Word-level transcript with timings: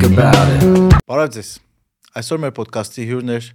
think 0.00 0.18
about 0.18 0.48
it. 0.48 0.62
Բարև 1.08 1.32
ձեզ։ 1.34 1.48
Այսօր 2.16 2.38
մեր 2.42 2.52
ոդկասթի 2.56 3.04
հյուրն 3.10 3.32
էր 3.34 3.46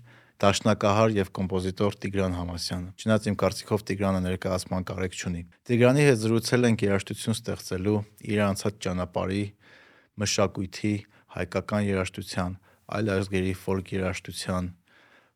դաշնակահար 0.43 1.13
եւ 1.15 1.29
կոմպոզիտոր 1.38 1.97
Տիգրան 2.05 2.36
Համասյանը։ 2.38 2.89
Չնայած 3.02 3.27
իմ 3.31 3.38
կարծիքով 3.41 3.83
Տիգրանը 3.89 4.21
ներկայացման 4.25 4.86
կարիք 4.89 5.16
չունի։ 5.16 5.41
Տիգրանի 5.70 6.05
հետ 6.05 6.20
զրուցել 6.25 6.68
ենք 6.70 6.86
երաժշտություն 6.86 7.38
ստեղծելու, 7.39 8.00
իր 8.36 8.41
անցած 8.45 8.79
ճանապարհի, 8.86 9.43
մշակույթի, 10.21 10.95
հայկական 11.36 11.88
երաժշտության, 11.89 12.57
այլ 12.96 13.14
ազգերի 13.16 13.54
ֆոլք 13.66 13.93
երաժշտության, 13.96 14.68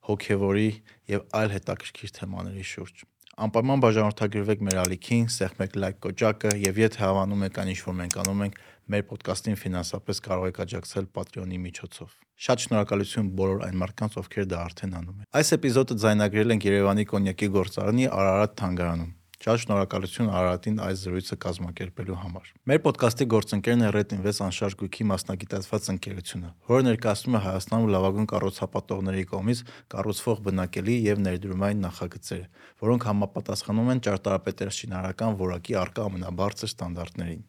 հոգեվորի 0.09 0.69
եւ 1.15 1.23
այլ 1.39 1.55
հետաքրքիր 1.57 2.13
թեմաների 2.19 2.65
շուրջ։ 2.69 3.07
Անպայման 3.39 3.81
բաժանորդագրվեք 3.85 4.63
մեր 4.67 4.77
ալիքին, 4.83 5.27
սեղմեք 5.31 5.75
լայք 5.79 5.99
կոճակը 6.03 6.49
եւ 6.59 6.79
եթե 6.81 6.99
հավանում 6.99 7.45
եք 7.47 7.59
այն 7.61 7.69
ինչ 7.71 7.79
որ 7.87 7.95
մենք 7.99 8.17
անում 8.19 8.41
ենք, 8.45 8.57
մեր 8.89 9.05
ոդկասթին 9.09 9.59
ֆինանսապես 9.63 10.23
կարող 10.25 10.49
եք 10.49 10.59
աջակցել 10.65 11.07
Patreon-ի 11.19 11.59
միջոցով։ 11.69 12.17
Շատ 12.39 12.65
շնորհակալություն 12.65 13.29
բոլոր 13.35 13.63
այն 13.67 13.79
մարդկանց, 13.83 14.17
ովքեր 14.23 14.49
դա 14.49 14.59
արդեն 14.69 14.97
անում 14.99 15.17
են։ 15.19 15.29
Այս 15.39 15.53
էպիզոդը 15.59 15.97
ձայնագրել 16.03 16.53
ենք 16.55 16.67
Երևանի 16.69 17.05
կոնյակի 17.13 17.49
գործարանի 17.59 18.05
Արարատ 18.09 18.53
թանգարանում։ 18.63 19.15
Շատ 19.39 19.61
շնորհակալություն 19.63 20.29
Արարատին 20.35 20.79
այս 20.83 21.01
զրույցը 21.05 21.35
կազմակերպելու 21.43 22.15
համար։ 22.19 22.47
Մեր 22.67 22.79
ոդկասթի 22.87 23.27
գործընկերն 23.33 23.83
է 23.87 23.91
Red 23.95 24.15
Invest 24.17 24.43
անշարժ 24.43 24.73
գույքի 24.81 25.05
մասնագիտացված 25.11 25.85
ընկերությունը, 25.93 26.49
որը 26.71 26.85
ներկայացնում 26.89 27.37
է 27.39 27.41
Հայաստանում 27.45 27.93
լավագույն 27.93 28.27
կառուցապատողների 28.33 29.23
կողմից 29.31 29.61
կառուցվող 29.95 30.41
բնակելի 30.49 30.97
եւ 31.07 31.23
ներդրումային 31.29 31.83
նախագծերը, 31.87 32.49
որոնք 32.83 33.07
համապատասխանում 33.09 33.93
են 33.95 34.03
ճարտարապետերշինարական 34.09 35.39
որակի 35.39 35.79
արկա 35.87 36.09
ամենաբարձր 36.09 36.73
ստանդարտներին։ 36.73 37.41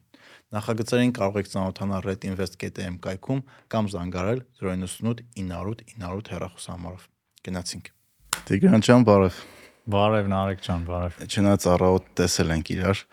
Նախագծերին 0.50 1.12
կարող 1.14 1.36
եք 1.44 1.48
ծանոթանալ 1.52 2.00
redinvest.am 2.08 2.94
կայքում 3.04 3.42
կամ 3.70 3.88
զանգարել 3.92 4.40
098 4.58 5.20
900 5.38 5.84
900 5.94 6.32
հեռախոսահամարով։ 6.34 7.04
Գնացինք։ 7.46 7.90
Տիգրան 8.50 8.84
ջան, 8.88 9.04
բարև։ 9.06 9.38
Բարև 9.94 10.32
Նարեկ 10.34 10.64
ջան, 10.66 10.82
բարև։ 10.90 11.22
Չնայած 11.30 11.68
առավոտ 11.70 12.10
տեսել 12.18 12.52
ենք 12.56 12.72
իրար, 12.74 13.04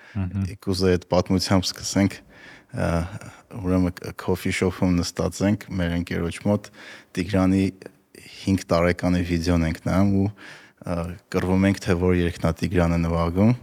կուզեի 0.65 0.97
այդ 0.97 1.07
պատմությամբ 1.13 1.69
սկսենք 1.69 2.17
ուրեմն 3.61 3.95
coffee 4.17 4.57
shop-ում 4.57 4.97
նստած 4.97 5.41
ենք 5.47 5.69
մեր 5.77 5.95
ընկերոջ 6.01 6.41
մոտ 6.49 6.71
Տիգրանի 7.17 7.63
5 8.41 8.67
տարեկանի 8.73 9.25
վիդեոն 9.29 9.69
ենք 9.69 9.81
նայում 9.87 10.13
ու 10.25 10.29
կռվում 11.37 11.71
ենք 11.71 11.83
թե 11.85 11.99
որ 12.01 12.21
երգնա 12.25 12.55
Տիգրանը 12.61 13.03
նվագում 13.07 13.57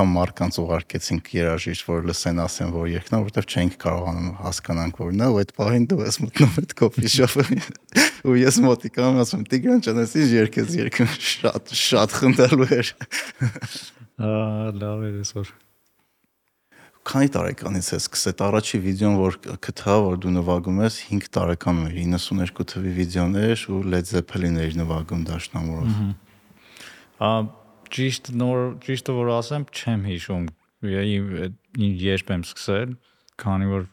անգամ 0.00 0.12
մարկանց 0.16 0.56
ուղարկեցինք 0.60 1.26
երաժիշտ, 1.34 1.84
որ 1.84 2.06
լսեն 2.08 2.38
ասեն, 2.40 2.70
որ 2.72 2.86
երկնա, 2.90 3.18
որովհետև 3.20 3.46
չենք 3.52 3.74
կարողանում 3.84 4.28
հասկանանք 4.40 5.00
որն 5.00 5.20
է, 5.20 5.28
ու 5.28 5.40
այդ 5.40 5.52
պահին 5.60 5.84
դու 5.90 5.98
ես 6.06 6.18
մտնում 6.24 6.54
այդ 6.60 6.72
կոֆի 6.80 7.10
շոփը։ 7.14 7.44
Ու 8.30 8.36
ես 8.40 8.58
մոտիկամ 8.64 9.20
ասում, 9.20 9.44
Տիգրան 9.50 9.82
ջան, 9.84 10.00
ես 10.00 10.32
երկես 10.40 10.76
երկում 10.80 11.12
շատ 11.30 11.74
շատ 11.80 12.16
խնդալու 12.16 12.70
էր։ 12.80 12.92
Ահա, 14.20 14.72
լավ 14.80 15.04
էր 15.10 15.20
այսօր։ 15.20 15.52
Քանի 17.10 17.30
տարեկանից 17.34 17.86
ես 17.96 18.06
սկսել 18.06 18.42
առաջի 18.44 18.80
վիդեոն, 18.84 19.14
որ 19.20 19.38
գտա, 19.64 19.94
որ 20.04 20.18
դու 20.20 20.32
նվագում 20.36 20.82
ես 20.84 20.98
5 21.10 21.30
տարեկանում 21.36 21.86
էր, 21.88 21.94
92 22.12 22.66
թվի 22.70 22.92
վիդեոներ 23.00 23.64
ու 23.72 23.80
Led 23.88 24.10
Zeppelin-եր 24.10 24.76
նվագում 24.82 25.24
դաշնամուրով։ 25.30 25.96
Ահա 27.24 27.40
ճիշտ 27.94 28.32
նոր 28.40 28.60
ճիշտը 28.84 29.14
որ 29.16 29.30
ասեմ, 29.36 29.64
չեմ 29.70 30.04
հիշում 30.10 30.44
երբ 30.90 32.34
եմ 32.34 32.44
սկսել, 32.46 32.92
քանի 33.40 33.70
որ 33.70 33.86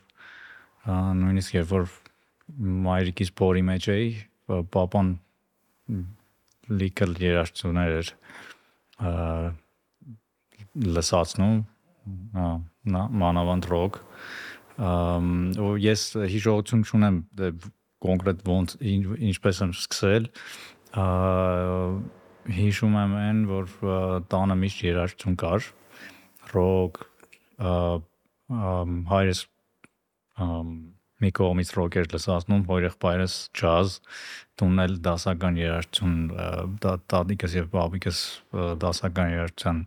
նույնիսկ 1.21 1.55
երբ 1.57 1.71
որ 1.73 1.87
մայրիկիս 2.87 3.31
փորի 3.37 3.63
մեջ 3.67 3.87
էի, 3.93 4.11
papan 4.73 5.15
լիքել 6.67 7.15
երաժշտություններ 7.23 7.95
էր 7.97 8.11
լսածնում, 10.97 11.57
նա 12.93 13.03
մանավանդ 13.23 13.67
ռոք 13.71 13.99
ու 14.77 15.73
ես 15.81 16.03
հիշողություն 16.33 16.85
չունեմ 16.87 17.19
կոնկրետ 18.05 18.43
ոնց 18.47 18.75
ինչպես 18.85 19.61
եմ 19.65 19.73
սկսել 19.73 20.29
հիշում 22.55 22.97
եմ 23.01 23.15
այն, 23.21 23.39
որ 23.49 23.71
տանը 24.31 24.57
միշտ 24.63 24.83
երաժշտություն 24.87 25.37
կար, 25.41 25.69
ռոք, 26.53 26.99
հայրս 29.11 29.41
մի 31.17 31.31
կողմից 31.39 31.73
ռոքեր 31.77 32.07
լսածնում, 32.13 32.63
հորեղբայրս 32.69 33.35
ջազ, 33.57 33.97
տունել 34.61 34.95
դասական 35.07 35.57
երաժշտություն, 35.59 36.15
տատիկս 36.85 37.57
եւ 37.57 37.69
բաբիկս 37.73 38.21
դասական 38.83 39.33
երաժշտության 39.33 39.81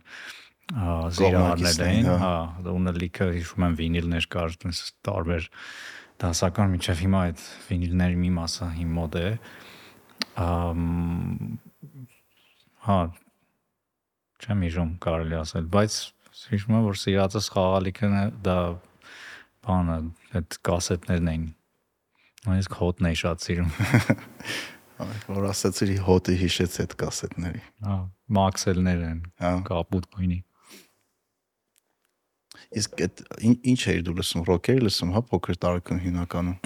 զիրահարներ 0.71 1.81
էին, 1.87 2.09
հա։ 2.11 2.19
հա, 2.21 2.75
ունը 2.75 2.93
լիքը 2.99 3.27
հիշում 3.37 3.65
եմ 3.67 3.73
վինիլներ 3.79 4.27
կար, 4.35 4.53
տարբեր 5.07 5.49
դասական 6.21 6.71
միջև 6.75 7.01
հիմա 7.01 7.23
այդ 7.31 7.43
վինիլների 7.67 8.19
մի 8.21 8.31
մասը 8.37 8.69
իմ 8.83 8.93
մոտ 8.99 9.17
է 9.21 9.27
Հա։ 12.87 12.97
Չեմ 14.41 14.63
հիշում 14.65 14.91
կարելի 15.05 15.37
ասել, 15.41 15.65
բայց 15.75 15.97
հիշում 16.51 16.75
եմ 16.79 16.85
որ 16.87 16.97
սիրածս 17.01 17.49
խաղալիքը 17.53 18.09
դա 18.47 18.55
բանը 19.67 19.97
այդ 20.39 20.57
կասետներն 20.69 21.31
էին։ 21.33 21.43
Նույնիսկ 22.47 22.77
հոտն 22.81 23.09
էի 23.11 23.17
շատ 23.21 23.43
սիրում։ 23.45 23.73
Որ 25.35 25.45
ասացի 25.51 25.95
հոտը 26.07 26.33
հիշեց 26.41 26.75
այդ 26.83 26.95
կասետների։ 27.01 27.61
Հա, 27.85 27.97
մաքսելներ 28.37 28.99
են, 29.11 29.19
Հա։ 29.41 29.51
կապուտ 29.69 30.07
գույնի։ 30.15 30.39
Իսկ 32.81 33.01
այդ 33.05 33.21
ինչ- 33.51 33.85
էիր 33.91 34.03
դու 34.07 34.13
լսում, 34.21 34.43
ռոքեր 34.47 34.79
լսում, 34.85 35.09
հա, 35.15 35.21
փոքր 35.31 35.57
տարեկան 35.65 35.99
հիմնականում։ 36.05 36.57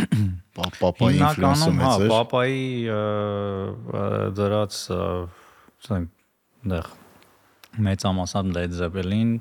Պա- 0.56 0.74
Պապայի 0.80 1.16
ինֆլուենսը 1.20 1.66
Հիմնականում 1.66 1.80
հա, 1.82 1.88
մեծ 1.96 2.04
էր։ 2.06 2.12
պապայի 2.16 2.60
դրած 4.40 4.74
ասենք 5.82 6.10
դեղ. 6.72 6.92
Մեծամասնად 7.86 8.54
Led 8.56 8.76
Zeppelin 8.76 9.32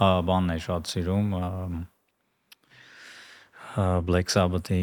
բանն 0.00 0.56
է 0.56 0.58
շատ 0.64 0.90
սիրում 0.90 1.28
Black 4.08 4.30
Sabbath-ի 4.34 4.82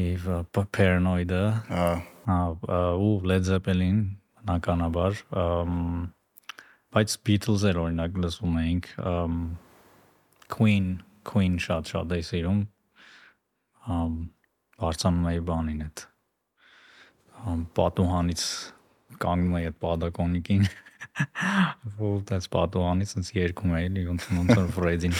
Paranoid-ը 0.56 1.44
Հա, 1.72 2.40
ու 3.02 3.14
Led 3.28 3.48
Zeppelin 3.48 4.02
բնականաբար 4.42 5.22
ամ, 5.38 5.74
բայց 6.96 7.16
Beatles-եր 7.28 7.80
օրինակ 7.82 8.20
լսում 8.24 8.56
էինք 8.62 8.90
Queen 10.56 10.88
Queen 11.28 11.58
շատ 11.62 11.92
շատ 11.94 12.16
էի 12.18 12.26
սիրում 12.30 12.62
ամ 13.96 14.16
բարձանում 14.82 15.28
էի 15.32 15.44
բանին 15.50 15.84
այդ 15.88 16.06
պատուհանից 17.78 18.46
կանգնում 19.22 19.58
էի 19.60 19.70
այդ 19.70 19.78
պադակոնիկին 19.86 20.66
ու 22.02 22.14
դες 22.30 22.48
պատուհանից 22.52 23.16
ինձ 23.20 23.32
երկում 23.36 23.74
էի 23.80 23.90
լի 23.96 24.04
ոնց 24.10 24.28
ոնց 24.38 24.54
որ 24.58 24.70
Ֆրեդին 24.78 25.16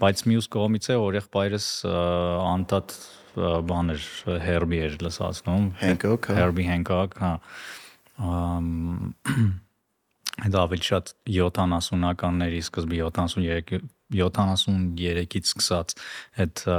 բայց 0.00 0.22
մյուս 0.30 0.48
կողմից 0.56 0.90
է 0.90 0.98
օրեղբայրս 1.00 1.66
անդադ 1.86 2.94
ա, 2.96 3.50
բան 3.70 3.94
էր 3.94 4.06
Herbie 4.46 4.82
էր 4.86 4.96
լսածնում 5.04 5.66
Hancock, 5.82 6.30
հա։ 6.30 6.38
Herbie 6.40 6.68
Hancock, 6.70 7.18
հա։ 7.20 7.34
Ամ 8.20 8.70
այդ 10.40 10.56
ավելի 10.56 10.86
շատ 10.88 11.12
70-ականների 11.28 12.62
սկզբի 12.64 13.02
73 13.10 13.82
73-ից 14.10 15.50
սկսած 15.52 15.94
այդ 16.42 16.64
ա, 16.66 16.78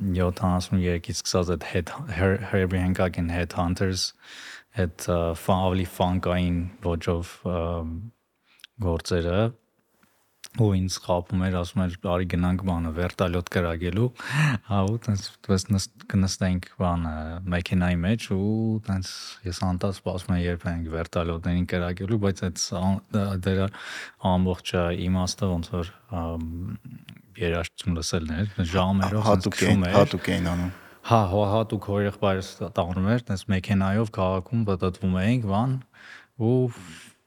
73-ից 0.00 1.20
սկսած 1.20 1.52
այդ 1.54 1.92
Herbie 2.50 2.80
Hancock-ին 2.80 3.30
Headhunters 3.34 4.10
այդ 4.78 5.06
ավելի 5.10 5.86
ֆանկային 5.96 6.60
ոճով 6.86 7.32
գործերը 8.80 9.40
ու 10.58 10.68
ինձ 10.74 10.94
խափում 11.04 11.42
էր, 11.46 11.56
ասում 11.60 11.82
էր, 11.84 11.92
արի 12.10 12.26
գնանք 12.32 12.62
բանը 12.66 12.90
վերտալյոտ 12.96 13.50
կրակելու, 13.54 14.06
հա 14.66 14.78
ու 14.90 14.96
տես 15.04 15.22
տես 15.46 15.66
կնստենք 16.10 16.66
բանը 16.80 17.12
մեքենայի 17.54 17.98
մեջ 18.02 18.26
ու 18.34 18.80
տես 18.88 19.12
ես 19.46 19.62
անտած 19.68 20.00
սպասում 20.00 20.34
եմ 20.34 20.42
երբ 20.42 20.66
ենք 20.72 20.90
վերտալյոտներին 20.96 21.70
կրակելու, 21.70 22.20
բայց 22.26 22.42
այդ 22.48 22.66
դրա 23.46 23.70
ամբողջը 24.34 24.84
իմաստը 25.06 25.50
ոնց 25.54 25.72
որ 25.76 25.94
երաժշտություն 27.40 28.00
լսելն 28.00 28.38
էր, 28.40 28.54
ժամերով 28.74 29.26
հատուկ 29.30 29.62
էին, 29.70 29.90
հատուկ 30.00 30.32
էին 30.34 30.50
անում։ 30.50 30.72
Հա, 31.10 31.16
հա 31.26 31.38
հատուկ 31.50 31.86
հորեղբայրս 31.90 32.48
տանում 32.76 33.06
էր, 33.10 33.22
տես 33.26 33.40
մեքենայով 33.50 34.10
քաղաքում 34.14 34.60
պատտվում 34.68 35.16
էինք, 35.20 35.46
բան 35.50 35.72
ու 36.46 36.52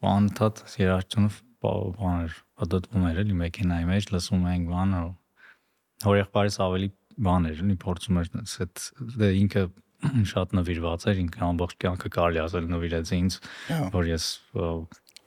անդադ 0.08 0.62
երաժշտությունը 0.80 1.32
բաներ 1.64 2.38
պատտվում 2.60 3.08
էր 3.10 3.20
էլի 3.24 3.36
մեքենայի 3.42 3.88
մեջ 3.90 4.08
լսում 4.14 4.46
էինք 4.54 4.72
բանը 4.72 5.02
հոր 6.06 6.18
եղբայրս 6.20 6.58
ավելի 6.64 6.90
բան 7.28 7.50
էր 7.52 7.62
էլի 7.64 7.78
փորձում 7.84 8.20
էր 8.24 8.32
այդ 8.64 8.86
դե 9.20 9.30
ինքը 9.44 9.64
շատ 10.32 10.56
նվիրված 10.60 11.06
էր 11.12 11.22
ինքը 11.24 11.44
ամբողջ 11.48 11.76
կյանքը 11.84 12.12
կարելի 12.18 12.42
ասել 12.44 12.70
նվիրեց 12.74 13.14
ինձ 13.20 13.38
որ 13.94 14.10
ես 14.14 14.28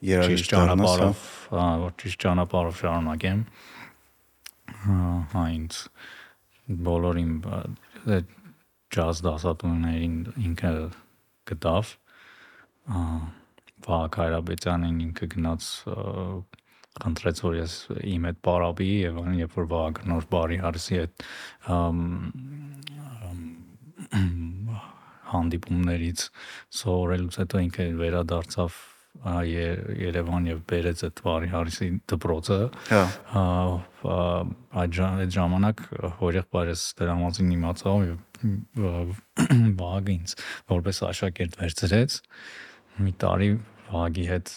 երաժիշտ 0.07 0.51
ճանապարհով 0.53 1.25
հա 1.53 1.67
որ 1.85 1.95
ճիշտ 2.01 2.23
ճանապարհով 2.25 2.81
շարունակեմ 2.81 3.45
հա 5.33 5.45
ինձ 5.57 5.81
բոլորին 6.87 7.31
ջազ 8.95 9.21
դասատուներին 9.25 10.17
ինքը 10.47 10.71
գտավ 11.51 11.93
Վահագ 13.87 14.19
Հայրաբեծյանին 14.21 15.01
ինքը 15.07 15.29
գնաց 15.35 15.69
խնդրեց 16.97 17.41
որ 17.45 17.57
ես 17.59 17.73
իմ 18.15 18.27
հետ 18.29 18.39
պարապի 18.47 18.89
եւ 18.91 19.19
երբ 19.37 19.57
որ 19.59 19.69
Վահագը 19.73 20.11
նոր 20.11 20.27
բարի 20.33 20.59
հարսի 20.63 20.99
հետ 21.01 21.25
հանդիպումներից 25.31 26.27
սովորելուց 26.81 27.41
հետո 27.43 27.63
ինքը 27.67 27.89
վերադարձավ 28.01 28.79
Երևան 29.25 30.47
եւ 30.51 30.59
բերեց 30.69 31.03
այդ 31.07 31.21
Վարի 31.25 31.47
Հարիսի 31.53 31.87
դպրոցը։ 32.11 32.57
Հա։ 32.91 33.01
Այդ 34.83 34.99
ժամանակ 35.35 35.81
հորեղբայրս 36.19 36.83
դրամատին 37.01 37.49
իմացավ 37.57 37.97
եւ 38.07 38.19
Վահագը 38.77 40.13
ինձ 40.17 40.35
որպես 40.73 41.01
աշակերտ 41.07 41.57
վերցրեց 41.61 42.19
մի 43.05 43.13
տարի 43.23 43.49
Վահագի 43.87 44.25
հետ 44.31 44.53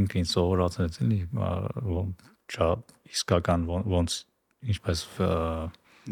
ինքը 0.00 0.20
ինձ 0.22 0.32
սովորացրեց 0.32 0.98
էլի 1.06 1.20
չա 2.52 2.68
իսկական 3.12 3.66
ոնց 3.70 4.18
ինչպես 4.72 5.04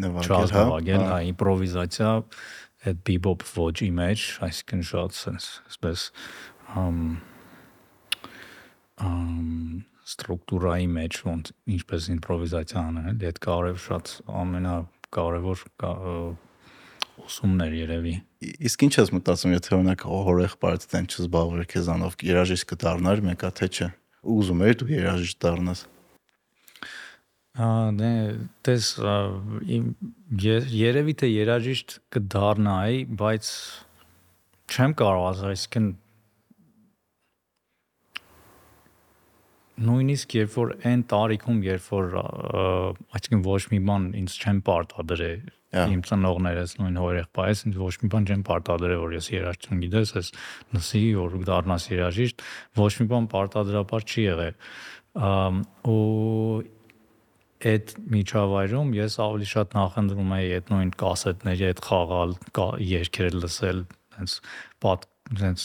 նվագել, 0.00 0.52
հա, 0.55 1.06
հա, 1.11 1.19
իմպրովիզացիա 1.32 2.11
այդ 2.90 3.00
բիբոփ 3.08 3.50
ոճի 3.58 3.88
մեջ, 3.96 4.26
այսինքն 4.46 4.84
շատ 4.90 5.16
sense, 5.19 5.49
այսպես 5.66 6.05
ստրուկտուրայի 10.11 10.87
մեջ 10.94 11.19
ոնց 11.26 11.50
ինչպես 11.76 12.06
իմպրովիզացիա 12.14 12.84
անել, 12.90 13.11
էլի 13.20 13.28
այդ 13.31 13.43
կարև 13.46 13.82
շատ 13.87 14.14
ամենակարևոր 14.43 15.64
ուսումներ 17.26 17.76
երևի։ 17.81 18.14
Իսկ 18.69 18.84
ինչ 18.87 18.93
ես 18.96 19.12
մտածում, 19.17 19.55
եթե 19.56 19.75
օրինակ 19.76 20.05
հորեղբայրդ 20.11 20.87
դեն 20.90 21.08
չզբաղվեր 21.11 21.67
քեզանով, 21.70 22.19
երաժիշտ 22.31 22.69
կդառնար 22.72 23.25
մեկա 23.31 23.50
թե 23.61 23.69
չէ։ 23.70 23.88
Ուզում 24.34 24.62
ես 24.67 24.78
դու 24.81 24.90
երաժիշտ 24.94 25.40
դառնաս։ 25.44 25.82
Դե 28.00 28.11
դες 28.64 28.87
երևի 30.81 31.14
թե 31.20 31.31
երաժիշտ 31.31 31.96
կդառնայի, 32.14 33.00
բայց 33.20 33.50
չեմ 34.70 34.94
կարող 35.00 35.25
ասել, 35.31 35.50
այսինքն 35.50 35.88
նույնիսկ 39.81 40.35
երբ 40.37 40.56
որ 40.56 40.75
այն 40.91 41.03
տարիքում, 41.11 41.62
երբ 41.67 41.87
որ 41.94 42.19
այսինքն 42.21 43.44
ոչ 43.47 43.62
մի 43.73 43.81
բան 43.91 44.09
ինձ 44.21 44.37
չեմ 44.41 44.61
պարտադրել 44.67 45.49
իմ 45.71 46.00
ծնողներս 46.03 46.73
նույն 46.81 46.97
հորեղբայրս 46.99 47.61
ինձ 47.69 47.77
ոչ 47.79 47.93
մի 48.03 48.09
բան 48.11 48.25
չեմ 48.27 48.43
պարտադրել 48.49 49.00
որ 49.05 49.15
ես 49.15 49.29
երաժշտություն 49.31 49.82
գիտես 49.85 50.12
ես 50.19 50.31
լսի 50.75 51.03
որ 51.21 51.37
դառնաս 51.47 51.87
երաժիշտ 51.93 52.44
ոչ 52.81 52.91
մի 53.00 53.06
բան 53.12 53.29
պարտադրաբար 53.35 54.06
չի 54.11 54.25
եղել 54.27 54.55
ու 55.94 56.00
այդ 57.71 57.94
միջավայրում 58.15 58.93
ես 58.97 59.17
ավելի 59.21 59.49
շատ 59.50 59.75
նախընտրում 59.76 60.35
եի 60.41 60.53
այդ 60.56 60.71
նույն 60.73 60.93
կասետների 61.03 61.67
հետ 61.69 61.83
խաղալ, 61.87 62.31
երգեր 62.91 63.37
լսել, 63.37 63.83
հենց 64.17 64.37
պատ 64.81 65.05
հենց 65.38 65.65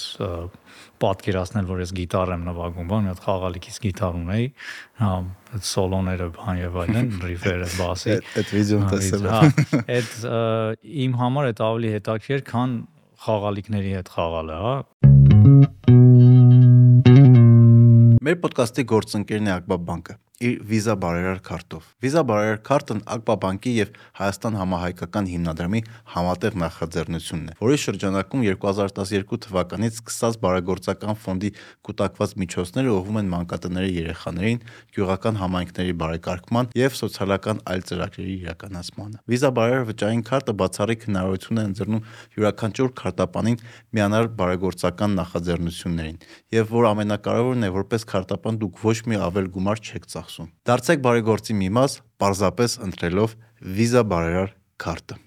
պատկերացնել, 1.01 1.65
որ 1.69 1.79
ես 1.81 1.91
գիտար 1.97 2.31
եմ 2.35 2.43
նվագում, 2.45 2.89
բան, 2.91 3.05
մի 3.05 3.09
հատ 3.11 3.21
խաղալիքից 3.25 3.77
գիտար 3.85 4.17
ունեի, 4.19 4.45
հա, 5.01 5.11
այդ 5.57 5.65
սոլոները 5.69 6.27
բան 6.35 6.59
եւ 6.61 6.77
այլն, 6.83 7.07
ռիֆերը, 7.25 7.69
բասի։ 7.79 8.11
Այդ 8.15 8.51
վիդեոն 8.55 8.85
տեսել 8.91 9.25
եմ։ 9.25 9.31
Հա, 9.33 9.41
այդ 9.95 10.11
իմ 11.05 11.17
համար 11.21 11.49
այդ 11.49 11.63
ավելի 11.69 11.93
հետաքրքիր, 11.95 12.45
քան 12.51 12.77
խաղալիքների 13.25 13.95
հետ 13.95 14.13
խաղալը, 14.15 14.59
հա։ 14.65 14.75
Մեր 18.25 18.39
ոդկասթի 18.45 18.85
գործընկերն 18.89 19.49
է 19.49 19.57
Ակբա 19.59 19.81
բանկը 19.89 20.15
իր 20.43 20.55
վիզա 20.67 20.93
բարերար 20.99 21.37
քարտով։ 21.47 21.85
Վիզա 22.03 22.21
բարերար 22.27 22.57
քարտն 22.67 23.01
Ակբա 23.15 23.35
բանկի 23.43 23.71
եւ 23.75 23.91
Հայաստան 24.19 24.57
համահայկական 24.59 25.29
հիմնադրամի 25.31 25.81
համատեղ 26.11 26.57
նախաձեռնությունն 26.59 27.45
է, 27.53 27.55
որի 27.61 27.77
շրջանակում 27.85 28.43
2012 28.49 29.39
թվականից 29.45 29.99
սկսած 30.01 30.39
բարեգործական 30.43 31.19
ֆոնդի 31.23 31.51
կൂട്ടակված 31.87 32.35
միջոցները 32.43 32.91
ուղղվում 32.95 33.19
են 33.21 33.31
մանկատների 33.31 33.93
երեխաներին, 33.95 34.59
գյուղական 34.95 35.39
համայնքների 35.39 35.95
բարեկարգման 36.03 36.69
եւ 36.75 36.99
սոցիալական 36.99 37.63
այլ 37.71 37.85
ծրագրերի 37.95 38.35
իրականացմանը։ 38.43 39.23
Վիզա 39.31 39.51
բարերար 39.55 39.87
վճարային 39.91 40.25
քարտը 40.25 40.55
բացառիկ 40.59 41.07
հնարավորություն 41.09 41.61
է 41.61 41.65
ընձեռնում 41.69 42.05
յուրաքանչյուր 42.35 42.91
քարտապանին 42.99 43.59
միանալ 43.95 44.29
բարեգործական 44.35 45.17
նախաձեռնություններին 45.21 46.19
եւ 46.55 46.75
որ 46.75 46.89
ամենակարևորն 46.91 47.65
է 47.65 47.71
որպես 47.75 48.07
քարտապան 48.11 48.59
դուք 48.65 48.83
ոչ 48.85 48.97
մի 49.05 49.21
ավել 49.25 49.51
գումար 49.55 49.83
չեք 49.85 50.09
ծախ 50.15 50.24
ծախսում։ 50.25 50.47
Դարձեք 50.65 51.01
բարեգործի 51.05 51.55
մի 51.59 51.69
մաս, 51.75 51.95
պարզապես 52.21 52.75
ընտրելով 52.85 53.33
Visa 53.77 54.01
բարերար 54.09 54.53
քարտը։ 54.81 55.17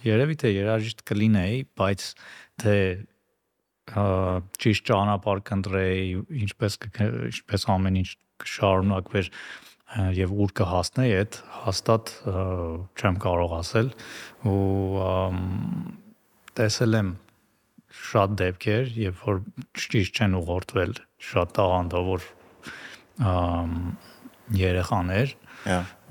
Երևի 0.00 0.36
թե 0.40 0.52
երաժիշտ 0.56 1.02
կլինեի, 1.10 1.58
բայց 1.76 2.04
թե 2.64 2.76
ճիշտ 4.64 4.86
ճանապարհ 4.90 5.42
կընտրեի, 5.50 6.04
ինչպես 6.46 6.78
ինչպես 7.28 7.66
ամեն 7.74 8.00
ինչ 8.00 8.10
կշարունակվեր 8.40 9.30
եւ 10.16 10.34
ուր 10.40 10.54
կհասնեի, 10.60 11.14
այդ 11.20 11.38
հաստատ 11.66 12.12
չեմ 12.96 13.20
կարող 13.26 13.54
ասել 13.58 13.92
ու 14.48 15.10
տեսել 16.60 16.98
եմ 17.00 17.12
շատ 18.00 18.36
դեպքեր, 18.40 18.92
երբ 19.02 19.24
որ 19.26 19.40
ճիշտ 19.90 20.20
չեն 20.22 20.36
ուղղորդվել 20.40 20.94
շատ 21.20 21.52
տաղանդավոր 21.58 22.28
երեխաներ 24.60 25.34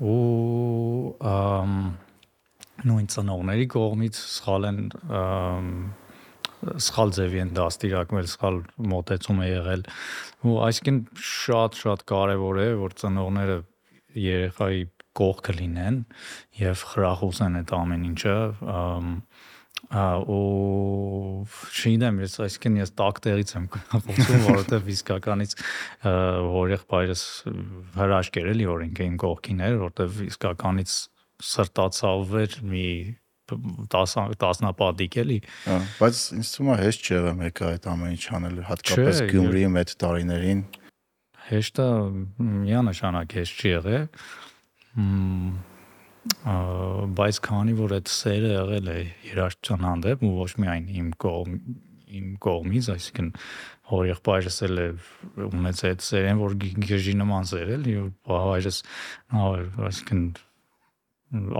ու 0.00 1.14
նույն 2.90 3.08
ծնողների 3.12 3.66
կողմից 3.74 4.20
սխալ 4.20 4.68
են 4.70 4.78
սխալ 6.60 7.12
ձևի 7.16 7.40
են 7.40 7.50
դաստիարակվել, 7.56 8.26
սխալ 8.30 8.56
մոտեցում 8.92 9.42
է 9.42 9.48
եղել 9.48 9.84
ու 10.46 10.56
այսինքն 10.68 10.98
շատ-շատ 11.30 12.04
կարևոր 12.10 12.60
է 12.60 12.68
որ 12.80 12.96
ծնողները 13.00 13.58
երեխայի 14.20 14.82
կողքը 15.20 15.54
լինեն 15.58 15.96
եւ 16.60 16.84
խրախուսեն 16.92 17.60
այդ 17.60 17.72
ամեն 17.80 18.04
ինչը 18.10 18.36
ու 19.90 21.46
չգիտեմ, 21.50 22.20
ես 22.22 22.34
այսինքն 22.44 22.76
ես 22.80 22.92
տակ 23.00 23.20
տեղից 23.26 23.54
եմ 23.58 23.64
խոսում, 23.74 24.44
որովհետև 24.46 24.90
իսկականից 24.94 25.54
հորեղբայրս 26.54 27.24
հրաշք 27.96 28.38
էր 28.40 28.50
էլի, 28.52 28.68
որ 28.70 28.84
ինքը 28.86 29.08
իմ 29.10 29.16
կողքին 29.24 29.64
էր, 29.66 29.78
որովհետև 29.80 30.20
իսկականից 30.30 30.94
սրտացավ 31.50 32.36
էր 32.44 32.58
մի 32.70 32.86
տասնապատիկ 33.90 35.16
էլի։ 35.24 35.38
Հա, 35.64 35.78
բայց 35.98 36.20
ինձ 36.36 36.52
թվում 36.54 36.70
է 36.70 36.76
հեշտ 36.80 37.08
չի 37.08 37.14
եղել 37.16 37.36
մեկը 37.40 37.66
այդ 37.70 37.88
ամեն 37.90 38.12
ինչ 38.14 38.24
անել, 38.38 38.60
հատկապես 38.68 39.22
Գյումրիի 39.32 39.70
մեծ 39.74 39.94
տարիներին։ 40.04 40.62
Հեշտը 41.50 41.88
միանշանակ 42.46 43.36
հեշտ 43.40 43.64
չի 43.64 43.72
եղել 43.74 44.06
բայց 47.20 47.38
քանի 47.46 47.76
որ 47.78 47.94
այդ 47.96 48.10
սերը 48.12 48.50
եղել 48.52 48.90
է 48.92 48.96
երաժշտության 49.30 49.86
հանդեպ 49.86 50.24
ու 50.26 50.32
ոչ 50.36 50.50
միայն 50.60 50.90
իմ 51.00 51.08
կողմ 51.24 51.54
իմ 52.10 52.28
կողմից, 52.42 52.90
այսինքն 52.94 53.30
հոր 53.90 54.06
եղբայրս 54.10 54.58
էլ 54.66 54.80
է 54.82 54.86
ունեց 55.46 55.82
այդ 55.90 56.04
սերեն, 56.06 56.42
որ 56.42 56.56
գժի 56.90 57.14
նման 57.20 57.50
սեր 57.50 57.72
էլի, 57.76 57.96
հայրս 58.30 58.80
այսինքն 59.40 60.24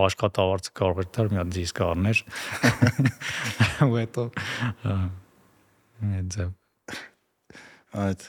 աշխատավարձը 0.05 0.73
կարող 0.81 1.03
էր 1.05 1.11
դար 1.17 1.31
մի 1.31 1.41
հատ 1.41 1.53
դիսկ 1.57 1.83
առներ։ 1.87 2.23
Ու 3.87 3.93
հետո 4.01 4.25
այդ 6.11 6.41
այդ 6.41 6.60
այդ 7.91 8.25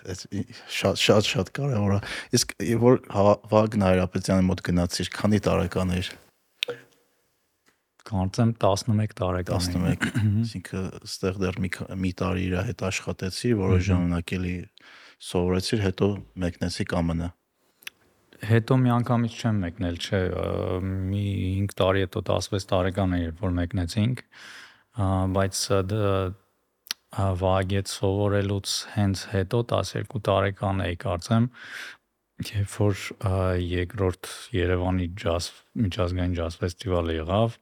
շատ 0.74 1.02
շատ 1.02 1.30
շատ 1.32 1.52
կարևոր 1.58 1.96
է։ 1.98 2.00
Իսկ 2.38 2.56
որ 2.82 3.00
Վագն 3.52 3.86
Հայրապետյանի 3.86 4.48
մոտ 4.50 4.64
գնացիր, 4.68 5.12
քանի 5.18 5.42
տարեկան 5.48 5.96
էր։ 6.00 6.12
կարծեմ 8.12 8.56
11 8.60 9.14
տարեկան 9.20 9.68
11, 9.72 10.08
այսինքն 10.42 10.88
ստեղ 11.08 11.38
դեռ 11.44 11.60
մի 11.64 11.70
մի 12.02 12.12
տարի 12.22 12.48
իր 12.50 12.56
հետ 12.72 12.84
աշխատեցի, 12.90 13.52
որոշ 13.62 13.86
ժամանակ 13.88 14.34
էլի 14.38 14.56
սովորեցիր, 15.28 15.84
հետո 15.86 16.10
մեկնեցի 16.44 16.88
կամնա։ 16.92 17.30
Հետո 18.52 18.78
մի 18.82 18.92
անգամից 18.98 19.34
չեմ 19.38 19.58
մեկնել, 19.62 19.98
չէ, 20.02 20.22
մի 20.82 21.26
5 21.62 21.76
տարի 21.82 22.06
հետո 22.08 22.24
16 22.32 22.70
տարեկան 22.72 23.18
էի, 23.20 23.28
որ 23.38 23.52
մեկնեցինք, 23.60 24.24
բայց 25.38 25.60
վագետ 27.12 27.92
սովորելուց 27.92 28.74
հենց 28.96 29.24
հետո 29.34 29.60
12 29.72 30.22
տարեկան 30.28 30.84
էի 30.86 30.98
կարծեմ, 31.02 31.48
երբ 32.52 32.76
որ 32.80 33.02
երկրորդ 33.68 34.30
Երևանի 34.56 35.08
ջազ 35.24 35.50
միջազգային 35.86 36.36
ջազ 36.40 36.58
ֆեստիվալը 36.62 37.18
եղավ 37.20 37.58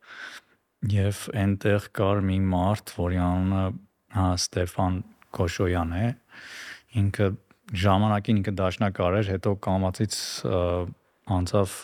եւ 0.94 1.24
այնտեղ 1.44 1.88
կար 2.00 2.22
մի 2.30 2.38
մարդ, 2.54 2.94
որի 3.00 3.22
անունը 3.26 3.64
Ստեփան 4.40 5.02
Կոշոյան 5.36 5.96
է, 5.98 6.06
ինքը 7.02 7.28
ժամանակին 7.84 8.40
ինքը 8.40 8.54
դաշնակար 8.62 9.18
էր, 9.20 9.32
հետո 9.36 9.56
կամացից 9.66 10.16
անցավ 11.40 11.76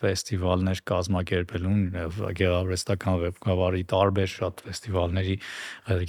ֆեստիվալներ 0.00 0.80
կազմակերպելուն 0.90 1.82
գեղարվեստական 2.40 3.20
ղեկավարի 3.24 3.84
տարբեր 3.92 4.32
շատ 4.34 4.64
ֆեստիվալների 4.66 5.36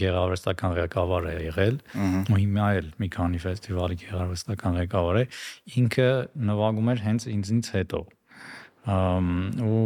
գեղարվեստական 0.01 0.75
ղեկավար 0.79 1.29
է 1.31 1.36
եղել 1.48 1.77
ու 2.31 2.39
հիմա 2.41 2.71
էլ 2.79 2.89
մի 3.03 3.12
քանի 3.17 3.43
ֆեստիվալի 3.45 4.00
գեղարվեստական 4.05 4.81
ղեկավար 4.81 5.21
է 5.21 5.24
ինքը 5.83 6.10
նվագում 6.51 6.91
էր 6.95 7.05
հենց 7.07 7.29
ինձնից 7.36 7.71
հետո 7.77 8.03
ու 8.81 9.81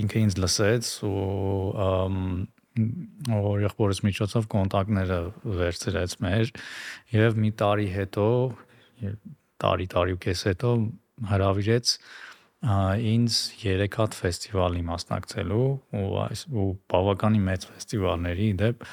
ինքը 0.00 0.20
ինձ 0.24 0.36
լսեց 0.40 0.92
ու 1.04 2.44
որ 2.74 3.60
եղբորս 3.62 4.00
միջոցով 4.02 4.46
կոնտակտները 4.50 5.18
վերցրեց 5.60 6.14
մեր 6.24 6.48
եւ 7.14 7.36
մի 7.44 7.50
տարի 7.60 7.88
հետո 7.94 8.26
տարի 9.62 9.86
տարի 9.94 10.16
ու 10.16 10.20
կես 10.24 10.42
հետո 10.48 10.72
հրավիրեց 11.30 11.92
ինձ 12.64 13.38
3 13.60 13.96
հատ 13.98 14.16
ֆեստիվալի 14.16 14.82
մասնակցելու 14.88 15.66
ու 16.00 16.06
այս 16.24 16.44
ու 16.48 16.68
բավականին 16.94 17.44
մեծ 17.48 17.66
ֆեստիվալների 17.74 18.48
դեպ 18.62 18.86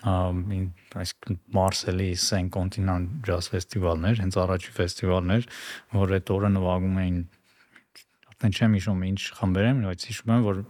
այսինքն 0.00 1.38
Մարսելի 1.56 2.08
Սեն 2.24 2.48
Կոնտինան 2.54 3.04
ջազ 3.26 3.50
ֆեստիվալներ, 3.52 4.22
հենց 4.24 4.38
առաջի 4.44 4.72
ֆեստիվալներ, 4.78 5.50
որ 6.00 6.14
այդ 6.16 6.32
օրը 6.36 6.50
նվագում 6.56 6.96
էին 7.04 7.18
արդեն 8.30 8.56
չեմ 8.56 8.76
հիշում 8.78 9.04
ինչ 9.10 9.20
խմբեր 9.40 9.70
են, 9.70 9.84
բայց 9.90 10.08
հիշում 10.10 10.34
եմ 10.36 10.46
որ 10.48 10.64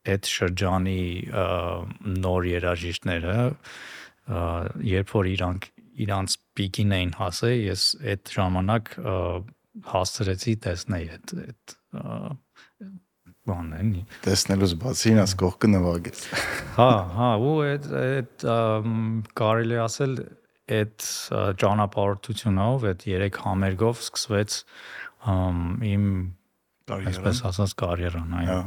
այդ 0.08 0.30
շրջանի 0.32 1.02
նոր 2.24 2.48
երաժիշտները 2.52 3.36
երբ 4.92 5.12
որ 5.18 5.30
իրանք 5.34 5.68
իրանց 5.98 6.34
պիկին 6.58 6.94
էին 6.98 7.12
հասել, 7.18 7.56
ես 7.68 7.84
այդ 8.12 8.32
ժամանակ 8.36 8.90
հասցրեցի 9.88 10.54
տեսնել 10.64 11.12
այդ 11.16 11.34
այդ 11.44 11.76
բանն 13.48 13.76
էլի 13.78 14.02
տեսնելուց 14.24 14.74
բացի 14.82 15.12
ինձ 15.14 15.34
կողքը 15.42 15.70
նվագեց 15.74 16.22
հա 16.78 16.88
հա 17.18 17.28
ու 17.48 17.54
այդ 17.68 17.86
այդ 18.00 18.46
կարելի 19.40 19.78
ասել 19.84 20.16
այդ 20.78 21.06
ճանապարհորդությունով 21.62 22.88
այդ 22.92 23.06
երեք 23.08 23.40
համերգով 23.44 24.02
սկսվեց 24.04 24.58
իմ 25.92 26.04
այսպես 26.98 27.42
ասած 27.48 27.74
կարիերան 27.82 28.36
այո 28.42 28.58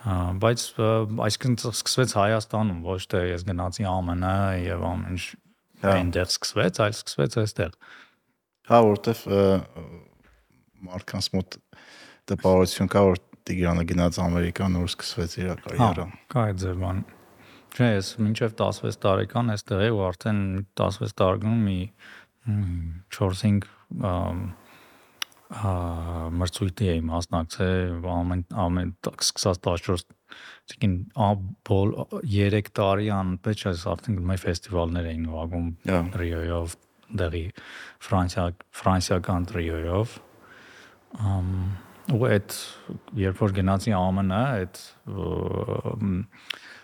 բայց 0.00 0.66
այսինքն 1.28 1.56
սկսվեց 1.70 2.14
Հայաստանում 2.16 2.84
ոչ 2.88 3.00
թե 3.12 3.24
ես 3.30 3.46
գնացի 3.50 3.84
ԱՄՆ 3.84 4.36
եւ 4.64 4.84
ամեն 4.90 5.16
ինչ 5.16 5.24
այնտեղ 5.90 6.30
սկսվեց 6.30 6.80
այլ 6.84 6.94
սկսվեց 6.96 7.36
այստեղ 7.44 7.74
հա 8.70 8.78
որտեվ 8.86 9.24
մարդկանց 10.90 11.28
մոտ 11.36 11.58
տպավորություն 12.30 12.90
կա 12.94 13.04
որ 13.10 13.20
Տիգրանը 13.50 13.84
գնաց 13.88 14.18
Ամերիկա, 14.20 14.66
նոր 14.74 14.90
սկսվեց 14.90 15.34
իր 15.40 15.60
կարիերան։ 15.64 16.10
Հա, 16.12 16.18
կա 16.30 16.42
այդ 16.50 16.58
ձև 16.60 16.82
բան։ 16.82 16.98
Չէ, 17.70 17.86
ես 17.96 18.08
մինչև 18.20 18.54
16 18.60 18.98
տարեկան 19.04 19.52
այստեղ 19.54 19.82
եի 19.86 19.94
ու 19.96 20.02
արդեն 20.06 20.40
16 20.80 21.14
տարեկանում 21.20 21.62
մի 21.70 21.78
4-5 23.16 23.68
մրցույթի 25.50 26.88
էի 26.94 27.02
մասնակցել 27.10 28.08
ամեն 28.14 28.42
ամեն 28.64 28.92
սկսած 29.10 29.62
14 29.66 30.16
Այսինքն 30.70 30.94
աբոլ 31.26 31.92
3 32.22 32.70
տարի 32.78 33.08
անպետ 33.16 33.62
չէ, 33.64 33.72
արդեն 33.92 34.18
մեր 34.30 34.42
ֆեստիվալներ 34.44 35.08
էին 35.10 35.24
նվագում 35.26 35.68
Ռիոյով, 36.20 36.76
դեղի 37.20 37.44
Ֆրանսիա 38.06 38.44
ֆրանսիական 38.80 39.48
Ռիոյով։ 39.56 40.14
Ամ 41.30 41.48
ու 42.10 42.24
այդ 42.26 42.54
երբ 43.22 43.42
որ 43.42 43.52
գնացի 43.58 43.92
ԱՄՆ, 43.94 44.38
այդ 44.38 44.80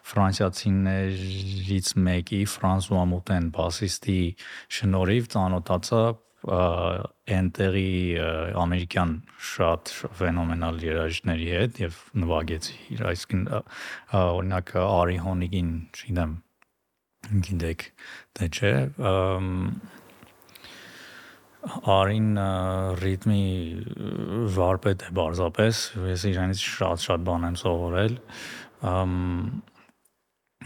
ֆրանսիացիներից 0.06 1.88
մեկի 2.06 2.42
Ֆրանսուଆ 2.52 3.04
Մուտեն 3.10 3.48
բասիստի 3.56 4.20
շնորհիվ 4.76 5.30
ծանոթացա 5.34 6.02
այնտեղի 6.44 7.92
ամերիկյան 8.60 9.12
շատ 9.50 9.92
ֆենոմենալ 10.20 10.80
երաժիշտների 10.84 11.46
հետ 11.52 11.80
եւ 11.82 12.00
նվագեցի 12.22 12.76
իր 12.96 13.04
այսքան 13.10 13.44
օրինակ 14.20 14.72
Արի 14.82 15.16
Հոնիգին, 15.24 15.70
չգիտեմ, 15.96 16.34
գիտեք, 17.46 17.86
թե 18.38 18.50
չէ, 18.52 18.74
Արին 21.96 22.28
ռիթմի 23.02 23.44
վարպետ 24.54 25.06
է 25.08 25.14
բարձապես, 25.18 25.80
ես 26.12 26.26
իրանից 26.30 26.60
շատ-շատ 26.76 27.24
բան 27.26 27.48
եմ 27.48 27.56
սովորել։ 27.64 28.14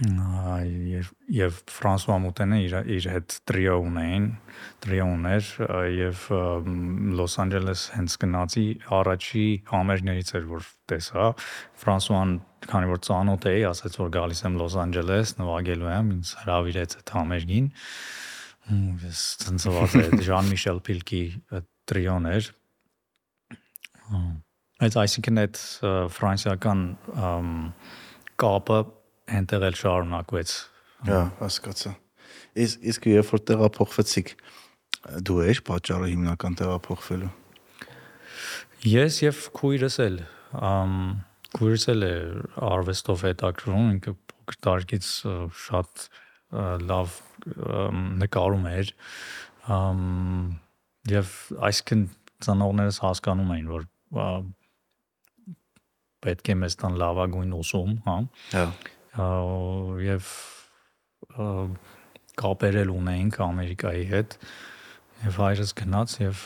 եւ 0.00 1.08
եւ 1.28 1.56
Ֆրանսուଆ 1.68 2.16
Մուտենը 2.24 2.58
իր 2.64 2.74
իր 2.96 3.06
հետ 3.12 3.34
տրիո 3.50 3.74
ունեին, 3.84 4.26
տրիո 4.80 5.06
ուներ 5.16 5.48
եւ 5.92 6.22
Լոս 7.18 7.34
Անջելես 7.44 7.82
հենց 7.96 8.14
գնացի 8.22 8.64
առաջի 8.96 9.44
համերգներից 9.68 10.30
էր 10.40 10.46
որ 10.50 10.70
տեսա 10.92 11.26
Ֆրանսուան 11.82 12.32
քանի 12.70 12.90
որ 12.90 13.02
ծանոթ 13.08 13.48
էի, 13.50 13.60
ասաց 13.70 13.98
որ 14.00 14.12
գալիս 14.16 14.40
եմ 14.48 14.56
Լոս 14.60 14.76
Անջելես 14.84 15.34
նվագելու 15.40 15.90
եմ, 15.90 16.12
ինձ 16.16 16.32
հravirեց 16.44 16.96
այդ 17.00 17.12
համերգին։ 17.16 17.68
Ես 19.04 19.24
ցնցված 19.44 19.98
է 20.00 20.22
Ժան 20.30 20.48
Միշել 20.54 20.80
Պիլկի 20.86 21.22
տրիոն 21.90 22.30
էր։ 22.30 22.48
Այդ 24.80 24.96
այսինքն 25.04 25.42
այդ 25.44 25.60
ֆրանսիական 26.16 26.86
կապը 28.40 28.78
այնտեղ 29.30 29.66
էլ 29.70 29.76
շարունակվեց։ 29.80 30.52
Հա, 31.08 31.20
հասկացա։ 31.40 31.92
Իսկ 32.60 32.86
իսկ 32.90 33.06
երբ 33.10 33.30
որ 33.30 33.42
տեղափոխվեցիք, 33.50 34.32
դու 35.26 35.38
ես 35.46 35.60
պատճառը 35.68 36.08
հիմնական 36.10 36.56
տեղափոխվելու։ 36.60 37.30
Ես 38.90 39.18
եւ 39.22 39.42
քույրս 39.56 39.96
էլ, 40.06 40.16
ամ 40.70 40.94
քույրս 41.56 41.86
էլ 41.94 42.06
է 42.06 42.14
արվեստով 42.70 43.24
հետաքրում, 43.28 43.88
ինքը 43.96 44.14
փոքր 44.32 44.60
տարիքից 44.66 45.10
շատ 45.64 46.06
լավ 46.90 47.18
նկարում 48.20 48.70
էր։ 48.70 48.94
Ամ 49.70 50.00
եւ 51.10 51.34
այսքան 51.70 52.06
ծանոթներս 52.44 53.02
հասկանում 53.04 53.52
էին, 53.56 53.68
որ 53.70 53.84
պետք 56.24 56.50
է 56.52 56.56
մեզ 56.60 56.76
տան 56.80 56.96
լավագույն 57.00 57.52
ուսում, 57.60 57.92
հա։ 58.08 58.16
Հա 58.56 58.64
եւ 59.18 60.30
կապերել 62.40 62.92
ունեինք 62.94 63.38
Ամերիկայի 63.44 64.04
հետ 64.10 64.36
եւ 65.26 65.38
հայրս 65.40 65.72
գնաց 65.80 66.16
եւ 66.20 66.44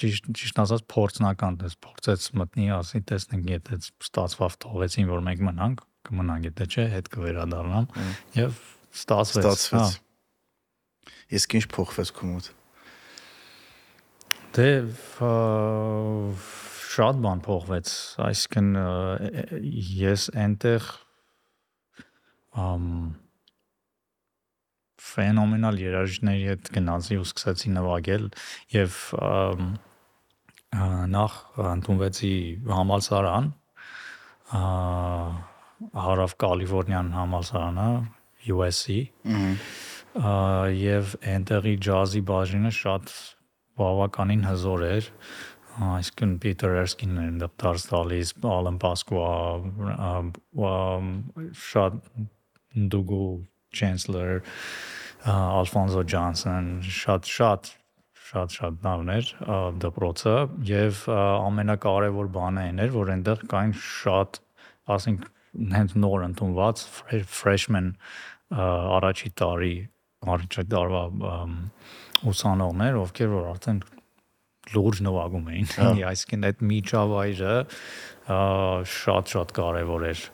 ճիշտ 0.00 0.30
ճիշտ 0.36 0.60
ասած 0.64 0.84
փորձնական 0.90 1.58
դες 1.60 1.76
փորձեց 1.84 2.26
մտնի 2.40 2.68
ասի 2.76 3.00
տեսնենք 3.10 3.50
եթե 3.52 3.78
ստացվավ 4.06 4.56
թողեցին 4.64 5.10
որ 5.10 5.24
մենք 5.28 5.42
մնանք 5.48 5.82
կմնանք 6.08 6.48
եթե 6.50 6.66
չէ 6.74 6.86
հետ 6.94 7.10
կվերադառնամ 7.14 7.88
եւ 8.38 8.60
ստացվեց 9.00 9.50
ստացվեց 9.50 9.98
իսկ 11.38 11.56
ինչ 11.60 11.64
փոխվեց 11.76 12.12
քո 12.16 12.30
մոտ 12.30 12.50
դե 14.56 14.68
շատ 16.90 17.20
բան 17.24 17.44
փոխվեց 17.46 17.92
այսինքն 18.26 18.72
ես 20.00 20.26
այնտեղ 20.44 20.88
ֆենոմենալ 25.10 25.78
երաժիշտների 25.80 26.42
հետ 26.50 26.70
գնացի 26.76 27.18
ու 27.20 27.26
սկսեցի 27.28 27.70
նվագել 27.76 28.26
եւ 28.74 28.96
նախ 31.14 31.36
ընդունվեցի 31.70 32.32
համալսարան 32.70 33.46
հարավ 36.04 36.34
կալիֆոռնիան 36.44 37.12
համալսարանը 37.16 37.88
USC 38.54 38.98
եւ 40.80 41.14
այնտեղի 41.34 41.74
ջազի 41.86 42.22
բաժինը 42.30 42.74
շատ 42.80 43.14
բավականին 43.80 44.44
հզոր 44.50 44.84
էր 44.90 45.10
այսինքն 45.80 46.32
Peter 46.42 46.74
Erskine-ն 46.80 47.20
են 47.22 47.36
դարձ 47.40 47.84
տալիս, 47.90 48.32
Alan 48.44 48.78
Pasqua, 48.82 49.30
շատ 51.70 52.00
Dougal 52.74 53.42
Chancellor, 53.72 54.42
Alfonso 55.26 56.02
Johnson, 56.02 56.80
շատ 56.82 57.26
շատ 57.26 57.74
շատ 58.30 58.54
շատ 58.54 58.76
նավներ 58.84 59.30
դպրոցը 59.82 60.34
եւ 60.68 61.02
ամենակարևոր 61.10 62.28
բանը 62.36 62.66
այն 62.68 62.82
էր 62.84 62.92
որ 62.94 63.12
այնտեղ 63.16 63.42
կային 63.50 63.72
շատ 63.74 64.38
ասենք 64.94 65.26
հենց 65.74 65.96
նոր 66.04 66.26
ընդունված 66.28 66.84
freshman 67.26 67.92
առաջի 68.54 69.32
տարի 69.42 69.74
առաջի 70.30 70.66
տարվա 70.76 71.04
ուսանողներ 72.30 72.98
ովքեր 73.02 73.32
որ 73.34 73.52
արդեն 73.54 73.84
լուրջ 74.74 75.04
նվագում 75.10 75.54
էին 75.54 75.70
այսինքն 76.14 76.50
այդ 76.50 76.66
միջավայրը 76.70 77.54
շատ 78.98 79.34
շատ 79.36 79.56
կարևոր 79.58 80.10
էր 80.14 80.28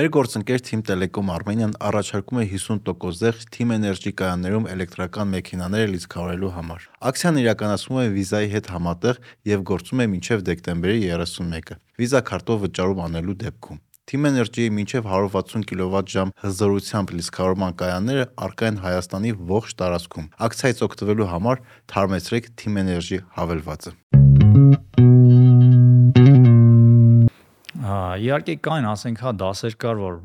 Մեր 0.00 0.06
գործընկեր 0.16 0.62
Team 0.64 0.80
Telecom 0.88 1.28
Armenian 1.28 1.74
առաջարկում 1.84 2.38
է 2.40 2.44
50% 2.48 3.16
զեղ 3.18 3.42
Team 3.52 3.74
Energy 3.74 4.14
կայաններում 4.16 4.68
էլեկտրական 4.72 5.28
մեքենաները 5.34 5.90
լիցքավորելու 5.90 6.52
համար։ 6.54 6.86
Ակցիան 7.10 7.40
իրականացվում 7.42 7.98
է 8.00 8.06
Visa-ի 8.14 8.48
հետ 8.54 8.70
համատեղ 8.72 9.20
եւ 9.50 9.66
գործում 9.72 10.00
է 10.00 10.08
մինչեւ 10.14 10.46
դեկտեմբերի 10.48 11.04
31-ը։ 11.18 11.78
Visa 12.00 12.24
քարտով 12.32 12.64
վճարում 12.64 13.04
անելու 13.10 13.36
դեպքում 13.44 13.84
Team 14.08 14.26
Energy-ի 14.32 14.72
մինչև 14.80 15.12
160 15.12 15.68
կՎտ/ժ 15.68 16.28
հզորությամբ 16.48 17.16
լիցքավորման 17.20 17.80
կայանները 17.84 18.28
առկա 18.48 18.72
են 18.72 18.84
Հայաստանի 18.88 19.36
ողջ 19.52 19.78
տարածքում։ 19.84 20.32
Ակցիայից 20.48 20.84
օգտվելու 20.88 21.32
համար 21.36 21.64
թարմեցրեք 21.92 22.54
Team 22.56 22.84
Energy 22.88 23.20
հավելվածը։ 23.36 23.98
Իհարկե 28.24 28.56
կային, 28.64 28.88
ասենք, 28.90 29.22
հա 29.24 29.34
դասեր 29.40 29.76
կար, 29.84 30.02
որ 30.04 30.18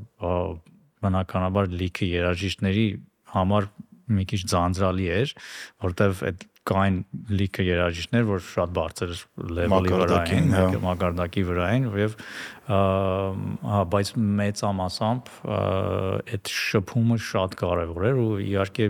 բնականաբար 1.05 1.71
լիքը 1.81 2.09
երաժիշտների 2.11 2.87
համար 3.35 3.69
մի 4.15 4.25
քիչ 4.29 4.41
ձանձրալի 4.51 5.07
էր, 5.15 5.31
որտեվ 5.85 6.21
այդ 6.29 6.43
կային 6.65 6.97
լիքը 7.39 7.63
երաժիշտներ, 7.65 8.23
որ 8.25 8.43
շատ 8.45 8.71
բարձր 8.75 9.11
լեվելի 9.57 9.91
վրա 10.01 10.19
են, 10.35 10.47
մակարդակի 10.85 11.43
վրա 11.49 11.67
են 11.75 11.87
եւ 12.01 12.15
հա 12.69 13.81
բայց 13.93 14.11
մեծամասամբ 14.41 15.31
այդ 15.55 16.53
շփումը 16.55 17.19
շատ 17.29 17.57
կարեւոր 17.61 18.07
էր 18.09 18.21
ու 18.25 18.31
իհարկե 18.45 18.87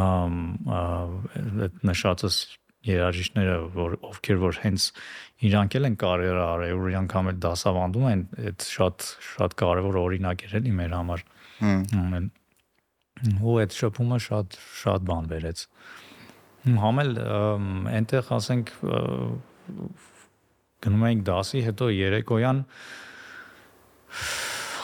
այդ 0.00 1.86
նշածս 1.90 2.40
երաժիշտները, 2.90 3.56
որ 3.76 3.96
ովքեր 4.10 4.38
որ 4.40 4.60
հենց 4.64 4.90
իրանք 5.40 5.76
էլ 5.78 5.88
են 5.88 5.96
կարիերա 6.00 6.44
արել, 6.54 6.74
որ 6.80 6.90
իրանք 6.92 7.14
համ 7.16 7.30
էլ 7.30 7.38
դասավանդում 7.44 8.06
են, 8.10 8.24
այդ 8.50 8.66
շատ 8.74 9.06
շատ 9.30 9.56
կարևոր 9.62 9.98
օրինակ 10.00 10.44
էր 10.46 10.56
էլի 10.60 10.74
մեր 10.80 10.94
համար։ 10.98 11.24
Հմ։ 11.60 12.28
Ու 13.44 13.56
այդ 13.60 13.76
շփումը 13.76 14.18
շատ 14.26 14.58
շատ 14.80 15.06
բան 15.10 15.30
վերեց։ 15.30 15.64
Համ 16.84 17.00
էլ 17.00 17.10
այնտեղ 17.94 18.30
ասենք 18.36 18.74
գնում 20.84 21.04
էինք 21.10 21.24
դասի, 21.28 21.64
հետո 21.68 21.88
երեկոյան 21.92 22.62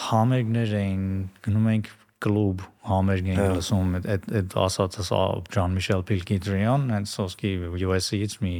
համերգներ 0.06 0.74
էին, 0.80 1.06
գնում 1.46 1.70
էինք 1.72 1.92
կլուբ 2.26 2.64
համերգ 2.88 3.30
էին 3.32 3.40
լսում 3.56 3.96
այդ 3.98 4.28
այդ 4.40 4.56
ասածս 4.62 5.10
Ջան 5.52 5.76
Միշել 5.76 6.04
Պիլկիտրիան 6.10 6.86
հենց 6.94 7.12
սոսկի 7.16 7.52
US-ից 7.88 8.36
մի 8.44 8.54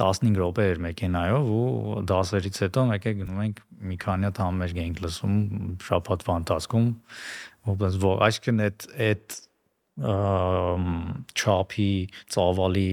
15 0.00 0.40
րոպե 0.40 0.66
էր 0.70 0.80
մեքենայով 0.86 1.52
ու 1.56 2.02
դասերից 2.10 2.60
հետո 2.64 2.84
մեկ 2.90 3.06
է 3.10 3.14
գնում 3.20 3.44
ենք 3.44 3.62
մի 3.90 3.96
քանի 4.04 4.28
հատ 4.28 4.42
համերգ 4.44 4.82
ենք 4.84 5.00
լսում 5.04 5.38
շաբաթվա 5.86 6.36
ընթացքում 6.40 6.90
որպես 7.70 7.98
որ 8.04 8.24
այսինքն 8.28 8.64
այդ 8.66 8.88
այդ 9.06 9.38
չափի 11.40 11.92
ծավալի 12.34 12.90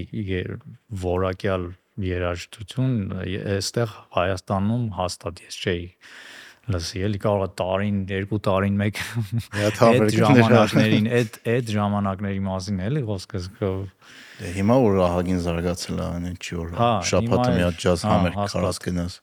որակյալ 1.08 1.70
երաժշտություն 2.04 2.98
այստեղ 3.58 3.94
Հայաստանում 4.18 4.90
հաստատ 4.98 5.46
ես 5.48 5.62
չէի 5.64 5.86
լսի, 6.68 7.02
էլի 7.08 7.20
կարող 7.24 7.44
է 7.46 7.50
տարին, 7.62 8.00
երկու 8.12 8.40
տարին 8.44 8.80
մեկ 8.82 8.98
այդ 9.88 10.16
ժամանակներին, 10.18 11.06
այդ 11.20 11.38
այդ 11.54 11.70
ժամանակների 11.78 12.42
մասին 12.48 12.82
էլի 12.88 13.04
խոսքս 13.08 13.48
Դե 14.38 14.52
հիմա 14.54 14.76
որ 14.84 15.00
ահագին 15.08 15.40
զարգացել 15.48 15.98
է, 15.98 16.08
այն 16.18 16.28
չի 16.38 16.58
որ 16.58 16.74
հա, 16.78 16.90
շաբաթը 17.10 17.54
մի 17.56 17.64
հատ 17.66 17.80
ջազ 17.84 18.04
համեր 18.06 18.36
կարած 18.54 18.80
գնաս։ 18.86 19.16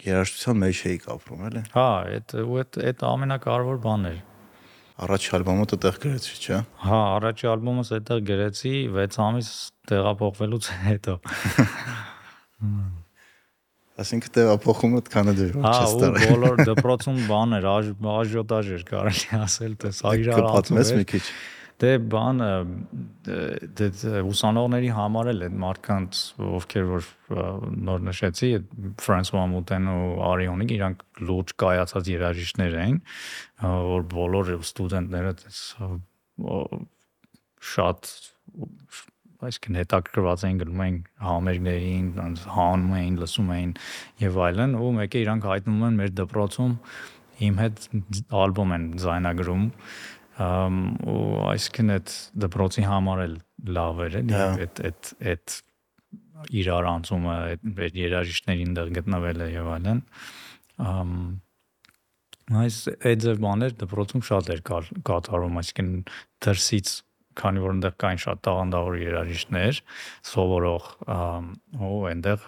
Երաժշտության 0.00 0.58
մեջ 0.64 0.80
էի 0.90 0.98
կապրում, 1.04 1.44
էլի։ 1.50 1.62
Հա, 1.76 1.86
այդ 2.10 2.34
ու 2.40 2.58
այդ 2.62 2.78
այդ 2.90 3.04
ամենակարևոր 3.10 3.80
բանն 3.84 4.10
էր։ 4.10 4.18
Առաջի 5.00 5.30
ալբոմը 5.38 5.66
դեռ 5.80 5.98
գրեցի, 6.00 6.34
չէ՞։ 6.40 6.58
Հա, 6.84 6.96
առաջի 7.20 7.46
ալբոմս 7.50 7.90
այդտեղ 7.96 8.18
գրեցի 8.30 8.72
6 8.96 9.20
ամիս 9.26 9.52
տեղափոխվելուց 9.90 10.66
հետո։ 10.88 11.14
Այսինքն 14.00 14.34
տեղափոխումը 14.36 15.00
այդքանը 15.00 15.32
դժվար 15.38 15.64
չէ 15.70 15.86
ստարել։ 15.86 16.20
Հա, 16.20 16.26
ու 16.26 16.36
բոլոր 16.40 16.60
դպրոցում 16.70 17.18
բաներ, 17.30 17.66
աժոտաժ 18.10 18.70
էր 18.76 18.84
կարելի 18.90 19.40
ասել, 19.40 19.74
թե 19.80 19.90
սա 20.00 20.12
իրար 20.20 20.46
ածում 20.60 20.80
է 20.80 20.84
մի 21.00 21.06
քիչ։ 21.10 21.24
Դե 21.80 21.90
բանը 22.12 22.48
դե 23.80 23.86
ուսանողների 24.28 24.90
համար 24.96 25.30
էլ 25.32 25.44
այդ 25.46 25.54
մարդկանց 25.62 26.18
ովքեր 26.60 26.88
որ 26.90 27.06
նոր 27.88 28.02
նշեցի 28.08 28.50
Ֆրանսուଆ 29.00 29.44
Մուտեն 29.54 29.88
ու 29.94 30.10
Արիոնիկ 30.28 30.74
իրանք 30.76 31.04
լուրջ 31.30 31.54
կայացած 31.64 32.10
երաժիշտներ 32.12 32.76
էին 32.84 32.98
որ 33.94 34.04
բոլոր 34.12 34.52
ստուդենտները 34.58 35.34
շատ 37.70 38.12
այսինքն 39.40 39.78
հետաքրքրված 39.80 40.42
էին 40.46 40.58
գնում 40.60 40.80
էին 40.84 40.96
համերգներին, 41.24 42.08
հանում 42.56 42.94
էին, 42.98 43.14
լսում 43.22 43.52
էին 43.56 43.70
եւ 44.20 44.38
այլն, 44.46 44.74
ու 44.76 44.90
մեկը 44.98 45.22
իրանք 45.24 45.46
հայտնվում 45.50 45.86
են 45.88 46.00
մեր 46.00 46.12
դպրոցում 46.20 46.74
իմ 47.46 47.60
հետ 47.60 47.86
ալբոմ 48.40 48.74
են 48.76 48.84
ձայնագրում 49.00 49.64
ու 50.40 51.24
այսինքն 51.50 51.94
այդ 51.96 52.14
դպրոցի 52.44 52.86
համար 52.88 53.22
էլ 53.26 53.36
լավ 53.76 54.02
էր 54.06 54.16
էլի 54.20 54.38
այդ 54.40 54.82
այդ 54.88 55.12
այդ 55.32 55.56
իրար 56.60 56.88
անցումը 56.94 57.36
այդ 57.36 58.00
երաժիշտներին 58.00 58.74
դեռ 58.78 58.92
գտնվել 59.00 59.44
է 59.44 59.48
եւ 59.52 59.70
այլն 59.76 60.02
այս 62.60 62.76
այդ 63.10 63.24
ձև 63.26 63.42
բաներ 63.44 63.76
դպրոցում 63.84 64.24
շատ 64.30 64.52
էր 64.54 64.62
կատարում 65.06 65.60
այսինքն 65.60 65.90
դրսից 66.46 66.94
քանի 67.40 67.62
որ 67.62 67.74
այնտեղ 67.76 67.96
կային 68.02 68.20
շատ 68.24 68.40
տաղանդավոր 68.46 68.96
երաժիշտներ, 69.00 69.80
սովորող, 70.30 70.88
ու 71.78 72.00
այնտեղ 72.10 72.46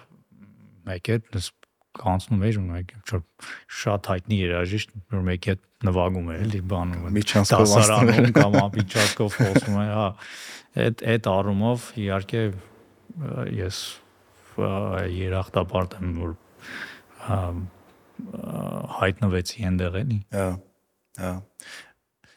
մեկ 0.88 1.10
է 1.12 1.18
կանցնում 1.98 2.44
էր 2.48 2.58
ու 2.60 2.64
մեկ 2.68 2.92
որ 3.12 3.22
շատ 3.82 4.08
հայտնի 4.12 4.38
երաժիշտ 4.42 4.94
որ 5.12 5.24
մեկի 5.28 5.52
հետ 5.52 5.62
նվագում 5.88 6.30
էր 6.32 6.42
էլի 6.46 6.60
բանում 6.72 7.18
դասարանում 7.52 8.32
կամ 8.38 8.58
ամբիջակով 8.62 9.36
խոսում 9.38 9.78
է 9.82 9.86
հա 9.92 10.06
այդ 10.86 11.04
այդ 11.12 11.28
առումով 11.32 11.88
իհարկե 12.02 12.42
ես 13.60 13.80
երախտապարտ 15.18 15.98
եմ 16.00 16.12
որ 16.22 16.34
հայտնվեցի 19.02 19.66
այնտեղ 19.68 19.98
էլի 20.02 20.20
հա 20.32 20.46
հա 21.22 21.32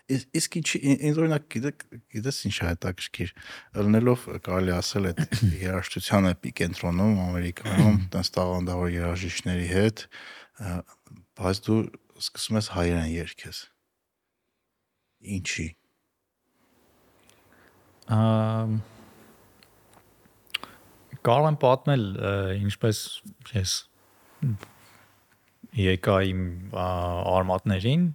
Իսկ 0.06 0.58
ինչ 0.60 0.68
ինձ 0.78 1.20
օրինակ 1.22 1.46
գիտեք 1.56 1.84
գիտես 2.14 2.40
ինչ 2.46 2.56
է 2.56 2.66
հետաքրքիր 2.68 3.32
ելնելով 3.80 4.26
կարելի 4.46 4.74
ասել 4.76 5.08
այդ 5.10 5.22
երաժշտության 5.66 6.30
էպիկենտրոնում 6.30 7.16
Ամերիկայում 7.24 7.98
տես 8.14 8.30
տաղանդավոր 8.36 8.92
երաժիշտների 8.94 9.66
հետ 9.72 10.04
բայց 11.42 11.62
դու 11.66 11.80
սկսում 12.22 12.60
ես 12.62 12.70
հայերեն 12.76 13.10
երգես 13.16 13.64
ինչի 15.40 15.68
ամ 18.20 18.78
կարող 21.26 21.50
եմ 21.50 21.60
պատմել 21.66 22.08
ինչպես 22.62 23.04
ես 23.56 23.78
եկա 25.76 26.16
իմ 26.30 26.44
արմատներին 26.80 28.06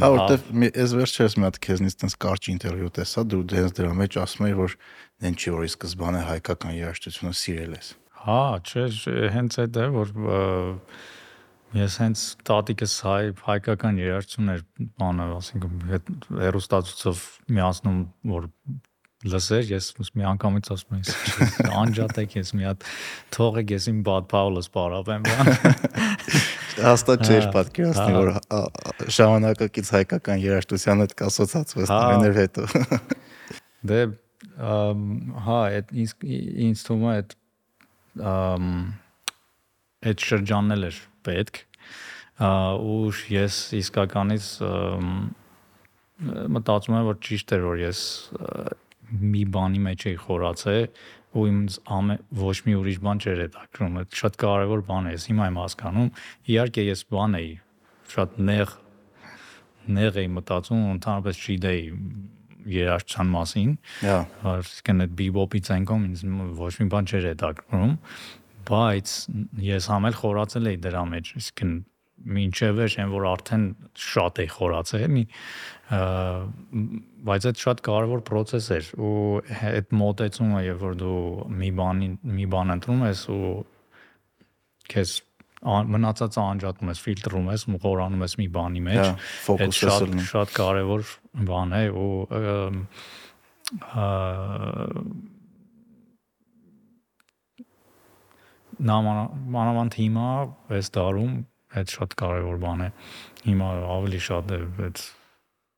հա 0.00 0.08
որտեվ 0.14 0.64
ես 0.68 0.94
վերջերս 1.00 1.36
մի 1.36 1.46
հատ 1.46 1.58
քեզնից 1.66 1.98
տես 2.02 2.16
կարճ 2.24 2.48
ինտերվյու 2.54 2.92
տեսա 2.98 3.24
դու 3.32 3.42
դες 3.52 3.76
դրա 3.76 3.92
մեջ 4.00 4.18
ասում 4.22 4.48
ես 4.48 4.56
որ 4.62 4.76
նեն 5.26 5.36
չի 5.36 5.54
որ 5.56 5.66
ի 5.66 5.70
սկզբանե 5.74 6.22
հայկական 6.30 6.76
երաժշտությունը 6.76 7.36
սիրել 7.42 7.76
ես 7.76 7.92
հա 8.24 8.40
չէ 8.64 8.86
հենց 9.36 9.60
այդ 9.66 9.78
է 9.82 9.86
որ 9.96 10.14
ես 11.76 12.00
հենց 12.00 12.24
տատիկս 12.48 12.98
հայ 13.04 13.22
հայկական 13.44 14.00
երաժշտություն 14.00 14.52
էր 14.56 14.66
բանը 15.00 15.30
ասինքն 15.36 15.80
հերոստացուցով 16.46 17.24
միացնում 17.58 18.02
որ 18.32 18.50
լսեր, 19.24 19.70
ես 19.72 19.86
մի 20.16 20.26
անգամից 20.32 20.68
ասում 20.74 20.98
եմ, 20.98 21.70
անջատեք 21.82 22.36
ես 22.36 22.52
մի 22.56 22.66
հատ 22.68 22.84
թողեք 23.36 23.72
ես 23.74 23.88
իմ 23.92 24.02
բադ 24.06 24.28
Պաուլոս 24.32 24.68
բարավեմ 24.76 25.26
բան։ 25.26 25.50
Հաստատ 26.76 27.24
չէր 27.26 27.44
հա, 27.46 27.50
պատկերացնի, 27.54 28.12
հա։ 28.12 28.20
որ 28.20 29.10
ժամանակակից 29.16 29.90
հայկական 29.96 30.42
երաժշտության 30.42 31.02
հետ 31.04 31.14
կասոցացվես 31.20 31.92
նրաներ 31.92 32.38
հետո։ 32.42 32.66
Դե 33.90 34.00
հա, 35.46 35.58
այդ 35.78 35.94
ինձ 35.96 36.84
թվում 36.88 37.06
է 37.06 37.14
այդ 37.16 37.36
այդ 40.06 40.26
շրջանն 40.28 40.86
էր 40.90 41.00
պետք 41.26 41.62
ու 42.46 43.12
ես 43.32 43.60
իսկականից 43.80 44.48
մտածում 46.56 46.98
եմ 46.98 47.08
որ 47.10 47.20
ճիշտ 47.26 47.56
էր 47.56 47.64
որ 47.66 47.80
ես 47.82 48.02
մի 49.06 49.42
բանի 49.54 49.80
մեջ 49.86 50.06
էի 50.10 50.16
խորացել 50.24 50.86
ու 51.36 51.44
ինձ 51.50 51.76
ամե 51.96 52.16
ոչ 52.40 52.56
մի 52.66 52.74
ուրիշ 52.80 52.98
բան 53.06 53.20
չէր 53.22 53.42
հետաքրում։ 53.44 53.98
Այդ 54.00 54.18
շատ 54.20 54.38
կարևոր 54.42 54.82
բան 54.86 55.06
է, 55.06 55.14
ես 55.16 55.26
հիմա 55.30 55.48
եմ 55.50 55.58
հասկանում։ 55.62 56.10
Իհարկե 56.56 56.84
ես 56.86 57.02
բան 57.12 57.38
էի 57.40 57.50
շատ 58.16 58.38
նեղ 58.50 58.74
նեղ 59.96 60.18
էի 60.22 60.30
մտածում, 60.36 60.86
ընդհանրապես 60.96 61.42
չգիտեի 61.46 61.82
երաժշտության 62.76 63.28
մասին։ 63.36 63.74
Հա։ 64.02 64.16
Այսինքն 64.52 65.04
այդ 65.04 65.12
բիբոպի 65.20 65.60
ցանկում 65.68 66.06
ինձ 66.06 66.24
ոչ 66.58 66.72
մի 66.80 66.86
բան 66.94 67.10
չէր 67.10 67.28
հետաքրում, 67.30 67.92
բայց 68.66 69.12
ես 69.66 69.90
համել 69.92 70.16
խորացել 70.22 70.70
էի 70.72 70.80
դրա 70.86 71.04
մեջ, 71.12 71.30
այսինքն 71.40 71.76
մինչև 72.36 72.80
էր 72.82 72.94
այն 73.02 73.10
որ 73.12 73.26
արդեն 73.30 73.64
շատ 74.02 74.40
է 74.42 74.46
խորացել 74.56 75.04
մի 75.12 75.22
բայց 77.26 77.46
այդ 77.50 77.62
շատ 77.62 77.80
կարևոր 77.86 78.22
process 78.26 78.68
էր 78.76 78.90
ու 79.02 79.14
այդ 79.70 79.94
մոտեցումը 80.00 80.60
երբ 80.66 80.82
որ 80.86 80.98
դու 81.02 81.20
մի 81.62 81.70
բանի 81.80 82.10
մի 82.38 82.46
բան 82.54 82.74
ընտրում 82.76 83.02
ես 83.06 83.22
ու 83.34 83.54
քեզ 84.92 85.14
մնացածը 85.66 86.40
անջատում 86.42 86.90
ես, 86.92 86.98
ֆիլտրում 87.02 87.46
ես, 87.50 87.62
խորանում 87.82 88.22
ես 88.26 88.34
մի 88.38 88.46
բանի 88.56 88.82
մեջ, 88.86 89.06
այդ 89.56 89.72
շատ 89.78 90.12
շատ 90.30 90.52
կարևոր 90.56 91.06
բան 91.48 91.72
է 91.74 91.82
ու 91.96 92.12
նամանավանդ 98.86 99.98
հիմա 100.02 100.30
այս 100.76 100.90
դարում 100.96 101.36
այդ 101.80 101.94
շատ 101.96 102.16
կարևոր 102.20 102.58
բան 102.62 102.82
է։ 102.86 102.90
Հիմա 103.46 103.70
ավելի 103.96 104.20
շատ 104.26 104.52
է 104.52 104.60
այդ 104.86 105.02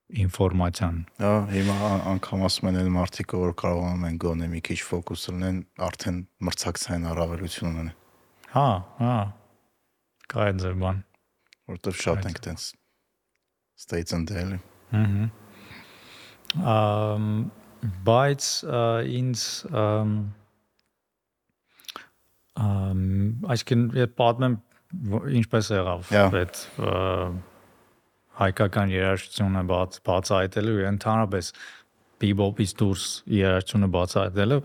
ինֆորմացիան։ 0.08 0.98
Հա, 1.20 1.32
հիմա 1.52 1.90
անգամ 2.14 2.44
ասում 2.48 2.68
են 2.70 2.80
այն 2.80 2.90
մարդիկ, 2.94 3.34
որ 3.42 3.54
կարողանում 3.60 4.06
են 4.08 4.18
գոնե 4.24 4.48
մի 4.54 4.62
քիչ 4.68 4.78
ֆոկուս 4.88 5.24
լինեն, 5.28 5.58
արդեն 5.88 6.22
մրցակցային 6.48 7.06
առավելություն 7.12 7.68
ունեն։ 7.74 7.92
Հա, 8.54 8.68
հա։ 9.02 9.16
Կա 10.32 10.44
այդ 10.48 10.64
ձեր 10.64 10.78
բան, 10.84 11.02
որտեվ 11.74 12.00
շատ 12.08 12.28
ենք 12.32 12.42
տենց 12.48 12.68
states 13.78 14.12
and 14.16 14.28
daily։ 14.32 14.58
Ահա։ 14.96 15.28
Ամ 16.72 17.28
բայց 18.08 18.46
ինձ 19.18 19.42
ամ 19.82 20.14
այսինքն 22.58 23.84
երբ 24.00 24.16
պատմեմ 24.18 24.56
ինչպես 25.38 25.70
եղավ 25.76 26.10
այդ 26.18 26.62
հայկական 28.38 28.94
երաժշտությունը 28.94 29.64
բաց 29.72 29.98
բացահայտելու 30.08 30.76
եւ 30.78 30.90
ընդհանրապես 30.92 31.50
բիբոպից 32.18 32.70
դուրս 32.82 33.08
երաժշտությունը 33.38 33.88
բացահայտելը 33.94 34.60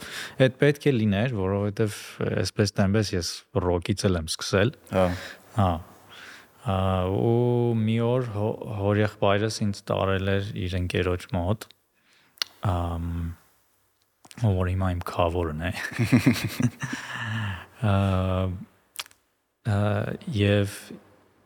այդ 0.46 0.60
պետք 0.64 0.86
է 0.90 0.94
լիներ, 1.00 1.34
որովհետեւ 1.38 1.98
այսպես 2.44 2.78
տեմպես 2.80 3.12
ես 3.14 3.34
ռոկից 3.68 4.06
եմ 4.10 4.30
սկսել։ 4.34 4.78
Հա։ 4.94 5.08
Հա 5.58 5.72
ու 6.64 7.76
մի 7.76 7.98
օր 8.08 8.28
հորեղբայրս 8.80 9.58
ինձ 9.66 9.80
տարել 9.90 10.30
էր 10.34 10.46
իր 10.64 10.76
ընկերոջ 10.80 11.26
մոտ 11.36 11.66
ամ 12.70 13.08
որ 14.44 14.70
հիմա 14.72 14.92
իմ 14.96 15.02
խավորն 15.10 15.60
է 15.68 15.72
եւ 20.40 20.78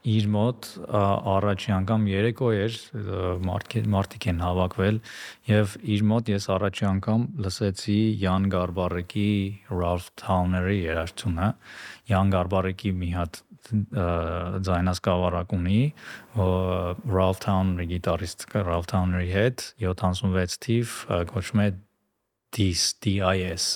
իր 0.08 0.28
մոտ 0.32 0.67
առաջի 0.88 1.74
անգամ 1.78 2.06
երեկո 2.12 2.52
էր 2.58 2.76
մարդիկ 3.48 4.28
են 4.32 4.39
հավաքվել 4.43 5.00
եւ 5.50 5.74
իր 5.96 6.06
մոտ 6.12 6.32
ես 6.34 6.48
առաջի 6.56 6.88
անգամ 6.91 7.26
լսեցի 7.46 7.98
Յան 8.24 8.48
Գարբարեկի 8.54 9.32
Ralph 9.74 10.08
Towner-ի 10.22 10.78
երաժշտությունը 10.86 11.50
Յան 12.13 12.34
Գարբարեկի 12.38 12.93
մի 13.02 13.12
հատ 13.17 13.41
ձայնասկավառակ 13.67 15.54
ունի 15.58 15.82
Ralph 16.38 17.43
Towner-ի 17.43 17.89
գիտարիստ 17.91 18.48
Ralph 18.63 18.89
Towner-ի 18.93 19.30
հետ 19.34 19.67
76 19.84 20.60
թիվ 20.67 20.98
կոչվում 21.34 21.63
է 21.65 21.70
DIS 22.58 22.84
DIS 23.04 23.70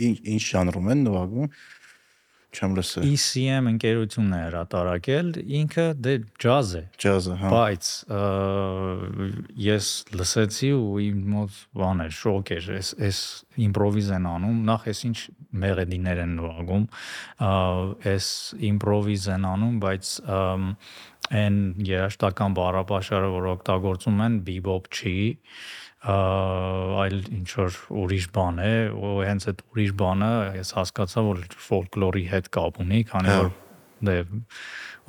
ինչ 0.00 0.16
ինչ 0.34 0.42
ժանրում 0.44 0.90
են 0.92 1.06
նվագում 1.08 1.48
Չեմ 2.50 2.72
լսել։ 2.78 3.04
ECM 3.06 3.68
ընկերությունն 3.70 4.32
է 4.34 4.38
հրատարակել, 4.42 5.28
ինքը 5.60 5.84
դե 6.06 6.14
ջազ 6.42 6.72
է, 6.80 6.82
Ջազը, 7.04 7.36
հա։ 7.40 7.50
բայց 7.54 7.90
ես 9.66 9.90
լսեցի 10.18 10.70
ու 10.74 10.96
իմ 11.04 11.20
մոտ 11.34 11.60
բան 11.80 12.02
էր, 12.06 12.16
շոկ 12.18 12.52
էր, 12.56 12.70
այս 12.80 12.90
այս 13.06 13.20
իմպրովիզ 13.68 14.10
են 14.18 14.26
անում, 14.32 14.58
նախ 14.70 14.88
էս 14.90 15.02
ինչ 15.10 15.18
մեղեդիներ 15.64 16.22
են 16.24 16.34
նվագում, 16.40 16.88
այս 18.10 18.26
իմպրովիզ 18.70 19.28
են 19.36 19.46
անում, 19.50 19.78
բայց 19.86 20.12
այն 21.30 21.56
երաշտական 21.86 22.58
բառապաշարը, 22.58 23.30
որ 23.36 23.48
օգտագործում 23.54 24.22
են, 24.26 24.38
bebop 24.46 24.90
չի, 24.90 25.18
այլ 26.00 27.16
ինչ 27.36 27.48
որ 27.60 27.74
ուրիշ 28.02 28.26
բան 28.32 28.60
է, 28.64 28.74
ու 28.96 29.16
հենց 29.26 29.46
այդ 29.50 29.58
ուրիշ 29.68 29.90
բանը 30.00 30.30
ես 30.56 30.70
հասկացա, 30.78 31.24
որ 31.26 31.42
ֆոլկլորի 31.66 32.24
հետ 32.30 32.46
կապ 32.56 32.80
ունի, 32.84 33.00
քանի 33.10 33.30
Հա։ 33.30 33.40
որ 33.44 33.50
դե 34.08 34.16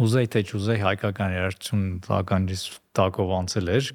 ուզեի 0.04 0.30
թե 0.36 0.42
չուզեի 0.52 0.82
հայկական 0.84 1.36
երաժշտություն 1.38 1.86
տականից 2.08 2.64
տակով 3.00 3.32
անցել 3.38 3.72
էր, 3.72 3.92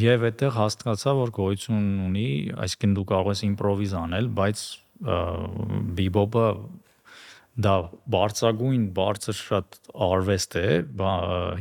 եւ 0.00 0.26
այդտեղ 0.28 0.52
հասկացա, 0.54 1.14
որ 1.18 1.32
գոյություն 1.34 1.88
ունի, 2.06 2.28
այսինքն 2.62 2.94
դու 3.00 3.06
կարող 3.10 3.32
ես 3.34 3.42
իմպրովիզ 3.50 3.96
անել, 4.00 4.30
բայց 4.38 4.62
բիբոպը 5.98 6.46
դա 7.66 7.74
բարձրագույն 8.14 8.84
բարձր 8.94 9.36
շատ 9.40 9.78
արվեստ 10.06 10.56
է, 10.60 10.68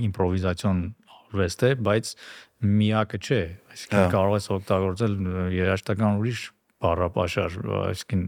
իմպրովիզացիոն 0.05 0.83
արվեստ 1.15 1.65
է, 1.65 1.71
բայց 1.89 2.13
միակը 2.59 3.19
չէ, 3.19 3.41
այսինքն 3.73 3.99
Հա։ 3.99 4.07
կարող 4.13 4.35
ես 4.39 4.47
օգտագործել 4.55 5.13
երաժշտական 5.55 6.19
ուրիշ 6.19 6.41
բառապաշար, 6.83 7.55
այսինքն 7.79 8.25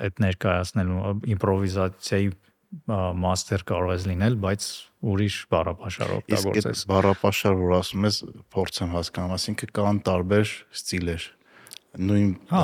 այդ 0.00 0.22
ներկայացնելու 0.24 1.00
իմպրովիզացիայի 1.34 2.30
մաստեր 2.70 3.64
կարող 3.66 3.92
ես 3.96 4.06
լինել, 4.10 4.38
բայց 4.44 4.66
ուրիշ 5.10 5.36
բառապաշար 5.50 6.10
Իսկ 6.10 6.30
այդ 6.30 6.46
օգտագործես։ 6.46 6.82
բառապաշար, 6.90 7.54
որ 7.60 7.74
ասում 7.80 8.06
ես, 8.06 8.18
փորձեմ 8.54 8.94
հասկանալ, 8.94 9.34
ասինքն 9.40 9.72
կան 9.80 10.00
տարբեր 10.06 10.52
ստիլեր 10.80 11.26
նույն 11.90 12.28
Հա։ 12.50 12.62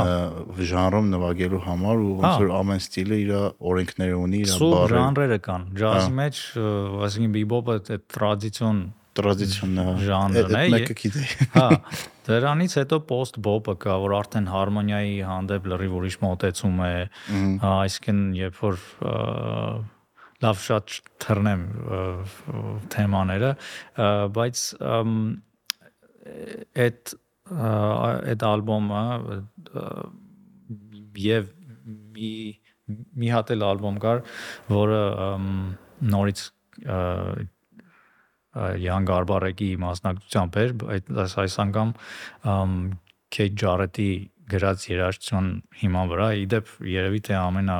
ժանրում 0.70 1.08
նվագելու 1.10 1.62
համար 1.66 2.02
ու 2.06 2.12
ոնց 2.20 2.26
Հա։ 2.26 2.34
որ 2.44 2.52
ամեն 2.60 2.82
ստիլը 2.84 3.16
իր 3.24 3.32
օրենքները 3.70 4.18
ունի, 4.22 4.42
իր 4.46 4.52
բառը, 4.62 4.92
ժանրերը 4.94 5.38
կան։ 5.46 5.64
Ջազի 5.80 6.12
մեջ, 6.20 6.42
այսինքն 7.06 7.34
բիբոպը 7.36 7.76
այդ 7.76 8.06
տրադիցիոն 8.14 8.78
տրադիցիոնն 9.16 9.80
է։ 9.82 9.86
ժանրն 10.06 10.56
է, 10.60 10.62
մեկը 10.74 10.96
գիտեի։ 11.00 11.48
Հա, 11.56 11.66
դրանից 12.28 12.76
հետո 12.80 13.00
post 13.10 13.40
bop-ը 13.46 13.76
կա, 13.82 13.96
որ 14.04 14.14
արդեն 14.20 14.48
հարմոնիայի 14.52 15.16
հանդեպ 15.30 15.68
լրիվ 15.72 15.96
ուրիշ 16.00 16.18
մոտեցում 16.24 16.80
է, 16.86 16.92
հա, 17.64 17.72
այսինքն 17.86 18.22
երբ 18.40 18.60
որ 18.66 18.80
լավ 20.44 20.62
շատ 20.66 20.96
թռնեմ 21.24 21.64
թեմաները, 22.92 23.52
բայց 24.36 24.64
այդ 26.86 27.16
այդ 27.46 28.44
ալբոմը 28.50 29.02
եւ 31.26 31.50
մի 32.16 32.30
մի 33.18 33.30
հատ 33.34 33.52
էլ 33.54 33.64
ալբոմ 33.66 34.00
կար, 34.02 34.22
որը 34.70 35.02
նորից 36.12 36.42
Յան 38.82 39.08
Գարբարեկի 39.10 39.68
մասնակցությամբ 39.82 40.58
էր, 40.62 40.72
այդ 40.96 41.12
այս 41.42 41.58
անգամ 41.66 41.92
Քեյթ 43.36 43.60
Ջարետի 43.62 44.10
գրած 44.50 44.88
երաժշտություն 44.92 45.48
հիման 45.82 46.10
վրա, 46.12 46.26
իդեպ 46.46 46.74
երևի 46.96 47.22
թե 47.26 47.38
ամենա 47.40 47.78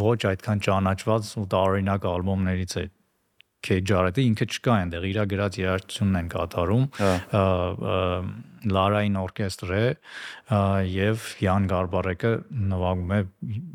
ոչ 0.00 0.18
այդքան 0.30 0.64
ճանաչված 0.66 1.30
ու 1.40 1.46
տարօրինակ 1.54 2.08
ալբոմներից 2.10 2.74
է 2.80 2.84
Քեյթ 3.60 3.88
Ջարետի 3.90 4.22
ինքը 4.30 4.46
չկա 4.50 4.74
այնտեղ 4.80 5.06
իր 5.10 5.18
գրած 5.30 5.56
երաժշտությունն 5.60 6.18
են 6.20 6.28
կատարում 6.32 6.84
Հա։ 6.96 7.40
Լարային 8.76 9.18
օրկեստր 9.20 9.72
է 9.76 9.82
ա, 9.90 10.60
եւ 10.88 11.26
Յան 11.44 11.68
Գարբարեկը 11.70 12.32
նվագում 12.70 13.12
է 13.16 13.20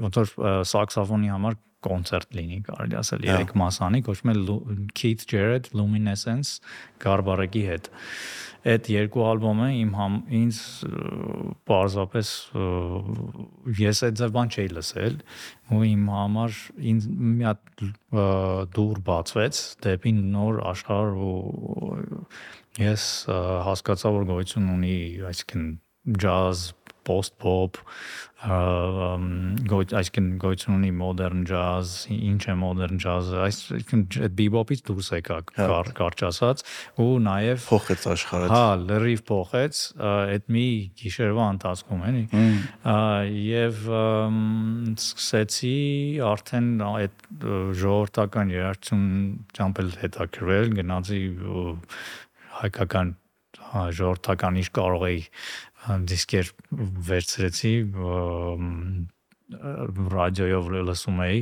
ոնց 0.06 0.20
որ 0.22 0.34
սաքսոֆոնի 0.72 1.32
համար 1.36 1.58
կոնցերտ 1.86 2.36
լինի, 2.40 2.60
կարելի 2.70 2.98
ասել, 3.02 3.26
Հա։ 3.26 3.36
երեք 3.36 3.54
մասանի, 3.62 4.02
կոչվում 4.08 4.34
է 4.34 4.58
Keith 4.98 5.26
Jarrett 5.32 5.72
Luminescence 5.78 6.58
Գարբարեկի 7.06 7.64
հետ։ 7.70 7.90
Այդ 8.66 8.88
երկու 8.90 9.24
ալբոմը 9.30 9.66
իմ 9.78 9.90
համ 9.94 10.14
ինձ 10.40 10.60
պարզապես 11.70 12.30
ես 13.78 14.00
այդ 14.08 14.16
ձև 14.22 14.32
բան 14.38 14.50
չէի 14.56 14.72
լսել 14.74 15.20
ու 15.76 15.82
իմ 15.92 16.08
համար 16.16 16.58
ինձ 16.94 17.06
մի 17.36 17.46
հատ 17.46 17.84
դուր 18.80 19.04
բացվեց 19.12 19.62
դեպի 19.86 20.16
նոր 20.18 20.58
աշխարհ 20.72 21.22
ու 21.30 22.10
ես 22.82 23.06
հասկացա 23.70 24.14
որ 24.18 24.26
գոյություն 24.32 24.74
ունի 24.80 24.98
այսինքն 25.30 25.70
ջազ 26.26 26.66
post 27.06 27.38
pop 27.42 27.80
գոյ 28.46 29.86
այսինքն 29.98 30.26
գոյություն 30.42 30.76
ունի 30.76 30.92
modern 30.94 31.46
jazz 31.50 32.06
ինչ 32.14 32.42
է 32.52 32.56
modern 32.60 33.00
jazz-ը 33.02 33.40
այսինքն 33.46 34.04
bebop-ից 34.38 34.84
դուրս 34.86 35.10
եկա 35.16 35.40
Հա։ 35.56 35.68
կար, 35.72 35.90
կարճ 35.98 36.24
ասած 36.30 36.64
ու 37.02 37.08
նաև 37.26 37.66
Փոխեց 37.66 38.06
աշխարհը։ 38.14 38.52
Հա, 38.52 38.62
լրիվ 38.84 39.24
փոխեց 39.32 39.82
այդ 40.12 40.48
մի 40.56 40.66
գիշերվա 41.02 41.48
ընթացքում 41.56 42.06
էլի։ 42.12 42.24
Եվ 43.46 43.84
սկսեցի 45.00 45.76
արդեն 46.30 46.72
այդ 46.92 47.46
ժողովրդական 47.82 48.56
երաժշտություն 48.56 49.06
ճամփել 49.58 49.94
հետաքրվել, 50.06 50.74
գնացի 50.82 51.22
հայկական 52.62 53.16
հա, 53.72 53.88
ժողովրդական 53.96 54.60
ինչ 54.62 54.70
կարող 54.76 55.08
էի 55.10 55.24
դիսկեր 56.12 56.52
վերցրեցի 57.10 57.74
ռադիոյով 60.16 60.70
լսում 60.90 61.20
էի 61.26 61.42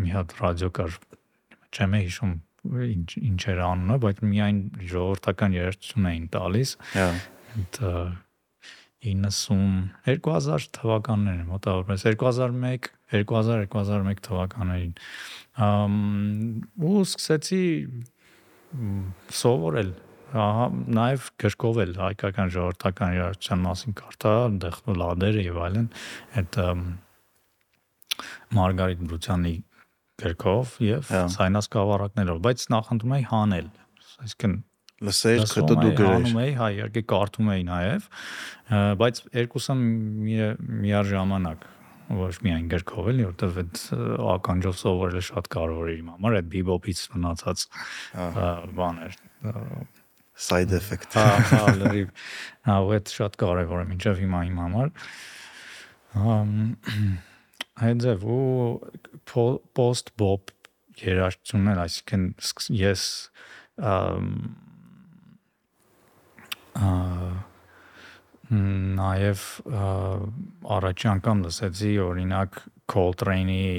մի 0.00 0.14
հատ 0.14 0.34
ռադիո 0.40 0.70
կար 0.78 0.96
չեմ 1.70 1.98
հիշում 2.00 2.32
ինչ 2.70 3.10
ինչ 3.16 3.42
էր 3.50 3.60
անունը, 3.64 3.96
բայց 4.04 4.18
միայն 4.30 4.58
ժողովրդական 4.90 5.54
երաժշտություն 5.56 6.08
էին 6.10 6.26
տալիս։ 6.34 6.72
Հա։ 6.92 7.06
Այդ 7.60 7.78
ը, 7.80 7.92
90 9.00 9.86
2000 10.04 10.66
թվականներին 10.76 11.46
մոտավորապես 11.48 12.02
2001 12.20 12.90
2000 13.14 13.64
2001 13.72 14.20
թվականներին 14.26 14.92
ըմ 15.66 15.94
ու 16.90 17.04
սկսեցի 17.06 17.62
սովորել 19.40 19.94
ահա 20.30 20.66
նաև 20.96 21.28
գրկովել 21.42 21.92
հայկական 22.00 22.52
ժողովրդական 22.54 23.14
երաժշտության 23.16 23.62
մասին 23.66 23.96
կարդա, 24.00 24.34
այնտեղ 24.46 24.80
լադերը 25.00 25.44
եւ 25.46 25.60
այլն, 25.66 25.88
այդ 26.40 26.58
Մարգարիտ 28.60 29.04
Բրուցյանի 29.10 29.54
գրքով 30.20 30.72
եւ 30.84 31.10
Հա։ 31.10 31.20
ցայնասկավառակներով, 31.34 32.40
բայց 32.46 32.64
նախընտրում 32.74 33.14
էի 33.16 33.26
հանել։ 33.30 33.68
Այսինքն 34.20 34.56
լսում 35.08 35.44
հետո 35.54 35.76
դու 35.80 35.92
գրեր։ 36.00 36.16
Անում 36.20 36.40
էի, 36.44 36.54
հա, 36.60 36.66
իհարկե 36.76 37.02
կարդում 37.14 37.52
էի 37.54 37.62
նաև, 37.70 38.08
բայց 39.00 39.20
երկուսը 39.40 39.76
մի- 39.80 40.56
միաժամանակ 40.84 41.68
ոչ 42.20 42.34
միայն 42.42 42.66
գրքով 42.72 43.08
էլի, 43.12 43.24
որտեվ 43.30 43.58
այդ 43.62 43.80
ականջով 44.34 44.76
սովորելը 44.80 45.22
շատ 45.30 45.48
կարևոր 45.54 45.90
է 45.90 45.94
իմ 46.00 46.12
համար, 46.16 46.36
այդ 46.40 46.50
բիբոպից 46.56 47.02
մնացած 47.14 47.66
բաներ։ 48.80 49.18
side 50.40 50.72
effect։ 50.76 51.16
Հա, 51.18 51.26
հա, 51.50 51.64
լրիվ։ 51.80 52.12
Հա, 52.68 52.78
ու 52.86 52.94
այդ 52.96 53.12
շատ 53.16 53.36
կարևոր 53.40 53.82
է 53.82 53.88
մինչև 53.90 54.22
հիմա 54.24 54.40
իմ 54.48 54.62
համար։ 54.64 54.94
Ամ 56.20 56.54
այդև 57.90 58.24
ու 58.24 58.40
post 59.76 60.10
bop 60.20 60.52
երաժշտությունն 61.00 61.72
էլ, 61.74 61.82
այսինքն 61.84 62.26
ես 62.80 63.04
ամ 63.90 64.34
ա, 66.80 66.90
նաև 68.50 69.46
առաջի 70.76 71.08
անգամ 71.14 71.42
լսեցի 71.46 71.90
օրինակ 72.02 72.56
Coltrane-ի 72.90 73.74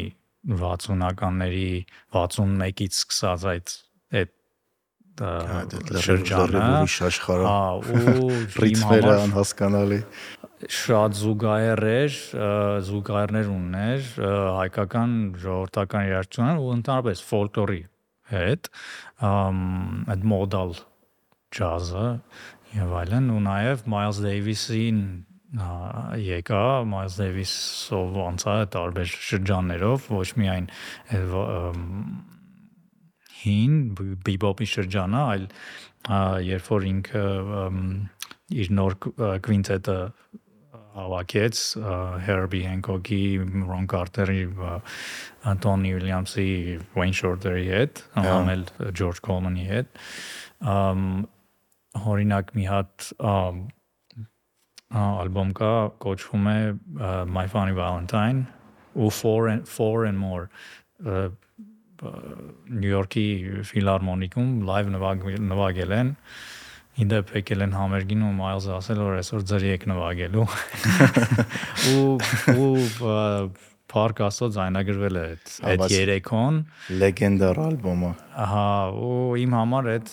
60-ականների 0.47 1.71
61-ից 2.15 3.01
սկսած 3.01 3.47
այդ 3.51 3.73
այդ 4.21 4.31
ա, 4.31 4.31
Հա, 4.31 4.31
դա 4.31 4.31
լրիվ 4.31 5.10
շրջանը 5.21 6.61
ուրիշ 6.61 6.97
աշխարհ 7.07 7.41
է։ 7.41 7.49
հա 7.51 7.63
ու 7.81 8.39
Ռիթմերը 8.63 9.15
անհասկանալի։ 9.21 9.99
շատ 10.77 11.17
զուգահեռ 11.17 11.83
էր, 11.91 12.17
զուգահեռներ 12.87 13.47
ուներ 13.49 14.09
ը, 14.21 14.31
հայկական 14.59 15.15
ժողովրդական 15.41 16.07
երաժշտությունը 16.09 16.53
ու 16.61 16.71
ընդհանրապես 16.77 17.23
ֆոլկլորի 17.31 17.81
հետ, 18.31 18.69
այդ 19.25 20.27
մոդալ 20.31 20.75
ջազը 21.57 22.07
եւ 22.77 22.93
այլն 23.01 23.31
ու 23.35 23.41
նաեւ 23.47 23.83
Miles 23.91 24.21
Davis-ին 24.23 25.01
եկա 26.23 26.65
Miles 26.87 27.17
Davis-ով 27.19 28.19
անցա 28.29 28.53
տարբեր 28.75 29.09
շրջաններով 29.27 30.05
ոչ 30.15 30.27
միայն 30.39 30.69
հին 33.41 33.73
բիբոպի 34.25 34.67
շրջանը, 34.75 35.21
այլ 35.33 35.45
երբ 36.47 36.69
որ 36.71 36.87
ինքը 36.91 37.25
իր 38.61 38.71
նոր 38.77 38.95
կվինտետը 39.45 39.97
հավաքեց 40.91 41.59
Herbie 42.25 42.65
Hancock-ի, 42.67 43.23
Ron 43.67 43.85
Carter-ի, 43.87 44.41
Tony 45.63 45.93
Williams-ի, 45.95 46.79
Wayne 46.97 47.15
Shorter-ի 47.15 47.69
հետ, 47.71 48.01
համել 48.17 48.65
George 48.91 49.21
Coleman-ի 49.23 49.67
հետ 49.69 50.01
օրինակ 52.01 52.51
մի 52.55 52.65
հատ 52.71 53.07
ալբոմ 55.01 55.53
կա 55.55 55.71
կոչվում 56.03 56.49
է 56.51 56.57
My 57.31 57.47
Funny 57.51 57.75
Valentine 57.75 58.45
ու 58.95 59.11
Four 59.15 59.47
and 59.47 59.67
Four 59.67 60.05
and 60.05 60.19
More 60.19 60.49
Նյու 62.01 62.93
Յորքի 62.95 63.25
ֆիլհարմոնիկում 63.69 64.53
լայվ 64.69 64.87
նվագել 64.95 65.91
են 65.97 66.15
իդեպ 67.01 67.33
եկել 67.37 67.65
են 67.67 67.75
համերգին 67.77 68.23
ու 68.27 68.31
Miles-ը 68.37 68.71
ասել 68.77 69.01
որ 69.05 69.19
այսօր 69.21 69.43
ձեր 69.51 69.65
եք 69.71 69.85
նվագելու 69.91 70.47
ու 71.91 72.07
ու 72.57 72.71
Փարք 73.91 74.21
ասո 74.23 74.47
ձայնագրվել 74.55 75.17
է 75.19 75.21
այդ 75.27 75.49
այդ 75.67 75.81
երեքոն 75.91 76.59
լեգենդար 77.01 77.57
ալբոմը 77.65 78.11
ահա 78.45 78.67
ու 79.07 79.17
իմ 79.41 79.55
համար 79.57 79.89
այդ 79.93 80.11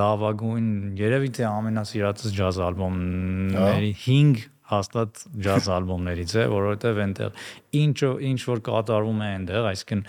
լավագույն 0.00 0.70
երևի 1.00 1.32
թե 1.36 1.44
ամենասիրածս 1.50 2.36
ջազ 2.38 2.60
ալբոմների 2.70 3.92
5 4.06 4.46
հաստատ 4.70 5.20
ջազ 5.46 5.68
ալբոմներից 5.76 6.32
է, 6.36 6.44
որովհետև 6.52 7.00
այնտեղ 7.04 7.44
ինչ 7.80 7.98
ինչ 8.30 8.40
որ 8.50 8.62
կատարվում 8.66 9.20
է 9.22 9.28
այնտեղ, 9.36 9.68
այսինքն 9.70 10.02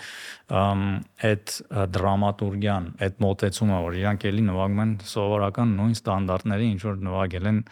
այդ 1.28 1.54
դրամատուրգիան, 1.98 2.88
այդ 3.06 3.22
մոտեցումը, 3.24 3.78
որ 3.86 3.98
իրանք 4.02 4.26
էլի 4.32 4.44
նվագում 4.48 4.82
են 4.84 4.96
սովորական 5.12 5.76
նույն 5.78 5.94
ստանդարտների, 5.98 6.72
ինչ 6.74 6.82
որ 6.88 6.98
նվագել 7.08 7.48
են 7.52 7.62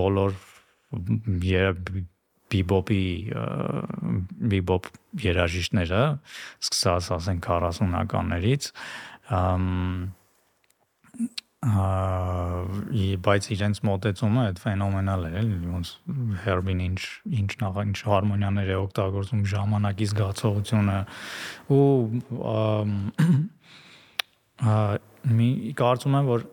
բոլոր 0.00 0.36
բիբոպի 2.54 3.04
բիբոպ 4.54 4.90
երաժիշտները, 5.24 6.02
սկսած 6.62 7.08
ասենք 7.16 7.48
40-ականներից, 7.54 8.68
բայց 11.64 13.46
իրենց 13.54 13.78
մոտեցումը 13.88 14.42
այդ 14.50 14.58
ֆենոմենալ 14.60 15.22
էր, 15.30 15.36
էլի 15.40 15.70
ոնց 15.72 15.92
Herbin 16.44 16.82
ինչ 16.84 17.00
ինչ 17.40 17.50
նախ 17.62 17.78
ինչ 17.84 17.96
հարմոնիաներ 18.04 18.72
է 18.74 18.76
օգտագործում 18.82 19.44
ժամանակի 19.54 20.08
զգացողությունը 20.10 20.98
ու 21.72 21.88
մի 25.38 25.48
կարծում 25.80 26.18
եմ 26.20 26.30
որ 26.34 26.46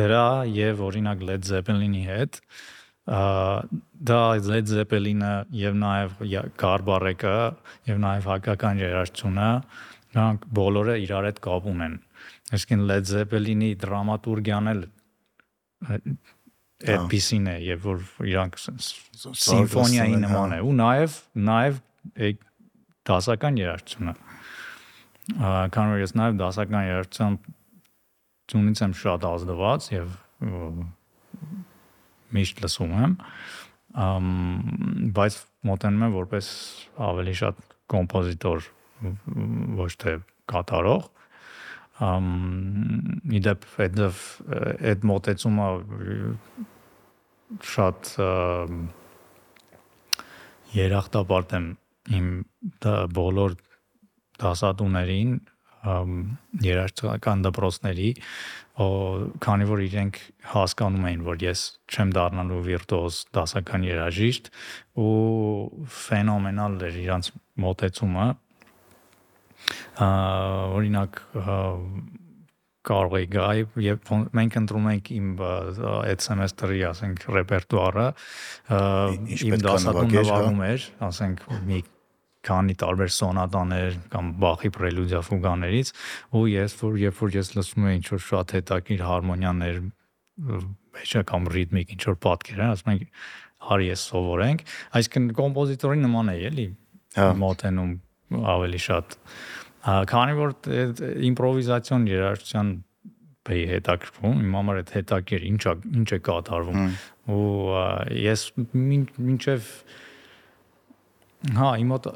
դրա 0.00 0.26
եւ 0.58 0.84
օրինակ 0.90 1.24
Led 1.30 1.46
Zeppelin-ի 1.46 2.04
հետ 2.10 2.42
դա 4.10 4.20
Led 4.50 4.74
Zeppelin-ը 4.74 5.32
եւ 5.62 5.78
նաեւ 5.86 6.18
Garbarek-ը 6.60 7.38
եւ 7.90 8.02
նաեւ 8.02 8.30
հակական 8.34 8.82
երաժշտությունը 8.82 9.50
նրանք 10.10 10.46
բոլորը 10.58 10.94
իրար 11.06 11.30
հետ 11.30 11.44
կապ 11.46 11.70
ունեն 11.70 11.98
այսինքն 12.50 12.84
Led 12.90 13.08
Zeppelin-ի 13.10 13.70
դրամատուրգիան 13.80 14.70
էլ 14.74 14.82
այդպիսին 16.80 17.48
է 17.52 17.56
եւ 17.66 17.86
որ 17.86 18.04
իրանք 18.30 18.58
սիմֆոնիայի 18.60 20.16
նման 20.24 20.56
է 20.56 20.60
ու 20.64 20.74
նաեւ 20.80 21.16
նաեւ 21.50 21.80
դասական 23.10 23.60
երաժշտությունը 23.60 24.14
քան 25.74 25.92
որ 25.94 26.02
ես 26.02 26.14
նաեւ 26.20 26.38
դասական 26.40 26.86
երաժշտության 26.88 27.38
ծունից 28.50 28.82
եմ 28.86 28.96
շատ 29.00 29.26
ազդված 29.30 29.88
եւ 29.94 30.16
միշտ 32.34 32.64
լսում 32.64 32.96
եմ 33.04 33.14
բայց 35.20 35.38
մոտենում 35.70 36.04
եմ 36.08 36.16
որպես 36.16 36.50
ավելի 37.10 37.34
շատ 37.40 37.64
կոմպոզիտոր 37.90 38.68
ոչ 39.80 39.90
թե 40.02 40.16
կատարող 40.50 41.08
իդեպ 42.00 43.66
այդ 43.84 44.00
այդ 44.90 45.06
մոտեցումը 45.10 45.68
շատ 47.70 48.10
երախտապարտ 50.80 51.54
եմ 51.58 51.66
իմ 52.16 52.28
բոլոր 53.16 53.56
դասատուներին 54.40 55.34
երաժշտական 55.80 57.44
դպրոցների 57.46 58.10
քանի 59.44 59.68
որ 59.68 59.82
իրենք 59.86 60.20
հասկանում 60.52 61.06
էին 61.10 61.24
որ 61.24 61.44
ես 61.44 61.64
չեմ 61.88 62.12
դառնալու 62.16 62.60
վիրտուոզ 62.68 63.20
դասական 63.36 63.86
երաժիշտ 63.88 64.50
ու 65.00 65.88
ֆենոմենալ 66.00 66.76
էր 66.88 67.00
իրանց 67.04 67.32
մոտեցումը 67.64 68.26
օրինակ 70.08 71.22
կարող 72.90 73.14
էի 73.20 73.26
գայ 73.34 73.56
եւ 73.84 74.12
մենք 74.36 74.58
ընտրում 74.60 74.86
ենք 74.94 75.08
իմ 75.16 75.30
այդ 75.44 76.24
սեմեստրի 76.24 76.82
ասենք 76.90 77.24
ռեպերտուարը 77.36 78.06
իմ 79.36 79.56
դասատուն 79.66 80.14
նվագում 80.16 80.62
էր 80.70 80.86
ասենք 81.10 81.42
մի 81.68 81.80
քանի 82.48 82.74
տարբեր 82.80 83.10
սոնատաներ 83.12 83.96
կամ 84.14 84.28
Բախի 84.40 84.70
պրելյուդիա 84.76 85.20
ֆուգաներից 85.28 85.92
ու 86.40 86.44
ես 86.48 86.76
որ 86.80 86.94
երբ 87.02 87.18
որ 87.20 87.34
ես 87.36 87.50
լսում 87.58 87.84
եմ 87.84 87.96
ինչ 87.98 88.06
որ 88.14 88.22
շատ 88.26 88.54
հետաքրքիր 88.56 89.02
հարմոնիաներ 89.10 89.80
մեջը 90.96 91.22
կամ 91.30 91.50
ռիթմիկ 91.56 91.92
ինչ 91.96 92.02
որ 92.08 92.16
պատկեր 92.24 92.62
են 92.64 92.72
ասում 92.72 92.92
ենք 92.94 93.04
հարի 93.68 93.90
ես 93.90 94.04
սովորենք 94.08 94.64
այսինքն 95.00 95.28
կոմպոզիտորի 95.40 96.00
նման 96.06 96.32
է 96.32 96.36
էլի 96.48 96.66
հա 97.20 97.28
մոտենում 97.44 97.92
ավելի 98.30 98.80
շատ 98.86 99.16
քանի 100.12 100.38
որ 100.38 100.54
իմպրովիզացիոն 101.30 102.06
երաժշտության 102.10 102.72
բեի 103.50 103.62
հետաքրքրում 103.70 104.40
իմ 104.44 104.56
համար 104.58 104.80
այդ 104.80 104.90
հետաքրքիր 104.98 105.46
ինչ 105.50 105.62
ինչ 106.00 106.08
է 106.14 106.18
կատարվում 106.28 106.80
ու 107.34 107.44
ես 108.20 108.42
մինչև 108.58 109.20
մինչ 109.30 109.44
Հա, 111.40 111.70
իմ 111.80 111.88
մոտ 111.88 112.06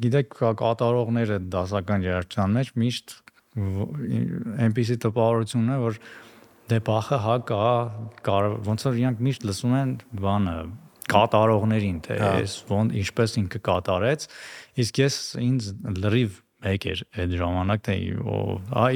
գիտեք 0.00 0.30
կատարողները 0.60 1.36
դասական 1.52 2.06
երաժշտության 2.06 2.54
մեջ 2.56 2.70
միշտ 2.82 3.12
այնպեսի 4.64 4.96
տպավորություն 5.04 5.74
է 5.74 5.76
որ 5.82 5.98
դե 6.72 6.78
բախը 6.88 7.18
հա 7.26 7.36
կա 7.50 8.38
ոնց 8.70 8.86
որ 8.88 8.98
իրանք 9.02 9.20
միշտ 9.28 9.46
լսում 9.50 9.76
են 9.82 9.92
բանը 10.24 10.56
կատարողներին 11.12 12.00
թե 12.06 12.16
այս 12.30 12.56
ոնց 12.70 12.96
ինչպես 13.02 13.36
ինքը 13.42 13.60
կատարեց 13.68 14.26
իսկ 14.82 15.00
ես 15.02 15.18
ինձ 15.46 15.70
լրիվ 16.02 16.40
մեկ 16.66 16.86
էր 16.92 17.02
այդ 17.22 17.34
ժամանակ 17.40 17.82
թե 17.86 17.96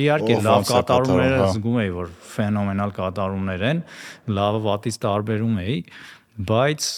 իհարկե 0.01 0.38
լավ 0.46 0.64
կատարումները 0.70 1.37
հա։ 1.40 1.49
զգում 1.55 1.79
էի 1.83 1.92
որ 1.96 2.11
ֆենոմենալ 2.31 2.94
կատարումներ 2.96 3.64
են 3.70 3.83
լավը 4.38 4.62
վատից 4.66 4.99
տարբերում 5.05 5.61
էի 5.64 5.79
բայց 6.51 6.90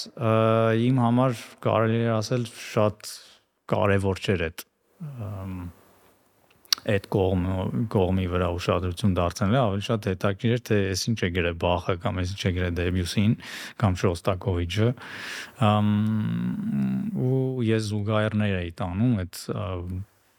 իմ 0.87 1.03
համար 1.03 1.39
կարելի 1.67 2.03
է 2.07 2.11
ասել 2.17 2.49
շատ 2.63 3.13
կարևոր 3.73 4.23
չէր 4.23 4.45
այդ 4.49 4.67
այդ 6.91 7.09
կողմ 7.15 7.43
կողմի 7.93 8.27
վրա 8.33 8.49
ուշադրություն 8.59 9.17
դարձնել 9.19 9.59
ավելի 9.63 9.85
շատ 9.89 10.09
հետաքրքիր 10.13 10.55
էր 10.57 10.63
թե 10.69 10.79
այս 10.93 11.05
ինչ 11.13 11.19
է 11.23 11.31
գրել 11.39 11.59
Բախը 11.63 11.97
կամ 12.03 12.23
այս 12.23 12.33
ինչ 12.35 12.43
է 12.43 12.55
գրել 12.59 12.79
Դեբյուսին 12.79 13.37
կամ 13.83 13.99
Շոստակովիչը 14.03 14.89
ու 17.23 17.43
ես 17.69 17.91
զուգահեռներ 17.93 18.57
էի 18.63 18.73
տանում 18.83 19.21
այդ 19.23 19.45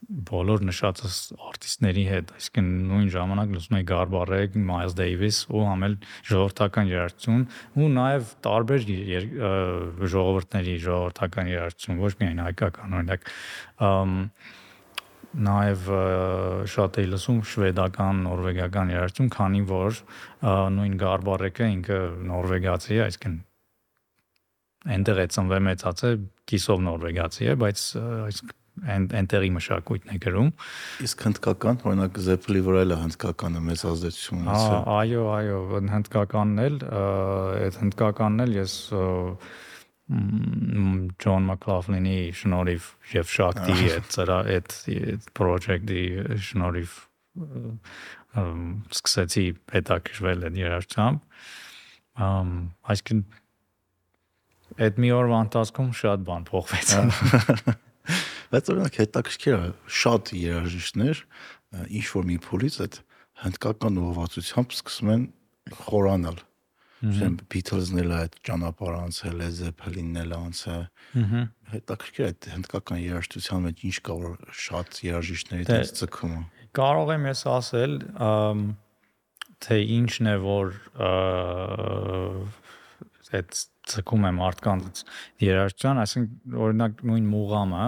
բոլոր 0.03 0.63
նշածս 0.67 1.17
արտիստների 1.49 2.03
հետ, 2.09 2.31
այսինքն 2.37 2.71
նույն 2.89 3.05
ժամանակ 3.13 3.53
լսում 3.55 3.77
էի 3.79 3.85
Garbarek, 3.91 4.57
Miles 4.69 4.95
Davis 4.97 5.39
ու 5.47 5.63
համել 5.69 5.95
ժողովրդական 6.29 6.89
երաժշտություն 6.91 7.45
ու 7.79 7.89
նաև 7.95 8.33
տարբեր 8.47 8.87
ժողովրդների 10.15 10.75
ժողովրդական 10.87 11.53
երաժշտություն, 11.53 12.03
ոչ 12.03 12.13
միայն 12.19 12.43
հայկական, 12.49 12.97
օրինակ 12.99 13.31
նաև 15.33 15.87
շատ 16.69 16.99
էի 17.01 17.07
լսում 17.13 17.39
շվեդական, 17.49 18.19
նորվեգական 18.27 18.91
երաժշտություն, 18.93 19.31
քանի 19.33 19.61
որ 19.69 20.01
նույն 20.77 20.97
Garbarek-ը 21.01 21.69
ինքը 21.73 21.99
նորվեգացի 22.29 22.93
է, 22.93 23.01
այսինքն 23.07 23.39
այնտեղ 24.93 25.21
է 25.23 25.25
ծնվել 25.33 25.63
մեծացել 25.69 26.19
կիսով 26.53 26.83
նորվեգացի 26.89 27.49
է, 27.49 27.55
բայց 27.63 27.85
այս 28.03 28.43
այնտեղի 28.83 29.49
մշակույթն 29.53 30.13
է 30.13 30.17
գրում։ 30.23 30.47
Իսկ 31.05 31.25
հնդկական, 31.27 31.81
օրինակ 31.87 32.15
Zeppeli 32.25 32.61
վրա 32.65 32.81
էլ 32.83 32.95
հնդկականը 33.03 33.61
մեծ 33.69 33.83
ազդեցություն 33.91 34.39
ունեցել։ 34.43 34.87
Այո, 34.93 35.25
այո, 35.33 35.59
հնդկականն 35.93 36.63
էլ, 36.63 36.79
այդ 37.63 37.77
հնդկականն 37.83 38.45
էլ 38.47 38.57
ես 38.57 38.75
Ջոն 41.23 41.47
Մակլաֆլինի 41.49 42.17
շնորհիվ 42.39 42.89
եւ 43.13 43.31
Շակտի 43.33 43.75
այդ 43.93 44.17
այդ 44.53 45.27
project-ի 45.39 46.03
շնորհիվ 46.49 46.97
սկսեցի 48.33 49.45
հետաքրվել 49.73 50.45
այդ 50.49 50.59
երաժշտությամբ 50.63 51.17
ամ 52.27 52.51
այսինքն 52.93 53.23
այդ 54.83 55.01
մի 55.03 55.09
օրվա 55.17 55.39
ընթացքում 55.47 55.89
շատ 56.01 56.25
բան 56.29 56.47
փոխվեց 56.49 56.93
բայց 58.53 58.71
օրինակ 58.73 58.99
հետաքրքիր 59.01 59.55
է 59.57 59.69
շատ 60.01 60.33
երաժիշտներ 60.37 61.21
ինչ 61.83 62.07
որ 62.13 62.27
մի 62.29 62.37
փուլից 62.47 62.79
այդ 62.85 62.99
հնդկական 63.43 64.01
ուղղվածությամբ 64.03 64.75
սկսում 64.77 65.13
են 65.13 65.23
խորանալ 65.83 66.41
Չեմ 67.03 67.33
Beatles-ն 67.51 67.99
էլ 67.99 68.11
այդ 68.15 68.35
ճանապարհ 68.47 68.93
անցել 68.95 69.41
է, 69.43 69.47
Zeppelin-ն 69.57 70.19
էլ 70.21 70.35
անցել։ 70.37 70.83
Ահա։ 71.19 71.41
Հետաքրքիր 71.73 72.23
է 72.23 72.27
այդ 72.29 72.47
հնդկական 72.53 73.01
երաժշտության 73.03 73.65
մեջ 73.65 73.83
ինչ 73.89 73.97
կա 74.07 74.15
որ 74.21 74.37
շատ 74.63 74.99
երաժիշտների 75.03 75.67
դից 75.67 75.91
ցկում 75.99 76.33
է։ 76.37 76.39
Կարող 76.79 77.11
եմ 77.17 77.27
ես 77.27 77.41
ասել, 77.53 77.97
թե 79.67 79.79
ինչն 79.97 80.31
է 80.31 80.37
որ 80.45 80.71
այդ 83.33 83.59
ցկում 83.93 84.23
է 84.23 84.33
մարդկանց 84.39 85.03
երաժշտության, 85.43 86.01
այսինքն 86.05 86.57
օրինակ 86.63 87.05
նույն 87.09 87.29
մուղամը 87.33 87.85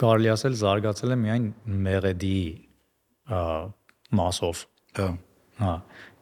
կարելի 0.00 0.32
ասել 0.32 0.58
զարգացել 0.62 1.12
է 1.12 1.20
միայն 1.26 1.46
մեղեդի 1.84 2.40
մասով։ 4.16 4.66
Հա։ 4.96 5.08
Հա 5.56 5.74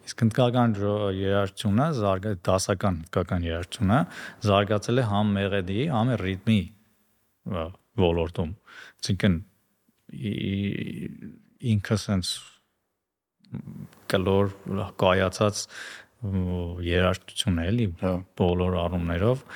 Իսկ 0.05 0.23
հնդկական 0.25 0.75
երաժշտությունը, 1.17 1.87
զարգ 1.99 2.27
դասական 2.45 2.97
հնդկական 3.01 3.47
երաժշտությունը 3.49 4.01
զարգացել 4.45 5.01
է 5.01 5.05
համ 5.11 5.31
մեղեդի, 5.39 5.79
համ 5.95 6.11
ռիթմի 6.21 6.59
ոլորտում։ 8.05 8.51
Այսինքն 9.05 9.39
ինքը 11.75 11.99
sense 12.05 12.35
կլոր 14.13 14.53
կայացած 15.01 15.63
երաժշտություն 16.85 17.63
է 17.63 17.67
էլի 17.71 17.89
հա։ 18.03 18.13
բոլոր 18.41 18.77
առումներով 18.85 19.47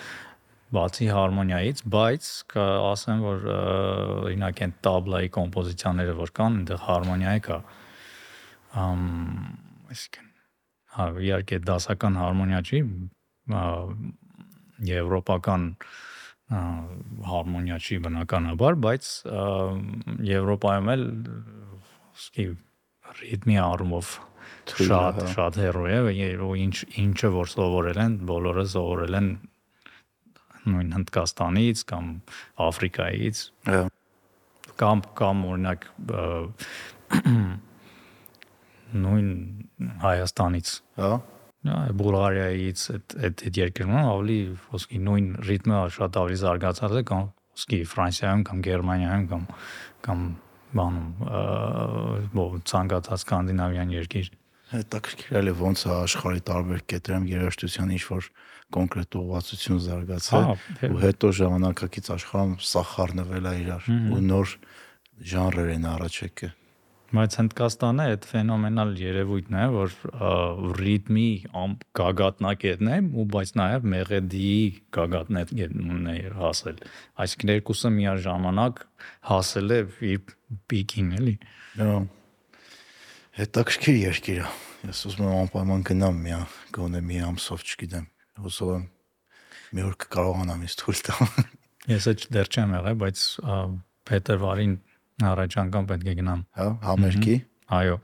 բացի 0.76 1.06
հարմոնիայից, 1.16 1.82
բայց 1.94 2.30
ասեմ 2.60 3.22
որ 3.24 3.46
օրինակ 3.54 4.62
այն 4.66 4.74
տաբլայի 4.84 5.32
կոմպոզիցիաները 5.38 6.16
որ 6.20 6.34
կան, 6.40 6.58
այնտեղ 6.60 6.82
հարմոնիա 6.88 7.36
կա։ 7.48 7.60
Ամ 8.84 9.04
այսինքն 9.88 10.27
հա 10.98 11.08
իհարկե 11.28 11.58
դասական 11.68 12.18
հարմոնիա 12.18 12.60
չի 12.68 12.80
եվրոպական 14.88 15.66
հարմոնիա 17.28 17.76
չի 17.84 17.98
բնականաբար, 18.06 18.78
բայց 18.84 19.10
Եվրոպայում 20.28 20.88
էլ 20.94 21.04
սկի 22.18 22.46
ռիթմի 23.18 23.58
առումով 23.64 24.14
շատ 24.68 25.20
հա։ 25.20 25.28
շատ 25.34 25.60
հերո 25.60 25.84
է 25.92 26.28
ու 26.44 26.50
ինչ 26.64 26.76
ինչը 27.04 27.30
որ 27.36 27.52
սովորել 27.52 28.00
են, 28.04 28.16
բոլորը 28.28 28.64
սովորել 28.72 29.18
են 29.20 29.30
նույն 30.68 30.90
Հնդկաստանից 30.96 31.84
կամ 31.92 32.10
Աֆրիկայից։ 32.68 33.44
Հա։ 33.68 33.80
Կամ 34.80 35.04
կամ 35.20 35.46
օրինակ 35.52 35.88
նույն 38.94 39.28
Հայաստանից, 40.04 40.70
հա 41.02 41.12
Նա 41.66 41.76
Բուլղարիայից 41.98 42.82
այդ 42.94 43.14
այդ 43.26 43.40
այդ 43.48 43.56
երկրներում 43.58 44.08
ավելի 44.08 44.36
ոսկի 44.72 44.98
նույն 45.08 45.24
ռիթմը 45.48 45.78
շատ 45.96 46.18
ավելի 46.20 46.36
զարգացած 46.42 46.92
է 47.00 47.02
կամ 47.08 47.24
ոսկի 47.58 47.78
Ֆրանսիայում 47.92 48.44
կամ 48.48 48.60
Գերմանիայում 48.68 49.24
կամ 49.32 49.48
կամ 50.06 50.20
բանում 50.78 51.08
ո 52.38 52.46
ցանկացած 52.70 53.24
սկանդինավյան 53.24 53.94
երկիր 53.96 54.30
հետաքրքիր 54.68 55.48
է 55.48 55.54
ոնց 55.58 55.82
է 55.88 55.90
աշխարհի 55.96 56.42
տարբեր 56.48 56.80
կետերում 56.92 57.28
երաժշտության 57.32 57.92
ինչ 57.96 58.02
որ 58.12 58.30
կոնկրետ 58.76 59.18
ուղղվածություն 59.18 59.80
զարգացել 59.88 60.92
ու 60.92 61.02
հետո 61.08 61.30
ժամանակակից 61.40 62.10
աշխարհում 62.18 62.54
սախարնվել 62.68 63.48
է 63.48 63.54
իրար 63.64 63.88
ու 64.12 64.20
նոր 64.28 64.54
ժանրեր 65.32 65.72
են 65.78 65.88
առաջ 65.88 66.20
եկել 66.28 66.57
Բայց 67.08 67.36
Հնդկաստանը 67.38 68.04
այդ 68.12 68.24
ֆենոմենալ 68.28 68.90
երևույթն 69.00 69.54
է, 69.56 69.62
որ 69.72 69.94
ռիթմի 70.76 71.28
գագաթնակետն 71.96 72.90
է, 72.92 72.98
ու 73.16 73.24
բայց 73.32 73.52
նաև 73.60 73.86
մեղեդի 73.94 74.50
գագաթնակետն 74.98 76.10
է 76.12 76.16
հասել։ 76.36 76.82
Այսինքն 77.24 77.52
երկուսը 77.54 77.92
միաժամանակ 77.96 78.82
հասել 79.30 79.72
է 79.72 79.80
իր 80.10 80.34
պիկին, 80.68 81.08
էլի։ 81.22 81.34
Հա։ 81.78 81.96
Հետաքրքիր 83.38 83.98
երկիր 84.02 84.42
է։ 84.44 84.52
Ես 84.88 85.00
ուզում 85.08 85.28
եմ 85.28 85.38
անպայման 85.38 85.86
գնամ 85.88 86.20
մի 86.28 86.36
գոնե 86.76 87.00
մի 87.08 87.22
ամսով, 87.28 87.64
չգիտեմ։ 87.72 88.06
Հուսով 88.44 88.74
եմ 88.76 88.84
մի 89.78 89.84
օր 89.88 89.96
կկարողանամ 90.04 90.68
ինձ 90.68 90.76
թույլ 90.82 91.00
տալ։ 91.08 91.32
Ես 91.88 92.06
էլ 92.12 92.28
դեռ 92.36 92.50
չեմ 92.52 92.76
եղել, 92.78 92.98
բայց 93.00 93.24
փետրվարին 94.08 94.76
Առաջ 95.18 95.54
անգամ 95.64 95.86
պետք 95.90 96.08
է 96.12 96.14
գնամ։ 96.20 96.42
Հա, 96.58 96.66
համերգի։ 96.84 97.36
Այո։ 97.78 97.96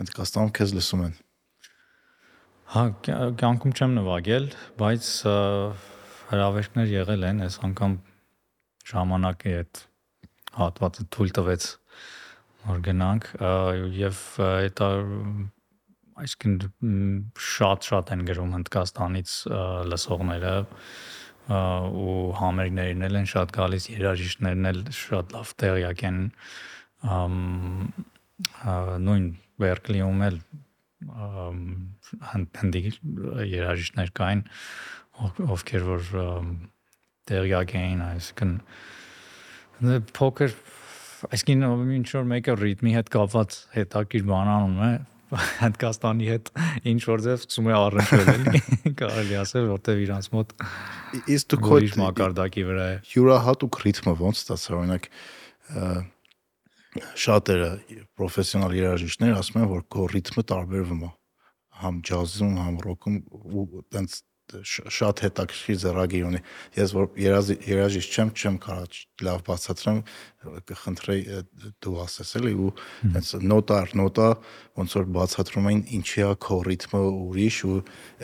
Հնդկաստանում 0.00 0.52
քեզ 0.58 0.74
լսում 0.76 1.02
են։ 1.06 1.16
Հա, 2.70 2.82
կյանքում 3.40 3.74
չեմ 3.74 3.96
նվագել, 3.98 4.46
բայց 4.78 5.08
հրավերներ 6.30 6.92
եղել 6.94 7.26
են, 7.30 7.42
այս 7.48 7.56
անգամ 7.66 7.96
ժամանակի 8.90 9.54
այդ 9.60 9.80
հատվածը 10.60 11.06
թույլ 11.14 11.32
տվեց 11.40 11.66
որ 12.70 12.82
գնանք 12.86 13.26
եւ 13.98 14.20
այդ 14.46 14.82
այսինքն 16.20 16.54
շատ-շատ 17.50 18.14
են 18.14 18.24
գրում 18.30 18.54
Հնդկաստանից 18.58 19.34
լսողները 19.90 20.54
ու 21.50 22.16
համերգներն 22.38 23.06
էլ 23.08 23.20
են 23.20 23.28
շատ 23.30 23.52
գալիս, 23.56 23.86
երաժիշտներն 23.90 24.70
էլ 24.70 24.80
շատ 24.94 25.34
լավ 25.34 25.52
տեղյակ 25.62 26.02
են 26.10 26.18
նույն 29.06 29.26
Բերկլիում 29.60 30.22
էլ 30.28 30.36
հնդի 32.30 32.82
երաժիշտներ 33.50 34.12
կային 34.20 34.42
ովքեր 35.56 35.86
որ 35.88 36.10
տեղյակ 37.30 37.74
էին 37.80 38.02
այսինքն 38.06 38.52
փոքր 40.16 40.56
այսինքն 41.30 41.94
ինչ 41.98 42.08
որ 42.16 42.28
մեկը 42.34 42.56
ռիթմի 42.60 42.92
հետ 42.96 43.12
կապված 43.16 43.56
հետաքրիր 43.76 44.24
բան 44.30 44.52
անում 44.54 44.78
է 44.86 44.92
Հնդկաստանի 45.30 46.28
հետ 46.30 46.48
ինչ 46.90 47.00
որ 47.06 47.20
ձև 47.26 47.36
սկսում 47.40 47.68
է 47.70 47.74
առնչվել 47.78 48.30
էլի 48.34 48.92
կարելի 48.98 49.36
ասել 49.40 49.68
որտեվ 49.70 50.00
իրանց 50.06 50.28
մոտ 50.34 50.54
իսկ 51.36 51.52
դու 51.54 51.60
քո 51.66 51.78
մակարդակի 52.00 52.64
վրա 52.70 52.86
է 52.90 52.96
յուրահատուկ 53.14 53.78
ռիթմը 53.84 54.14
ոնց 54.20 54.42
ստացա 54.42 54.74
օրինակ 54.80 55.08
շատերը 57.24 57.70
պրոֆեսիոնալ 58.18 58.76
երաժիշտներ 58.80 59.36
ասում 59.38 59.60
են 59.62 59.70
որ 59.70 59.84
քո 59.94 60.06
ռիթմը 60.10 60.44
տարբերվում 60.50 61.04
է 61.06 61.10
համ 61.80 62.00
ջազում 62.10 62.56
համ 62.60 62.80
ռոքում 62.86 63.20
ու 63.30 63.84
տենց 63.94 64.16
շատ 64.66 65.22
հետաքրքիր 65.24 65.78
ձեռագիր 65.82 66.24
ունի։ 66.30 66.40
Ես 66.76 66.94
որ 66.96 67.06
երաժիշտ 67.20 68.16
չեմ, 68.16 68.30
չեմ 68.36 68.56
կարող 68.64 68.98
լավ 69.26 69.42
բացատրեմ, 69.48 70.00
կխնդրեի 70.70 71.40
դու 71.84 71.96
ասես 72.04 72.32
էլի 72.40 72.54
ու 72.56 72.70
հենց 73.16 73.32
նոտա 73.50 73.78
առ 73.84 73.94
նոտա 74.00 74.28
ոնց 74.80 74.96
որ 75.00 75.06
բացատրում 75.16 75.68
էին 75.70 75.82
ինչի 76.00 76.24
է 76.24 76.30
քո 76.46 76.58
ռիթմը 76.70 77.02
ուրիշ 77.10 77.60
ու 77.70 77.78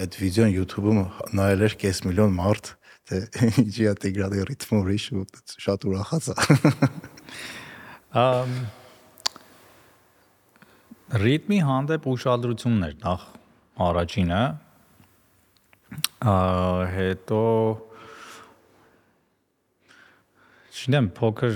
այդ 0.07 0.19
վիդեոն 0.23 0.57
YouTube-ում 0.57 1.01
նայել 1.41 1.67
էր 1.67 1.77
կես 1.85 2.03
միլիոն 2.09 2.35
մարդ 2.41 2.73
թե 3.07 3.21
ինչի 3.63 3.87
է 3.87 3.95
Տիգրանի 4.03 4.49
ռիթմը 4.51 4.81
ուրիշ 4.83 5.07
ու 5.15 5.27
շատ 5.67 5.87
ուրախացա։ 5.93 6.35
Ամ 8.27 8.59
ռիթմի 11.23 11.59
հանդեպ 11.63 12.07
ուշադրություններ 12.11 12.95
նախ 13.05 13.27
առաջինը 13.87 14.41
հետո 16.97 17.41
չգիտեմ 20.77 21.11
փոքր 21.17 21.55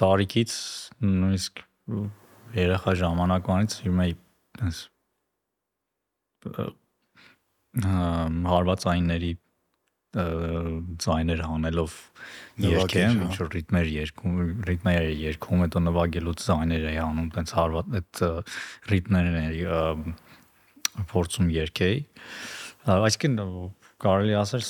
տարիքից 0.00 0.52
նույնիսկ 1.06 1.64
երախա 2.56 2.94
ժամանակվանից 3.02 3.76
իմը 3.90 4.06
այնս 4.66 4.80
հարվածայինների 7.76 9.32
ձայներ 10.16 11.40
հանելով 11.44 11.94
երկեմ, 12.64 13.18
հա։ 13.20 13.26
ինչ 13.26 13.34
որ 13.42 13.50
ռիթմեր 13.52 13.88
երկում, 13.92 14.36
ռիթմեր 14.70 15.08
էի 15.10 15.16
երկում, 15.26 15.64
հետո 15.66 15.82
նվագելուց 15.86 16.44
ձայներ 16.46 16.86
էի 16.92 17.00
անում, 17.04 17.26
տենց 17.36 17.52
հարված 17.58 17.96
այդ 18.00 18.22
ռիթմերն 18.92 19.36
էի 19.42 19.66
փորձում 21.12 21.50
երկեի։ 21.56 21.98
Այսինքն 22.86 23.40
կարելի 24.02 24.36
ասել 24.38 24.64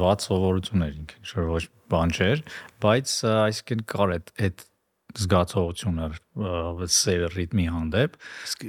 ված 0.00 0.26
սովորություն 0.26 0.84
էր 0.86 0.96
ինքը, 0.98 1.20
ինչ 1.22 1.30
որ 1.38 1.46
ոչ 1.52 1.62
բան 1.92 2.12
չէր, 2.12 2.42
բայց 2.82 3.14
այսինքն 3.32 3.84
կար 3.92 4.12
այդ 4.16 4.32
այդ 4.46 4.64
զգացողությունը 5.22 6.08
ը, 6.08 6.88
սերը 6.96 7.28
ռիթմի 7.36 7.66
հանդեպ 7.72 8.14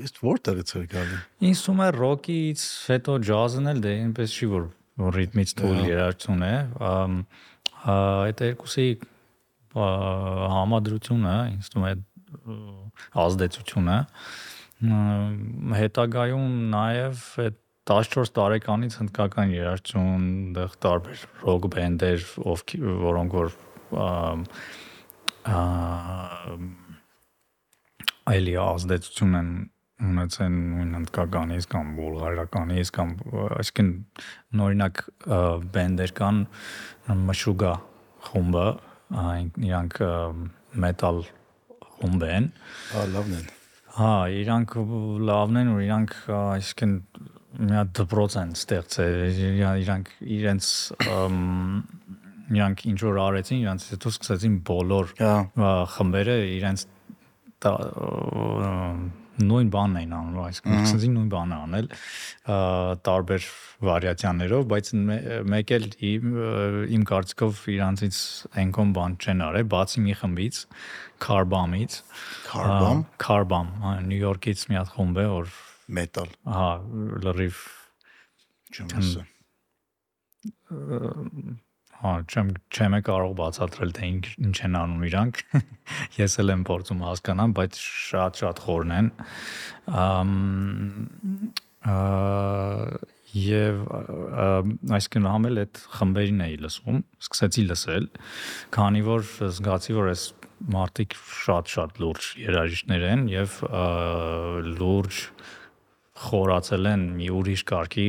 Իսկ 0.04 0.22
որտեղից 0.28 0.74
էր 0.80 0.88
գալի։ 0.94 1.20
Ինձ 1.50 1.62
թվում 1.64 1.84
է 1.84 1.90
ռոքից 1.98 2.66
հետո 2.94 3.16
ջազն 3.30 3.72
էլ 3.74 3.82
դե 3.84 3.94
այնպես 4.04 4.36
չի 4.38 4.50
որ 4.54 4.66
ռիթմից 5.18 5.54
թույլ 5.60 5.80
երաժշտություն 5.88 6.44
է 6.48 6.54
այդ 7.94 8.44
երկուսի 8.48 8.88
համադրությունը 10.54 11.38
ինձ 11.54 11.72
թվում 11.74 11.88
է 11.88 11.96
ազդեցությունը 13.24 13.98
հետագայում 15.80 16.56
նաև 16.74 17.26
այդ 17.48 17.63
14 17.90 18.32
տարեկանից 18.38 18.94
հնդկական 19.02 19.54
երաժշտություն, 19.54 20.28
դեռ 20.56 20.76
տարբեր 20.86 21.24
ռոք 21.44 21.70
բենդեր, 21.74 22.26
ովք 22.54 22.76
որոնք 23.04 23.36
որ 23.40 23.50
այլի 28.34 28.54
ազդեցություն 28.64 29.40
են 29.40 29.52
ունեցել 30.04 30.54
նույն 30.54 30.96
հնդկականից 30.98 31.68
կամ 31.74 31.92
բուլղարականից 31.98 32.92
կամ 32.96 33.12
այսինքն 33.44 33.92
նորինակ 34.60 35.04
բենդեր 35.76 36.14
կան 36.20 36.40
մշուգա 37.28 37.74
խումբը 38.30 38.66
այն 39.24 39.52
իրանք 39.68 40.00
մետալ 40.84 41.22
խումբ 42.00 42.26
են 42.30 42.50
Հա, 42.94 43.06
լավն 43.14 43.38
է։ 43.38 43.42
հա 43.98 44.14
իրանք 44.42 44.76
լավն 45.30 45.62
են 45.62 45.72
ու 45.74 45.82
իրանք 45.88 46.16
այսինքն 46.40 46.96
մի 47.60 47.74
հատ 47.78 47.90
դպրոց 48.00 48.36
են 48.42 48.52
ստեղծել 48.58 49.16
իրա- 49.54 49.78
իրանք 49.84 50.08
իրենց 50.38 50.66
իրանք 52.54 52.80
ինչ 52.92 53.00
որ 53.08 53.20
արեցին 53.28 53.60
իրանք 53.64 53.82
հետո 53.94 54.08
սկսեցին 54.14 54.56
բոլոր 54.70 55.06
խմբերը 55.94 56.38
իրենց 56.58 56.80
նույն 59.44 59.70
բանն 59.74 59.98
էին 59.98 60.12
անում, 60.14 60.36
այսինքն 60.46 60.74
սկսեցին 60.84 61.14
նույն 61.18 61.30
բանը 61.34 61.56
անել 61.64 61.88
տարբեր 63.08 63.46
վարիացիաներով, 63.88 64.66
բայց 64.74 64.92
մե- 65.10 65.24
մեկ 65.54 65.74
էլ 65.78 65.88
իմ 66.94 67.06
կարծիքով 67.10 67.64
իրանցից 67.74 68.20
այնքան 68.62 68.94
բան 68.98 69.18
չեն 69.26 69.44
արել, 69.48 69.66
բացի 69.74 70.04
մի 70.06 70.14
խմբից, 70.22 70.56
Carbam-ից, 71.24 71.94
Carbam, 72.52 73.06
Carbam, 73.18 73.68
Նյու 74.06 74.22
Յորքից 74.28 74.60
մի 74.70 74.76
հատ 74.84 74.90
խումբ 74.98 75.18
է, 75.24 75.26
որ 75.34 75.48
metal, 75.88 76.30
հա 76.48 76.70
լրիվ 77.26 77.62
չեմ 78.74 78.96
ասա։ 79.02 79.28
հա 82.04 82.14
չեմ 82.28 82.50
չեմ 82.74 82.96
կարող 83.08 83.36
բացատրել 83.40 83.92
թե 83.98 84.08
ինչ 84.12 84.56
են 84.68 84.78
անում 84.80 85.04
իրանք 85.08 85.42
ես 86.22 86.40
էլ 86.44 86.54
եմ 86.56 86.64
փորձում 86.68 87.04
հասկանամ 87.08 87.54
բայց 87.60 87.80
շատ 87.84 88.42
շատ 88.44 88.64
խորն 88.66 88.96
են 88.98 89.12
ամ 90.04 90.34
եւ 93.34 93.80
այսինքն 94.98 95.30
համել 95.32 95.64
այդ 95.64 95.82
խմբերին 95.96 96.44
էի 96.48 96.58
լսում 96.66 97.00
սկսեցի 97.24 97.64
լսել 97.72 98.06
քանի 98.76 99.02
որ 99.08 99.26
զգացի 99.56 99.98
որ 99.98 100.12
այս 100.14 100.28
մարդիկ 100.76 101.18
շատ 101.40 101.74
շատ 101.74 102.00
լուրջ 102.04 102.30
երաժիշտներ 102.44 103.08
են 103.10 103.26
եւ 103.32 103.58
լուրջ 104.78 105.24
խորացել 106.24 106.90
են 106.94 107.06
մի 107.20 107.30
ուրիշ 107.38 107.64
կարգի 107.70 108.08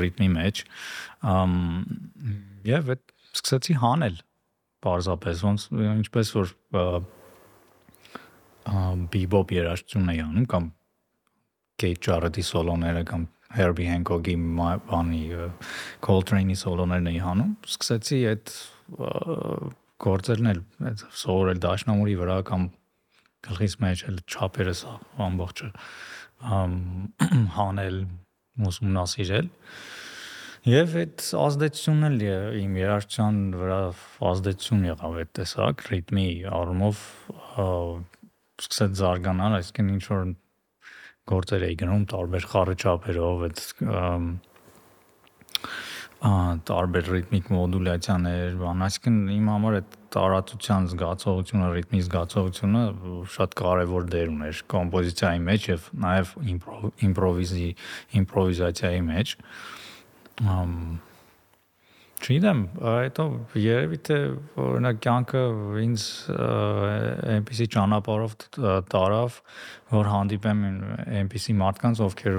ռիթմի 0.00 0.28
մեջ 0.36 0.62
եւ 2.70 2.92
այդ 2.94 3.02
սկսեցի 3.40 3.76
հանել 3.84 4.20
պարզապես 4.84 5.42
ոնց 5.46 5.66
ինչպես 5.80 6.32
որ 6.36 6.52
բիբոպ 9.14 9.54
երաժշտություն 9.56 10.12
էի 10.14 10.22
անում 10.26 10.48
կամ 10.54 10.70
Kate 11.80 12.02
Jarrett-ի 12.06 12.44
սոլոները 12.44 13.04
կամ 13.08 13.22
Herbie 13.56 13.88
Hancock-ի 13.90 14.36
բանի 14.90 15.22
Coltrane-ի 16.06 16.56
սոլոներն 16.60 17.10
էի 17.12 17.22
հանում 17.24 17.54
սկսեցի 17.66 18.20
այդ 18.32 18.52
գործերն 20.00 20.52
էլ 20.52 20.62
սովորել 21.22 21.62
դաշնամուրի 21.64 22.16
վրա 22.20 22.38
կամ 22.50 22.68
գլխից 23.48 23.76
մեջ 23.84 24.04
էլ 24.10 24.22
չափերը 24.28 24.74
սա 24.80 24.94
ամբողջը 25.26 25.68
ամ 25.70 25.78
հանել 27.58 27.98
ուսումնասիրել 28.70 29.50
Եվ 30.68 30.94
այդ 31.00 31.22
ազդեցությունն 31.40 32.06
էլ 32.06 32.22
իմ 32.60 32.72
երաժշտության 32.76 33.36
վրա 33.56 33.76
ազդեցություն 34.28 34.82
եղավ 34.90 35.14
այդ 35.22 35.30
տեսակ 35.38 35.84
ռիթմի 35.88 36.26
առումով 36.58 37.00
սկսեց 38.60 38.98
զարգանալ, 39.00 39.56
այսինքն 39.56 39.88
ինչ 39.94 40.02
որ 40.10 40.26
գործեր 41.32 41.64
էի 41.70 41.78
գնում 41.80 42.04
տարբեր 42.12 42.48
խառը 42.52 42.76
այդ 43.48 43.62
ամ, 44.00 44.28
ա, 44.28 44.49
տարբեր 46.20 47.06
ռիթմիկ 47.14 47.46
մոդուլյացիաներ, 47.54 48.56
բան, 48.60 48.82
այսինքն 48.84 49.18
իմ 49.32 49.46
համար 49.50 49.76
այդ 49.78 49.94
տարածության 50.12 50.88
զգացողությունը, 50.90 51.68
ռիթմի 51.76 52.00
զգացողությունը 52.04 52.82
շատ 53.36 53.54
կարևոր 53.60 54.08
դեր 54.14 54.32
ուներ 54.34 54.60
կոմպոզիցիայի 54.74 55.44
մեջ 55.46 55.68
եւ 55.70 55.86
նաեւ 56.04 56.32
իմպրովիզի 57.08 57.68
իմպրովիզացիայի 58.20 59.06
մեջ 59.06 59.36
ամ 60.56 60.74
Չգիտեմ, 62.20 62.58
այդո 62.84 63.24
երևի 63.56 63.98
թե 64.04 64.16
օրինակ 64.60 64.98
կյանքը 65.06 65.44
ինձ 65.80 66.02
ը, 66.34 66.48
այնպեսի 67.32 67.66
ճանապարհով 67.72 68.34
տարավ, 68.92 69.38
որ 69.94 70.10
հանդիպեմ 70.12 70.60
այնպեսի 71.16 71.56
մարդկանց, 71.62 72.02
ովքեր 72.10 72.36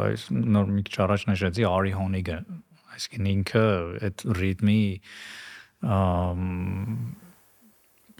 այս 0.00 0.24
նոր 0.34 0.74
մի 0.74 0.84
քիչ 0.88 0.98
առաջ 1.06 1.26
նշեցի 1.30 1.68
Արի 1.70 1.94
Հոնիգը, 2.00 2.40
այսինքն 3.00 3.32
ինքը 3.32 3.66
այդ 4.10 4.24
ռիթմի 4.40 4.84
ամ 5.96 6.46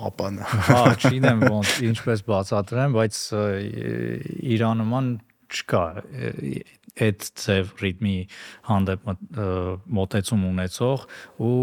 Պապան։ 0.00 0.38
Հա, 0.48 0.76
չգիտեմ 0.96 1.42
ոնց 1.52 1.72
ինչպես 1.90 2.22
բացատրեմ, 2.24 2.94
բայց 2.96 3.16
ը, 3.36 3.42
իրանման 4.56 5.10
չկա 5.50 5.82
այդ 7.04 7.26
ձև 7.42 7.74
ռիթմի 7.84 8.14
հանդեպ 8.70 9.10
մոտեցում 10.00 10.46
ունեցող 10.50 11.04
ու 11.44 11.58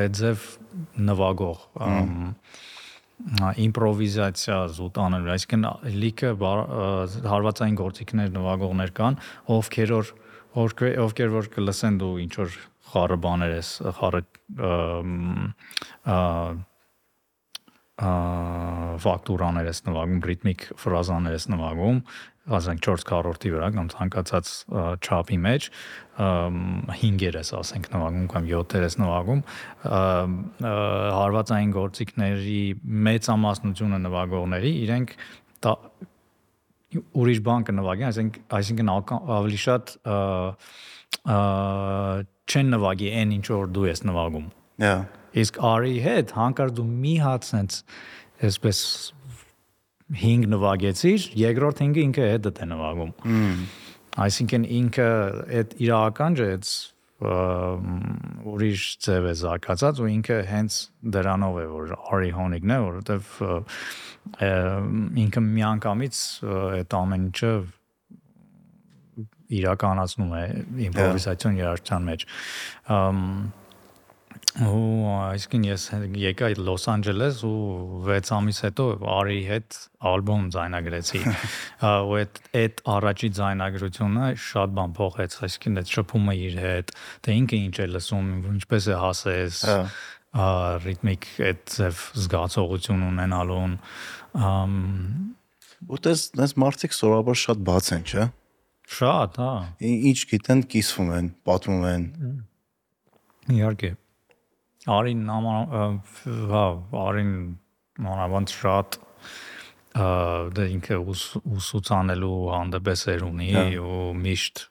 այդ 0.00 0.18
ձև 0.20 0.48
նվագող 1.10 1.62
իմպրովիզացիա 3.60 4.58
զուտ 4.74 5.00
անել, 5.04 5.30
այսինքն 5.34 5.64
լիքը 6.02 6.30
հարվածային 7.30 7.78
գործիքներ 7.80 8.30
նվագողներ 8.36 8.92
կան, 8.96 9.18
ովքեր 9.60 9.94
որ 10.00 10.12
ովքեր 10.58 10.98
ովքեր 11.04 11.30
որ 11.36 11.48
կլսեն 11.54 12.00
դու 12.00 12.14
ինչ 12.24 12.32
որ 12.40 12.58
խառը 12.90 13.18
բաներ 13.22 13.54
ես, 13.54 13.70
խառը 14.00 14.22
ա, 16.10 16.18
ֆակտուրաներ 18.00 19.66
ես 19.68 19.82
նվագում, 19.86 20.20
ռիթմիկ 20.30 20.62
ֆրազաներ 20.80 21.34
ես 21.36 21.46
նվագում, 21.52 21.98
ասենք 22.56 22.80
4 22.86 23.04
քառորդի 23.10 23.50
վրա 23.54 23.68
կամ 23.76 23.90
ցանկացած 23.92 24.52
չափի 25.04 25.38
մեջ, 25.44 25.66
ըմ, 26.24 26.62
5-եր 26.96 27.38
ես 27.40 27.52
ասենք 27.60 27.90
նվագում 27.92 28.30
կամ 28.32 28.48
7-եր 28.50 28.86
ես 28.88 28.96
նվագում, 29.04 29.42
ըմ, 30.00 30.38
ը, 30.64 30.72
հարվածային 31.20 31.74
գործիքների 31.76 32.62
մեծամասնությունը 33.10 34.00
նվագողների 34.08 34.72
իրենք 34.86 35.14
ուրիշ 36.90 37.40
բան 37.46 37.66
կնվագեն, 37.68 38.08
այսինքն 38.10 38.54
այսինքն 38.58 38.90
ավելի 39.36 39.60
շատ 39.64 39.92
չեն 42.50 42.72
նվագի 42.74 43.10
այն 43.20 43.34
ինչ 43.36 43.46
որ 43.50 43.70
դու 43.76 43.86
ես 43.90 44.04
նվագում։ 44.10 44.46
Հա։ 44.84 44.94
Իսկ 45.40 45.60
արի 45.70 45.96
հետ 46.06 46.32
հանկարծ 46.40 46.76
դու 46.80 46.86
մի 46.90 47.14
հատ 47.22 47.46
sense 47.46 47.82
այսպես 48.50 48.78
5 50.20 50.48
նվագեցիր, 50.50 51.26
երկրորդ 51.38 51.82
5-ը 51.84 52.04
ինքը 52.08 52.30
հետդ 52.32 52.62
է 52.64 52.66
նվագում։ 52.70 53.12
Այսինքն 54.24 54.64
ինքը 54.80 55.10
այդ 55.60 55.76
իր 55.86 55.92
ականջը 56.00 56.48
այդ 56.54 56.70
ուրիշ 57.20 58.84
ձև 59.04 59.26
է 59.28 59.34
զարգացած 59.40 60.00
ու 60.00 60.08
ինքը 60.14 60.38
հենց 60.50 60.78
դրանով 61.16 61.58
է 61.60 61.66
որ 61.70 61.92
արի 62.16 62.30
հոնիկն 62.38 62.72
է, 62.72 62.78
որովհետև 62.86 63.34
ինքը 65.24 65.42
միանգամից 65.50 66.22
այդ 66.80 66.96
ամեն 67.00 67.26
ինչը 67.28 67.52
իրականացնում 69.60 70.34
է 70.40 70.42
իմպրովիզացիոն 70.88 71.60
երաժշտության 71.60 72.08
մեջ։ 72.10 72.26
Ու 74.50 75.06
այսինքն 75.14 75.64
ես 75.68 75.82
եկա 76.18 76.48
այդ 76.50 76.60
Լոս 76.66 76.84
Անջելես 76.90 77.42
ու 77.46 78.00
6 78.08 78.30
ամիս 78.34 78.58
հետո 78.64 78.86
Արիի 79.14 79.44
հետ 79.46 79.76
ալբոմ 80.10 80.48
ձայնագրեցի։ 80.56 81.20
Ու 81.86 82.16
այդ 82.18 82.40
այդ 82.58 82.82
առաջի 82.94 83.30
ձայնագրությունը 83.38 84.30
շատ 84.46 84.74
բան 84.80 84.96
փոխեց, 84.98 85.36
այսինքն 85.46 85.82
այդ 85.82 85.92
շփումը 85.94 86.34
իր 86.50 86.58
հետ, 86.64 86.90
թե 87.22 87.36
ինքը 87.40 87.60
ինչ 87.70 87.76
է 87.78 87.86
լսում, 87.94 88.34
ինչպես 88.56 88.90
է 88.90 88.98
հասես, 89.04 89.62
ռիթմիկ 90.88 91.30
այդ 91.46 91.78
զգացողություն 92.26 93.06
ունենալուն։ 93.06 93.78
Որտես 95.94 96.26
դες 96.42 96.58
մարդիկ 96.58 96.98
սովորաբար 96.98 97.42
շատ 97.46 97.64
բաց 97.70 97.94
են, 97.94 98.04
չէ՞։ 98.10 98.28
Շատ, 98.90 99.40
հա։ 99.40 99.54
Ինչ 99.86 100.20
գիտեն, 100.34 100.66
կիսվում 100.74 101.10
են, 101.20 101.34
պատմում 101.46 101.90
են։ 101.94 102.06
Իհարկե։ 103.54 103.90
Արին 104.88 105.26
հա, 105.28 106.66
Արին 106.96 107.32
մանավանդ 108.00 108.52
շատ 108.54 109.00
դա 110.56 110.66
ինքը 110.76 110.98
ուսուցանելու 111.04 112.36
հանդեպեսեր 112.54 113.24
ունի 113.26 113.48
հա։ 113.56 113.64
ու 113.84 114.04
միշտ 114.22 114.62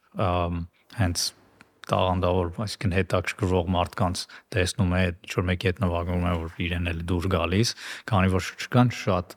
հենց 1.00 1.26
տաղանդավոր, 1.90 2.50
այսինքն 2.66 2.96
հետաքրքրող 2.98 3.70
մարդկանց 3.76 4.24
տեսնում 4.54 4.92
է, 4.94 5.04
ինչ 5.10 5.32
որ 5.40 5.48
մեկի 5.50 5.70
հետ 5.70 5.82
նվագում 5.84 6.26
է, 6.30 6.34
որ 6.44 6.60
իրեն 6.66 6.92
էլ 6.92 7.00
դուր 7.10 7.28
գալիս, 7.34 7.74
քանի 8.10 8.34
որ 8.36 8.50
չկան 8.66 8.92
շատ 9.00 9.36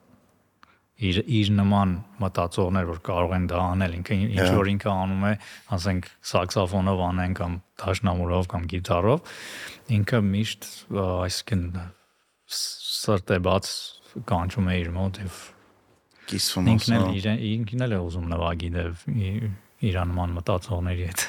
իր 1.03 1.19
իր 1.39 1.51
նման 1.59 1.95
մտածողներ, 2.23 2.87
որ 2.91 3.01
կարող 3.09 3.35
են 3.39 3.47
դա 3.51 3.63
անել, 3.73 3.97
ինքը 3.99 4.19
ինչ 4.23 4.49
որ 4.57 4.71
ինքը 4.73 4.91
անում 4.93 5.25
է, 5.29 5.33
ասենք 5.77 6.11
սաքսոֆոնով 6.33 7.03
անեն 7.09 7.35
կամ 7.41 7.57
դաշնամուրով 7.83 8.49
կամ 8.53 8.69
գիտարով, 8.73 9.33
ինքը 9.99 10.23
միշտ 10.29 10.69
այսինքն 11.03 11.67
սրտե 12.53 13.41
բաց 13.49 13.73
կանչում 14.29 14.71
է 14.71 14.79
իր 14.83 14.95
մոտ 14.95 15.21
եւ 15.23 15.43
կիսվում 16.33 16.73
ինքն 16.73 16.97
էլ 16.99 17.45
ինքն 17.51 17.87
էլ 17.87 17.97
է 17.97 18.01
ուզում 18.07 18.27
նվագի 18.33 18.73
դեվ 18.77 19.07
իրանման 19.83 20.35
մտածողների 20.39 21.07
հետ։ 21.09 21.23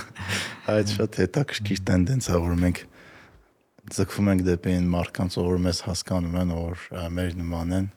Այդ 0.74 0.92
շատ 0.94 1.16
հետաքրքիր 1.20 1.80
տենդենս 1.90 2.28
է, 2.30 2.36
որ 2.44 2.58
մենք 2.60 2.82
ձգվում 3.96 4.30
ենք 4.30 4.44
դեպի 4.46 4.74
այն 4.76 4.86
մարդկանց, 4.92 5.38
որ 5.40 5.58
մեզ 5.64 5.80
հասկանում 5.88 6.36
են, 6.42 6.52
որ 6.60 6.84
մեր 7.16 7.34
նման 7.40 7.74
են, 7.80 7.88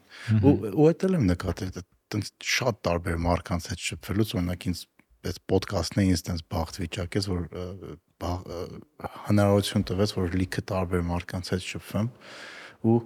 ու 0.43 0.55
ու 0.73 0.89
դա 0.93 1.09
էլ 1.09 1.17
եմ 1.19 1.27
նկատել 1.33 1.83
այդպես 2.13 2.31
շատ 2.53 2.81
տարբեր 2.87 3.19
մարդկանց 3.23 3.69
հետ 3.71 3.83
շփվելուց 3.87 4.33
օրինակ 4.37 4.67
ինձ 4.69 4.81
այս 5.23 5.39
ոդկասթն 5.53 6.01
է 6.03 6.05
ինձ 6.11 6.23
տենց 6.27 6.41
բախտ 6.53 6.79
վիճակեց 6.83 7.27
որ 7.31 7.41
հնարավորություն 9.27 9.85
տվեց 9.89 10.13
որ 10.17 10.37
լիքը 10.41 10.63
տարբեր 10.73 11.03
մարդկանց 11.09 11.51
հետ 11.53 11.65
շփվեմ 11.69 12.09
ու 12.93 12.97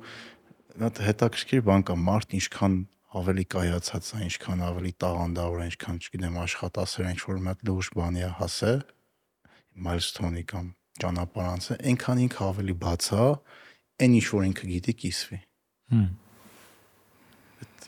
նա 0.82 0.90
հետաքրքիր 1.08 1.64
բան 1.68 1.86
կա 1.88 1.98
մարդ 2.08 2.36
ինչքան 2.38 2.78
ավելի 3.18 3.46
կայացած 3.54 4.10
է, 4.14 4.20
ինչքան 4.28 4.64
ավելի 4.68 4.92
տաղանդավոր 5.02 5.62
է, 5.64 5.68
ինչքան 5.72 6.00
չգիտեմ 6.04 6.36
աշխատասեր 6.44 7.08
ինչ 7.14 7.22
որ 7.24 7.40
մի 7.42 7.50
հատ 7.54 7.64
լուրջ 7.70 7.90
բանի 7.98 8.26
է 8.28 8.32
հասե 8.38 8.74
milestone-ի 9.88 10.44
կամ 10.52 10.68
ճանապարհանցը, 11.02 11.78
այնքան 11.88 12.22
ինքը 12.28 12.44
ավելի 12.48 12.76
բաց 12.84 13.10
է, 13.18 13.26
այն 14.06 14.18
ինչ 14.18 14.28
որ 14.34 14.48
ինքը 14.52 14.70
գիտի 14.74 14.96
կիսվի։ 15.02 15.40
Հմ 15.94 16.08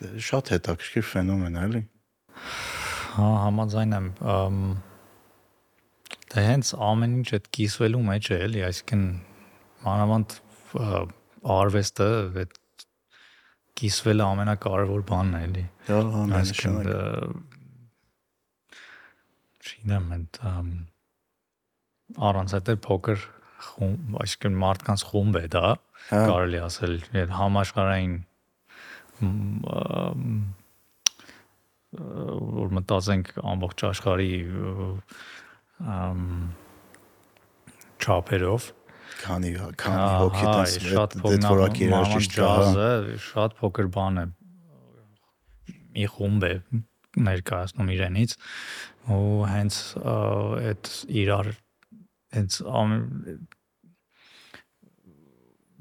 շատ 0.00 0.52
հետաքրքիր 0.54 1.06
ֆենոմեն 1.10 1.56
է, 1.56 1.64
էլի։ 1.68 1.82
Հա, 3.10 3.26
համաձայն 3.44 3.96
եմ։ 3.98 4.08
Դա 6.30 6.44
հենց 6.46 6.70
ամեն 6.90 7.16
ինչ 7.20 7.28
այդ 7.36 7.48
կիսվելու 7.56 8.02
մեջ 8.06 8.30
է, 8.30 8.38
էլի, 8.46 8.62
այսինքն 8.68 9.04
մանավանդ 9.86 10.36
արվեստը 11.56 12.08
այդ 12.44 12.56
կիսվելը 13.80 14.24
ամենակարևոր 14.28 15.04
բանն 15.10 15.36
է, 15.36 15.42
էլի։ 15.48 15.64
Հա, 15.88 15.98
ամենաշնորհ։ 16.20 16.90
Չինեմ 19.70 20.08
այդ 20.16 20.40
առանց 22.30 22.56
այդ 22.60 22.72
փոքր 22.86 23.28
խումբ, 23.60 24.16
այսինքն 24.24 24.58
մարդկանց 24.60 25.04
խումբ 25.10 25.38
է 25.40 25.44
դա, 25.54 25.66
հա։ 26.10 26.20
կարելի 26.30 26.60
ասել, 26.64 26.94
այդ 27.20 27.34
համաշխարհային 27.36 28.14
որ 32.60 32.74
մտածենք 32.78 33.32
ամբողջ 33.52 33.84
աշխարհի 33.90 34.32
չափերով 38.00 38.68
քանի 39.20 39.50
քանի 39.80 40.10
հոգի 40.20 40.44
շատ 40.88 41.16
փոքր 41.22 41.80
երաժիշտ 41.84 42.36
ջազը 42.38 42.90
շատ 43.26 43.56
փոքր 43.60 43.90
բան 43.96 44.20
է 44.22 44.26
մի 45.96 46.06
խումբ 46.14 46.46
է 46.48 46.52
ներկայացնում 47.28 47.90
իրենից 47.96 48.36
ու 49.16 49.40
հենց 49.50 49.80
այդ 50.10 50.92
իրար 51.22 51.50
հենց 52.36 52.60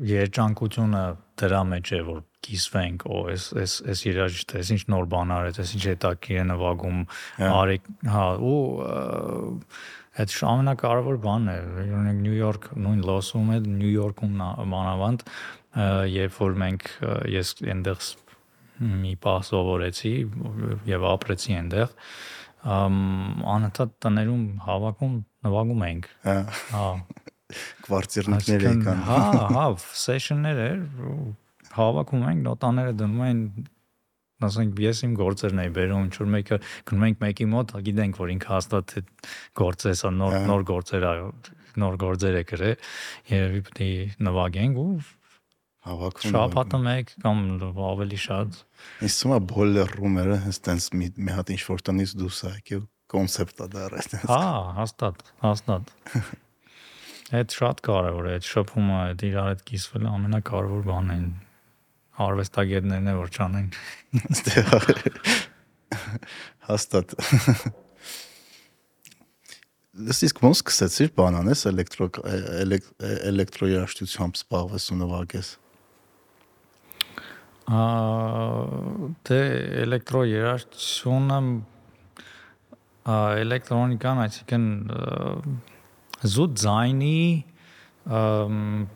երջանկությունը 0.09 1.03
դրա 1.39 1.61
մեջ 1.73 1.93
է 1.99 2.01
որ 2.09 2.21
կիսվենք, 2.45 3.05
օ, 3.09 3.21
էս 3.33 3.45
էս 3.63 3.73
էս 3.93 4.03
երաժիշտ 4.07 4.53
էս 4.59 4.71
ինչ 4.75 4.81
նոր 4.93 5.07
բան 5.13 5.33
արեց, 5.35 5.59
էս 5.63 5.73
ինչ 5.75 5.83
հետաքրքիր 5.89 6.39
է 6.39 6.45
նվագում, 6.49 6.99
հա։ 7.39 7.49
արեք, 7.59 7.89
հա, 8.13 8.25
ու 8.49 8.59
այդ 10.19 10.35
ամենակարևոր 10.49 11.19
բանն 11.23 11.51
է, 11.51 11.57
օրինակ 11.83 12.17
Նյու 12.23 12.39
Յորք, 12.39 12.65
նույն 12.85 13.03
Լոսում 13.09 13.51
է, 13.53 13.59
Նյու 13.79 13.91
Յորքում 13.93 14.33
մանավանդ, 14.73 15.23
երբ 16.15 16.39
որ 16.39 16.57
մենք 16.63 16.89
ես 17.35 17.53
այնտեղ 17.63 18.09
մի 18.79 19.13
պահ 19.23 19.39
սովորեցի 19.49 20.13
եւ 20.89 21.07
ապրեցի 21.13 21.55
այնտեղ, 21.59 21.95
անընդհատ 23.55 23.93
տներում 24.03 24.45
հավաքում 24.65 25.17
նվագում 25.47 25.85
ենք։ 25.89 26.09
Հա։ 26.25 26.37
Հա։ 26.73 26.87
Կվարտիրներ 27.85 28.65
եկան։ 28.69 29.05
Հա, 29.09 29.19
հա, 29.55 29.67
սեշններ 30.03 30.59
էր 30.65 30.81
հավաքում 31.75 32.25
ենք, 32.29 32.41
նոտաները 32.47 32.95
դնում 32.99 33.23
են 33.29 33.43
ասենք 34.39 34.79
ես 34.79 35.01
իմ 35.03 35.13
գործերն 35.19 35.61
էի 35.65 35.71
բերում, 35.75 36.03
ինչ 36.07 36.17
որ 36.19 36.29
մեկը 36.35 36.57
գնում 36.89 37.05
ենք 37.09 37.23
մեկի 37.23 37.47
մոտ, 37.53 37.73
գիտենք 37.89 38.19
որ 38.19 38.33
ինքը 38.35 38.51
հաստատ 38.55 38.93
է 38.95 39.01
գործ 39.59 39.87
է, 39.89 39.95
սա 39.99 40.11
նոր 40.15 40.35
նոր 40.47 40.65
գործեր 40.69 41.07
է, 41.09 41.13
նոր 41.83 41.97
գործեր 42.03 42.37
է 42.39 42.43
գրել, 42.53 42.85
երևի 43.33 43.63
պետք 43.67 43.81
է 43.83 43.89
նվագենք 44.29 44.79
ու 44.79 44.91
հավաքում 45.89 46.33
շաբաթը 46.35 46.79
մեկ 46.85 47.11
կամ 47.23 47.43
ավելի 47.89 48.19
շատ։ 48.19 48.57
Իսկ 49.07 49.25
հիմա 49.25 49.39
բոլոր 49.51 49.93
ռումերը 49.99 50.37
հենց 50.45 50.87
մի 50.99 51.07
մի 51.19 51.35
հատ 51.39 51.51
ինչ 51.55 51.61
որ 51.69 51.83
տնից 51.89 52.15
դուրս 52.19 52.39
է 52.39 52.51
եկել 52.59 52.83
կոնցեպտա 53.09 53.67
դարը։ 53.73 54.03
Հա, 54.29 54.43
հաստատ, 54.79 55.23
հաստատ։ 55.43 55.93
Այդ 57.39 57.55
շատ 57.59 57.81
կարևոր 57.85 58.27
է, 58.27 58.35
այդ 58.39 58.45
շփումը, 58.49 58.95
այդ 58.99 59.23
իրար 59.29 59.49
հետ 59.49 59.59
կիսվելը 59.69 60.11
ամենակարևոր 60.17 60.85
բանն 60.89 61.11
է 61.13 61.48
արվեստագետներն 62.25 63.09
է 63.09 63.15
որ 63.19 63.29
չանեն։ 63.35 63.69
Հաստատ։ 66.69 67.15
Իսկ 70.09 70.43
ոնց 70.45 70.61
սկսեցիր 70.61 71.09
բան 71.17 71.39
անես 71.41 71.65
էլեկտրո 71.71 72.07
էլեկտրոերաշտությամբ 73.31 74.37
զբաղվես 74.39 74.85
ու 74.93 74.99
նվագես։ 74.99 75.49
Ա 77.69 77.81
դե 79.29 79.39
էլեկտրոերաշտությունը 79.83 81.39
էլեկտրոնիկան, 83.09 84.21
այսինքն 84.25 84.65
զուտ 86.33 86.55
ձայնի 86.63 87.19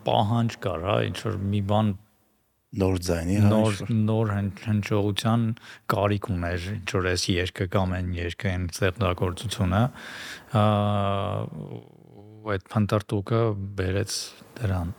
պահանջ 0.08 0.56
կար, 0.64 0.86
հա, 0.88 0.96
ինչ 1.08 1.16
որ 1.24 1.38
մի 1.52 1.60
բան 1.70 1.92
նոր 2.80 2.98
ձայնի 3.06 3.36
նոր 3.44 3.80
նոր 3.94 4.32
հնչողության 4.64 5.44
կարիք 5.92 6.28
ուներ 6.34 6.66
ինչ 6.74 6.88
որ 6.96 7.08
էս 7.12 7.26
երկը 7.30 7.66
կամ 7.74 7.94
այն 7.98 8.08
երկը 8.18 8.50
այն 8.50 8.64
ստեղծագործությունը 8.72 9.82
այդ 12.54 12.66
փնտրտուկը 12.74 13.40
բերեց 13.78 14.16
դրան 14.58 14.92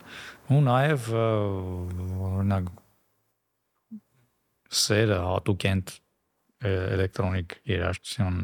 ու 0.56 0.62
նաև 0.70 1.10
օրինակ 2.30 2.72
սերը 4.86 5.20
հատուկ 5.26 5.68
են 5.72 5.84
էլեկտրոնիկ 6.66 7.58
երաժշտություն 7.70 8.40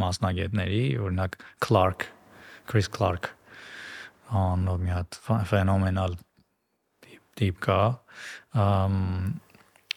մասնագետների 0.00 0.82
օրինակ 1.04 1.36
Clark 1.66 2.08
Chris 2.70 2.88
Clark 2.96 3.32
անով 4.30 4.80
մի 4.84 4.94
հատ 4.94 5.18
ֆենոմենալ 5.50 6.16
տիպ 7.40 7.60
կա 7.66 7.80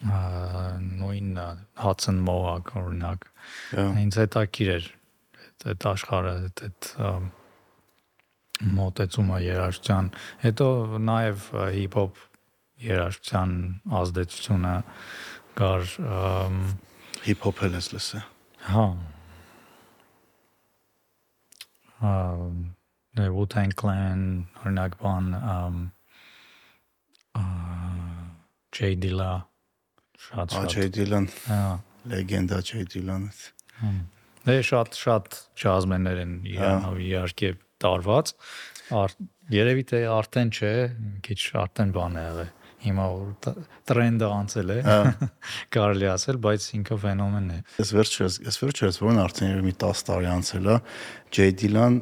նույն 0.03 1.31
Hudson 1.83 2.19
Mohawk 2.27 2.73
օրինակ 2.79 3.29
ինձ 4.03 4.19
հետաքրիր 4.23 4.75
էր 4.75 4.91
այդ 5.63 5.87
աշխարհը 5.93 6.33
այդ 6.43 6.89
մոտեցումը 8.77 9.39
երաժշտության, 9.43 10.09
հետո 10.43 10.67
նաև 11.07 11.47
հիփ-հոփ 11.77 12.21
երաժշտության 12.83 13.55
ազդեցությունը 13.99 14.75
կար 15.59 15.89
հիփ-հոփ 17.27 17.65
էլ 17.67 17.77
ես 17.79 17.89
լսել։ 17.95 18.29
Հա։ 18.69 18.85
Հա, 23.13 23.27
Wu-Tang 23.29 23.73
Clan, 23.77 24.21
օրինակ 24.63 24.95
բան, 25.01 25.27
J 28.73 28.95
Dilla 28.97 29.43
շատ 30.17 30.55
շատ. 30.55 30.73
J 30.73 30.87
Dillon, 30.95 31.27
Հա։ 31.45 31.59
լեգենդա 32.09 32.59
J 32.65 32.87
Dillon-ը։ 32.89 33.91
Դե 34.47 34.55
շատ 34.65 34.97
շատ 34.97 35.37
ջազմեններ 35.61 36.23
են 36.23 36.33
իրանով 36.55 36.97
իհարկե 37.05 37.51
տարված։ 37.83 38.33
Ար, 38.97 39.15
երևի 39.53 39.85
թե 39.93 40.01
արդեն 40.17 40.51
չէ, 40.57 40.73
քիչ 41.27 41.39
արդեն 41.63 41.93
բան 41.95 42.17
է 42.17 42.25
եղել։ 42.27 42.51
Հիմա 42.83 43.05
որ 43.13 43.55
տրենդը 43.87 44.29
անցել 44.41 44.71
է, 44.73 44.77
կարելի 45.75 46.07
ասել, 46.17 46.39
բայց 46.43 46.65
ինքը 46.81 46.97
ֆենոմեն 47.05 47.47
է։ 47.53 47.59
Ես 47.79 47.93
վերջերս, 47.95 48.39
ես 48.49 48.59
վերջերս 48.63 48.99
որն 49.05 49.21
արդեն 49.23 49.51
երևի 49.53 49.67
մի 49.69 49.75
10 49.85 50.03
տարի 50.09 50.29
անցել 50.33 50.67
է, 50.73 50.77
J 51.37 51.47
Dillon 51.63 52.01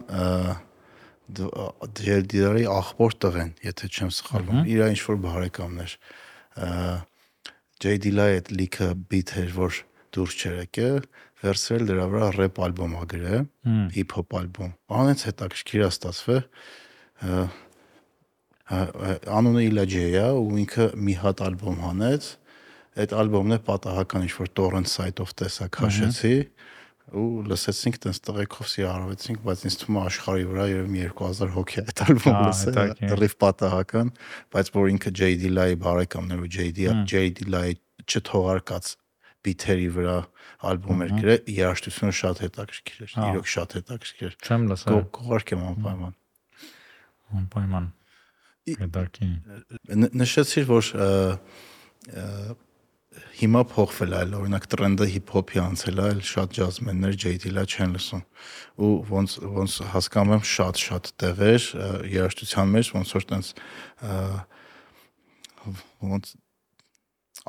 Dillon-ի 1.39 2.65
աղբոր 2.71 3.15
տղեն, 3.23 3.51
եթե 3.65 3.89
չեմ 3.91 4.11
սխալվում, 4.17 4.61
իր 4.71 4.83
ինչ 4.91 5.01
որ 5.07 5.17
բարեկամներ։ 5.25 5.95
J 7.81 7.95
Dilla-ի 8.05 8.37
այդ 8.41 8.53
լիքը 8.59 8.89
beat 9.11 9.33
էր, 9.41 9.51
որ 9.57 9.81
դուրս 10.11 10.37
չեր 10.41 10.55
եկել, 10.61 11.01
վերցրել 11.41 11.87
դրա 11.89 12.05
վրա 12.11 12.29
рэփ 12.37 12.61
ալբոմ 12.67 12.95
ա 12.99 13.03
գրել, 13.11 13.45
հիփ-հոփ 13.95 14.35
ալբոմ։ 14.41 14.71
Անից 15.01 15.25
հետաքրքիր 15.31 15.81
է 15.81 15.87
ստացվել 15.91 16.43
անունը 18.71 19.85
J-ա 19.91 20.27
ու 20.37 20.59
ինքը 20.63 20.85
մի 20.95 21.15
հատ 21.21 21.41
ալբոմ 21.47 21.81
հանեց։ 21.85 22.27
Այդ 23.01 23.15
ալբոմն 23.21 23.55
է 23.55 23.59
պատահական 23.67 24.25
ինչ 24.27 24.33
որ 24.37 24.51
torrent 24.59 24.91
site-ով 24.91 25.33
տեսա 25.41 25.67
քաշեցի 25.75 26.35
ու 27.11 27.43
լսեցինք 27.51 27.97
տես 28.05 28.21
տղեկով 28.27 28.69
սիրարվեցինք, 28.71 29.41
բայց 29.47 29.63
ինձ 29.67 29.77
թվում 29.81 29.97
է 29.97 30.01
աշխարհի 30.01 30.45
վրա 30.51 30.65
երևի 30.71 31.03
2000 31.11 31.53
հոգի 31.55 31.81
այդ 31.81 32.03
ալբոմը 32.05 32.43
լսել, 32.47 32.93
լրիվ 33.11 33.35
պատահական, 33.43 34.11
բայց 34.55 34.71
որ 34.77 34.91
ինքը 34.95 35.13
J 35.21 35.29
Dilla-ի 35.41 35.77
բարեկամներ 35.81 36.43
ու 36.45 36.51
J 36.55 36.67
J 37.11 37.23
Dilla-ի 37.41 37.75
չթողարկած 38.07 38.93
բիթերի 39.41 39.87
վրա 39.95 40.17
ալբոմ 40.71 40.99
էր 41.05 41.13
գրել, 41.17 41.39
երաժշտությունը 41.55 42.15
շատ 42.21 42.41
հետաքրքիր 42.45 43.05
էր, 43.05 43.13
իրոք 43.31 43.47
շատ 43.51 43.75
հետաքրքիր 43.79 44.27
էր։ 44.27 44.35
Չեմ 44.45 44.65
լսել։ 44.71 44.99
Կողարկեմ 45.17 45.63
անպայման։ 45.71 46.13
Անպայման։ 47.41 47.87
Հետարքի։ 48.81 49.29
Նշեցիր, 50.21 50.67
որ 50.69 50.91
հիմա 53.11 53.61
փոխվել 53.71 54.13
է, 54.13 54.19
այլ 54.21 54.35
օրինակ 54.37 54.67
տրենդը 54.71 55.07
հիփ-հոփի 55.11 55.59
անցել 55.61 55.97
է, 55.99 56.03
այլ 56.11 56.21
շատ 56.31 56.53
ջազմեններ 56.57 57.17
J-Dilla 57.23 57.63
չեն 57.67 57.95
լսում։ 57.97 58.21
Ու 58.81 58.91
ոնց 59.11 59.35
ոնց 59.57 59.75
հասկանում 59.95 60.35
եմ 60.37 60.45
շատ-շատ 60.51 61.11
տեղեր 61.23 61.67
երաժշտության 62.11 62.73
մեջ 62.77 62.93
ոնց 62.95 63.13
որ 63.17 63.27
տենց 63.31 63.51
ոնց 66.11 66.31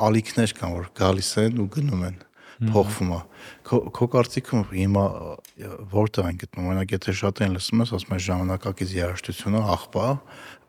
ալիքներ 0.08 0.56
կան, 0.58 0.76
որ 0.80 0.90
գալիս 0.98 1.32
են 1.46 1.62
ու 1.62 1.70
գնում 1.78 2.04
են 2.10 2.20
փոխվում 2.70 3.12
է։ 3.16 3.20
Քո 3.66 3.78
քո 3.96 4.06
կարծիքով 4.12 4.72
հիմա 4.76 5.04
որտեղ 5.92 6.28
են 6.28 6.38
գտնում, 6.42 6.66
օրինակ 6.72 6.94
եթե 6.94 7.14
շատ 7.18 7.42
են 7.46 7.56
լսում 7.56 7.82
ես, 7.82 7.92
ասում 7.98 8.14
ես 8.14 8.26
ժամանակակից 8.28 8.92
երաժշտությունը 8.98 9.62
աղբա, 9.72 10.06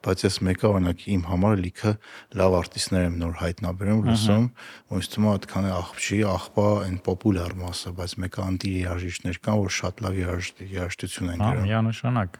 բայց 0.04 0.24
ես 0.26 0.38
մեկը 0.48 0.68
օրինակ 0.70 1.04
իմ 1.14 1.24
համար 1.30 1.62
լիքը 1.64 1.92
լավ 2.40 2.56
արտիստներ 2.60 3.06
եմ 3.08 3.16
նոր 3.22 3.36
հայտնաբերում, 3.40 4.02
լսում, 4.10 4.48
ու 4.92 5.00
ինձ 5.00 5.10
թվում 5.14 5.28
է 5.28 5.32
այդքան 5.34 5.68
է 5.68 5.74
աղբ 5.78 6.02
չի, 6.04 6.20
աղբա 6.34 6.68
այն 6.84 6.98
պոպուլար 7.08 7.56
մասը, 7.64 7.94
բայց 8.00 8.16
մեկը 8.24 8.44
անտի 8.44 8.74
երաժիշտներ 8.84 9.40
կան, 9.48 9.62
որ 9.64 9.76
շատ 9.80 10.04
լավ 10.04 10.20
երաժշտություն 10.24 11.34
են 11.34 11.44
գրում։ 11.44 11.64
Հա, 11.64 11.68
միանշանակ։ 11.70 12.40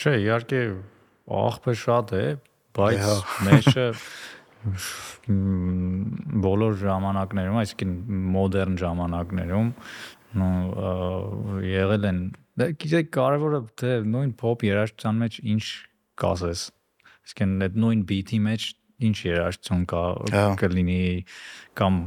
Չէ, 0.00 0.14
իհարկե 0.26 0.62
աղբը 1.40 1.76
շատ 1.80 2.14
է, 2.20 2.24
բայց 2.80 3.04
մեջը 3.46 3.86
բոլոր 6.44 6.74
ժամանակներում, 6.80 7.60
այսինքն 7.60 7.92
մոդեռն 8.34 8.74
ժամանակներում 8.82 9.70
եղել 11.70 12.04
են 12.10 12.18
դա 12.60 12.66
գիտեք 12.78 13.08
կարևորը 13.16 13.60
թե 13.80 13.94
նույն 14.10 14.34
pop 14.38 14.62
երաժշտության 14.66 15.22
մեջ 15.24 15.38
ինչ 15.54 15.64
կասես 16.20 16.66
այսինքն 17.26 17.66
այդ 17.66 17.78
նույն 17.84 18.04
beat-ի 18.10 18.40
մեջ 18.46 18.66
ինչ 19.10 19.16
երաժշտություն 19.26 19.86
կա 19.90 20.02
կլինի 20.60 21.00
կամ 21.80 22.00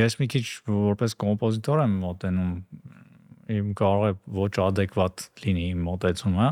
ես 0.00 0.18
մի 0.20 0.28
քիչ 0.34 0.44
որպես 0.68 1.16
կոմպոզիտոր 1.24 1.84
եմ 1.84 1.96
մոտենում 2.04 2.52
իմ 3.54 3.70
կարող 3.78 4.06
է 4.08 4.14
ոչ 4.38 4.52
adekvat 4.64 5.26
լինի 5.44 5.64
իմ 5.74 5.82
մոտեցումը 5.88 6.48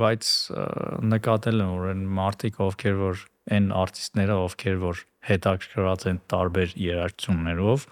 բայց 0.00 0.28
նկատել 1.12 1.62
եմ 1.64 1.72
որ 1.76 1.88
այն 1.92 2.04
մարդիկ 2.20 2.60
ովքեր 2.66 2.98
որ 3.00 3.24
այն 3.56 3.66
արտիստները 3.80 4.36
ովքեր 4.46 4.78
որ 4.84 5.02
հետաքրքրված 5.30 6.06
են 6.10 6.20
տարբեր 6.32 6.74
երաժշտություններով 6.80 7.86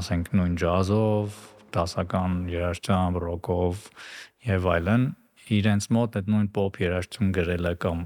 ասենք 0.00 0.32
նույն 0.34 0.56
ջազով 0.62 1.38
դասական 1.74 2.38
երաժշտությամբ 2.50 3.20
ռոկով 3.24 3.84
եւ 4.48 4.68
այլն 4.74 5.06
իրենց 5.58 5.88
մոտ 5.94 6.18
այդ 6.20 6.30
նույն 6.34 6.48
pop 6.56 6.78
երաժշտություն 6.80 7.34
գրելը 7.36 7.74
կամ 7.84 8.04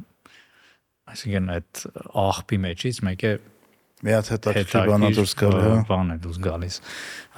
այսինքն 1.12 1.53
այդ 1.55 1.84
աղբի 2.22 2.59
մեջից 2.64 3.01
մեկը 3.09 3.32
մի 3.99 4.14
հատ 4.14 4.28
հետաքրքիր 4.30 4.89
բան 4.89 5.05
դուրս 5.16 5.32
գալի, 5.39 5.62
հա, 5.64 5.78
բան 5.89 6.12
է 6.12 6.16
դուրս 6.22 6.36
գալիս։ 6.45 6.76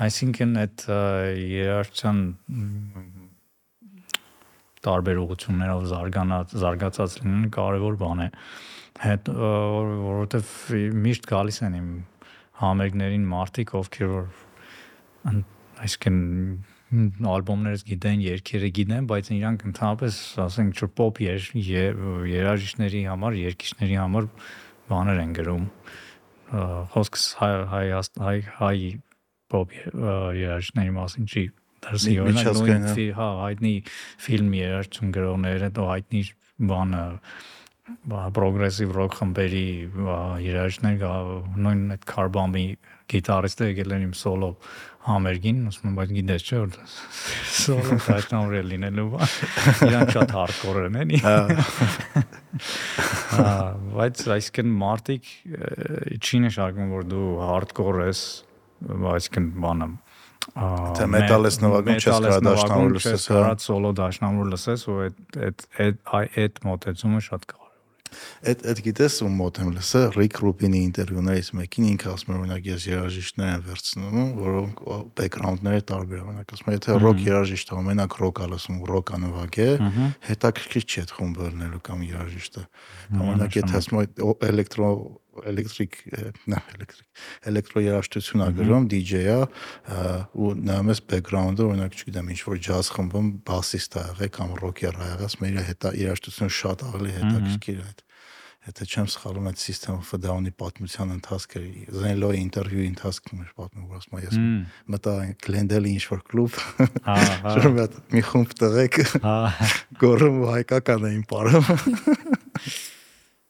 Այսինքն 0.05 0.51
այդ 0.61 0.83
երաժշտության 1.51 2.19
տարբեր 4.85 5.21
ուղություններով 5.23 5.87
զարգանած 5.93 6.53
զարգացած 6.61 7.17
լինելը 7.21 7.51
կարևոր 7.57 7.97
բան 8.01 8.23
է 8.25 8.29
հետ 9.01 9.31
որովհետև 9.41 10.53
միշտ 11.07 11.29
գալիս 11.31 11.61
են 11.69 11.77
իմ 11.81 11.89
համերգներին 12.61 13.27
մարդիկ 13.31 13.75
ովքեր 13.81 14.13
որ 14.13 14.27
այսինքն 15.85 16.21
ալբոմներս 16.91 17.85
գիտեն, 17.87 18.23
երգերը 18.27 18.71
գիտեն, 18.79 19.07
բայց 19.11 19.31
իրանք 19.37 19.67
ընդհանրապես, 19.71 20.17
ասենք, 20.45 20.81
pop 20.99 21.21
երաժիշտների 21.23 23.03
համար, 23.07 23.37
երգիչների 23.41 23.99
համար 24.01 24.27
բաներ 24.91 25.23
են 25.23 25.37
գրում։ 25.39 25.69
Խոսքս 26.95 27.27
հայ 27.39 27.53
հայ 27.71 27.85
հայ 28.27 28.37
հայ 28.59 28.77
pop 29.51 29.75
երաժիշտների 29.75 30.95
մասին 30.99 31.31
չի 31.31 31.45
դրսի 31.87 32.17
օրինակ 32.25 32.59
նույն 32.59 33.07
հա 33.17 33.29
հայտնի 33.41 33.75
ֆիլմ 34.27 34.53
երաժշտություն 34.59 35.15
գրողները 35.17 35.71
հետո 35.71 35.87
հայտնի 35.91 36.23
բանը 36.71 37.05
պրոգրեսիվ 38.37 38.93
ռոք 38.97 39.17
խմբերի 39.19 39.67
երաժիշտներ 40.45 41.05
նույն 41.65 41.81
այդ 41.97 42.05
Carbon-ի 42.11 42.67
գիտարիստը 43.11 43.71
եկել 43.71 43.95
են 43.97 44.05
իմ 44.11 44.13
սոլո 44.21 44.51
համերգին, 45.07 45.61
ասում 45.71 45.89
եմ, 45.91 45.95
բայց 45.97 46.11
գիտես 46.17 46.45
չէ 46.45 46.59
որ 46.61 46.75
սոլո 47.55 47.97
դաշնամուր 48.05 48.57
է 48.61 48.63
լինելու 48.71 49.07
բան։ 49.15 49.33
Իրանք 49.89 50.13
շատ 50.17 50.35
hardcore 50.37 50.85
են, 50.91 50.99
էլի։ 51.05 51.21
Հա, 53.31 53.55
բայց 53.97 54.23
այսինքն 54.37 54.77
մարտիկ 54.85 55.33
չի 56.21 56.43
նշանակում 56.45 56.95
որ 56.99 57.09
դու 57.15 57.27
hardcore 57.49 58.07
ես, 58.11 58.23
այսինքն 59.15 59.51
բանը 59.65 59.91
Թե 60.51 61.07
մետալես 61.13 61.59
նվագում 61.63 61.99
չես 62.01 62.07
կարող 62.11 62.45
դաշնամուր 62.47 62.95
լսես, 62.97 63.25
հա։ 63.31 63.35
Կարա 63.37 63.57
սոլո 63.65 63.91
դաշնամուր 64.01 64.49
լսես 64.55 64.85
ու 64.91 64.97
այդ 65.05 65.67
այդ 65.85 66.01
այդ 66.17 66.61
մոտեցումը 66.67 67.21
շատ 67.27 67.45
Այդ 68.51 68.65
այդ 68.71 68.81
գիտես 68.87 69.17
ում 69.25 69.35
մոտ 69.41 69.61
եմ 69.61 69.71
լսել 69.77 70.07
Ռիկ 70.17 70.41
Ռուբինի 70.45 70.81
ինտերվյուներից 70.91 71.51
մեկին 71.61 71.87
ինքը 71.91 72.11
ասում 72.11 72.31
է 72.31 72.37
օրինակ 72.41 72.69
ես 72.71 72.87
երաժիշտներ 72.91 73.51
եմ 73.51 73.65
վերցնում, 73.71 74.19
որոնք 74.41 74.83
բեքգրաունդները 75.21 75.85
տարբեր 75.91 76.23
օրինակ 76.25 76.55
ասում 76.57 76.71
է 76.71 76.77
եթե 76.77 76.99
ռոք 77.05 77.23
երաժիշտը 77.31 77.79
ամենակ 77.81 78.19
ռոկա 78.21 78.51
լսում, 78.51 78.79
ռոկա 78.91 79.21
նվագե, 79.25 79.69
հետաքրքիր 80.31 80.87
չի 80.91 81.03
այդ 81.05 81.15
խումբը 81.21 81.51
լնելու 81.51 81.83
կամ 81.91 82.05
երաժիշտը։ 82.11 82.65
Օրինակ 83.21 83.59
եթե 83.61 83.81
ասում 83.81 84.01
է 84.01 84.07
էլեկտրո 84.51 84.91
էլեկտրիկ 85.51 85.97
նա 86.51 86.61
էլեկտրիկ 86.75 87.23
էլեկտրո 87.51 87.83
երաժշտություն 87.87 88.45
ա 88.45 88.49
գրում 88.59 88.89
DJ-ա 88.93 89.39
ու 90.35 90.53
նայում 90.67 90.93
ես 90.95 91.03
բեքգրաունդը 91.13 91.67
օրինակ 91.71 91.99
չգիտեմ 92.01 92.31
ինչ 92.35 92.41
որ 92.51 92.61
ջազ 92.67 92.93
խմբում 92.97 93.33
բասիստ 93.51 93.99
ա 94.01 94.05
եղել 94.11 94.33
կամ 94.37 94.55
ռոքեր 94.65 95.01
ա 95.01 95.11
եղել 95.15 95.41
մեր 95.45 95.61
հետ 95.71 95.91
երաժշտությունը 96.01 96.57
շատ 96.61 96.87
ավելի 96.91 97.17
հետաքրքիր 97.21 97.81
է 97.81 97.89
այդ 97.91 98.07
Եթե 98.61 98.85
չեմ 98.93 99.07
սխալվում, 99.09 99.47
այդ 99.49 99.61
System 99.61 99.95
of 100.03 100.09
a 100.13 100.19
Down-ի 100.21 100.51
պատմության 100.61 101.13
ընթացքը 101.15 101.61
Zenlo-ի 101.97 102.41
ինտերվյուի 102.45 102.89
ընթացքում 102.91 103.41
էր 103.41 103.55
պատմում, 103.57 103.87
որ 103.89 104.03
ասում 104.03 104.19
ես 104.21 104.37
մտա 104.95 105.15
Glendale-ի 105.47 105.95
ինչ 105.97 106.05
որ 106.11 106.21
կլուբ։ 106.29 106.59
Հա, 107.09 107.17
հա։ 107.47 107.55
Շուրջ 107.57 107.97
մի 108.13 108.25
խումբ 108.29 108.55
տղեկ 108.61 109.01
Հա, 109.25 109.39
գոռում 110.05 110.39
ու 110.45 110.53
հայկական 110.53 111.09
էին 111.09 111.25
ապարում։ 111.25 112.37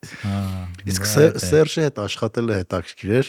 հա։ 0.00 0.36
Իսկ 0.90 1.02
դա 1.04 1.08
Սեր- 1.10 1.34
է։ 1.36 1.40
Սերժը 1.44 1.82
հետ 1.86 1.98
աշխատել 2.04 2.46
է 2.50 2.54
հետաքրքիր 2.60 3.12
էր, 3.20 3.28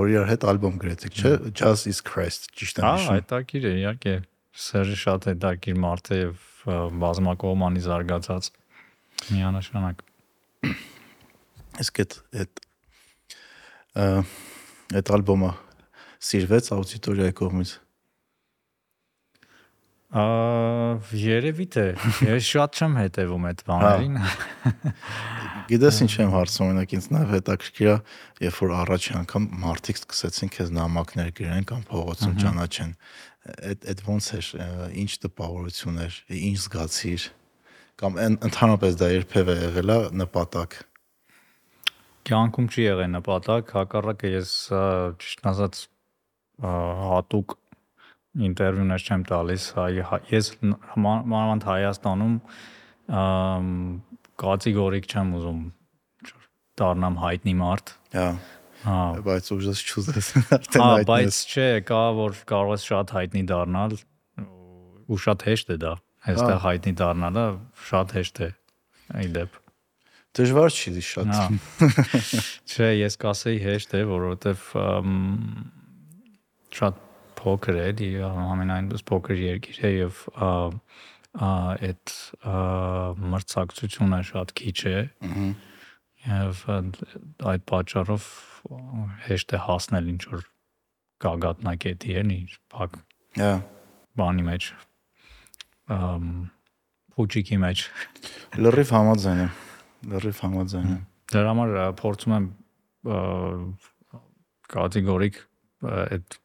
որ 0.00 0.10
իր 0.14 0.26
հետ 0.30 0.42
ալբոմ 0.52 0.74
գրեցիք, 0.84 1.12
չէ՞։ 1.20 1.32
Jazz 1.60 1.86
is 1.90 2.00
Christ, 2.04 2.50
ճիշտ 2.58 2.80
եմ 2.80 2.84
Հա, 2.84 2.92
հիշում։ 2.98 3.16
հետաքրիր 3.20 3.64
է, 3.64 3.72
իհարկե։ 3.84 4.14
Սերը 4.64 4.96
շատ 5.04 5.28
հետաքրիր 5.32 5.78
մարդ 5.84 6.10
է 6.14 6.18
եւ 6.20 6.34
բազմակողմանի 7.04 7.80
զարգացած 7.84 8.50
միանշանակ։ 9.34 10.04
Իսկ 11.84 12.00
այդ 12.04 12.12
այդ 12.44 12.62
այդ 14.94 15.10
ալբոմը 15.18 15.50
սիրվեց 16.24 16.70
աուդիտորիայի 16.74 17.34
կողմից։ 17.40 17.70
երևի 20.14 21.66
թե 21.74 21.84
ես 22.34 22.46
շատ 22.46 22.78
չեմ 22.78 22.96
հետևում 23.00 23.46
այդ 23.50 23.62
բաներին։ 23.66 24.18
Գիտես 25.70 26.00
ինչ 26.04 26.12
եմ 26.22 26.34
հարցում, 26.34 26.66
օրինակ 26.68 26.94
ինձ 26.94 27.06
նաև 27.14 27.32
հետաքրքիր 27.34 27.88
է, 27.90 27.96
երբ 28.44 28.58
որ 28.60 28.74
առաջին 28.84 29.18
անգամ 29.24 29.46
մարդիկ 29.64 30.00
սկսեցին 30.02 30.52
քեզ 30.54 30.72
նամակներ 30.76 31.30
գրեն 31.40 31.66
կամ 31.70 31.86
փողոցում 31.88 32.36
ճանաչեն։ 32.44 32.92
Այդ 33.54 33.88
այդ 33.94 34.02
ոնց 34.04 34.28
էր, 34.38 34.50
ինչ 35.04 35.12
տպավորություն 35.24 36.02
էր, 36.04 36.18
ինչ 36.44 36.58
զգացիր 36.64 37.26
կամ 38.00 38.20
ընդհանրապես 38.44 38.98
դա 39.00 39.08
երբևէ 39.14 39.56
եղել 39.60 39.94
է 39.94 39.98
նպատակ։ 40.20 40.78
Կյանքում 42.24 42.68
չի 42.72 42.84
եղել 42.84 43.10
նպատակ, 43.18 43.74
հակառակը 43.78 44.30
ես 44.34 44.54
ճիշտ 45.20 45.44
ասած 45.50 45.82
հատուկ 46.64 47.56
ինտերվյուներ 48.34 49.04
չեմ 49.04 49.22
տալիս, 49.30 49.66
հայ, 49.78 49.90
ես 50.32 50.50
մանավանդ 50.64 51.66
Հայաստանում 51.70 52.34
կատեգորիկ 54.44 55.08
չեմ 55.12 55.32
ուզում 55.38 55.62
դառնամ 56.80 57.18
հայտնի 57.22 57.54
մարդ։ 57.60 57.92
Հա, 58.14 58.28
Հա, 58.84 58.96
բայց 59.24 59.50
ուժս 59.54 59.82
չուզես 59.88 60.26
արդեն 60.58 60.82
Հա, 60.82 60.88
հայտնես։ 60.90 61.08
բայց 61.10 61.36
չէ, 61.54 61.68
կա 61.88 62.00
որ 62.18 62.40
կարող 62.50 62.72
ես 62.74 62.86
շատ 62.90 63.12
հայտնի 63.16 63.42
դառնալ 63.50 63.94
ու 65.14 65.20
շատ 65.24 65.44
հեշտ 65.48 65.72
է 65.74 65.76
դա։ 65.84 65.92
Այստեղ 66.34 66.58
հայտնի 66.64 66.92
դառնալը 67.00 67.46
շատ 67.88 68.14
հեշտ 68.18 68.42
է։ 68.44 68.48
Այ 69.14 69.26
դեպ։ 69.38 69.56
Դժվար 70.34 70.70
չի 70.74 71.02
շատ։ 71.06 71.32
Հա։ 71.32 71.46
Չէ, 72.74 72.88
ես 72.98 73.16
կասեի 73.22 73.58
հեշտ 73.64 73.92
է, 73.94 74.00
որովհետև 74.10 74.64
շատ 76.74 77.02
փոքր 77.44 77.80
է, 77.84 77.88
ամենայնպես 78.24 79.04
փոքր 79.10 79.44
երկիր 79.44 79.78
է 79.84 79.92
եւ 79.94 80.24
այդ 81.34 82.14
մրցակցությունը 83.34 84.20
շատ 84.30 84.54
քիչ 84.60 84.78
է։ 84.90 84.98
Եվ 86.24 86.60
այդ 87.52 87.64
պատճառով 87.68 88.28
հեշտ 89.28 89.54
է 89.56 89.62
հասնել 89.68 90.10
ինչ 90.14 90.22
որ 90.30 90.44
գագաթնակետի 91.24 92.14
են, 92.20 92.30
ինչ 92.34 92.50
փակ 92.74 92.96
Հա, 93.34 93.50
բանի 94.18 94.44
մեջ 94.46 94.68
ըմ 95.94 96.28
փուճիկի 97.14 97.58
մեջ 97.64 97.82
լրիվ 98.62 98.92
համաձայն 98.94 99.42
եմ։ 99.44 99.52
Լրիվ 100.14 100.40
համաձայն 100.44 100.88
եմ։ 100.94 101.02
դրա 101.34 101.50
համար 101.50 101.74
փորձում 102.00 102.34
եմ 102.38 102.46
կատեգորիկ 104.74 105.40
այդ 106.04 106.38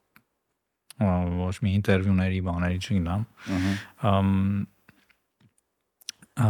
ոչ 0.99 1.55
մի 1.65 1.73
ինտերվյուների 1.79 2.41
բաների 2.49 2.79
չգնամ 2.83 3.25
Ահա։ 3.57 3.73
ըմ 4.09 4.33
ա, 6.39 6.49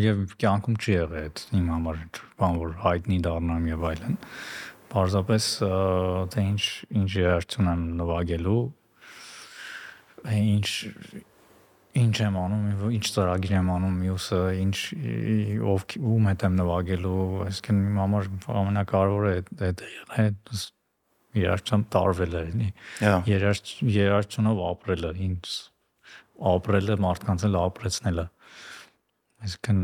եւ 0.00 0.22
կյանքում 0.40 0.76
չի 0.80 0.96
եղել 0.96 1.22
այդ 1.26 1.44
իմ 1.60 1.70
համար 1.74 2.02
բան 2.40 2.58
որ 2.62 2.74
հայտնի 2.84 3.20
դառնամ 3.26 3.70
եւ 3.70 3.86
այլն 3.92 4.18
Պարզապես 4.92 5.46
թե 6.32 6.44
ինչ 6.50 6.62
ինչ 7.02 7.08
երաշխություն 7.20 7.72
եմ 7.72 7.86
նվագելու 8.00 8.60
ինչ 10.26 10.68
ինչ 11.96 12.16
եմ 12.26 12.36
անում, 12.36 12.64
ինչ 12.96 13.06
ծրագիր 13.14 13.52
եմ 13.56 13.68
անում, 13.72 13.94
մյուսը 14.04 14.40
ինչ 14.60 14.76
ով 15.72 15.84
ում 15.96 16.26
հետ 16.30 16.42
եմ 16.48 16.56
նվագելու, 16.60 17.20
այսինքն 17.46 17.78
իմ 17.86 18.00
համար 18.02 18.28
ամենակարևորը 18.62 19.32
է 19.36 19.44
դա 19.62 19.70
երաշխում 21.42 21.86
տարվելը 21.96 22.42
էլի։ 22.46 22.68
Հա, 23.02 23.14
Երաշ 23.30 23.62
երաշխունով 23.96 24.62
ապրելը, 24.66 25.10
ինձ 25.26 25.56
ապրելը 26.52 26.96
մարդկանց 27.06 27.46
էլ 27.48 27.58
ապրեցնելը։ 27.62 28.26
Այսինքն 29.46 29.80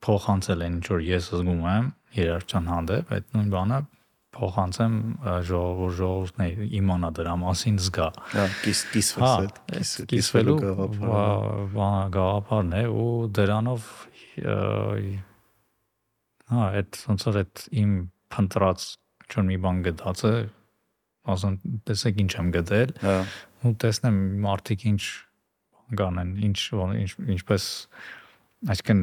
փոխանցել 0.00 0.66
են 0.66 0.76
ինչ 0.80 0.86
որ 0.90 1.02
ես 1.10 1.30
զգում 1.36 1.64
եմ 1.70 1.88
երաշխան 2.20 2.70
հանդեպ, 2.70 3.10
այդ 3.16 3.34
նույն 3.36 3.50
բանը 3.54 3.80
փոխանցեմ 4.30 4.94
ժողովուրդ 5.48 5.96
ժողովուրդն 5.98 6.44
է 6.44 6.66
իմանա 6.78 7.08
դրա 7.18 7.32
մասին 7.40 7.78
զգա։ 7.82 8.06
հա, 8.30 8.44
կիս 8.62 8.82
կիսվես 8.92 9.24
Հա, 9.26 10.06
կիսվելու 10.12 10.56
գաղափարն 12.14 12.76
է 12.78 12.82
ու 12.94 13.10
դրանով 13.40 13.88
հա 16.50 16.68
այդ 16.78 17.00
ոնց 17.10 17.26
որ 17.30 17.40
այդ 17.42 17.64
իմ 17.82 17.96
փնտրած 18.34 18.86
ինչ-որ 19.30 19.46
մի 19.46 19.56
բան 19.62 19.80
գտածը 19.86 20.32
ասում 21.30 21.56
տեսեք 21.86 22.20
ինչ 22.24 22.30
եմ 22.40 22.48
գտել 22.56 22.92
Հա, 23.04 23.14
ու 23.68 23.72
տեսնեմ 23.84 24.18
մարդիկ 24.42 24.84
ինչ 24.90 25.02
բան 25.70 26.00
կանեն 26.00 26.32
ինչ 26.48 26.58
ինչ 27.04 27.10
ինչպես 27.36 27.66
այսինքն 28.74 29.02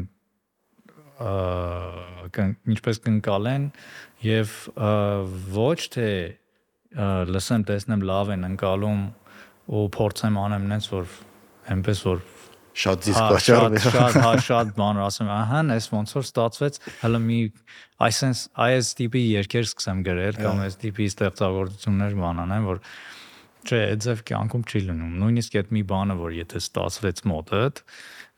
ը, 1.28 2.47
ինչպես 2.75 3.01
կնկալեն 3.07 3.69
եւ 4.25 4.55
ոչ 5.55 5.80
թե 5.95 6.09
լսեմ 7.32 7.67
տեսնեմ 7.67 8.03
լավ 8.11 8.34
են 8.36 8.49
ընկալում 8.51 9.01
ու 9.78 9.88
փորձեմ 9.97 10.41
անեմ 10.43 10.67
նենց 10.73 10.91
որ 10.93 11.15
այնպես 11.73 12.03
որ 12.07 12.21
շատ 12.78 13.05
դիսկ 13.07 13.28
վաճառվի։ 13.34 13.82
շատ 13.88 14.17
հա 14.23 14.32
շատ 14.47 14.73
բան 14.78 15.01
ասեմ 15.07 15.32
ահա 15.38 15.61
էս 15.78 15.88
ոնց 15.93 16.13
որ 16.17 16.25
ստացվեց 16.28 16.80
հələ 17.01 17.21
մի 17.28 17.39
այսենց 18.07 18.43
այս 18.67 18.91
տիպի 18.99 19.23
երկեր 19.28 19.65
սկսեմ 19.67 20.03
գրել 20.07 20.41
կամ 20.43 20.61
այս 20.67 20.78
տիպի 20.84 21.07
ստեղծագործություններ 21.13 22.17
բան 22.21 22.43
անեմ 22.45 22.69
որ 22.69 22.84
չէ 23.67 23.82
այդ 23.88 24.05
ձև 24.05 24.21
կյանքում 24.30 24.67
չի 24.67 24.84
լինում 24.88 25.17
նույնիսկ 25.23 25.57
այդ 25.61 25.73
մի 25.75 25.84
բանը 25.91 26.15
որ 26.21 26.38
եթե 26.38 26.61
ստացվեց 26.63 27.23
մոտդ 27.34 27.84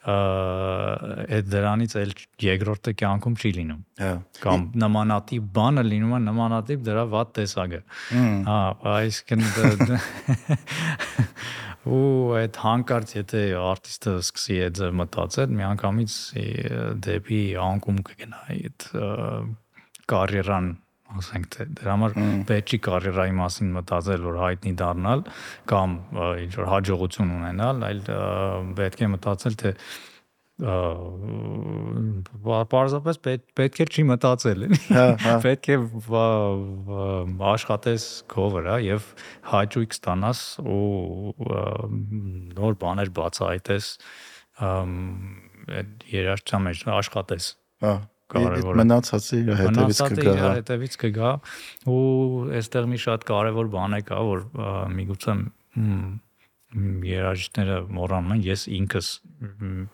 այդ 0.10 1.48
դրանից 1.52 1.94
էլ 2.00 2.12
երկրորդը 2.46 2.94
կյանքում 3.02 3.34
չի 3.36 3.50
լինում 3.58 3.82
Հա։ 4.00 4.12
կամ 4.46 4.62
նմանատիպ 4.80 5.50
բանը 5.58 5.84
լինում 5.90 6.14
է 6.16 6.20
նմանատիպ 6.24 6.86
դրա 6.88 7.04
վատ 7.14 7.34
տեսակը 7.36 7.82
Հա, 8.48 8.60
այսինքն 8.96 9.44
ու 11.88 12.36
այդ 12.40 12.60
հանկարծ 12.64 13.16
եթե 13.16 13.42
արտիստը 13.60 14.14
սկսի 14.20 14.60
այդ 14.66 14.78
ձև 14.80 15.00
մտածել, 15.00 15.56
միանգամից 15.60 16.18
դեպի 17.08 17.42
անկում 17.64 18.04
կգնա 18.10 18.44
այդ 18.56 18.88
կարիերան, 20.12 20.70
ասենք 21.20 21.50
թե 21.56 21.66
դրա 21.80 21.96
համար 21.96 22.18
պետք 22.50 22.74
չի 22.76 22.80
կարիերայի 22.90 23.34
մասին 23.40 23.72
մտածել, 23.80 24.26
որ 24.30 24.40
հայտնի 24.44 24.74
դառնալ 24.84 25.24
կամ 25.72 25.96
ինչ 26.46 26.54
որ 26.60 26.70
հաջողություն 26.76 27.34
ունենալ, 27.40 27.84
այլ 27.90 28.04
պետք 28.78 29.06
է 29.08 29.12
մտածել 29.16 29.58
թե 29.64 29.74
ը, 29.74 29.78
պարզապես 32.74 33.20
պետք 33.24 33.45
պետք 33.60 33.80
է 33.80 33.86
չի 33.95 34.03
մտածել 34.10 34.66
Հա, 34.89 35.05
հա։ 35.24 35.36
պետք 35.45 35.70
է 35.72 35.78
աշխատես 37.53 38.07
քո 38.34 38.47
վրա 38.57 38.76
եւ 38.84 39.07
հաճույք 39.53 39.95
ստանաս 39.95 40.43
ու 40.60 41.49
նոր 42.60 42.78
բաներ 42.84 43.14
բացահայտես 43.20 43.89
այդ 45.80 46.07
երաշխության 46.12 46.66
մեջ 46.68 46.86
աշխատես 46.99 47.51
Հա, 47.86 47.93
կարևորը։ 48.36 48.78
մնացածը 48.84 49.38
իր 49.39 49.51
հետևից 49.64 49.99
կգա։ 50.10 50.34
իր 50.34 50.41
հա։ 50.43 50.49
հետևից 50.60 50.97
կգա 51.03 51.32
ու 51.89 52.01
այստեղ 52.60 52.89
մի 52.93 52.99
շատ 53.05 53.28
կարևոր 53.30 53.72
բան 53.80 53.95
է 53.95 54.01
կա 54.10 54.20
որ 54.30 54.43
միգուցե 54.99 55.38
երաժիշտները 57.09 57.78
մոռանում 57.97 58.34
են 58.36 58.41
ես 58.45 58.65
ինքս 58.78 59.07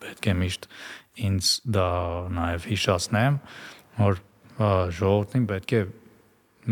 պետք 0.03 0.27
է 0.27 0.33
միշտ 0.41 0.67
ինձ 1.25 1.51
դա 1.77 1.89
նաև 2.35 2.65
հիշացնեմ 2.71 3.37
որ 3.99 4.19
ժողովրդին 4.99 5.45
պետք 5.51 5.75
է 5.75 5.81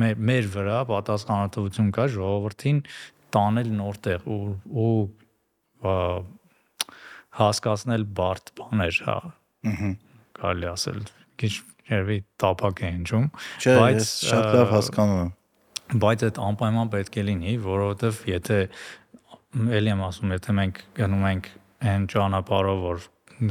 մեր, 0.04 0.18
մեր 0.30 0.50
վրա 0.54 0.80
պատասխանատվություն 0.90 1.92
կա 1.96 2.08
ժողովրդին 2.18 2.82
տանել 3.34 3.70
նորտեղ 3.80 4.26
ու 4.34 4.40
ու 4.84 4.94
ը, 5.84 5.94
հասկացնել 7.40 8.04
բարդ 8.18 8.52
բաներ, 8.60 9.00
հա, 9.08 9.18
Ահա։ 9.72 9.92
կարելի 10.40 10.68
ասել 10.74 11.00
քիչ 11.40 11.54
երևի 11.90 12.18
տապակ 12.44 12.84
է 12.84 12.92
հնչում 12.98 13.30
Չէ, 13.64 13.78
Բայց, 13.80 14.12
շատ 14.32 14.50
լավ 14.58 14.74
հասկանում 14.74 15.22
եմ։ 15.24 15.32
բայց 16.04 16.26
այդ 16.28 16.40
անպայման 16.48 16.92
պետք 16.94 17.18
է 17.20 17.24
լինի 17.30 17.56
որովհետև 17.64 18.22
եթե 18.30 18.60
ելի 19.54 19.92
եմ 19.94 20.02
ասում 20.08 20.34
եթե 20.34 20.54
մենք 20.58 20.80
գնում 20.98 21.26
ենք 21.30 21.50
այն 21.94 22.06
ճանապարհով 22.14 22.80
որ 22.84 23.04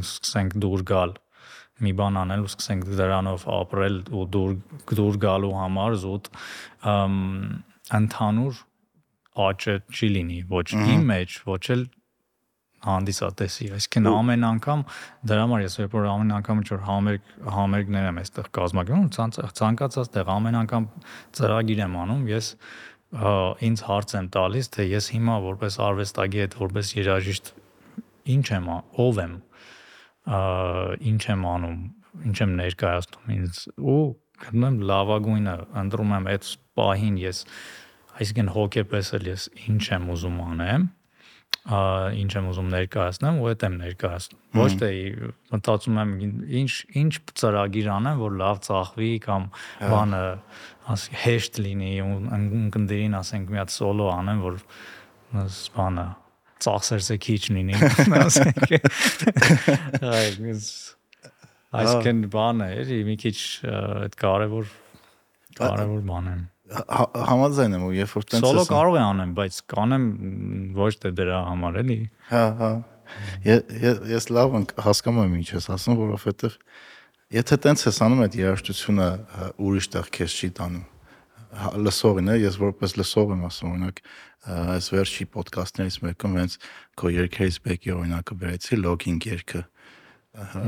սկսենք 0.03 0.57
դուր 0.63 0.83
գալ 0.89 1.15
մի 1.83 1.93
բան 1.99 2.19
անել 2.23 2.43
ու 2.43 2.51
սկսենք 2.51 2.89
դրանով 2.99 3.45
ապրել 3.53 3.97
ու 4.11 4.25
դուր 4.35 4.53
դուր 4.99 5.19
գալու 5.23 5.53
համար 5.61 5.97
զուտ 6.03 6.29
ընդհանուր 7.99 8.61
աճը 9.47 9.75
չի 9.95 10.09
լինի 10.17 10.39
ոչ 10.51 10.67
իմ 10.75 11.05
մեջ 11.13 11.37
ոչ 11.47 11.63
էլ 11.73 11.85
հանդիսատեսի 12.83 13.69
այսինքն 13.77 14.07
ամեն 14.11 14.45
անգամ 14.49 14.81
դրա 15.29 15.43
համար 15.45 15.61
ես 15.63 15.77
երբ 15.79 15.93
որ 15.95 16.07
ամեն 16.13 16.33
անգամ 16.37 16.61
ինչ 16.63 16.69
որ 16.73 16.81
համերգ 16.87 17.29
համերգներ 17.57 18.07
եմ 18.09 18.19
այստեղ 18.23 18.49
կազմակերպում 18.57 19.53
ցանկացած 19.59 20.11
տեղ 20.17 20.31
ամեն 20.33 20.57
անգամ 20.63 20.87
ծրագիր 21.39 21.83
եմ 21.85 21.95
անում 22.03 22.25
ես 22.33 22.49
ինձ 23.13 23.83
հարց 23.85 24.13
եմ 24.17 24.27
տալիս 24.33 24.69
թե 24.73 24.85
ես 24.89 25.09
հիմա 25.13 25.35
որպես 25.43 25.75
արվեստագետ 25.87 26.55
որպես 26.57 26.93
երաժիշտ 26.97 27.51
ինչ 28.33 28.45
եմ 28.57 28.69
ով 28.73 29.19
եմ 29.23 29.35
ինչ 31.13 31.21
եմ 31.33 31.45
անում 31.53 31.79
ինչ 32.29 32.37
եմ 32.45 32.55
ներկայացնում 32.61 33.33
ինձ 33.37 33.61
ու 33.93 34.01
գտնում 34.43 34.79
լավագույնը 34.89 35.55
ընտրում 35.83 36.13
եմ 36.17 36.29
այդ 36.33 36.49
պահին 36.79 37.17
ես 37.21 37.43
այսինքն 38.17 38.51
հոգեպես 38.57 39.13
էլ 39.17 39.29
ես 39.29 39.47
ինչ 39.67 39.83
եմ 39.93 40.09
ուզում 40.13 40.39
անեմ 40.47 40.87
ինչ 41.63 42.31
եմ 42.35 42.47
ուզում 42.51 42.71
ներկայացնեմ 42.73 43.37
ու 43.39 43.45
այդ 43.53 43.61
եմ 43.63 43.75
ներկայացնում 43.83 44.57
ոչ 44.59 44.71
թե 44.81 44.89
մտածում 45.53 45.99
եմ 46.01 46.09
ինչ 46.59 46.71
ինչ 47.03 47.13
ծրագիր 47.39 47.87
անեմ 47.93 48.19
որ 48.19 48.35
լավ 48.41 48.59
ծախվի 48.67 49.11
կամ 49.23 49.45
բանը 49.79 50.19
ասի 50.93 51.19
հեշտ 51.23 51.61
լինի 51.63 51.91
ու 52.03 52.17
ընկնդիրին 52.39 53.15
ասենք 53.23 53.53
մի 53.53 53.61
հատ 53.63 53.75
սոլո 53.77 54.09
անեմ 54.17 54.43
որ 54.43 54.59
բանը 55.79 56.07
ծախսերսը 56.67 57.17
քիչ 57.23 57.41
լինի 57.55 57.79
ասենք 58.27 58.75
այս 60.03 60.71
այսքան 61.79 62.25
բան 62.33 62.65
է 62.67 62.99
մի 63.07 63.15
քիչ 63.23 63.37
այդ 63.71 64.19
կարևոր 64.19 64.73
կարևոր 65.63 66.03
բան 66.11 66.27
է 66.27 66.35
Հա- 66.35 66.52
Համաձայն 66.73 67.75
եմ 67.77 67.83
ու 67.87 67.91
երբ 67.97 68.13
որ 68.17 68.25
տենց 68.31 68.43
Սոլո 68.47 68.63
կարող 68.69 68.95
է 68.97 69.01
անեմ, 69.03 69.31
բայց 69.37 69.57
կանեմ 69.73 70.05
ոչ 70.79 70.91
թե 71.03 71.11
դրա 71.19 71.39
համար 71.49 71.77
էլի։ 71.83 71.97
Հա, 72.31 72.43
հա։ 72.61 72.71
Ե- 73.43 73.65
ե- 73.83 73.99
Ես 74.13 74.25
լավ 74.33 74.55
հասկանում 74.87 75.23
եմ 75.27 75.35
ինչ 75.43 75.47
ես 75.53 75.67
ասում, 75.75 75.97
որովհետև 76.01 76.57
եթե 77.37 77.57
տենց 77.65 77.83
ես 77.89 77.97
անում 78.07 78.23
այդ 78.25 78.37
երաժշտությունը 78.41 79.07
հա, 79.33 79.47
ուրիշ 79.67 79.87
տեղ 79.93 80.09
քեզ 80.17 80.37
չի 80.39 80.49
տանում։ 80.59 80.85
Լսողին 81.83 82.29
է, 82.33 82.35
ես 82.41 82.55
որպես 82.63 82.95
լսող 82.97 83.33
եմ 83.35 83.43
ասում, 83.45 83.73
օրինակ 83.73 83.99
այս 84.73 84.87
վերջի 84.93 85.25
ոդկասթներից 85.37 85.97
մեկում 86.03 86.33
հենց 86.41 86.55
քո 86.99 87.11
երկրից 87.13 87.57
բեկի 87.67 87.93
օրինակը 87.93 88.37
վերեցի 88.43 88.79
լոգինգ 88.81 89.27
երգը։ 89.33 89.61
Ահա 90.43 90.63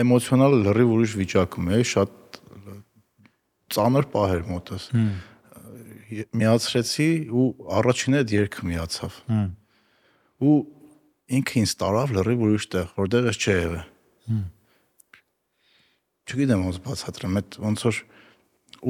էմոցիոնալ 0.00 0.52
լրիվ 0.70 0.92
ուրիշ 0.94 1.12
վիճակում 1.18 1.70
է, 1.74 1.80
շատ 1.90 2.38
ծանր 3.74 4.06
պահեր 4.14 4.44
մոտս։ 4.50 4.84
Միացրեցի 6.40 7.08
ու 7.30 7.46
առաջինը 7.80 8.20
այդ 8.20 8.32
երգը 8.36 8.68
միացավ 8.70 9.18
Հմ։ 9.30 9.50
ու 10.50 10.54
ինքը 11.40 11.60
ինձ 11.60 11.74
տարավ 11.80 12.14
լրիվ 12.16 12.42
ուրիշ 12.46 12.66
տեղ, 12.74 12.88
որտեղ 13.00 13.28
ես 13.30 13.38
չի 13.40 13.52
եղել։ 13.54 13.84
Չգիտեմ 16.30 16.64
ոնց 16.66 16.80
բացատրեմ, 16.86 17.38
այդ 17.40 17.58
ոնց 17.64 17.84
որ 17.86 18.00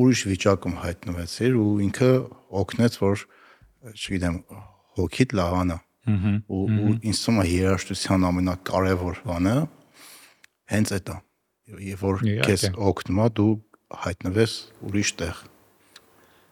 ուրիշ 0.00 0.22
վիճակում 0.30 0.74
հայտնվեցիր 0.80 1.56
ու 1.60 1.70
ինքը 1.86 2.10
օգնեց, 2.60 2.98
որ 3.00 3.24
չգիտեմ, 3.90 4.36
հոգիդ 5.00 5.34
լավանա։ 5.40 5.78
Ու 6.10 6.60
ու 6.80 6.92
ինձ 7.06 7.18
թվում 7.20 7.40
է 7.40 7.46
երաժշտության 7.50 8.26
ամենակարևոր 8.30 9.20
բանը 9.30 9.56
հենց 10.74 10.92
այդ 10.96 11.10
է։ 11.12 11.16
Երբ 11.90 12.04
որ 12.06 12.22
քեզ 12.46 12.62
օգնում 12.90 13.20
է 13.20 13.26
դու 13.40 13.52
հայտնվես 14.04 14.54
ուրիշ 14.90 15.10
տեղ։ 15.20 15.42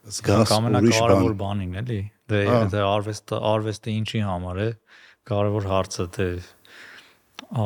Զգաս 0.09 0.53
ուրիշ 0.57 0.99
բան։ 1.05 1.35
բանին 1.43 1.79
էլի։ 1.83 2.01
Դե 2.33 2.41
դե 2.73 2.83
արվեստը 2.89 3.41
արվեստը 3.53 3.95
ինչի 3.99 4.21
համար 4.29 4.61
է։ 4.65 4.69
Կարևոր 5.29 5.69
հարցը 5.69 6.07
թե 6.17 6.29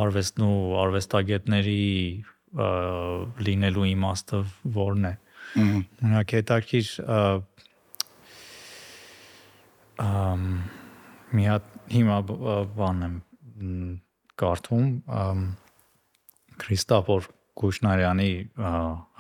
արվեստն 0.03 0.45
ու 0.47 0.57
արվեստագետների 0.82 1.82
լինելու 3.49 3.88
իմաստը 3.93 4.40
ո՞րն 4.72 5.09
է։ 5.11 5.14
Օրինակ 5.62 6.34
հետաքրիր 6.38 6.90
ամ 10.03 10.47
մի 11.32 11.47
հատ 11.49 11.68
հիմա 11.93 12.18
բան 12.76 13.05
եմ 13.07 13.16
կարդում 14.43 14.88
Քրիստոֆոր 16.62 17.28
Կուշնարյանի 17.62 18.30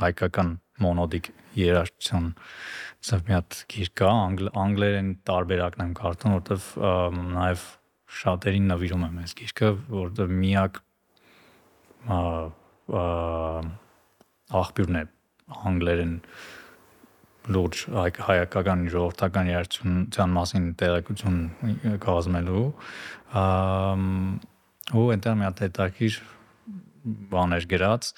հայկական 0.02 0.52
մոնոդիկ 0.82 1.28
երաժշտության 1.58 2.28
ծավ 3.02 3.22
մի 3.26 3.34
հատ 3.34 3.58
գիրք 3.72 3.94
կա 3.98 4.10
անգլ, 4.14 4.48
անգլերեն 4.62 5.08
տարբերակն 5.26 5.82
եմ 5.84 5.94
կարդում 5.98 6.34
որովհետև 6.36 6.66
նաև 7.32 7.64
շատերին 8.22 8.68
նվիրում 8.72 9.06
եմ 9.08 9.16
այս 9.22 9.34
գիրքը 9.40 9.70
որովհետև 9.92 10.34
միակ 10.42 10.80
աղբյուրն 14.62 15.00
է 15.00 15.04
անգլերեն 15.72 16.14
լուրջ 17.56 17.80
հայ- 17.96 18.22
հայկական 18.28 18.84
ժողովրդական 18.92 19.50
երաժշտության 19.50 20.36
մասին 20.36 20.68
տեղեկություն 20.82 21.40
կազմելու 22.06 22.66
ու 24.92 25.08
այնտեղ 25.16 25.38
մի 25.40 25.46
հատ 25.48 25.62
հետաքրիր 25.66 26.20
բաներ 27.32 27.66
գրած 27.72 28.12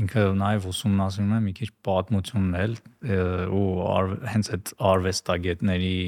ինքը 0.00 0.24
նաև 0.40 0.66
ուսումնասիրում 0.70 1.34
է 1.36 1.38
մի 1.44 1.52
քիչ 1.58 1.68
պատմությունն 1.86 2.56
էլ 2.60 2.74
ու 3.54 3.66
ար, 3.94 4.10
հենց 4.32 4.50
այդ 4.56 4.72
արվեստագետների 4.90 5.98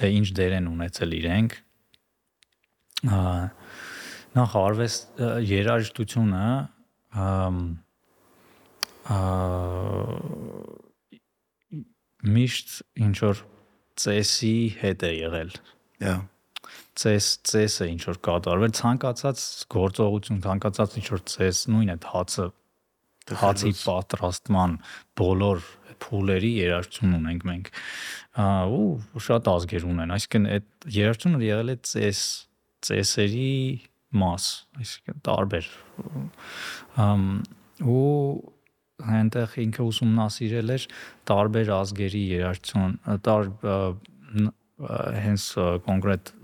թե 0.00 0.10
ինչ 0.18 0.26
դեր 0.38 0.56
են 0.58 0.70
ունեցել 0.72 1.16
իրենք 1.18 1.56
նախ 4.38 4.56
արվեստ 4.62 5.22
երաժշտությունը 5.52 6.46
միշտ 12.32 12.76
ինչ 13.06 13.16
որ 13.26 13.46
ծեսի 14.02 14.56
հետ 14.82 15.08
է 15.08 15.16
եղել 15.20 15.56
Դա 16.02 16.14
ծես 16.98 17.28
ծեսը 17.48 17.86
ինչ 17.92 18.02
որ 18.08 18.18
կատարվել 18.26 18.72
ցանկացած 18.76 19.42
գործողություն 19.72 20.42
ցանկացած 20.44 20.96
ինչ 21.00 21.06
որ 21.12 21.22
ծես 21.32 21.60
նույն 21.72 21.92
այդ 21.94 22.08
հացը 22.12 22.46
հացի 23.42 23.72
պատրաստման 23.78 24.76
բոլոր 25.18 25.62
փուլերի 26.02 26.50
երաժշտություն 26.58 27.16
ունենք 27.18 27.46
մենք 27.48 27.70
ու 28.76 29.22
շատ 29.26 29.50
ազգեր 29.52 29.86
ունեն 29.92 30.14
այսինքն 30.16 30.48
այդ 30.56 30.88
երաժշտությունը 30.96 31.44
եղել 31.46 31.72
է 31.72 31.76
ծես 31.92 32.22
ծեսերի 32.88 33.52
մաս 34.22 34.48
այսինքն 34.82 35.22
տարբեր 35.28 35.68
ամ 37.06 37.28
ու 37.92 38.08
այնտեղ 39.02 39.54
ինքը 39.62 39.86
ուսումնասիրել 39.92 40.74
էր 40.76 40.88
տարբեր 41.30 41.72
ազգերի 41.76 42.24
երաժշտություն 42.32 42.98
տար 43.26 43.48
հենց 45.22 45.46
կոնկրետ 45.86 46.34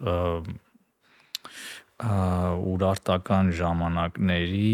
ուրարտական 2.72 3.53
ժամանակների 3.59 4.72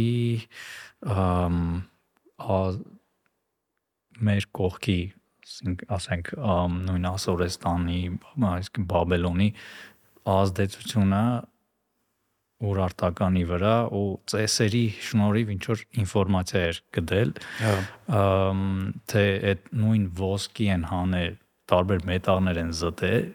ամ, 1.15 1.59
մեր 4.24 4.47
կողքի 4.59 5.01
ասենք 5.93 6.30
ամ, 6.41 6.76
նույն 6.89 7.09
ասորեստանի 7.11 7.99
այսինքն 8.49 8.87
բաբելոնի 8.91 9.49
ազդեցությունը 10.35 11.24
ուրարտականի 12.64 13.45
վրա 13.51 13.74
ու 13.99 14.05
ծեսերի 14.32 14.82
շնորհիվ 15.09 15.53
ինչ 15.55 15.62
որ 15.68 15.82
ինֆորմացիա 16.05 16.62
էր 16.70 16.80
գտել 16.97 17.32
ըմ 18.20 18.62
թե 19.12 19.24
այդ 19.53 19.70
նույն 19.85 20.07
ոսկի 20.20 20.68
են 20.74 20.87
հանել 20.93 21.35
տարբեր 21.72 22.07
մետաղներ 22.09 22.61
են 22.64 22.72
զտել 22.80 23.26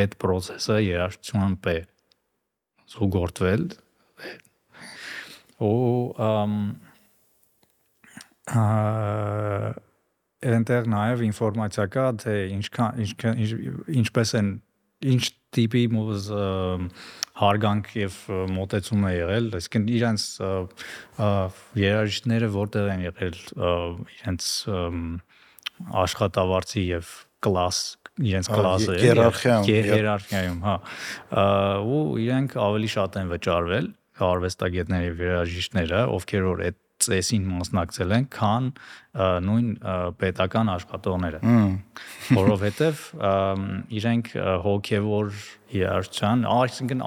այդ 0.00 0.16
process-ը 0.24 0.78
երաժշտության 0.86 1.56
պե 1.66 1.76
զուգորդվել 2.94 3.66
ու 5.60 5.74
ըմ 6.30 6.54
ա 6.86 6.89
այնտեղ 10.50 10.88
նաև 10.90 11.22
ինֆորմացիա 11.28 11.86
կա 11.94 12.06
թե 12.24 12.34
ինչքան 12.56 13.00
ինչքան 13.04 13.40
ինչ- 13.44 13.60
ինչպես 14.02 14.34
են 14.40 14.48
ինչ 15.10 15.22
տիպի 15.56 15.84
մուզ 15.94 16.26
հարգանք 17.40 17.86
եւ 17.96 18.16
մոտեցում 18.54 19.06
է 19.08 19.12
եղել, 19.16 19.46
այսինքն 19.58 19.86
իրանց 19.96 20.24
երաժիշտները 21.80 22.50
որտեղ 22.56 22.90
են 22.94 23.04
եղել 23.06 23.38
իրենց 24.18 24.50
աշխատավարձի 26.04 26.84
եւ 26.90 27.14
կլաս 27.40 27.78
իրենց 28.20 28.50
կլասը 28.52 28.98
հիերարխիայում 29.00 30.60
հա։ 30.66 30.76
ու 31.88 32.02
իրենք 32.26 32.56
ավելի 32.60 32.90
շատ 32.94 33.18
են 33.20 33.32
վճարվել 33.32 33.88
արվեստագետները 34.20 35.12
երաժիշտները, 35.24 36.00
ովքեր 36.18 36.46
որ 36.50 36.64
այդ 36.68 36.78
ծեսին 37.06 37.44
մասնակցել 37.50 38.14
են, 38.16 38.26
քան 38.36 38.70
նույն 39.46 39.68
պետական 40.20 40.72
աշխատողները։ 40.76 41.40
Որովհետև 42.38 43.04
իրենք 44.00 44.32
հոգևոր 44.66 45.42
երաշխան, 45.80 46.46
այսինքն 46.60 47.04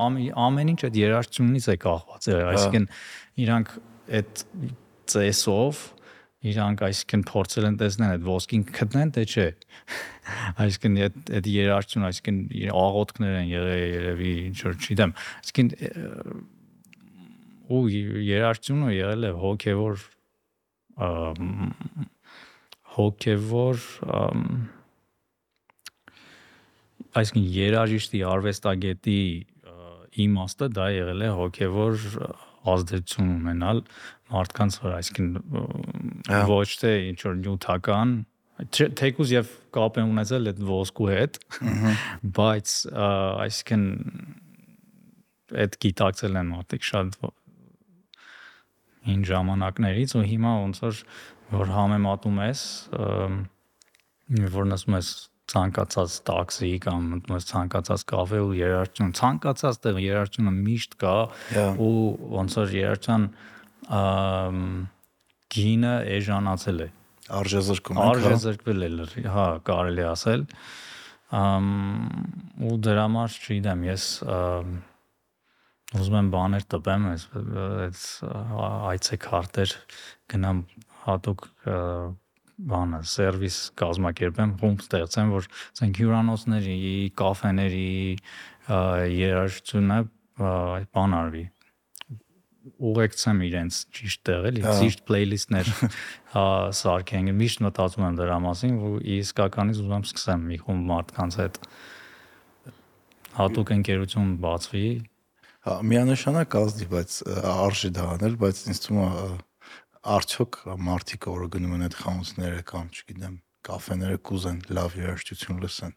ամեն 0.47 0.73
ինչ 0.73 0.79
այդ 0.89 1.01
երաշխությունից 1.03 1.67
է 1.73 1.77
կախված, 1.83 2.29
այսինքն 2.53 2.87
իրանք 3.43 3.75
այդ 4.19 4.45
ծեսով 5.13 5.83
իրանք 6.43 6.81
այսինքն 6.87 7.21
փորձել 7.29 7.67
են 7.69 7.77
տեսնել 7.79 8.13
այդ 8.17 8.25
ոսկին 8.27 8.63
գտնեն 8.75 9.11
թե 9.15 9.23
չէ 9.31 9.45
այսինքն 10.63 10.97
այդ 11.05 11.31
այդ 11.39 11.47
երաշխություն 11.53 12.07
այսինքն 12.09 12.39
աղոթքներ 12.83 13.37
են 13.39 13.47
եղել 13.53 13.83
երևի 13.93 14.33
ինչ 14.49 14.57
որ 14.67 14.75
չգիտեմ 14.79 15.15
այսինքն 15.21 15.71
ու 17.71 17.83
երաշխությունը 17.91 18.93
եղել 18.95 19.27
է 19.29 19.31
հոգևոր 19.43 20.05
հոգևոր 22.97 23.85
այսինքն 27.13 27.47
երաժիշտի 27.57 28.23
արվեստագետի 28.33 29.21
իմաստը 30.23 30.69
դա 30.77 30.89
եղել 30.93 31.23
է 31.23 31.29
հոգևոր 31.39 32.03
ազդեցություն 32.73 33.31
ունենալ 33.33 33.81
մարդկանց 34.33 34.77
վրա, 34.83 34.99
այսինքն 34.99 35.27
ոչ 36.51 36.69
թե 36.83 36.93
ինչ 37.09 37.19
որ 37.27 37.35
նյութական 37.41 38.13
թեկուզ 38.73 39.33
եւ 39.33 39.51
կապ 39.75 39.99
են 39.99 40.11
ունեցել 40.13 40.49
այդ 40.51 40.59
ոսկու 40.69 41.09
հետ, 41.09 41.39
բայց 42.37 42.75
այսինքն 43.03 43.85
այդ 45.63 45.77
գիտակցել 45.85 46.39
են 46.41 46.51
մարդիկ 46.53 46.87
շատ 46.89 47.17
հին 49.07 49.23
ժամանակներից 49.29 50.15
ու 50.17 50.23
հիմա 50.31 50.53
ոնց 50.63 50.81
որ 50.83 51.03
որ 51.53 51.71
համեմատում 51.77 52.41
ես 52.43 52.63
որ 54.53 54.73
ասում 54.77 54.97
ես 54.97 55.11
ցանկացած 55.53 56.13
տաքսի 56.27 56.71
կամ 56.85 57.07
մտնում 57.13 57.37
ես 57.37 57.47
ցանկացած 57.49 58.03
կաֆե 58.09 58.39
ու 58.47 58.53
երաշխություն 58.57 59.11
ցանկացած 59.19 59.79
տեղ 59.83 59.99
երաշխությունը 60.03 60.53
միշտ 60.59 60.95
կա 61.03 61.15
ու 61.83 61.97
ոնց 62.37 62.55
որ 62.61 62.75
երաշխան 62.77 63.27
գինը 65.57 65.93
էժանացել 66.17 66.79
է 66.85 66.87
արժեզրկում 67.41 67.99
է 67.99 68.07
արժեզրկվել 68.13 68.87
է 68.87 69.27
հա 69.35 69.45
կարելի 69.67 70.07
ասել 70.13 70.47
ու 71.33 72.79
դրա 72.87 73.05
համար 73.09 73.37
չգիտեմ 73.43 73.85
ես 73.89 74.07
ուզում 75.93 76.17
եմ 76.19 76.29
բաներ 76.33 76.65
տպեմ, 76.73 77.07
այս 77.11 77.23
այս 77.83 78.03
այցեքարտեր 78.93 79.73
գնամ 80.33 80.61
հատուկ 81.03 81.47
բանը 82.73 82.99
սերվիս 83.13 83.57
կազմակերպեմ, 83.81 84.53
խումբ 84.61 84.83
ստեղծեմ, 84.85 85.33
որ 85.33 85.47
ասենք 85.73 85.99
հյուրանոցների, 86.03 86.93
կաֆեների 87.19 87.87
երաժշտությունը 89.13 89.99
բան 90.93 91.17
արվի 91.19 91.45
ուղեկցեմ 92.63 93.39
իրենց 93.43 93.77
ճիշտ 93.97 94.21
տեղ 94.27 94.45
էլի 94.49 94.61
ճիշտ 94.63 95.01
playlist-ներ 95.09 95.71
սարքենք 96.79 97.33
միշտ 97.39 97.63
մտածում 97.65 98.05
եմ 98.07 98.19
դրա 98.21 98.37
մասին 98.45 98.77
ու 98.87 98.91
իսկականից 99.17 99.81
ուզում 99.83 99.95
եմ 99.97 100.05
սկսեմ 100.07 100.45
մի 100.51 100.59
խումբ 100.63 100.87
մարդկանց 100.93 101.37
հետ 101.41 101.59
հատուկ 103.39 103.73
ընկերություն 103.75 104.31
բացվի 104.45 104.85
Հա, 105.63 105.77
միանշանակ 105.87 106.55
ազդի, 106.59 106.85
բայց 106.91 107.17
արժի 107.53 107.89
դա 107.95 108.05
անել, 108.17 108.33
բայց 108.41 108.57
ինձ 108.67 108.79
թվում 108.83 109.03
է 109.03 109.27
արդյոք 110.13 110.57
մարդիկ, 110.83 111.27
որը 111.31 111.49
գնում 111.53 111.75
են 111.77 111.85
այդ 111.87 111.95
խանութները 112.01 112.63
կամ, 112.67 112.89
չգիտեմ, 112.91 113.37
կաֆեները 113.69 114.17
կուզեն 114.27 114.57
լավ 114.75 114.97
երաժշտություն 114.99 115.61
լսեն։ 115.63 115.95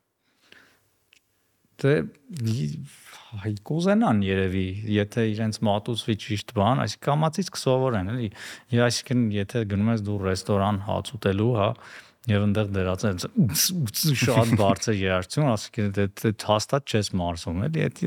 Դե 1.83 1.93
կուզենան 3.69 4.23
երևի, 4.25 4.67
եթե 4.95 5.25
իրենց 5.35 5.59
մատուցվի 5.67 6.14
ճիշտ 6.23 6.55
բան, 6.57 6.79
այսինքն 6.87 7.05
կամացից 7.07 7.51
կսովորեն, 7.57 8.12
էլի։ 8.14 8.31
Այսինքն, 8.87 9.27
եթե 9.35 9.64
գնում 9.75 9.91
ես 9.93 10.05
դու 10.07 10.17
ռեստորան 10.23 10.79
հաց 10.87 11.11
ուտելու, 11.19 11.51
հա, 11.59 11.69
եւ 12.27 12.45
այնտեղ 12.47 12.70
դրած 12.74 13.05
է 13.07 13.11
շատ 14.22 14.55
բարձր 14.59 14.97
երաշխություն, 14.99 15.51
ասիկին 15.53 15.91
դե 15.97 16.33
հաստատ 16.47 16.95
չես 16.95 17.11
մարսում, 17.20 17.61
էլի, 17.66 17.85
այդ 17.87 18.01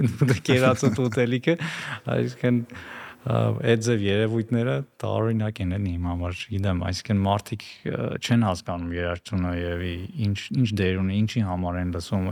կերածը 0.50 0.90
ուտելիքը, 1.06 1.56
այսինքն 2.16 2.58
այդ 3.30 3.82
ձև 3.84 4.04
երևույթները 4.06 4.74
տարօրինակ 5.04 5.58
են 5.64 5.74
էլի 5.76 5.94
իմ 6.00 6.06
համար, 6.10 6.44
գիտեմ, 6.54 6.84
այսինքն 6.90 7.24
մարդիկ 7.26 7.66
չեն 8.20 8.46
հասկանում 8.48 8.94
երաշխությունը 8.96 9.52
եւ 9.60 9.84
ինչ 10.30 10.38
ինչ 10.56 10.70
դեր 10.80 11.02
ունի, 11.04 11.18
ինչի 11.20 11.44
համար 11.50 11.80
են 11.84 11.92
լսում։ 11.98 12.30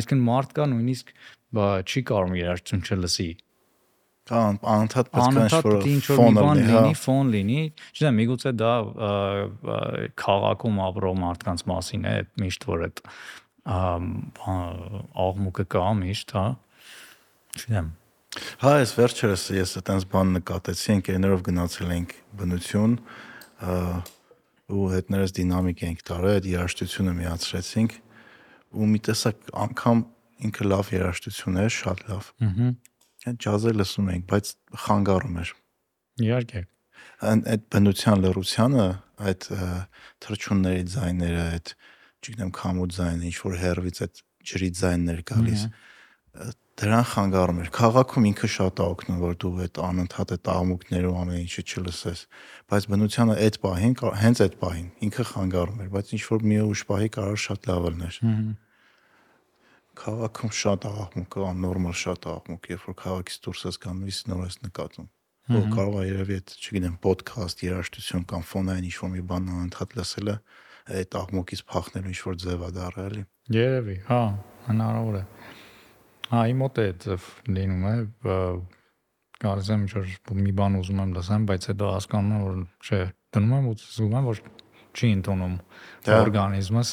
Այսինքն 0.00 0.24
մարդ 0.28 0.54
կա 0.56 0.68
նույնիսկ 0.72 1.12
չի 1.54 2.02
կարող 2.08 2.38
երաշխություն 2.40 2.84
չլսի 2.88 3.28
Հա, 4.24 4.38
անընդհատ 4.56 5.08
պետք 5.12 5.66
է 5.68 5.90
ինչ-որ 5.90 6.16
ֆոն 6.16 6.38
լինի, 6.38 6.68
հա։ 6.72 6.82
ֆոն 6.96 7.32
լինի։ 7.34 7.56
Չգիտեմ, 7.92 8.14
միգուցե 8.20 8.52
դա 8.56 8.70
քաղաքում 10.22 10.78
ապրող 10.84 11.18
մարդկանց 11.20 11.64
մասին 11.68 12.06
է, 12.08 12.14
միշտ 12.40 12.64
որ 12.70 12.84
այդ 12.86 13.02
աղմուկը 15.24 15.66
կա 15.74 15.90
միշտ, 16.00 16.32
հա։ 16.38 16.46
Չգիտեմ։ 17.58 17.92
Հա, 18.64 18.72
այս 18.80 18.94
վերջերս 18.96 19.44
ես 19.58 19.76
այտենց 19.82 20.08
բան 20.14 20.32
նկատեցի, 20.38 20.88
ընկերներով 20.94 21.44
գնացել 21.50 21.92
ենք 21.94 22.16
բնություն, 22.40 22.96
ու 24.74 24.88
հետներս 24.94 25.36
դինամիկ 25.36 25.84
ենք 25.84 26.02
տարել, 26.08 26.32
այդ 26.40 26.48
երաժշտությունը 26.54 27.14
միացրեցինք 27.20 28.00
ու 28.74 28.88
մի 28.90 29.04
տեսակ 29.04 29.52
անգամ 29.68 30.02
ինքը 30.48 30.66
լավ 30.72 30.90
երաժշտություն 30.96 31.60
է, 31.60 31.68
շատ 31.76 32.04
լավ։ 32.08 32.32
Ահա 32.48 32.72
Այդ 33.24 33.38
ջազը 33.44 33.72
լսում 33.74 34.08
էինք, 34.14 34.24
բայց 34.30 34.50
խանգարում 34.84 35.36
էր։ 35.44 35.52
Իհարկե։ 36.24 36.60
Այդ 37.24 37.62
բնության 37.74 38.22
լռությանը, 38.24 38.86
այդ 39.30 39.46
թրջունների 40.24 40.84
ձայները, 40.94 41.44
այդ 41.54 41.72
չգիտեմ, 42.24 42.52
քամու 42.58 42.88
ձայնը, 42.94 43.24
ինչ 43.30 43.38
որ 43.44 43.56
հերվից 43.64 44.00
այդ 44.04 44.22
ջրի 44.50 44.68
ձայններ 44.80 45.20
գալիս, 45.30 45.64
դրան 46.74 47.04
խանգարում 47.14 47.58
էր։ 47.64 47.68
Խաղակում 47.74 48.24
ինքը 48.28 48.48
շատ 48.54 48.80
է 48.82 48.84
օգնում, 48.84 49.18
որ 49.24 49.34
դու 49.44 49.52
այդ 49.64 49.80
անընդհատ 49.88 50.32
այդ 50.34 50.48
աղմուկներով 50.54 51.18
ամեն 51.22 51.42
ինչը 51.44 51.62
չլսես, 51.70 52.22
բայց 52.74 52.88
բնությանը 52.94 53.36
այդ 53.44 53.58
պահին, 53.64 53.94
հենց 54.24 54.42
այդ 54.44 54.56
պահին 54.64 54.88
ինքը 55.06 55.26
խանգարում 55.30 55.84
էր, 55.84 55.90
բայց 55.94 56.12
ինչ 56.18 56.22
որ 56.34 56.46
մի 56.50 56.58
ուշ 56.64 56.82
պահի 56.90 57.10
կարող 57.14 57.38
շատ 57.44 57.68
լավ 57.70 57.86
լիներ։ 57.94 58.18
Հհհ 58.24 58.42
քաղաքում 59.98 60.52
շատ 60.58 60.86
աղմուկ, 60.90 61.36
աննորմալ 61.48 61.96
շատ 62.00 62.26
աղմուկ, 62.34 62.68
երբ 62.74 62.86
որ 62.88 62.96
քաղաքից 63.04 63.36
դուրս 63.44 63.64
ես 63.64 63.78
իսկ 64.14 64.30
նոր 64.30 64.42
ես 64.44 64.56
նկատում։ 64.64 65.08
Որ 65.44 65.66
կարող 65.74 65.96
է 66.00 66.04
երևի 66.08 66.36
այդ, 66.40 66.52
չգիտեմ, 66.56 66.94
ոդքասթ, 67.04 67.62
երաժշտություն 67.66 68.22
կամ 68.30 68.44
ֆոնային 68.48 68.86
ինչ-որ 68.88 69.10
մի 69.12 69.24
բան 69.28 69.50
անընդհատ 69.54 69.96
լսելը 69.98 70.36
այդ 70.94 71.16
աղմուկից 71.20 71.62
փախնելու 71.68 72.12
ինչ-որ 72.14 72.38
ձև 72.44 72.64
է 72.64 72.70
դարել։ 72.78 73.18
Երևի, 73.54 73.96
հա, 74.08 74.22
հնարավոր 74.70 75.18
է։ 75.20 75.22
Հա, 76.32 76.40
իմ 76.48 76.64
մոտ 76.64 76.80
է 76.80 76.86
ձև 77.04 77.28
լինում 77.58 77.84
է, 77.84 77.94
կարծես 79.44 79.70
եմ 79.74 79.84
ինչ-որ 79.84 80.40
մի 80.40 80.52
բան 80.64 80.78
ուզում 80.80 81.00
եմ 81.04 81.14
լսեմ, 81.18 81.46
բայց 81.52 81.68
հետո 81.74 81.88
հասկանում 81.92 82.34
եմ, 82.34 82.44
որ 82.44 82.60
չէ, 82.88 83.00
դնում 83.36 83.54
եմ 83.58 83.68
ու 83.68 83.76
զգում 83.84 84.16
եմ, 84.16 84.28
որ 84.32 84.42
չի 84.94 85.10
ընդունում 85.18 85.56
օրգանիզմս 86.14 86.92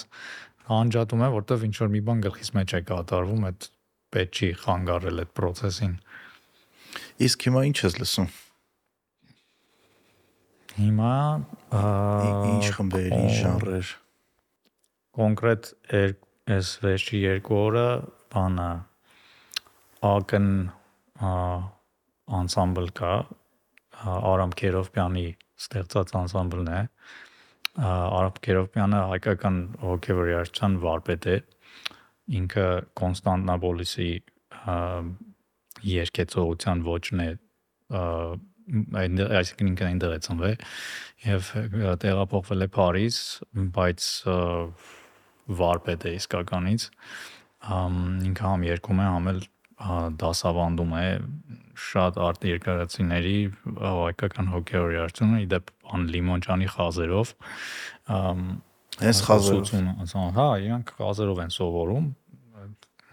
անջատում 0.72 1.24
է, 1.26 1.30
որտեվ 1.36 1.66
ինչ 1.68 1.76
որ 1.82 1.90
մի 1.96 2.02
բան 2.08 2.22
գլխիս 2.26 2.52
մեջ 2.58 2.74
է 2.78 2.82
կատարվում, 2.92 3.44
այդ 3.50 3.68
պետք 4.16 4.40
չի 4.42 4.50
խանգարել 4.62 5.24
այդ 5.24 5.34
process-ին։ 5.40 5.96
Իսկ 7.28 7.48
հիմա 7.48 7.64
ինչ 7.72 7.78
ես 7.82 7.98
լսում։ 8.02 8.30
Հիմա 10.82 11.16
ինչ 12.52 12.66
խմբեր, 12.78 13.12
ինչ 13.18 13.34
ժանրեր։ 13.42 13.92
Կոնկրետ 15.20 15.70
այս 16.56 16.72
վերջի 16.86 17.22
երկու 17.22 17.58
օրը 17.62 17.88
բանը 18.32 18.70
ակն 20.12 20.48
անսամբլ 22.42 22.88
կա 23.02 23.14
Արամ 24.02 24.54
Քերովպյանի 24.58 25.26
ստեղծած 25.62 26.14
անսամբլն 26.22 26.72
է 26.74 26.80
Արաբ 27.80 28.40
Գերոբյանը 28.46 29.02
հայկական 29.14 29.58
հոգևոր 29.82 30.30
երաժշտության 30.32 30.78
վարպետ 30.84 31.28
է։ 31.32 31.36
Ինքը 32.42 32.66
Կոնստանտինոպոլիսի 33.00 34.10
երկեցողության 35.92 36.84
ոճն 36.88 37.24
է 37.24 37.30
այն 37.92 39.22
այսինքն 39.40 39.70
ինքն 39.72 39.88
այնտեղ 39.88 40.16
է 40.16 40.20
ծնվել 40.28 40.58
եւ 41.28 41.50
տեղափոխվել 42.04 42.66
է 42.66 42.68
Փարիզ, 42.76 43.18
բայց 43.78 44.10
վարպետ 45.62 46.06
է 46.08 46.14
իսկականից 46.20 46.86
ինքը 47.72 48.46
համ 48.48 48.64
երկում 48.68 49.02
է, 49.02 49.08
համ 49.16 49.32
էլ 49.32 49.42
դասավանդում 50.22 50.96
է 51.02 51.06
շատ 51.82 52.18
արտ 52.28 52.48
երկարացիների 52.52 53.38
հայկական 53.82 54.52
հոկեյի 54.54 55.00
արծունը 55.06 55.40
իդեպ 55.46 55.72
ան 55.96 56.08
լիմոնջանի 56.16 56.68
խազերով 56.76 57.34
Հենց 59.02 59.22
խազերով 59.28 59.72
հա 60.38 60.48
իրանք 60.68 60.92
խազերով 61.00 61.42
են 61.46 61.56
սովորում 61.56 62.10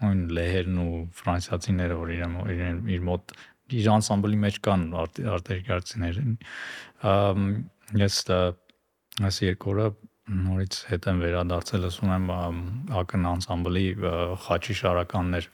այն 0.09 0.19
լեհերն 0.37 0.77
ու 0.83 0.99
ֆրանսիացիները 1.19 1.95
որ 1.99 2.11
իրեն 2.15 2.77
իր 2.95 3.01
մոտ 3.09 3.33
իր 3.79 3.89
անսամբլի 3.95 4.39
մեջ 4.43 4.59
կան 4.67 4.85
արտերկրացիներ 4.99 6.21
ես 7.99 8.19
այս 8.29 9.41
երկու 9.49 9.73
օրը 9.73 9.87
նորից 10.29 10.77
հետ 10.89 11.07
եմ 11.09 11.21
վերադարձել 11.25 11.87
ասում 11.89 12.11
եմ 12.15 12.27
ակն 13.01 13.27
անսամբլի 13.33 13.85
խաչի 14.45 14.75
շարականներ 14.79 15.49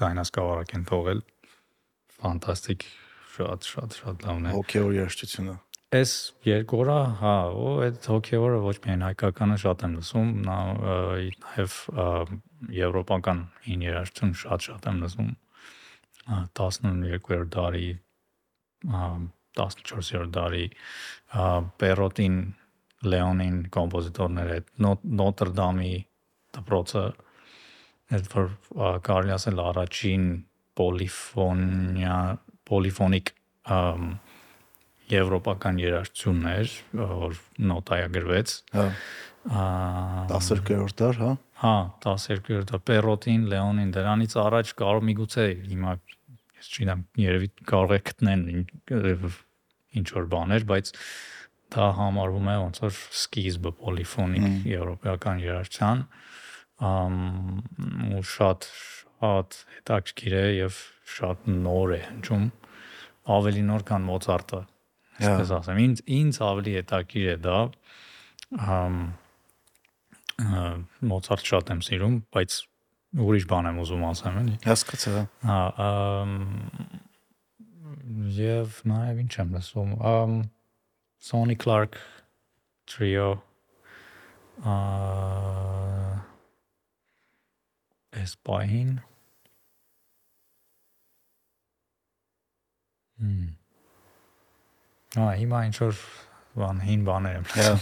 ցայնասկավառակ 0.00 0.76
են 0.78 0.84
թողել 0.90 1.24
ֆանտաստիկ 2.20 2.86
շատ 3.36 3.66
շատ 3.72 3.98
շատ 4.02 4.24
լավն 4.28 4.48
է 4.50 4.54
հոկեյի 4.58 4.96
երաժշտությունը 5.00 5.56
Այս 5.90 6.10
երկու 6.46 6.80
օրը, 6.84 6.96
հա, 7.18 7.30
ու 7.58 7.70
այդ 7.82 8.04
հոկեյորը 8.12 8.58
ոչ 8.62 8.74
միայն 8.84 9.00
հայկականը 9.08 9.54
շատ 9.58 9.80
եմ 9.86 9.94
լսում, 9.98 10.28
նաև 10.46 11.78
եվրոպական 12.76 13.40
հին 13.64 13.82
երաժշտություն 13.88 14.36
շատ-շատ 14.42 14.86
եմ 14.90 15.00
լսում 15.02 15.32
12-րդ 16.60 17.50
դարի 17.56 17.88
14-րդ 19.58 20.32
դարի 20.36 20.62
Պերոտին 21.82 22.38
Լեոնին 23.10 23.58
կոմպոզիտորները 23.74 24.60
Նոտրդամի 24.86 25.92
դպրոցը 26.60 27.04
այդ 28.10 28.30
որ 28.34 28.48
կարելի 29.06 29.34
ասել 29.36 29.62
առաջին 29.70 30.26
պոլիֆոնիա 30.80 32.18
պոլիֆոնիկ 32.70 33.34
եվրոպական 35.10 35.80
երաժշտությունն 35.82 36.48
էր, 36.50 36.74
որ 37.00 37.40
նոտայագրվեց։ 37.70 38.54
Հա 38.76 38.86
12-րդ 39.40 40.96
դար, 41.00 41.16
հա։ 41.16 41.30
Հա, 41.60 41.74
12-րդ 42.04 42.70
դար 42.70 42.82
Պերոտին, 42.90 43.46
Լեոնին 43.48 43.92
դրանից 43.96 44.34
առաջ 44.36 44.72
կարող 44.76 45.06
միգուցե 45.08 45.46
հիմա 45.70 45.94
ես 46.60 46.68
չգիտեմ, 46.68 47.04
երևի 47.24 47.48
կարող 47.70 47.94
է 47.96 48.00
գտնեն 48.10 48.42
ինչ 50.00 50.06
որ 50.12 50.28
բաներ, 50.34 50.66
բայց 50.68 50.92
դա 51.72 51.86
համարվում 52.00 52.50
է 52.52 52.56
ոնց 52.60 52.82
որ 52.84 52.94
սկիզբը 52.98 53.72
պոլիֆոնիկ 53.80 54.68
եվրոպական 54.68 55.42
երաժշտության 55.46 56.04
ու 56.80 58.22
շատ 58.24 58.66
շատ 59.20 59.56
հետաքրքիր 59.76 60.36
է 60.40 60.44
եւ 60.56 60.82
շատ 61.14 61.48
նոր 61.52 61.94
է 61.96 62.00
հնչում 62.06 62.44
ավելի 63.36 63.64
նոր 63.68 63.84
քան 63.90 64.06
Մոցարտը 64.08 64.60
այսպես 65.20 65.52
ասեմ 65.58 65.80
ինձ 65.84 66.02
ինձ 66.16 66.40
ավելի 66.46 66.76
հետաքրքիր 66.78 67.26
է 67.34 67.36
դա 67.44 67.58
Մոցարտ 71.10 71.50
շատ 71.50 71.74
եմ 71.74 71.82
սիրում 71.84 72.16
բայց 72.32 72.56
ուրիշ 73.26 73.46
բան 73.50 73.68
եմ 73.70 73.82
ուզում 73.84 74.06
ասեմ 74.10 74.40
էլի 74.40 74.56
հասկացա 74.64 75.24
հա 75.50 75.60
եւ 78.38 78.80
նաեւ 78.88 79.22
ինչ 79.26 79.32
եմ 79.42 79.54
լսում 79.58 79.94
Sony 81.20 81.56
Clark 81.60 82.00
Trio 82.88 83.28
այս 88.18 88.36
պահին 88.48 88.92
Հմ 93.20 93.48
Հա, 95.10 95.24
հիմա 95.40 95.60
ինչ 95.66 95.76
որ 95.82 96.02
բան 96.60 96.82
հին 96.86 97.00
բաներ 97.08 97.38
եմ 97.40 97.46
լսում։ 97.50 97.72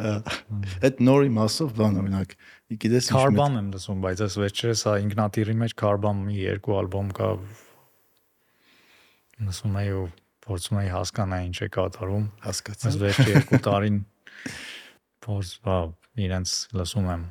Այդ 0.00 1.02
նորի 1.06 1.30
մասով 1.36 1.72
բան 1.78 1.98
օրինակ, 2.00 2.32
գիտես 2.82 3.10
ինչ 3.10 3.14
Carbon 3.14 3.58
եմ 3.60 3.68
լսում, 3.76 4.00
բայց 4.02 4.22
այս 4.26 4.36
վերջերս 4.42 4.82
հա 4.88 4.94
ինքնատիրի 5.04 5.54
մեջ 5.62 5.74
Carbon 5.82 6.24
մի 6.26 6.38
երկու 6.40 6.76
ալբոմ 6.80 7.12
կա 7.20 7.30
լսում 9.46 9.78
եի 9.80 9.94
ու 10.00 10.06
փորձում 10.46 10.80
եի 10.80 10.90
հասկանալ 10.96 11.46
ինչ 11.50 11.58
է 11.62 11.68
կատարում։ 11.78 12.24
Հասկացա։ 12.48 12.90
Այս 12.90 12.98
վերջի 13.04 13.28
երկու 13.30 13.60
տարին 13.70 14.00
փորձ, 15.26 15.52
հա, 15.68 15.78
իրենց 16.26 16.56
լսում 16.80 17.12
եմ։ 17.14 17.28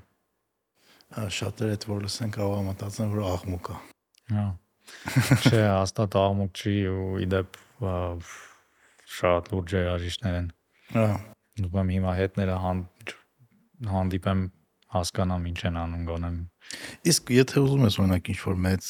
շատերը 1.10 1.76
այդ 1.76 1.86
որ 1.90 2.04
լսեն 2.06 2.34
կարող 2.36 2.60
մտածեն 2.70 3.14
որ 3.16 3.26
աղմուկ 3.30 3.70
է։ 3.70 3.78
Հա։ 4.36 4.46
Չէ, 5.40 5.62
հաստատ 5.64 6.18
աղմուկ 6.20 6.62
չի 6.62 6.76
ու 6.94 7.10
իդեպ 7.26 7.60
շատ 9.20 9.52
լուրջ 9.54 9.76
երաժիշտներ 9.80 10.38
են։ 10.40 10.48
Հա։ 10.94 11.10
Ուզում 11.66 11.92
հիմա 11.96 12.14
հետները 12.20 12.58
հանդիպեմ 13.90 14.44
հասկանամ 14.94 15.48
ինչ 15.50 15.60
են 15.70 15.80
անում 15.80 16.06
գոնեմ։ 16.10 16.38
Իսկ 17.10 17.32
եթե 17.34 17.62
ուզում 17.64 17.84
ես 17.86 17.98
օրինակ 18.04 18.30
ինչ 18.34 18.40
որ 18.46 18.60
մեծ 18.66 18.88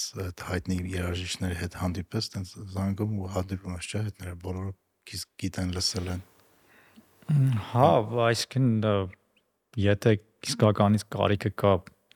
հայտնի 0.49 0.77
երաժիշտների 0.93 1.57
հետ 1.59 1.77
հանդիպես, 1.79 2.29
տենց 2.35 2.53
զանգում 2.75 3.17
ու 3.19 3.31
հանդիպում 3.35 3.75
ես, 3.79 3.89
չէ՞, 3.89 4.01
հետները 4.09 4.35
բոլորը 4.43 4.73
գիտեն 5.43 5.73
լսել 5.75 6.09
են։ 6.13 6.23
Հա, 7.69 7.89
այսինքն 8.29 8.67
եթե 9.79 10.15
իսկականից 10.49 11.05
կարիքը 11.13 11.51
կա 11.59 11.73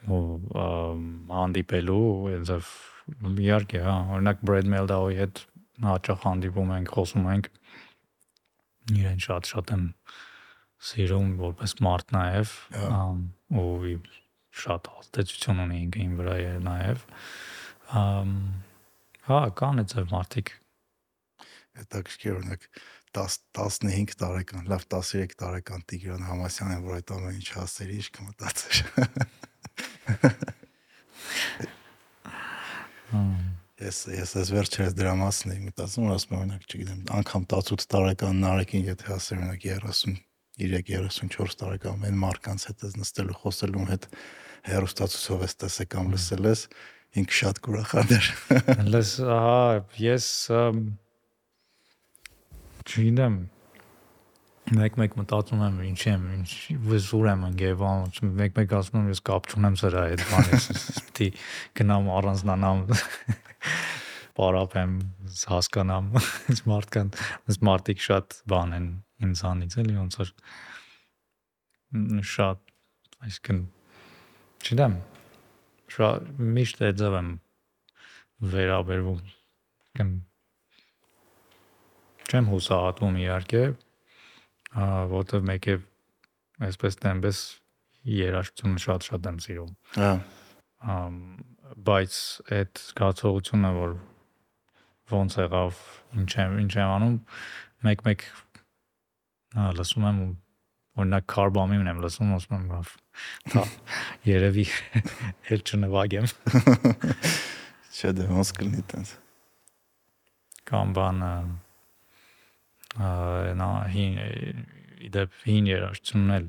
հանդիպելու, 0.08 2.06
այնձև 2.34 2.72
իհարկե, 3.44 3.82
հա, 3.84 3.96
օրինակ 4.18 4.44
Brad 4.48 4.70
Meldau-ի 4.74 5.20
հետ 5.20 5.44
հաճախ 5.84 6.26
հանդիպում 6.28 6.74
ենք, 6.78 6.94
խոսում 6.98 7.30
ենք 7.34 7.50
իրեն 8.94 9.24
շատ-շատ 9.24 9.74
եմ 9.74 9.86
սիրում 10.84 11.30
որպես 11.40 11.76
մարդ 11.88 12.14
նաև 12.16 12.56
ու 13.64 13.94
շատ 14.64 14.90
ազդեցություն 14.94 15.64
ունի 15.64 15.80
ինքին 15.88 16.18
վրա 16.20 16.36
նաև 16.68 17.06
հա 19.30 19.40
կան 19.60 19.84
այդ 19.84 19.96
մարդիկ 20.12 20.52
հետաքրքիր 21.80 22.36
օրինակ 22.38 22.68
10 23.14 23.40
15 23.54 24.16
տարեկան, 24.18 24.68
լավ 24.72 24.86
13 24.90 25.36
տարեկան 25.38 25.84
Տիգրան 25.90 26.24
Համասյանն 26.28 26.86
որ 26.86 27.00
այդ 27.00 27.12
ամեն 27.14 27.36
ինչ 27.40 27.50
հասցրի, 27.58 27.98
ինչ 28.02 28.08
կմտածեր։ 28.18 28.80
Ես 33.84 33.98
ես 34.14 34.32
ես 34.40 34.50
վերջերս 34.54 34.94
դրա 34.96 35.14
մասն 35.20 35.54
էի 35.54 35.62
մտածում, 35.68 36.06
որ 36.08 36.14
ասում 36.16 36.34
եմ 36.34 36.40
օրինակ, 36.44 36.64
չգիտեմ, 36.70 37.02
անգամ 37.18 37.44
18 37.58 37.90
տարեկան 37.94 38.40
Նարեկին 38.44 38.86
եթե 38.88 39.10
հասեր 39.10 39.42
օրինակ 39.44 39.66
30 39.74 40.22
3-34 40.62 41.56
տարեկան 41.60 42.04
այն 42.08 42.18
մարկանց 42.22 42.66
հետ 42.70 42.84
ես 42.86 42.98
նստելու 43.02 43.38
խոսելու 43.42 43.86
հետ 43.90 44.04
հերոստացուցով 44.70 45.46
ես 45.48 45.56
տեսել 45.64 45.88
կամ 45.94 46.12
լսել 46.14 46.48
ես, 46.48 46.62
ինքը 47.20 47.38
շատ 47.40 47.62
կուրախանար։ 47.66 48.30
Լս, 48.94 49.14
հա, 49.28 49.64
ես 50.04 50.28
չգիտեմ, 52.84 53.36
մեկ-մեկ 54.72 55.16
մտածում 55.20 55.64
եմ 55.68 55.80
ինչ 55.90 56.02
եմ, 56.08 56.24
ինչ 56.38 56.52
վզուր 56.88 57.30
եմ 57.34 57.42
ընկեվում, 57.50 58.30
մեկ-մեկ 58.40 58.76
ասում 58.80 59.00
եմ 59.02 59.10
ես 59.12 59.22
կապ 59.28 59.50
չունեմ 59.52 59.76
սրա 59.82 60.04
հետ 60.14 60.24
բանից, 60.30 60.68
պիտի 61.08 61.28
գնամ 61.80 62.08
առանձնանամ 62.18 62.84
պարապեմ, 64.40 64.94
հասկանամ, 65.52 66.12
այս 66.54 66.64
մարդկան, 66.72 67.12
այս 67.52 67.60
մարդիկ 67.70 68.06
շատ 68.08 68.38
բան 68.54 68.78
են 68.80 68.88
ինձանից 69.28 69.78
էլի 69.84 69.96
ոնց 70.00 70.20
որ 70.24 70.34
շատ 72.34 72.72
այսինքն 73.28 73.60
չգիտեմ 74.64 74.96
շատ 75.94 76.30
միշտ 76.58 76.84
է 76.88 76.92
ձև 77.04 77.18
եմ 77.20 77.32
վերաբերվում 78.54 79.20
կամ 80.00 80.14
չեմ 82.34 82.50
հուսահատվում 82.54 83.20
իհարկե 83.24 83.64
որտեվ 85.14 85.46
մեկ 85.50 85.68
է 85.74 85.76
այսպես 86.68 86.98
տեմպես 87.04 87.42
երաժշտությունը 88.14 88.84
շատ-շատ 88.84 89.30
եմ 89.30 89.38
սիրում։ 89.44 89.74
Հա։ 89.98 90.12
Բայց 91.88 92.18
այդ 92.58 92.82
զգացողությունը, 92.84 93.72
որ 93.78 93.94
ոնց 95.14 95.38
եղավ, 95.44 95.84
ինչ 96.20 96.32
եմ, 96.44 96.58
ինչ 96.64 96.74
եմ 96.80 96.94
անում, 96.94 97.16
մեկ-մեկ 97.88 98.26
հա 99.54 99.68
լսում 99.78 100.08
եմ 100.10 100.20
օրինակ 101.04 101.26
կարբամին 101.34 101.90
եմ 101.94 102.04
լսում, 102.04 102.34
ասում 102.38 102.58
եմ 102.60 102.92
Դա 103.54 103.64
երևի 104.26 104.66
էլ 105.54 105.64
չնվագեմ։ 105.70 106.30
Չէ, 107.94 108.14
դե 108.18 108.28
ոնց 108.34 108.52
կլինի 108.58 108.86
տենց։ 108.94 109.12
Կամ 110.70 110.94
բանը 110.98 111.32
նա 112.98 113.70
հին 113.94 114.20
իդեպ 115.10 115.42
հին 115.48 115.70
երաժշտությունն 115.72 116.34
էլ 116.38 116.48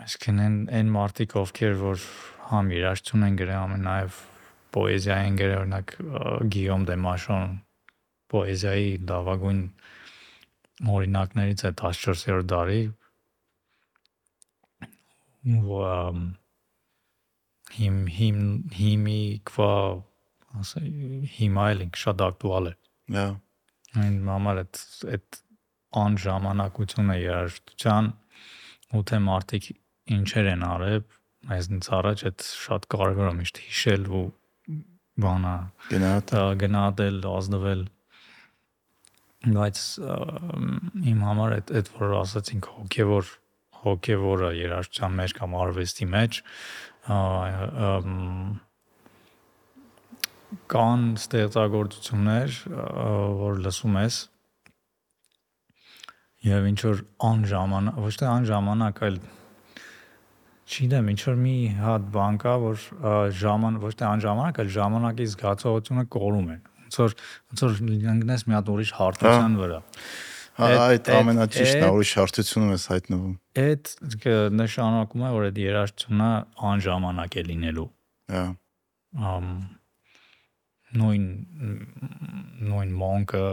այսինքն 0.00 0.42
այն 0.46 0.58
այն 0.80 0.92
մարտիկ 0.96 1.36
ովքեր 1.40 1.74
որ 1.80 2.04
համ 2.50 2.70
երաժշտություն 2.74 3.26
են 3.28 3.38
գրել, 3.40 3.58
համ 3.60 3.74
նաև 3.86 4.20
պոեզիա 4.74 5.16
են 5.26 5.36
գրել, 5.40 5.60
օրինակ 5.60 5.94
Գիոմ 6.54 6.86
դե 6.88 6.96
Մաշոն 7.04 7.54
պոեզիայի 8.30 8.90
լավագույն 9.10 9.62
օրինակներից 10.96 11.64
է 11.68 11.72
14-րդ 11.82 12.50
դարի 12.50 12.82
հիմ 17.80 17.98
հիմ 18.18 18.38
հիմի 18.76 19.20
կվա 19.50 19.72
ասա 20.60 20.82
հիմա 21.38 21.66
էլ 21.74 21.84
շատ 22.02 22.24
ակտուալ 22.30 22.70
է 22.70 22.74
Հա։ 23.10 23.28
Այն 24.00 24.18
համար 24.30 24.60
այդ 24.64 24.82
այդ 25.14 25.38
անժամանակությունը 26.00 27.16
երաժշտության 27.20 28.10
ու 28.94 29.02
թե 29.10 29.18
մարդիկ 29.26 29.70
ինչեր 30.16 30.50
են 30.50 30.62
արել 30.66 31.00
այսինքն 31.56 31.94
առաջ 31.98 32.22
այդ 32.30 32.44
շատ 32.60 32.86
կարևոր 32.94 33.30
է 33.30 33.34
միշտ 33.40 33.60
հիշել 33.66 34.06
ու 34.20 34.26
բանա 35.24 35.54
Գնահատ 35.90 36.32
գնահատել, 36.60 37.18
ազնվել 37.30 37.82
բայց 39.56 39.82
իմ 41.10 41.22
համար 41.26 41.54
այդ 41.58 41.72
այդ 41.80 41.92
որ 41.96 42.16
ասացինք 42.20 42.68
հոգևոր 42.76 43.30
հոգևորը 43.80 44.50
երաժշտության 44.60 45.14
մեջ 45.20 45.36
կամ 45.40 45.56
արվեստի 45.64 46.08
մեջ 46.14 46.40
կան 50.70 51.02
ստեղծագործություններ, 51.20 52.56
որ 53.40 53.60
լսում 53.66 53.98
ես 54.00 54.18
եւ 56.46 56.66
ինչ 56.70 56.80
որ 56.86 57.02
անժամանակ, 57.28 58.00
ոչ 58.00 58.14
թե 58.20 58.26
անժամանակ, 58.30 59.02
այլ 59.06 59.18
չգիտեմ, 60.70 61.10
ինչ 61.12 61.20
որ 61.26 61.38
մի 61.44 61.54
հատ 61.80 62.08
բան 62.14 62.40
կա, 62.40 62.54
որ 62.64 62.84
ժաման 63.40 63.78
ոչ 63.84 63.92
թե 64.00 64.06
անժամանակ, 64.08 64.60
այլ 64.62 64.72
ժամանակի 64.76 65.26
զգացողությունը 65.34 66.04
կորում 66.16 66.50
է։ 66.50 66.58
Ոնց 66.80 66.98
որ 67.00 67.16
ոնց 67.50 67.64
որ 67.66 67.80
ընկնես 68.14 68.46
մի 68.46 68.56
հատ 68.56 68.70
ուրիշ 68.74 68.92
հարթության 69.00 69.58
վրա։ 69.60 69.80
Հա, 70.60 70.68
այդ 70.90 71.10
ամենաճիշտն 71.16 71.84
է, 71.86 71.90
ուրիշ 71.96 72.14
հարթությունում 72.20 72.72
ես 72.74 72.86
հայտնվում։ 72.90 73.34
Այդ 73.64 73.92
նշանակում 74.60 75.22
է, 75.24 75.30
որ 75.36 75.46
այդ 75.50 75.60
երաժշտությունը 75.64 76.30
անժամանակ 76.70 77.36
է 77.40 77.44
լինելու։ 77.50 77.86
Հա։ 78.34 78.42
Ամ 79.30 79.46
նույն 80.98 81.26
նույն 82.70 82.94
Monk-ը, 83.00 83.44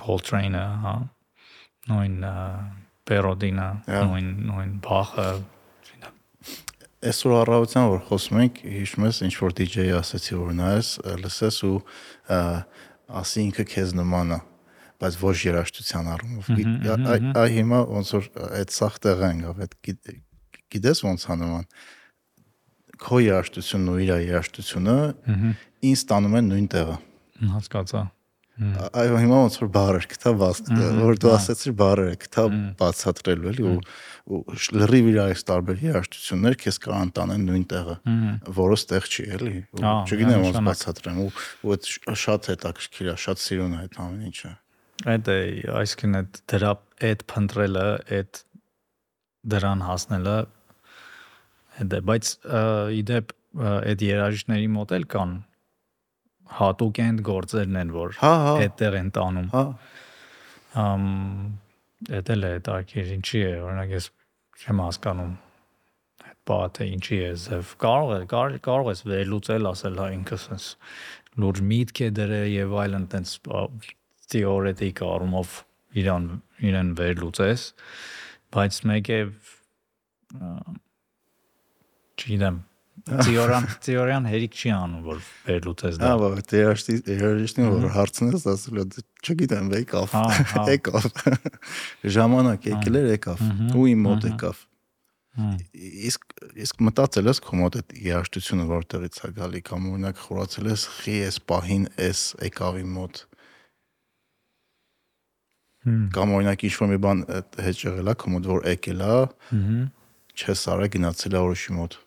Coltrane-ը, 0.00 0.64
հա, 0.84 0.94
նույն 1.90 2.16
Perrodin-ը, 3.06 3.68
նույն 3.86 4.32
նույն 4.50 4.72
Bach-ը, 4.86 5.28
Այսօր 7.06 7.32
առավոտյան 7.36 7.88
որ 7.92 7.98
խոսում 8.08 8.38
ենք, 8.40 8.58
հիշում 8.72 9.04
ես 9.06 9.18
ինչ 9.26 9.34
որ 9.38 9.52
DJ-ի 9.58 9.92
ասացի 9.98 10.38
որ 10.40 10.54
նայես, 10.58 10.88
լսես 11.22 11.58
ու 11.68 11.74
ասի 13.20 13.42
ինքը 13.46 13.66
քեզ 13.72 13.92
նման 13.98 14.32
է, 14.32 14.38
բայց 15.04 15.18
ոչ 15.20 15.34
երաժշտության 15.44 16.08
առումով։ 16.14 16.48
Այ 17.42 17.52
հիմա 17.58 17.82
ոնց 17.92 18.12
որ 18.16 18.30
այդ 18.62 18.74
սախ 18.78 18.96
տեղը 19.06 19.30
ենք, 19.36 19.62
այդ 19.66 19.76
գիտես 20.72 21.04
ոնց 21.06 21.28
է 21.28 21.38
նման 21.44 21.68
քո 23.02 23.22
երաժշտությունն 23.26 23.92
ու 23.92 24.00
իր 24.06 24.12
երաժշտությունը 24.26 24.98
ինձ 25.90 26.04
տանում 26.10 26.36
են 26.40 26.52
նույն 26.52 26.68
տեղը։ 26.76 26.98
Հասկացա։ 27.56 28.02
Այո, 28.56 29.16
հիմա 29.20 29.38
ոնց 29.42 29.56
որ 29.60 29.68
բառեր 29.74 30.04
կտա 30.08 30.30
բաց, 30.40 30.60
որ 30.96 31.18
դու 31.20 31.32
ասացիր 31.34 31.72
բառեր 31.76 32.14
կտա 32.22 32.44
բացատրելու 32.80 33.50
էլի 33.50 33.66
ու 33.66 34.38
լրիվ 34.80 35.10
իրարից 35.10 35.42
տարբեր 35.50 35.82
երաժշտություններ 35.84 36.56
քեզ 36.62 36.78
կարան 36.86 37.12
տանեն 37.18 37.44
նույն 37.50 37.66
տեղը, 37.72 37.96
որը 38.56 38.78
ստեղ 38.80 39.10
չի 39.12 39.26
էլի։ 39.36 39.54
Չգիտեմ 39.76 40.46
ոնց 40.46 40.58
բացատրեմ 40.70 41.20
ու 41.20 41.28
ու 41.36 41.76
այդ 41.76 41.90
շատ 42.24 42.50
հետաքրքիր 42.56 43.12
է, 43.12 43.16
շատ 43.26 43.44
սիրուն 43.44 43.76
է 43.76 43.82
այդ 43.84 44.00
ամեն 44.06 44.26
ինչը։ 44.32 44.52
Այդ 45.12 45.30
է, 45.36 45.38
այսինքն 45.76 46.20
այդ 46.22 46.40
դրա 46.56 46.72
այդ 47.12 47.26
փնտրելը, 47.28 47.88
այդ 48.16 48.42
դրան 49.52 49.84
հասնելը 49.84 50.36
է, 51.82 52.00
բայց 52.10 52.32
իդեպ 53.00 53.36
այդ 53.66 54.04
երաժիշտների 54.06 54.68
մոտ 54.76 54.96
էլ 54.96 55.06
կան 55.16 55.36
հատուկ 56.56 57.00
են 57.02 57.20
գործերն 57.26 57.78
են, 57.82 57.92
որ 57.96 58.18
հա, 58.20 58.32
հա։ 58.46 58.52
այդտեղ 58.66 58.96
են 59.00 59.08
տանում։ 59.16 59.48
Հա։ 59.54 59.64
Ամ 60.82 61.06
դա 62.06 62.20
էլ 62.36 62.46
է 62.46 62.52
տակիր 62.68 63.12
ինչի 63.16 63.42
է, 63.42 63.52
օրինակ 63.66 63.92
ես 63.96 64.08
չեմ 64.60 64.82
հասկանում 64.84 65.32
այդ 66.26 66.38
բաթը 66.50 66.88
ինչի 66.92 67.20
է 67.26 67.30
զև 67.42 67.72
կարող 67.82 68.12
է 68.16 68.26
կարող, 68.32 68.58
կարող 68.66 68.90
ես 68.92 69.02
վերլուծել 69.10 69.70
ասել 69.72 70.00
հա 70.02 70.08
ինքս 70.16 70.44
ես 70.52 70.66
լուրջ 71.42 71.62
միտք 71.72 72.02
է 72.06 72.10
դրել 72.16 72.50
եւ 72.52 72.76
այլն 72.84 73.06
տենց 73.14 73.32
թեորետիկ 74.32 75.02
առումով 75.06 75.56
իրան 76.02 76.28
իրեն 76.70 76.92
վերլուծես 77.00 77.66
բայց 78.56 78.80
մեկ 78.92 79.10
է 79.16 79.20
չգիտեմ 82.26 82.64
Տեորիան 83.06 83.66
տեորիան 83.84 84.24
հերիք 84.26 84.54
չի 84.56 84.70
անում 84.74 85.02
որ 85.06 85.18
վերլուծես 85.46 85.98
դա։ 86.00 86.08
Հա, 86.10 86.14
բա 86.22 86.28
երաշտի 86.58 86.94
երաշտին 87.12 87.66
որ 87.70 87.84
հարցնես 87.94 88.46
ասել 88.50 88.80
է 88.80 88.84
չգիտեմ 89.20 89.68
եկավ։ 89.76 90.14
Եկավ։ 90.72 91.06
Ժամանակ 92.16 92.66
եկել 92.72 92.98
էր 93.02 93.06
եկավ։ 93.12 93.44
Ու 93.76 93.84
իմ 93.92 94.02
մոտ 94.06 94.26
եկավ։ 94.30 94.62
Իսկ 96.08 96.34
իսկ 96.64 96.82
մտածել 96.88 97.30
ես 97.30 97.40
քո 97.44 97.60
մոտ 97.60 97.78
այդ 97.82 97.94
երաշտությունը 98.06 98.66
որտեղից 98.72 99.20
է 99.20 99.30
գալի 99.36 99.60
կամ 99.68 99.86
օրինակ 99.92 100.22
խորացել 100.24 100.70
ես 100.72 100.86
խի 100.96 101.16
էս 101.28 101.38
պահին 101.52 101.84
էս 102.06 102.22
եկավ 102.48 102.80
իմ 102.80 102.96
մոտ։ 102.96 103.22
Կամ 106.16 106.34
օրինակ 106.40 106.66
ինչ 106.66 106.74
որ 106.80 106.90
մի 106.94 106.98
բան 107.06 107.22
հետ 107.68 107.84
եղել 107.86 108.10
է 108.10 108.16
քո 108.24 108.34
մոտ 108.34 108.50
որ 108.56 108.66
եկել 108.72 109.06
է։ 109.06 109.20
Չես 110.36 110.66
արա 110.72 110.90
գնացել 110.96 111.36
է 111.36 111.44
ուրիշի 111.46 111.76
մոտ 111.76 112.00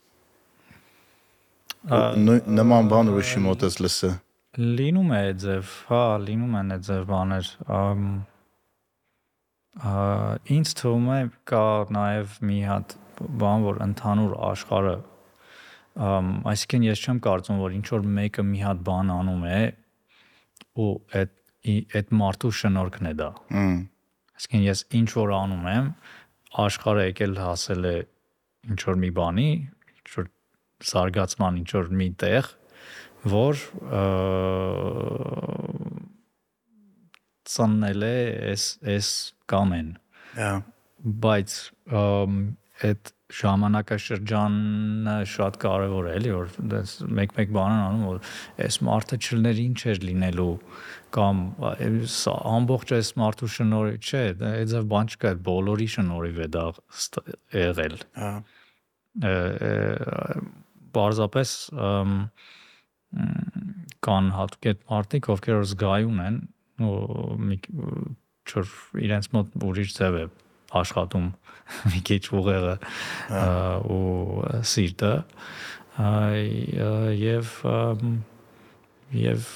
նման 1.87 2.89
բան 2.91 3.13
ուրիշի 3.13 3.43
մոտ 3.45 3.63
ես 3.69 3.79
լսը։ 3.83 4.11
Լինում 4.59 5.13
է 5.15 5.21
ձև, 5.39 5.75
հա, 5.89 6.03
լինում 6.25 6.55
են 6.59 6.73
ձև 6.87 7.05
բաներ։ 7.09 7.51
ինձ 10.57 10.73
թվում 10.79 11.07
է 11.15 11.19
կա 11.47 11.67
նաև 11.95 12.39
մի 12.49 12.59
հատ 12.67 12.97
բան, 13.39 13.63
որ 13.69 13.81
ընդհանուր 13.85 14.35
աշխարհը 14.49 14.97
այսինքն 15.99 16.85
ես 16.87 17.03
չեմ 17.03 17.19
կարծում, 17.25 17.59
որ 17.59 17.75
ինչ 17.75 17.87
որ 17.91 18.07
մեկը 18.17 18.43
մի 18.49 18.59
հատ 18.63 18.83
բան 18.87 19.09
անում 19.15 19.45
է 19.49 19.61
ու 20.79 20.91
այդ 21.19 21.33
այդ 21.99 22.11
մարդու 22.15 22.51
շնորհքն 22.59 23.09
է 23.09 23.13
դա։ 23.19 23.29
Հմ։ 23.51 23.79
Այսինքն 24.39 24.63
ես 24.63 24.83
ինչ 24.99 25.09
որ 25.19 25.33
անում 25.39 25.65
եմ, 25.73 25.89
աշխարհը 26.63 27.07
եկել 27.09 27.33
հասել 27.43 27.89
է 27.89 27.95
ինչ 28.69 28.79
որ 28.87 28.99
մի 29.03 29.09
բանի, 29.19 29.49
ինչ 29.99 30.13
որ 30.15 30.29
զարգացման 30.85 31.59
ինչ 31.59 31.69
որ 31.75 31.91
մի 31.99 32.07
տեղ, 32.23 32.49
որ 33.27 33.61
ծննել 37.49 38.05
է 38.07 38.15
այս 38.53 38.65
այս 38.95 39.13
կամեն։ 39.51 39.93
Հա։ 40.39 40.51
Բայց 41.25 41.55
այդ 42.89 43.11
ժամանակաշրջանը 43.39 45.15
շատ 45.29 45.57
կարևոր 45.61 46.07
է, 46.09 46.13
էլի, 46.19 46.31
որ 46.33 46.53
դες 46.71 46.93
մեկ-մեկ 47.19 47.51
բան 47.57 47.73
են 47.73 47.81
անում, 47.89 48.05
որ 48.07 48.21
այս 48.65 48.77
մարդը 48.87 49.19
չլներ 49.19 49.59
ինչ 49.65 49.79
էր 49.91 49.99
լինելու 50.07 50.53
կամ 51.17 51.43
ամբողջ 52.53 52.93
այս 52.99 53.11
մարդու 53.19 53.51
շնորհիվ 53.57 54.09
չէ, 54.09 54.23
դա 54.39 54.53
այդպես 54.61 54.87
բան 54.95 55.11
չկա, 55.13 55.33
բոլորի 55.49 55.89
շնորհիվ 55.97 56.39
է 56.39 56.49
դա 56.55 56.65
եղել։ 57.59 57.99
Հա 58.23 58.33
պարզապես 60.95 61.53
կան 64.05 64.29
այդ 64.37 64.83
մարդիկ, 64.89 65.29
ովքեր 65.33 65.63
զգայուն 65.71 66.19
են 66.25 66.37
ու 66.85 67.37
մի 67.49 67.57
չոր 68.49 68.69
իրենց 69.05 69.31
մոտ 69.35 69.57
ուրիշ 69.69 69.95
ձև 69.97 70.19
է 70.19 70.25
աշխատում 70.79 71.27
մի 71.93 72.01
քիչ 72.09 72.21
ուղեղը 72.39 72.75
ու 73.95 74.61
սիրտը 74.73 75.13
եւ 77.19 77.55
եւ 79.19 79.47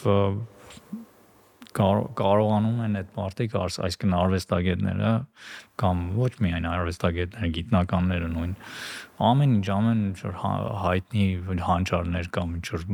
կար- 1.77 2.07
կարողանում 2.17 2.81
են 2.87 2.99
այդ 3.01 3.13
մարդիկ 3.17 3.55
արս- 3.61 3.79
այսինքն 3.87 4.15
արվեստագետները 4.19 5.13
կամ 5.83 6.03
ոչ 6.17 6.31
միայն 6.43 6.67
արվեստագետները, 6.73 7.49
գիտնականները 7.59 8.29
նույն 8.33 8.53
ամեն 9.29 9.57
ինչ, 9.59 9.65
ամեն 9.77 10.03
ինչ 10.09 10.35
հա- 10.43 10.69
հայտնի 10.83 11.25
հանճարներ 11.67 12.29
կամ 12.37 12.55
ինչ 12.59 12.67
որ 12.73 12.85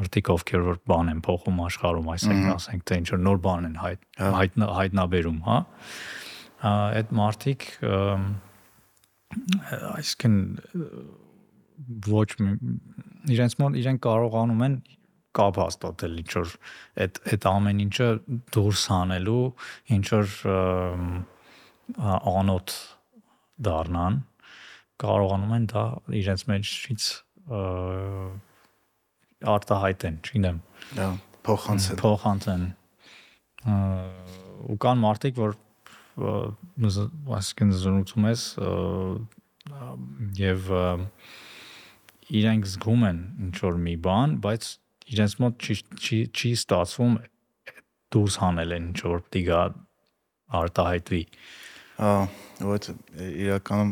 մարդիկ 0.00 0.30
ովքեր 0.32 0.62
որ 0.64 0.78
բան 0.88 1.10
են 1.12 1.18
փոխում 1.26 1.58
աշխարհում, 1.66 2.06
այսինքն 2.14 2.52
ասենք 2.54 2.84
թե 2.88 2.98
ինչ 3.00 3.08
որ 3.10 3.20
նոր 3.26 3.40
բան 3.44 3.66
են 3.68 3.74
հայտ 3.80 4.06
Հա։ 4.20 4.30
հայտնա 4.36 4.68
հայտնաբերում, 4.78 5.40
հա 5.44 5.58
այդ 6.70 7.12
մարդիկ 7.20 7.66
ըմ, 7.90 8.24
այսինքն 9.90 10.38
ոչ 12.10 12.28
իրենց 13.34 13.56
մոտ 13.60 13.78
իրենք 13.80 14.02
կարողանում 14.06 14.64
են 14.66 14.74
կապ 15.38 15.60
հաստատել 15.62 16.16
ինչ 16.22 16.30
որ 16.36 16.54
այդ 17.04 17.20
այդ 17.34 17.46
ամեն 17.50 17.82
ինչը 17.86 18.08
դուրս 18.56 18.82
հանելու 18.94 19.44
ինչ 19.96 20.06
որ 20.14 20.34
անոթ 22.34 22.76
դառնան 23.70 24.20
կարողանում 25.00 25.56
են 25.56 25.66
դա 25.70 25.84
իրենց 26.20 26.46
մեջից 26.50 27.08
արտահայտեն, 29.50 30.20
չգիտեմ, 30.20 30.60
Դա 30.98 31.08
փոխանցեն 32.00 32.66
Ա, 33.60 33.74
ու 34.72 34.76
կան 34.80 35.00
մարդիկ 35.04 35.40
որ 35.40 35.56
այսինքն 36.20 37.72
զրուցում 37.80 38.26
ես 38.28 38.44
եւ 40.40 40.70
իրենք 42.40 42.68
զգում 42.72 43.06
են 43.10 43.20
ինչ 43.46 43.56
որ 43.64 43.80
մի 43.86 43.94
բան, 44.06 44.36
բայց 44.44 44.68
իրենց 45.14 45.36
մոտ 45.42 45.66
չի 45.66 45.76
չի 46.00 46.18
չի 46.30 46.50
ստացվում 46.60 47.16
դուրս 48.14 48.36
հանել 48.42 48.74
են 48.76 48.86
ինչ 48.90 49.00
որ 49.06 49.22
պիտի 49.26 49.42
գա 49.50 49.60
արտահայտվի 50.60 51.22
Ա, 52.00 52.10
ոց 52.64 52.86
իրականում 53.20 53.90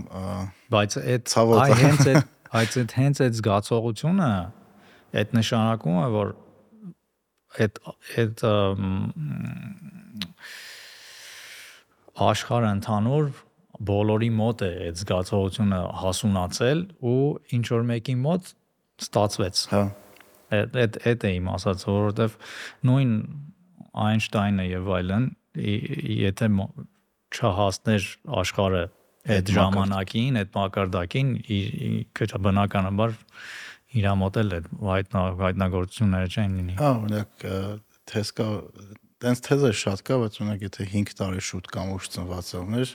բայց 0.72 0.94
այդ 1.02 1.32
այ 1.38 1.72
հենց 1.82 2.06
այդ 2.08 2.20
այդ 2.58 2.76
այդ 2.82 2.94
հենց 2.98 3.20
այդ 3.26 3.34
զգացողությունը 3.38 4.30
այդ 5.22 5.34
նշանակում 5.38 5.98
է 5.98 6.06
որ 6.14 6.32
այդ 7.64 7.80
այդ 8.22 8.44
աշխարհը 12.28 12.70
ընդհանուր 12.78 13.28
բոլորի 13.88 14.28
մոտ 14.40 14.64
է 14.66 14.70
այդ 14.88 15.00
զգացողությունը 15.02 15.78
հասունացել 16.02 16.80
ու 17.12 17.18
ինչ 17.58 17.64
որ 17.74 17.84
մեկի 17.92 18.16
մոտ 18.24 18.52
ստացվեց 19.04 19.64
հա 19.74 19.82
այդ 20.54 21.00
այդ 21.12 21.26
է 21.28 21.32
իմ 21.38 21.50
ասած 21.54 21.84
որովհետև 21.88 22.36
նույն 22.88 23.14
Այնշտայնը 23.98 24.68
եւ 24.68 24.92
այլն 24.98 25.26
եթե 25.58 26.48
չհասներ 27.38 28.08
աշխարհը 28.42 28.84
Այդ 29.28 29.50
ժամանակին, 29.52 30.38
այդ 30.40 30.54
մակարդակին 30.54 31.32
բնականաբար 32.46 33.16
իր 33.98 34.06
մոտ 34.20 34.38
էլ 34.42 34.54
այդ 34.58 34.70
հայտնա 34.88 35.22
հայտնագործությունները 35.42 36.30
չեն 36.32 36.56
լինի։ 36.58 36.76
Հա, 36.78 36.90
օրինակ 37.02 37.44
թեզ 38.12 38.32
կա, 38.38 38.48
տենց 39.24 39.42
թեզը 39.48 39.70
շատ 39.82 40.02
կա, 40.08 40.18
բայց 40.22 40.38
օրինակ 40.38 40.64
եթե 40.68 40.88
5 40.94 41.14
տարի 41.20 41.44
շուտ 41.48 41.70
կամ 41.74 41.92
ուշ 41.96 42.08
ծնված 42.14 42.50
եղներ, 42.54 42.94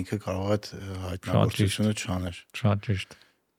ինքը 0.00 0.18
կարող 0.26 0.46
է 0.46 0.56
այդ 0.56 0.68
հայտնագործությունը 1.06 1.94
չաներ։ 1.96 2.42
Շատ 2.60 2.84
ճիշտ։ 2.86 3.16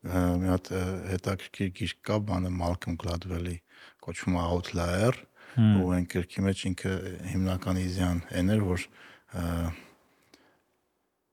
Մի 0.07 0.51
հատ 0.53 0.69
հետաքրքիր 1.13 1.73
գիրք 1.81 1.99
կա, 2.07 2.19
բանը 2.27 2.51
Malcolm 2.53 2.95
Gladwell-ի 3.01 3.57
կոչվում 4.05 4.37
է 4.37 4.45
Outlier, 4.47 5.17
ու 5.57 5.91
այն 5.97 6.07
գրքի 6.13 6.45
մեջ 6.45 6.63
ինքը 6.71 6.93
հիմնական 7.33 7.81
իզյան 7.81 8.23
այն 8.39 8.55
էր, 8.55 8.63
որ 8.67 8.87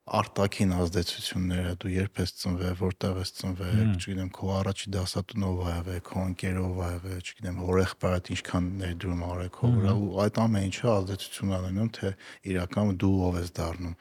արտաքին 0.05 0.73
ազդեցությունները 0.77 1.71
դու 1.81 1.91
երբ 1.95 2.19
ես 2.21 2.33
ծնվել, 2.41 2.75
որտեղ 2.77 3.21
ես 3.23 3.31
ծնվել, 3.39 3.79
չգիտեմ, 3.95 4.29
քո 4.37 4.51
առաջի 4.59 4.91
դասատունով 4.97 5.63
ա 5.65 5.71
եղել, 5.71 6.03
քո 6.09 6.25
ընկերով 6.29 6.83
ա 6.85 6.89
եղել, 6.91 7.23
չգիտեմ, 7.25 7.63
օրեղբայրդ 7.65 8.31
ինչքան 8.35 8.69
ներդրում 8.83 9.25
արել 9.31 9.51
քո 9.57 9.71
վրա 9.79 9.95
ու 10.05 10.13
այդ 10.25 10.41
ամեն 10.45 10.69
ինչը 10.69 10.91
ազդեցություն 10.95 11.57
ունենում, 11.61 11.91
թե 11.97 12.13
իրականում 12.53 12.99
դու 13.01 13.15
ով 13.31 13.41
ես 13.41 13.55
դառնում 13.61 13.97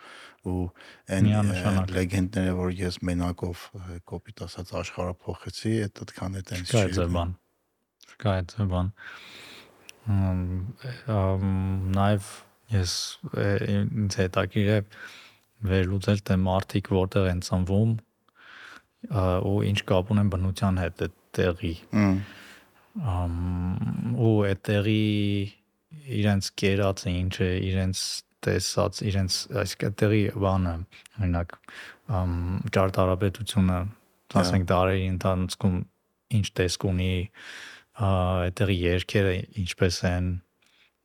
ու 0.50 0.68
այն 1.16 1.30
լեգենդները, 1.94 2.54
որ 2.60 2.74
ես 2.80 3.00
մենակով 3.08 3.66
կոպիտ 4.12 4.44
ասած 4.48 4.74
աշխարհը 4.84 5.16
փոխեցի, 5.24 5.74
այդ 5.88 6.02
այդքան 6.04 6.40
է 6.40 6.44
տենց 6.50 6.74
Չկա 6.74 6.84
այդ 6.84 6.96
ձև 7.00 7.14
բան։ 7.18 7.34
Չկա 8.14 8.34
այդ 8.40 8.56
բան։ 8.74 8.92
Ամ, 10.04 11.46
Նաև 11.96 12.32
ես 12.74 12.94
ինձ 13.74 14.18
հետաքրիր 14.20 14.72
է 14.74 14.80
վերլուծել 15.64 16.24
թե 16.28 16.38
մարդիկ 16.44 16.90
որտեղ 16.92 17.28
են 17.32 17.44
ծնվում 17.48 17.94
ու 19.48 19.58
ինչ 19.70 19.80
կապ 19.90 20.12
ունեն 20.16 20.32
բնության 20.34 20.80
հետ 20.84 21.04
այդ 21.08 21.16
տեղի 21.38 21.74
ամ, 23.14 23.38
ու 24.20 24.36
այդ 24.50 24.62
տեղի 24.70 25.00
իրենց 26.20 26.50
կերածը 26.60 27.14
ինչ 27.14 27.34
է, 27.44 27.50
իրենց 27.70 28.04
տեսած, 28.46 29.02
իրենց 29.10 29.38
այսինքն 29.64 29.98
տեղի 30.02 30.22
բանը, 30.44 30.74
օրինակ, 31.20 31.56
ճարտարապետությունը, 32.78 33.78
ասենք 34.44 34.66
դարերի 34.74 35.06
ընթացքում 35.14 35.78
ինչ 36.40 36.48
տեսք 36.60 36.88
ունի, 36.90 37.12
այդտեղի 37.94 38.78
երկերը 38.84 39.34
ինչպես 39.64 40.00
են, 40.10 40.32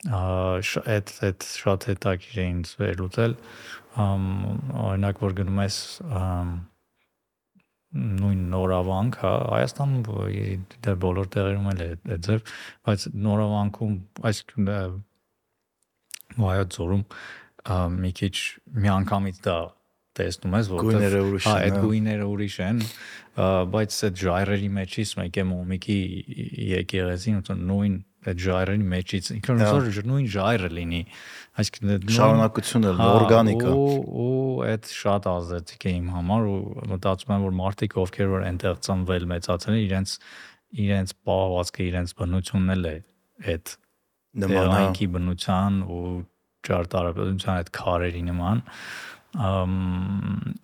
այդ 0.08 1.12
այդ 1.28 1.46
շատ 1.58 1.86
հետաքրիր 1.90 2.38
է 2.38 2.46
ինձ 2.48 2.72
վերլուծել, 2.80 3.34
օրինակ 3.98 5.22
որ 5.26 5.38
գնում 5.40 5.62
ես 5.64 5.78
նույն 7.98 8.40
նորավանք, 8.52 9.18
հա, 9.22 9.32
Հայաստանում 9.48 10.02
դե 10.84 10.94
բոլոր 11.02 11.28
տեղերում 11.34 11.68
էլ 11.72 11.78
է 11.82 11.88
այդ- 11.88 12.24
ձև, 12.26 12.42
բայց 12.84 13.06
նորավանքում, 13.26 13.94
այսինքն 14.28 14.68
ը, 16.28 16.38
վայոց 16.42 16.78
ձորում 16.78 17.04
ա, 17.08 17.78
մի 17.98 18.12
քիչ 18.18 18.34
միանգամից 18.84 19.40
դա 19.48 19.58
տեսնում 20.18 20.54
ես, 20.58 20.68
ուրիշ 21.28 21.46
հա, 21.46 21.54
այդ 21.62 21.76
գույները 21.84 22.24
ուրիշ 22.26 22.54
են, 22.66 22.78
բայց 23.74 23.96
այդ 24.08 24.20
ժայռերի 24.24 24.70
մեջից 24.78 25.10
մեկ 25.18 25.36
է 25.38 25.44
մոմիկի 25.48 25.98
եկեղեցին 26.74 27.38
ու 27.38 27.56
նույն 27.68 27.96
այդ 28.28 28.40
ժայռերի 28.42 28.86
մեջից 28.92 29.28
ինքն 29.36 29.60
որ 29.62 29.98
նույն 30.10 30.26
ժայռը 30.34 30.70
լինի 30.74 31.00
այսինքն 31.62 32.14
շարունակությունը 32.18 32.94
Հա, 32.98 33.06
օրգանիկ 33.18 33.62
է։ 33.62 33.74
ու 33.78 33.92
ու 34.24 34.32
այդ 34.68 34.90
շատ 34.98 35.28
ազդեցիկ 35.32 35.86
է 35.86 35.92
իմ 35.98 36.08
համար 36.16 36.48
ու 36.50 36.58
մտածում 36.92 37.34
եմ 37.36 37.44
որ 37.46 37.54
մարդիկ 37.62 37.96
ովքեր 38.02 38.32
որ 38.34 38.46
այնտեղ 38.48 38.80
ծնվել 38.88 39.28
մեծացել 39.32 39.76
են 39.78 39.84
իրենց 39.86 40.16
իրենց 40.88 41.14
պահվածքը 41.28 41.86
իրենց 41.88 42.16
բնությունն 42.18 42.74
էլ 42.74 42.88
է 42.90 42.96
այդ 43.54 43.76
Նման 44.38 44.56
հա։ 44.58 44.64
տեղայինքի 44.68 45.06
բնության 45.14 45.78
ու 45.88 46.02
ճարտարապետության 46.68 47.54
այդ 47.58 47.70
քարերի 47.78 48.22
նման 48.28 48.62
ըմ 49.48 49.74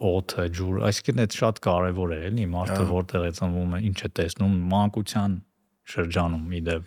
օդը 0.09 0.45
ջուր 0.59 0.79
այսինքն 0.89 1.23
այդ 1.25 1.35
շատ 1.39 1.59
կարևոր 1.65 2.13
է 2.15 2.19
էլի 2.29 2.47
մարդը 2.55 2.79
Հա։ 2.81 2.87
որտեղ 2.91 3.27
է 3.29 3.33
ծնվում 3.39 3.75
է 3.77 3.81
ինչ 3.89 3.99
է 4.05 4.11
տեսնում 4.19 4.55
մանկության 4.73 5.35
շրջանում 5.95 6.47
իդեպ 6.61 6.87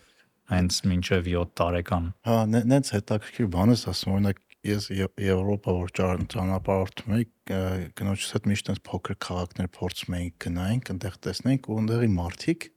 հենց 0.54 0.80
մինչև 0.92 1.30
7 1.38 1.54
տարեկան 1.62 2.06
Հա, 2.28 2.38
նենց 2.72 2.92
հետաքրքիր 2.98 3.50
բան 3.58 3.74
ես 3.76 3.84
ասում, 3.94 4.14
օրինակ 4.18 4.42
ես 4.68 4.88
Եվ- 4.98 5.22
Եվրոպա 5.28 5.74
որ 5.78 5.92
ճանապարհորդում 6.34 7.14
էի, 7.18 7.26
ը, 7.58 7.60
կնոջս 8.00 8.32
հետ 8.36 8.48
միշտ 8.52 8.72
այնպես 8.74 8.84
փոքր 8.88 9.18
քաղաքներ 9.28 9.70
փորձում 9.78 10.16
էինք 10.18 10.36
գնայինք, 10.48 10.92
այնտեղ 10.98 11.18
տեսնենք 11.28 11.68
ու 11.72 11.78
այնտեղի 11.78 12.10
մարդիկ 12.18 12.68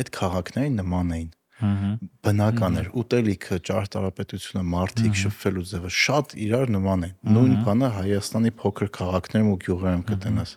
այդ 0.00 0.12
քաղաքներին 0.16 0.78
նման 0.80 1.12
էին 1.16 1.30
բնական 1.56 2.74
էր 2.82 2.88
ուտելիքը, 3.00 3.56
ճարտարապետությունը, 3.64 4.62
մարդիկ 4.72 5.14
շփվելու 5.22 5.64
ձևը 5.70 5.92
շատ 5.96 6.34
իրար 6.46 6.72
նման 6.74 7.06
են։ 7.06 7.14
Նույն 7.32 7.54
բանը 7.64 7.88
Հայաստանի 7.96 8.52
փոքր 8.60 8.90
քաղաքներում 8.96 9.48
ու 9.54 9.58
գյուղերում 9.64 10.04
կտենաս։ 10.10 10.52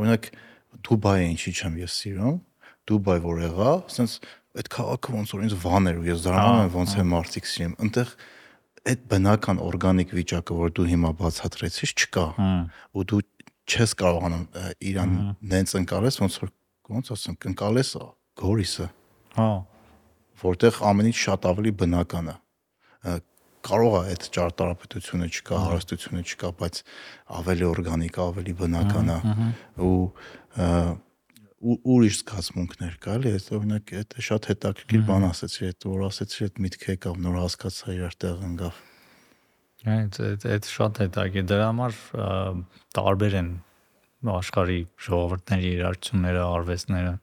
Օրինակ 0.00 0.30
Դուբայը 0.86 1.26
ինչի 1.36 1.52
չեմ 1.56 1.76
ես 1.82 1.98
սիրում, 2.00 2.38
Դուբայ 2.86 3.18
որ 3.26 3.44
եղա, 3.44 3.70
ասենց 3.90 4.16
այդ 4.56 4.68
քաղաքը 4.72 5.14
ոնց 5.16 5.36
որ 5.36 5.44
ինձ 5.46 5.54
վան 5.66 5.90
էր 5.90 6.00
ու 6.00 6.06
ես 6.06 6.20
զարմանում 6.24 6.66
եմ 6.66 6.76
ոնց 6.76 6.96
է 6.96 7.04
մարդիկ 7.12 7.48
սիրում։ 7.52 7.76
Այնտեղ 7.86 8.12
այդ 8.86 9.00
բնական 9.10 9.62
օրգանիկ 9.66 10.12
վիճակը, 10.16 10.56
որ 10.56 10.74
դու 10.76 10.86
հիմա 10.96 11.10
բացատրեցիր, 11.20 11.94
չկա։ 12.06 12.26
Ու 12.96 13.06
դու 13.10 13.22
չես 13.66 13.96
կարողանում 14.00 14.44
իրան 14.86 15.16
նենց 15.52 15.74
ընկալես, 15.82 16.20
ոնց 16.22 16.36
որ 16.44 16.52
ոնց 16.96 17.10
ասեմ, 17.16 17.40
ընկալես 17.50 17.90
գորիսը 18.36 18.86
հա 19.36 19.50
որտեղ 20.42 20.82
ամեն 20.90 21.08
ինչ 21.12 21.16
շատ 21.22 21.48
ավելի 21.52 21.72
բնական 21.82 22.30
է։ 22.32 22.36
Կարող 23.66 23.94
է 23.96 24.02
այդ 24.12 24.26
ճարտարապետությունը 24.36 25.26
չկա, 25.26 25.56
հարստությունը 25.66 26.22
չկա, 26.22 26.50
բայց 26.60 26.80
ավելի 27.40 27.66
օրգանիկ, 27.66 28.18
ավելի 28.26 28.54
բնական 28.60 29.10
է։ 29.10 29.18
Ու 29.86 29.94
ուրիշ 31.66 32.18
զգացմունքներ 32.20 32.96
կա, 33.02 33.14
էլի, 33.16 33.30
այդ 33.36 33.46
օրինակ 33.56 33.92
այդ 33.96 34.16
շատ 34.26 34.48
հետաքրքիր 34.50 35.04
բան 35.08 35.24
ասեցի, 35.26 35.62
այդ 35.70 35.86
որ 35.88 36.02
ասեցի, 36.06 36.42
այդ 36.46 36.60
միտքը 36.66 36.90
եկավ, 36.92 37.20
նոր 37.26 37.38
հասկացա 37.40 37.94
իրար 37.96 38.16
տեղ 38.22 38.42
ընկավ։ 38.46 38.80
Այդ 39.96 40.18
այդ 40.52 40.68
շատ 40.76 41.00
հետաքրքիր 41.02 41.46
դրա 41.50 41.66
համար 41.70 41.98
տարբեր 42.98 43.36
են 43.40 43.50
աշխարհի 44.36 44.78
ժողովուրդների 45.06 45.72
իրարությունները, 45.76 46.44
արվեստները։ 46.56 47.14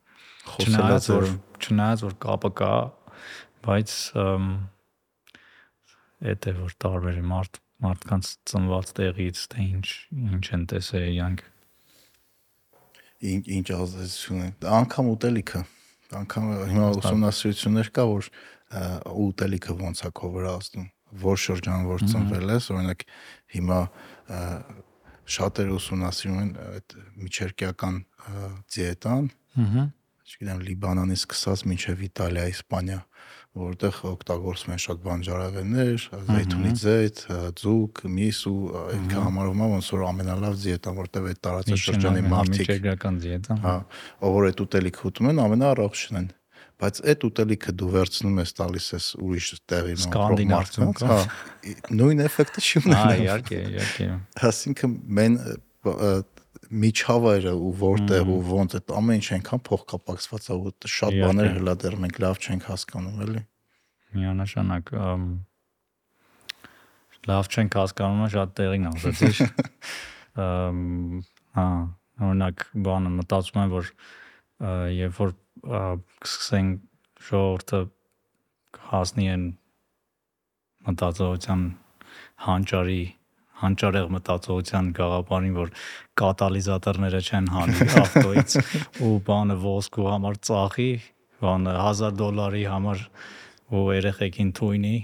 Չնայած 0.63 1.09
որ 1.13 1.25
չնայած 1.63 2.03
որ 2.03 2.15
կապը 2.23 2.51
կա, 2.59 2.73
բայց 3.63 3.95
այդ 6.23 6.47
է 6.49 6.53
որ 6.59 6.75
տարբեր 6.83 7.19
մարդ 7.31 7.59
մարդկանց 7.83 8.29
ծնված 8.49 8.91
տեղից 8.99 9.41
թե 9.53 9.63
ինչ 9.63 9.87
ինչ 10.33 10.45
են 10.55 10.65
տեսել 10.71 11.05
իրանք 11.13 11.43
ինչ 13.33 13.43
ինչ 13.57 13.67
ազդեցություն 13.77 14.43
է 14.43 14.49
անգամ 14.79 15.09
ուտելիքը 15.13 15.61
անգամ 16.19 16.49
հիմա 16.73 16.89
ուսումնասիրություններ 16.99 17.91
կա 17.97 18.05
որ 18.11 18.29
ուտելիքը 19.23 19.77
ոնց 19.83 20.03
է 20.07 20.11
քո 20.19 20.31
վրա 20.37 20.53
ազդում 20.59 20.87
որ 21.23 21.41
շրջան 21.43 21.87
որ 21.89 22.05
ծնվել 22.13 22.53
ես 22.53 22.69
օրինակ 22.73 23.05
հիմա 23.55 23.79
շատերը 25.33 25.75
ուսումնասիրում 25.79 26.39
են 26.43 26.53
այդ 26.63 26.95
միջերկիական 27.23 27.99
ա, 28.03 28.47
դիետան 28.75 29.27
ըհը 29.63 29.83
չգիտեմ 30.23 30.61
Լիբանանից 30.65 31.23
սկսած 31.23 31.63
մինչև 31.67 32.03
Իտալիա, 32.07 32.43
Իսպանիա, 32.53 32.99
որտեղ 33.53 33.97
օգտագործում 34.09 34.71
են 34.73 34.79
շատ 34.81 35.01
բանջարեղեններ, 35.03 36.05
զեյթունի 36.29 36.71
ձեթ, 36.81 37.19
ձուկ, 37.61 37.99
միս 38.17 38.39
ու 38.49 38.61
ինքը 38.97 39.25
համարվում 39.27 39.61
է 39.61 39.67
ոնց 39.73 39.89
որ 39.93 40.05
ամենալավ 40.09 40.55
դիետան, 40.63 40.95
որտեղ 41.03 41.27
այդ 41.29 41.41
տարածաշրջանի 41.47 42.23
մարդիկ, 42.33 42.63
միջերկրական 42.63 43.19
դիետա 43.23 43.57
հա, 43.63 43.75
ով 44.25 44.37
որ 44.39 44.47
այդ 44.49 44.63
ուտելիքը 44.65 45.05
ուտում 45.11 45.29
են, 45.33 45.43
ամենաառողջն 45.43 46.19
են 46.23 46.31
բայց 46.83 46.99
այդ 47.13 47.23
ուտելիքը 47.29 47.73
դու 47.79 47.89
վերցնում 47.93 48.39
ես 48.41 48.51
տալիս 48.57 48.87
ես 48.97 49.05
ուրիշ 49.23 49.49
տեղի 49.71 49.93
կա։ 50.97 51.09
հա 51.13 51.19
նույն 51.93 52.23
էֆեկտը 52.25 52.63
չի 52.63 52.81
ունենա 52.81 53.13
իհարկե, 53.23 53.59
իհարկե։ 53.69 54.07
Այսինքն 54.49 54.95
մեն 55.19 55.37
միջավայրը 56.83 57.53
ու 57.53 57.71
որտեղ 57.83 58.29
ու 58.33 58.41
ոնց 58.49 58.77
այդ 58.79 58.93
ամեն 58.99 59.19
ինչ 59.19 59.27
այնքան 59.37 59.63
փոխկապակցված 59.69 60.47
է 60.49 60.57
ու 60.57 60.73
շատ 60.97 61.17
բաներ 61.23 61.49
հլա 61.57 61.73
դեռ 61.83 61.97
մենք 62.03 62.21
լավ 62.23 62.39
չենք 62.43 62.69
հասկանում 62.73 63.25
էլի 63.27 63.43
Միանշանակ 64.13 64.93
լավ 67.29 67.49
չենք 67.49 67.77
հասկանում, 67.79 68.23
շատ 68.33 68.53
տեղին 68.59 68.87
ասացիր։ 68.91 69.41
Ամ 70.43 70.79
հա, 71.55 71.65
օրինակ 72.27 72.65
բանը 72.87 73.11
մտածում 73.19 73.59
եմ, 73.63 73.73
որ 73.73 73.91
երբ 74.97 75.19
որ 75.21 75.33
կսկսեն 76.25 76.71
ժողովուրդը 77.29 77.81
հասնի 78.89 79.27
են 79.33 79.45
մտածողության 80.89 81.65
հանճարի 82.47 83.01
հանճարեղ 83.63 84.09
մտածողության 84.17 84.89
գաղափարին, 84.97 85.53
որ 85.55 85.71
կատալիզատորները 86.21 87.21
չեն 87.23 87.47
հանի 87.53 87.87
ավտոից 88.03 88.57
ու 89.05 89.13
բանը 89.29 89.57
ոսկու 89.63 90.09
համար 90.11 90.37
ծախի, 90.49 90.91
բանը 91.43 91.73
1000 91.85 92.19
դոլարի 92.21 92.63
համար 92.73 93.03
ու 93.73 93.83
երեխեքին 93.97 94.51
թույնի, 94.59 94.95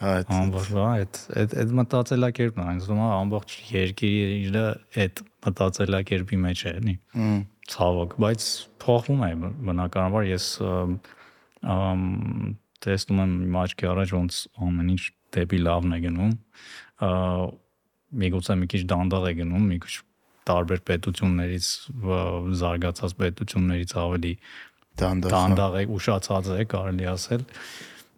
այդ 0.00 0.30
ամբողջ 0.32 0.68
այդ 0.80 1.18
այդ 1.40 1.54
այդ 1.60 1.72
մտածելակերպն 1.80 2.78
թվում 2.80 3.00
է 3.04 3.08
ամբողջ 3.16 3.56
երկիրը 3.74 4.62
այդ 5.04 5.22
մտածելակերպի 5.46 6.38
մեջ 6.44 6.62
է, 6.70 6.72
էլի 6.80 6.94
ցավոք, 7.70 8.14
բայց 8.24 8.46
փոխվում 8.84 9.24
է 9.26 9.30
բնականաբար 9.68 10.28
ես 10.30 10.46
ըմ, 10.64 10.94
տեսնում 12.80 13.20
եմ 13.24 13.34
իմ 13.46 13.58
աչքի 13.60 13.90
առաջ 13.90 14.14
ոնց 14.16 14.38
ամեն 14.66 14.92
ինչ 14.94 15.02
դեպի 15.36 15.60
լավն 15.66 15.96
է 15.96 16.00
գնում 16.06 16.32
միգուցե 18.20 18.56
մի 18.60 18.70
քիչ 18.72 18.82
դանդաղ 18.90 19.26
է 19.30 19.34
գնում 19.40 19.66
մի 19.70 19.78
քիչ 19.84 19.94
տարբեր 20.48 20.80
պետություններից 20.90 21.68
զարգացած 22.60 23.14
պետություններից 23.20 23.94
ավելի 24.04 24.32
դանդաղ 25.00 25.78
է 25.80 25.84
ուշացած 25.96 26.50
է 26.56 26.64
կարելի 26.74 27.06
ասել 27.14 27.44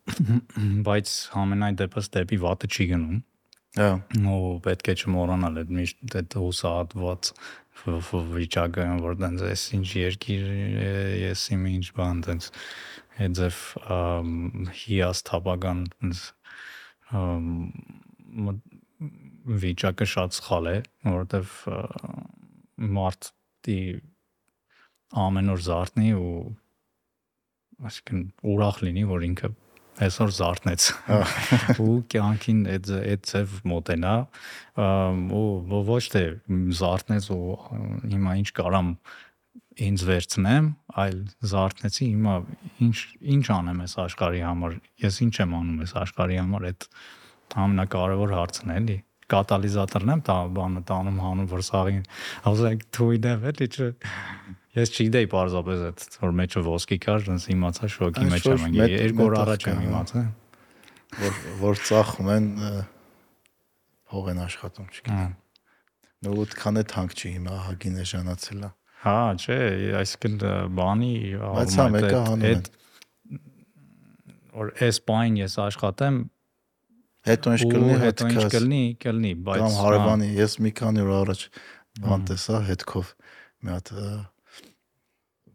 բայց 0.87 1.13
ամենայն 1.43 1.79
դեպս 1.83 2.09
դեպի 2.17 2.39
վատը 2.45 2.71
չի 2.73 2.87
գնում 2.93 3.21
հա 3.79 3.91
ու 4.33 4.55
պետք 4.67 4.89
է 4.93 4.95
չմոռանալ 5.03 5.61
այդ 5.63 5.71
միշտ 5.79 6.17
այդ 6.21 6.35
հուսահատված 6.43 7.31
վիճակը 8.33 8.89
որ 9.03 9.15
տենց 9.23 9.45
էս 9.49 9.63
ինչ 9.79 9.87
երկիր 9.99 10.43
ես 11.23 11.45
իմ 11.57 11.63
ինչ 11.73 11.87
բան 11.97 12.21
տենց 12.27 12.49
այդ 13.23 13.39
ձև 13.39 13.63
ամ, 13.97 14.29
հիասթափական 14.83 15.81
մտ- 18.47 18.72
վիճակը 19.47 20.09
շատ 20.13 20.37
սխալ 20.39 20.69
է 20.71 20.77
որովհետև 21.07 21.57
մարդի 22.99 23.81
ամեն 25.23 25.53
օր 25.53 25.65
զարթնի 25.67 26.13
ու 26.19 26.37
այսինքն 27.83 28.23
ուրախ 28.53 28.81
լինի 28.87 29.05
որ 29.11 29.27
ինքը 29.29 29.51
այսօր 30.03 30.31
զարթնեց 30.39 30.87
ու 31.85 31.97
կյանքին 32.13 32.63
այդ 32.75 32.93
այդ 32.99 33.27
ձև 33.33 33.59
մոտենա 33.73 34.15
ու 35.39 35.83
ոչ 35.91 36.05
թե 36.15 36.25
զարթնեց 36.81 37.29
ու 37.35 37.43
հիմա 38.15 38.39
ինչ 38.43 38.49
կարամ 38.57 38.95
ինձ 39.83 40.03
վերցնեմ, 40.05 40.67
այլ 41.01 41.21
զարթնեցի 41.49 42.07
հիմա 42.13 42.35
ինչ 42.87 42.97
ինչ 43.35 43.45
անեմ 43.57 43.79
այս 43.85 43.95
աշխարհի 44.03 44.43
համար, 44.45 44.75
ես 45.01 45.21
ինչ 45.27 45.35
եմ 45.45 45.55
անում 45.59 45.79
այս 45.87 45.95
աշխարհի 46.03 46.37
համար, 46.43 46.67
այդ 46.73 46.87
ամենակարևոր 47.63 48.35
հարցն 48.37 48.73
է, 48.73 48.77
էլի 48.83 48.99
կատալիզատորն 49.33 50.13
եմ 50.15 50.23
տա 50.29 50.37
բանը 50.59 50.83
տանում 50.93 51.21
հանում 51.27 51.49
որ 51.53 51.65
սաղին 51.69 52.05
ասեք 52.53 52.85
թույն 52.97 53.29
եմ 53.33 53.47
էլի 53.53 53.69
չէ 53.73 53.89
ես 54.73 54.93
չգիտեի 54.97 55.29
parzapes 55.33 55.83
այդ 55.89 56.05
որ 56.23 56.35
մեջը 56.43 56.65
ոսկի 56.69 56.99
կար 57.05 57.27
ոնց 57.29 57.47
իմացա 57.53 57.89
շոկի 57.93 58.29
մեջ 58.33 58.47
եմ 58.53 58.67
ընկել 58.69 58.95
երկու 58.97 59.27
օր 59.27 59.37
առաջ 59.43 59.67
եմ 59.69 59.81
հա։ 59.83 59.89
իմացա 59.89 60.23
որ 61.23 61.41
որ 61.61 61.83
ծախում 61.89 62.31
են 62.33 62.47
փող 64.13 64.31
են 64.33 64.41
աշխատում 64.47 64.87
չգիտեմ 64.93 65.19
Հա։ 65.19 65.27
նո 66.23 66.37
ուտքան 66.43 66.81
է 66.81 66.85
թանկ 66.93 67.17
չի 67.19 67.33
հիմա 67.37 67.59
ահագին 67.59 67.99
է 68.01 68.07
ժանացել 68.13 68.63
է 68.63 68.71
Հա, 69.03 69.19
չէ, 69.35 69.59
այսինքն 69.99 70.35
բանի 70.79 71.15
Բայց 71.43 71.77
հա, 71.81 71.87
մեկը 71.97 72.19
հանում 72.23 72.45
են։ 72.53 72.61
որ 74.53 74.73
այս 74.87 75.01
բան 75.09 75.39
ես 75.43 75.57
աշխատեմ 75.65 76.19
հետո 77.29 77.55
ինչ 77.55 77.63
կլինի 77.71 77.97
հետո 78.03 78.29
ինչ 78.33 78.45
կլինի, 78.53 78.83
կլինի, 79.03 79.33
բայց 79.47 79.63
կամ 79.63 79.75
հա, 79.77 79.83
հարևանի 79.87 80.29
ես 80.39 80.55
մի 80.67 80.73
քանի 80.81 81.03
օր 81.05 81.11
առաջ 81.23 81.43
բան 82.03 82.25
տեսա 82.33 82.61
հետքով 82.69 83.13
մի 83.63 83.73
հատ 83.73 83.93
ը, 83.93 84.07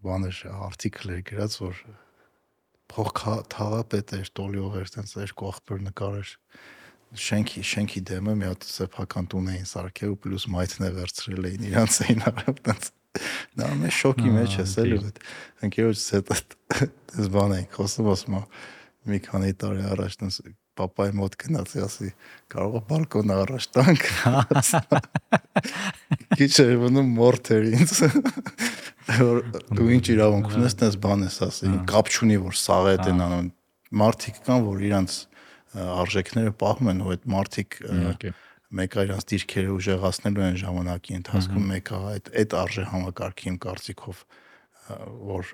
բան 0.08 0.28
էր 0.28 0.42
արտիկլ 0.68 1.14
էր 1.18 1.24
գրած 1.28 1.58
որ 1.64 1.82
փող 2.88 3.10
թաղապետ 3.52 4.14
էր 4.18 4.30
տոլիող 4.40 4.78
էր 4.82 4.92
տենց 4.96 5.16
երկու 5.18 5.50
աղբյուր 5.52 5.82
նկարեր 5.88 6.32
շենքի 7.28 7.64
շենքի 7.68 8.02
դեմը 8.08 8.36
մի 8.40 8.48
հատ 8.48 8.68
սեփական 8.68 9.28
տուն 9.32 9.50
էին 9.54 9.68
սարքել 9.68 10.14
ու 10.14 10.20
պլյուս 10.24 10.46
մայթն 10.54 10.88
է 10.88 10.92
վերցրել 10.98 11.48
էին 11.52 11.68
իրանց 11.68 12.00
էին 12.08 12.24
արավ 12.32 12.62
տենց 12.68 12.90
նա 13.60 13.70
մե 13.82 13.92
շոկի 13.98 14.34
մեջ 14.38 14.56
է 14.58 14.64
Ահա, 14.64 14.72
սել 14.74 14.96
ու 14.98 15.02
այդ 15.08 15.22
ընկերոջս 15.68 16.06
հետ 16.16 16.34
այս 16.38 17.30
բան 17.38 17.56
էին 17.58 17.70
խոսում 17.78 18.10
ասում 18.14 18.40
մի 19.08 19.20
քանի 19.28 19.54
տարի 19.64 19.88
առաջ 19.96 20.18
տենց 20.22 20.40
papai 20.78 21.10
մոտ 21.18 21.38
գնացի 21.44 21.84
ասի 21.88 22.10
կարող 22.54 22.78
է 22.78 22.82
բալկոնը 22.92 23.38
առաջ 23.44 23.68
տանք 23.78 24.08
քիչ 26.38 26.52
էր 26.64 26.74
մնում 26.84 27.14
մորթեր 27.18 27.70
ինձ 27.78 27.96
որ 29.18 29.42
դու 29.78 29.90
ինչ 29.98 30.06
իրավունք 30.16 30.58
ունես 30.58 30.78
տես 30.82 31.00
բան 31.04 31.26
ես 31.28 31.40
ասի 31.48 31.74
կապ 31.92 32.12
չունի 32.14 32.42
որ 32.48 32.60
սաղ 32.62 32.90
է 32.92 32.96
դեն 33.06 33.24
անում 33.28 33.50
մարդիկ 34.02 34.42
կան 34.48 34.66
որ 34.68 34.84
իրանց 34.88 35.18
արժեքները 35.78 36.54
պահում 36.62 36.92
են 36.92 37.02
ու 37.04 37.12
այդ 37.14 37.26
մարդիկ 37.34 37.78
իհարկե։ 37.88 38.34
մեկը 38.78 39.04
իրանց 39.08 39.26
դիրքերը 39.32 39.74
ուժեղացնելու 39.78 40.46
են 40.48 40.58
ժամանակի 40.62 41.18
ընթացքում 41.18 41.68
մեկը 41.72 42.00
այդ 42.12 42.32
այդ 42.42 42.56
արժե 42.62 42.86
համակարգի 42.92 43.48
իմ 43.52 43.58
կարծիքով 43.64 44.24
որ 45.28 45.52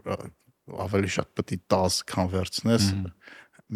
ավելի 0.87 1.11
շատ 1.17 1.29
պետք 1.37 1.53
է 1.53 1.59
10 1.75 1.99
քան 2.09 2.31
վերցնես 2.33 2.87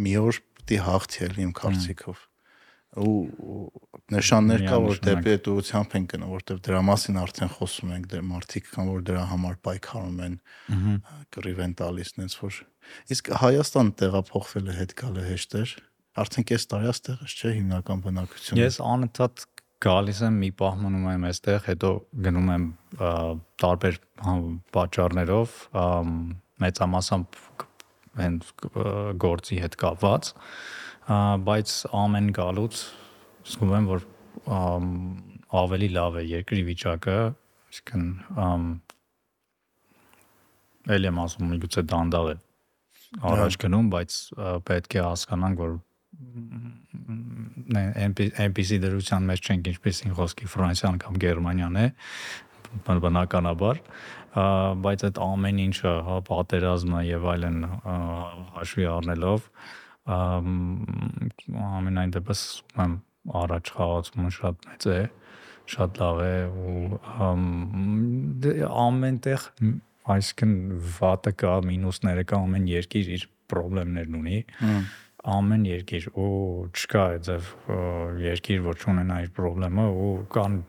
մի 0.08 0.14
օր 0.24 0.40
պետք 0.68 0.78
է 0.78 0.86
հաղթի 0.88 1.24
էլ 1.28 1.38
իմ 1.48 1.52
կարծիքով 1.58 2.24
ու 2.98 3.18
նշաններ 4.16 4.64
կա 4.68 4.78
որ 4.82 5.00
դեպի 5.06 5.34
այդ 5.36 5.48
ուղությամբ 5.52 5.96
են 5.98 6.06
գնում 6.14 6.32
որտեվ 6.34 6.62
դրա 6.68 6.80
մասին 6.88 7.20
արդեն 7.22 7.52
խոսում 7.58 7.92
ենք 7.98 8.08
դեր 8.14 8.24
մարդիկ 8.32 8.70
կան 8.74 8.90
որ 8.90 9.04
դրա 9.10 9.26
համար 9.32 9.58
պայքարում 9.68 10.22
են 10.28 10.38
կռիվ 11.36 11.62
են 11.68 11.76
տալիս 11.82 12.14
նենց 12.18 12.38
որ 12.42 12.60
իսկ 13.14 13.32
Հայաստան 13.44 13.92
տեղափոխվելը 14.02 14.78
հետ 14.80 14.96
գալը 15.04 15.28
հեշտ 15.28 15.58
էր 15.62 15.76
արդեն 16.24 16.48
կես 16.50 16.68
տարի 16.72 16.90
աստեղից 16.96 17.38
չէ 17.38 17.54
հիմնական 17.58 18.04
բնակությունը 18.08 18.64
Ես 18.64 18.80
անընդհատ 18.88 19.46
գալիս 19.84 20.22
եմ 20.26 20.38
մի 20.42 20.50
պահ 20.58 20.78
մնում 20.82 21.08
եմ 21.12 21.26
այստեղ, 21.28 21.60
հետո 21.68 21.90
գնում 22.26 22.48
եմ 22.56 22.66
տարբեր 23.62 24.00
պատճառներով 24.74 25.58
ամ, 25.84 26.16
մեծամասամբ 26.64 27.38
հենց 28.18 28.52
գործի 29.24 29.58
հետ 29.64 29.78
կապված, 29.84 30.32
բայց 31.48 31.74
ամեն 32.02 32.28
գալուց 32.38 32.82
զգում 33.48 33.74
եմ, 33.78 33.88
որ 33.94 34.02
ավելի 35.62 35.90
լավ 35.96 36.20
է 36.20 36.24
երկրի 36.28 36.64
վիճակը, 36.72 37.18
այսինքն 37.72 38.04
ել 40.98 41.08
եմ 41.08 41.22
ասում, 41.24 41.52
միգուցե 41.54 41.84
դանդաղ 41.92 42.28
է 42.32 42.38
առաջ 43.28 43.58
գնում, 43.64 43.92
բայց 43.94 44.16
պետք 44.68 44.98
է 44.98 45.04
հասկանանք, 45.08 45.62
որ 45.64 45.72
այնպիսի 48.44 48.78
դրության 48.84 49.28
մեջ 49.32 49.48
չենք 49.48 49.70
ինչպեսին 49.72 50.16
խոսքի 50.18 50.50
Ֆրանսիան 50.54 51.00
կամ 51.04 51.20
Գերմանիան 51.24 51.80
է 51.82 51.88
բնականաբար 52.88 53.82
բայց 54.36 55.06
այդ 55.08 55.20
ամեն 55.28 55.62
ինչը 55.68 55.94
հա 56.08 56.18
պատերազմը 56.28 57.04
եւ 57.08 57.28
այլն 57.34 57.60
հաշվի 58.58 58.88
առնելով 58.94 59.48
ամենայն 61.68 62.14
դեպս 62.18 62.44
ում 62.78 62.98
առաջ 63.42 63.72
խաղացումը 63.78 64.34
շատ 64.38 64.68
մեծ 64.68 64.88
է 64.94 65.00
շատ 65.68 66.00
լավ 66.02 66.22
է 66.24 66.36
ու 66.48 67.00
դե, 68.44 68.54
ամենտեղ 68.84 69.48
այսինքն 70.14 70.54
վատը 70.98 71.34
կա, 71.42 71.56
մինուսները 71.68 72.24
կա, 72.30 72.40
ամեն 72.48 72.70
երկիր 72.72 73.12
իր 73.18 73.26
խնդիրներն 73.52 74.18
ունի։ 74.22 74.40
Ամեն 75.28 75.66
երկիր 75.68 76.08
ու 76.16 76.32
չկա 76.72 77.04
այդև 77.18 77.52
երկիր, 78.24 78.62
որ 78.68 78.84
չունենա 78.84 79.18
իր 79.26 79.32
խնդրեմը 79.36 79.88
ու 80.06 80.14
կան 80.36 80.62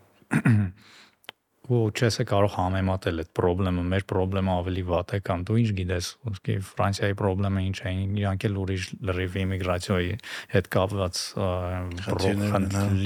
ու 1.68 1.78
չես 1.92 2.16
է 2.22 2.24
կարող 2.28 2.52
համեմատել 2.54 3.22
այդ 3.22 3.30
խնդրեմը, 3.38 3.84
մեր 3.92 4.04
խնդրեմը 4.08 4.52
ավելի 4.54 4.84
վատ 4.88 5.14
է 5.14 5.20
կամ 5.28 5.44
դու 5.48 5.58
ինչ 5.62 5.70
գիտես, 5.78 6.08
ոսկի 6.28 6.56
Ֆրանսիայի 6.68 7.16
խնդրեմը 7.18 7.64
ինչ 7.68 7.78
է, 7.78 7.92
իրանք 8.22 8.46
էլ 8.48 8.58
ուրիշ 8.62 8.86
լրիվ 9.08 9.36
իմիգրացիայի 9.42 10.12
հետ 10.54 10.70
կապված 10.78 11.22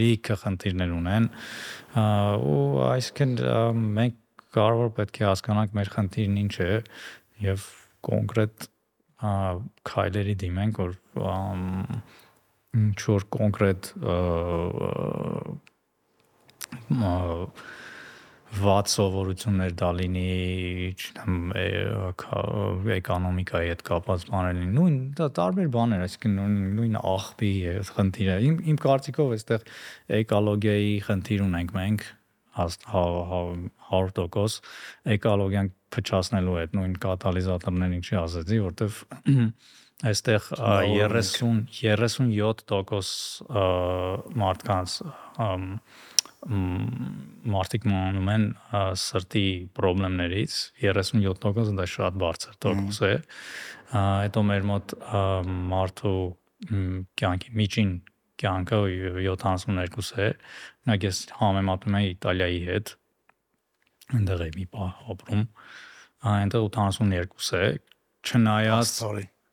լիքը 0.03 0.39
խնդիրներ 0.43 0.95
ունեն 0.99 1.29
ու 2.53 2.63
այսինքն 2.87 3.37
մենք 3.99 4.19
կարող 4.53 4.93
պետք 4.99 5.23
է 5.23 5.27
հասկանանք 5.33 5.77
մեր 5.79 5.93
խնդիրն 5.97 6.41
ինչ 6.43 6.55
է 6.63 6.73
եւ 7.43 7.67
կոնկրետ 8.07 8.67
քայլերի 9.23 10.35
դիմենք, 10.43 10.81
որ 10.83 10.97
ինչ 12.83 13.01
որ 13.07 13.27
կոնկրետ 13.37 13.91
վատ 18.63 18.91
սովորություններ 18.93 19.73
դա 19.81 19.89
լինի, 19.99 20.23
չնամ 21.03 21.33
էկոնոմիկայի 22.97 23.69
հետ 23.73 23.83
կապված 23.89 24.21
բաներ, 24.31 24.61
նույն 24.77 24.97
դա 25.19 25.27
տարբեր 25.39 25.69
բաներ, 25.77 26.01
այսինքն 26.07 26.33
նույն 26.79 26.95
աղբի 27.13 27.53
խնդիրը։ 27.91 28.35
Իմ 28.49 28.55
իմ 28.73 28.77
կարծիքով 28.87 29.29
այստեղ 29.37 29.61
էկոլոգիայի 30.23 30.93
խնդիր 31.09 31.41
ունենք 31.49 31.71
մենք 31.79 32.01
100% 32.53 34.61
էկոլոգիան 35.17 35.69
փչացնելու 35.93 36.57
այդ 36.63 36.71
նույն 36.77 36.95
կատալիզատորներին 37.03 37.97
ինչի 37.99 38.15
ասեցի, 38.23 38.59
որտեվ 38.67 38.93
այստեղ 40.13 40.43
30 40.59 41.33
37% 41.81 44.37
մարդկանց 44.43 44.91
մարդիկ 46.43 47.85
մանում 47.87 48.31
են 48.33 48.47
սրտի 48.99 49.45
խնդիրներից 49.79 50.55
37% 50.83 51.77
դա 51.79 51.87
շատ 51.93 52.17
բարձր 52.23 52.57
տոկոս 52.65 52.99
է 53.07 53.13
հետո 53.93 54.43
մեր 54.49 54.67
մոտ 54.73 54.95
մարդու 55.71 56.17
կյանքի 57.23 57.55
միջին 57.61 57.93
կյանքը 58.43 58.81
72 59.23 60.11
է 60.27 60.29
նայեք 60.91 61.07
ես 61.07 61.23
համեմատում 61.39 61.99
եմ 62.01 62.11
Իտալիայի 62.11 62.61
հետ 62.67 62.95
այնտեղ 64.19 64.45
է 64.47 64.51
մի 64.59 64.67
պահ 64.75 65.07
ապրում 65.15 65.45
այնտեղ 66.33 66.69
82 66.69 67.53
է 67.63 67.67
չնայած 68.23 68.95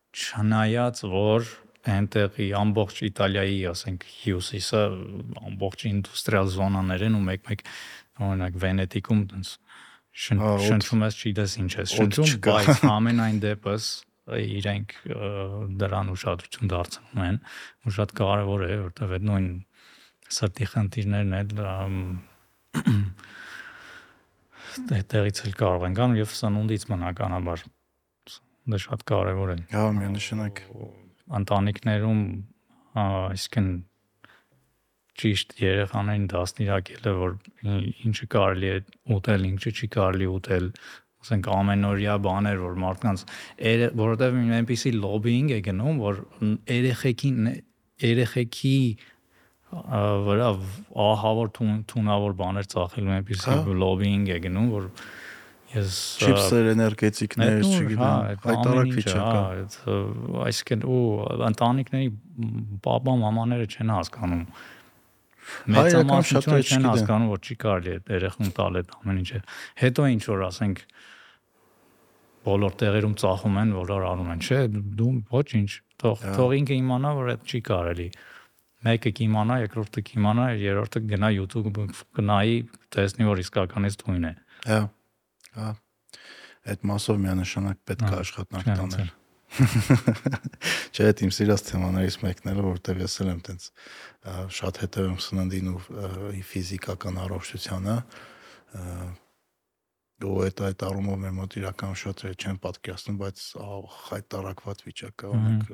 չնայած 0.09 1.03
որ 1.13 1.53
այնտեղի 1.87 2.47
ամբողջ 2.59 2.97
Իտալիայի, 3.07 3.59
ասենք, 3.69 4.03
հյուսիսը 4.19 4.81
ամբողջ 5.49 5.83
ինդուստրիալ 5.89 6.47
զոնաներ 6.55 7.05
են 7.07 7.15
ու 7.19 7.21
մեկ-մեկ 7.29 7.63
օրինակ 8.19 8.53
Վենետիկում 8.63 9.21
տենց 9.31 9.47
շնչում 10.19 11.01
ես, 11.07 11.13
չգիտես 11.19 11.51
ինչ 11.63 11.71
ես 11.79 11.89
շնչում, 11.95 12.29
բայց 12.49 12.67
ամենայն 12.97 13.37
դեպս 13.45 13.83
իրենք 14.29 14.89
դրան 15.79 16.07
ուշադրություն 16.13 16.71
դարձնում 16.73 17.21
են 17.25 17.37
ու 17.87 17.93
շատ 17.95 18.09
կարևոր 18.19 18.61
է, 18.67 18.69
որտեղ 18.83 19.09
այդ 19.17 19.23
նույն 19.29 19.47
սրտի 20.39 20.65
խնդիրներն 20.73 21.33
էլ 21.39 21.49
տեղից 25.09 25.37
էլ 25.47 25.53
կարող 25.63 25.81
են 25.87 25.93
գան 25.97 26.11
եւ 26.19 26.29
սնունդից 26.39 26.83
մնականաբար 26.91 27.59
դա 28.69 28.77
շատ 28.85 29.01
կարևոր 29.09 29.49
է։ 29.55 29.57
Հա, 29.73 29.83
միանշանակ 29.97 30.55
ընտանիքներում 31.37 32.23
այսինքն 32.99 33.69
ճիշտ 35.19 35.53
երեխաներին 35.59 36.25
դաստիարակելը 36.31 37.13
որ 37.19 37.35
ինչը 38.07 38.27
կարելի 38.33 38.69
է 38.71 38.77
ուտել, 39.15 39.45
ինչը 39.49 39.73
չի 39.75 39.89
կարելի 39.95 40.27
ուտել, 40.39 40.67
ասենք 41.19 41.49
ամենօրյա 41.51 42.15
բաներ, 42.23 42.59
որ 42.63 42.77
մարդկանց 42.83 43.23
որովհետև 43.99 44.37
այնպեսի 44.59 44.91
լոբինգ 44.95 45.55
է 45.57 45.59
գնում, 45.67 45.99
որ 46.05 46.21
երեխեքին 46.79 47.49
երեխեքի 48.09 48.75
վրա 49.69 50.49
ահավոր 51.09 51.51
թունավոր 51.91 52.37
բաներ 52.39 52.69
ծախելու 52.71 53.15
այնպեսի 53.19 53.75
լոբինգ 53.83 54.31
է 54.33 54.39
գնում, 54.47 54.69
որ 54.73 54.87
Ես 55.69 55.97
չիպսեր, 56.25 56.67
էներգետիկներ, 56.73 57.59
չգիտեմ, 57.61 58.39
հայտարարքի 58.45 59.03
չկա։ 59.05 59.41
Այսինքն 60.45 60.85
ու 60.89 61.01
ընտանիքների 61.49 62.07
papa 62.85 63.15
մամաները 63.21 63.67
չեն 63.69 63.93
հասկանում։ 63.93 64.41
Մեծամասնությունը 65.75 66.59
չեն 66.65 66.89
հասկանում, 66.89 67.29
որ 67.33 67.45
չի 67.45 67.55
կարելի 67.63 67.93
է 67.93 68.01
երեխուն 68.17 68.51
տալ 68.57 68.81
այդ 68.81 68.91
ամեն 68.97 69.21
ինչը։ 69.21 69.43
Հետո 69.83 70.07
ինչ 70.15 70.23
որ 70.29 70.43
ասենք 70.49 70.83
բոլոր 72.49 72.75
տեղերում 72.79 73.15
ծախում 73.19 73.57
են, 73.61 73.71
որ 73.77 73.95
անում 74.09 74.29
են, 74.33 74.43
չէ, 74.45 74.59
դու 74.99 75.13
ոչինչ, 75.33 75.69
թող 76.01 76.27
թող 76.37 76.53
ինքը 76.59 76.77
իմանա, 76.79 77.09
որ 77.19 77.31
այդ 77.33 77.49
չի 77.49 77.61
կարելի 77.69 78.07
մեկը 78.87 79.11
կիմանա, 79.19 79.55
երկրորդը 79.65 80.03
կիմանա, 80.07 80.45
երրորդը 80.55 81.01
գնա 81.09 81.29
YouTube 81.35 81.81
գնայի, 82.15 82.55
տեսնի 82.95 83.27
որ 83.27 83.41
իսկականից 83.43 83.97
թույն 83.99 84.29
է։ 84.29 84.31
Հա։ 84.69 84.79
Հա։ 85.55 85.69
Այդ 86.69 86.83
մասով 86.89 87.23
միանշանակ 87.23 87.79
պետք 87.89 88.09
է 88.09 88.15
աշխատանք 88.19 88.69
տանել։ 88.69 89.09
Չէ, 90.93 91.05
այդ 91.09 91.21
իմ 91.25 91.31
սիրած 91.33 91.63
թեմաներից 91.69 92.17
մեկն 92.21 92.51
է, 92.51 92.53
որտեղ 92.59 92.99
ես 93.01 93.15
էլ 93.23 93.31
եմ 93.31 93.39
տենց 93.47 93.63
շատ 94.59 94.81
հետևում 94.83 95.15
սննդին 95.25 95.71
ու 95.71 95.79
ֆիզիկական 96.49 97.17
առողջությանը 97.23 97.95
ու 100.19 100.35
այդ 100.45 100.61
այդ 100.67 100.85
առումով 100.89 101.19
մեր 101.23 101.33
մոտ 101.39 101.57
իրական 101.61 101.93
շատ 101.99 102.23
չեն 102.35 102.57
պատկերացնում, 102.65 103.19
բայց 103.23 103.43
հայտարարված 104.09 104.81
վիճակ 104.89 105.23
է, 105.23 105.29
օրինակ 105.31 105.69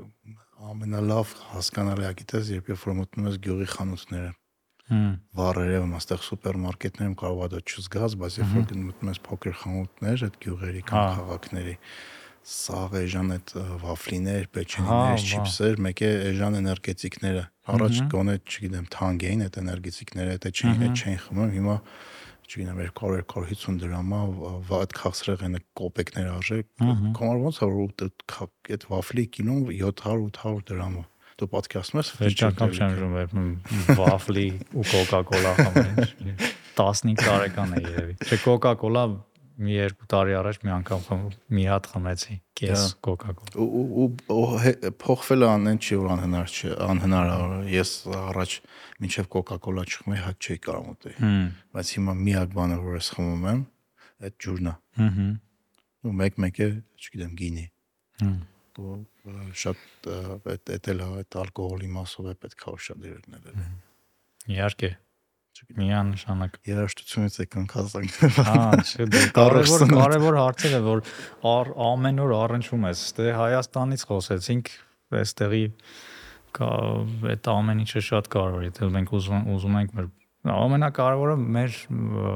ամենալավ 0.69 1.31
հասկանալի 1.51 2.05
է, 2.05 2.11
գիտես, 2.21 2.51
երբ 2.53 2.69
որ 2.85 2.97
մտնում 3.01 3.29
ես 3.31 3.39
գյուղի 3.45 3.67
խանութները 3.73 4.31
վառերևում 4.85 5.93
այստեղ 5.97 6.25
սուպերմարկետներում 6.25 7.15
կարող 7.21 7.45
է 7.45 7.47
դա 7.55 7.61
չզգաս, 7.65 8.15
բայց 8.21 8.35
երբ 8.41 8.51
որ 8.55 8.75
մտնում 8.85 9.09
ես 9.11 9.19
փոքր 9.25 9.55
խանութներ, 9.61 10.25
այդ 10.27 10.35
գյուղերի 10.45 10.83
կամ 10.85 11.07
քաղաքների 11.15 11.75
սաղ 12.45 12.91
էժան 12.99 13.31
այդ 13.35 13.53
վաֆլիներ, 13.81 14.43
պեչենիներ, 14.53 15.23
չիպսեր, 15.25 15.79
մեկ 15.85 16.03
է 16.05 16.09
էժան 16.29 16.57
էներգետիկները։ 16.59 17.43
Առաջ 17.73 18.01
գոնե, 18.13 18.35
չգիտեմ, 18.45 18.85
թանկ 18.93 19.25
էին 19.25 19.41
այդ 19.45 19.57
էներգետիկները, 19.65 20.35
դա 20.45 20.51
չէին, 20.53 20.83
այդ 20.85 21.01
չէին 21.01 21.19
խմում, 21.25 21.55
հիմա 21.55 21.77
չգիտեմ 22.45 22.81
200-250 22.85 23.81
դրամա 23.81 24.19
այդ 24.77 24.93
քաղցրեղ 24.99 25.45
են 25.49 25.57
կոպեկներ 25.81 26.29
արժե։ 26.35 26.59
Կոմար 27.17 27.41
ոնց 27.41 27.57
է 27.65 27.69
որ 27.73 28.05
այդ 28.05 28.85
վաֆլի 28.93 29.25
կինում 29.33 29.65
700-800 29.73 30.61
դրամա 30.69 31.03
դու 31.39 31.47
պատկերացնում 31.51 32.01
ես 32.01 32.09
վերջական 32.21 32.75
չեմ 32.75 32.91
ժում 32.99 33.15
վաֆլի 33.99 34.47
ու 34.79 34.85
կոկա-կոլա 34.91 35.53
խմել 35.61 35.95
15 36.75 37.15
տարեկան 37.25 37.73
է 37.75 37.81
երևի 37.85 38.15
չէ 38.29 38.37
կոկա-կոլա 38.45 39.03
մի 39.65 39.71
երկու 39.75 40.07
տարի 40.11 40.33
առաջ 40.35 40.57
մի 40.67 40.71
անգամ 40.75 41.03
մի 41.55 41.63
հատ 41.71 41.85
խմեցի 41.91 42.33
կես 42.59 42.81
Հա։ 42.81 42.87
կոկա-կոլա։ 43.07 43.65
ու 43.65 43.83
ու- 44.03 44.91
փոխվելը 45.03 45.47
անեն 45.51 45.79
չի 45.85 45.99
որ 46.01 46.09
անհնար 46.15 46.49
չէ 46.55 46.71
անհնար 46.87 47.29
է 47.35 47.37
ես 47.75 47.91
առաջ 48.19 48.55
մինչև 49.05 49.29
կոկա-կոլա 49.35 49.85
չխմեի 49.91 50.21
հաճ 50.25 50.49
չէի 50.49 50.59
կարող 50.67 50.89
ուտել 50.95 51.15
բայց 51.77 51.93
հիմա 51.95 52.17
միակ 52.25 52.49
բանը 52.59 52.79
որ 52.83 52.99
ես 52.99 53.09
խմում 53.15 53.47
եմ 53.55 53.61
այդ 54.27 54.35
ջուրն 54.43 54.67
է 54.71 54.75
Հհ։ 54.99 55.23
ու 56.05 56.13
մեկ-մեկ 56.19 56.59
է 56.59 56.67
չգիտեմ 56.99 57.31
գինի 57.39 57.65
ա, 58.27 58.91
շատ 59.63 60.09
այդ 60.51 60.71
այդ 60.75 60.89
էլ 60.93 61.01
այդ 61.05 61.37
ալկոհոլի 61.45 61.89
մասով 61.95 62.29
է 62.31 62.35
պետք 62.45 62.65
է 62.65 62.73
ուշադիր 62.75 63.17
լինել 63.25 63.49
Իհարկե։ 64.55 64.91
Միանշանակ։ 65.75 66.57
երաշտությունից 66.67 67.35
եկանք 67.39 67.73
հասանք 67.77 68.15
Հա, 68.35 68.55
չէ, 68.83 69.05
դե 69.13 69.21
կարևոր 69.37 69.85
կարևոր 69.93 70.37
հարցեր 70.41 70.75
է, 70.75 70.81
որ 70.83 71.01
ամեն 71.85 72.19
օր 72.25 72.33
առնչվում 72.35 72.83
ես։ 72.89 73.03
Դե 73.15 73.29
Հայաստանից 73.39 74.03
խոսեցինք, 74.09 74.71
այստեղի 75.21 75.63
կա 76.59 76.69
այդ 77.31 77.49
ամեն 77.55 77.81
ինչը 77.85 78.03
շատ 78.09 78.29
կարևոր 78.35 78.67
է, 78.67 78.73
թե 78.75 78.91
մենք 78.99 79.15
ուզում 79.15 79.49
ուզում 79.55 79.79
ենք 79.79 79.95
մեր 79.95 80.11
ամենակարևորը 80.55 81.35
մեր 81.55 81.77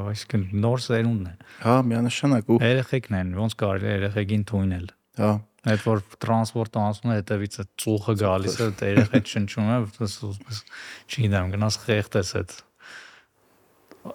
այսինքն 0.10 0.46
նոր 0.64 0.84
սերունդն 0.88 1.28
է։ 1.30 1.34
հա 1.68 1.76
միանշանակ 1.92 2.50
ու 2.50 2.58
Երեխեքն 2.64 3.18
են, 3.20 3.36
ոնց 3.38 3.56
կարելի 3.60 3.90
է 3.90 3.94
երեխեքին 4.00 4.46
թույնել։ 4.50 4.88
հա 5.20 5.34
Այդ 5.68 5.82
որ 5.84 6.02
տրանսպորտը 6.24 6.80
անցնում 6.80 7.12
է, 7.12 7.16
հետևից 7.20 7.56
է 7.60 7.66
ծուխը 7.84 8.14
գալիս 8.22 8.54
է, 8.56 8.68
այդ 8.70 8.84
երեխեք 8.90 9.32
շնչում 9.34 9.70
է, 9.70 9.80
ուզում 10.08 10.62
չգիտեմ, 11.10 11.50
գնաս 11.56 11.78
խեղտես 11.84 12.32
այդ 12.40 12.54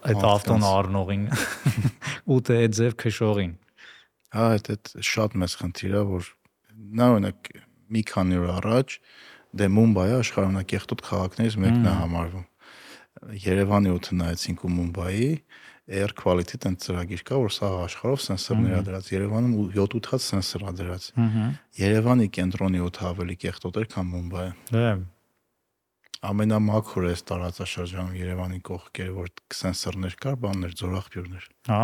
այդ 0.08 0.24
ավտոն 0.24 0.64
առնողին 0.64 1.26
ու 2.32 2.40
թե 2.48 2.56
այդ 2.64 2.78
ձև 2.78 2.96
քշողին։ 3.04 3.52
Հա, 4.34 4.46
այդ 4.54 4.70
այդ 4.74 4.92
շատ 5.10 5.36
մեծ 5.42 5.56
խնդիր 5.60 5.94
է, 5.94 6.02
որ 6.08 6.30
նա 7.00 7.08
օրինակ 7.14 7.50
մի 7.94 8.02
քանի 8.08 8.40
օր 8.40 8.50
առաջ 8.54 8.96
դե 9.54 9.68
Մումբայը 9.74 10.16
աշխարհանակեղտոտ 10.24 11.04
քաղաքներից 11.08 11.58
մեկն 11.64 11.84
է 11.84 11.94
համարվում։ 12.00 12.46
Երևանի 13.44 13.92
օդը 13.94 14.16
նայեցինք 14.18 14.64
ու 14.64 14.72
Մումբայի 14.74 15.28
air 15.84 16.12
quality 16.16 16.58
տեն 16.64 16.76
ծրագիր 16.80 17.22
կա, 17.28 17.38
որ 17.42 17.52
սա 17.52 17.68
աշխարհով 17.84 18.20
սենսորներ 18.24 18.70
ա 18.72 18.78
Մհմ։ 18.78 18.86
դրած։ 18.88 19.08
Երևանում 19.12 19.56
7-8 19.74 20.08
հատ 20.14 20.22
սենսոր 20.24 20.64
ա 20.64 20.72
դրած։ 20.78 21.08
Ահա։ 21.24 21.48
Երևանի 21.80 22.28
կենտրոնի 22.38 22.80
օդը 22.84 23.04
ավելի 23.10 23.36
կեղտոտ 23.44 23.78
էր, 23.82 23.88
քան 23.92 24.08
Մումբայը։ 24.14 24.54
Դե 24.72 24.86
Ամենամաքուր 26.24 27.04
է 27.04 27.14
տարածաշրջանում 27.28 28.14
Երևանի 28.16 28.60
կողքերը, 28.64 29.12
որ 29.12 29.28
սենսորներ 29.60 30.14
կար, 30.24 30.38
բաններ, 30.40 30.72
ձորախբյուրներ։ 30.80 31.48
հա, 31.68 31.80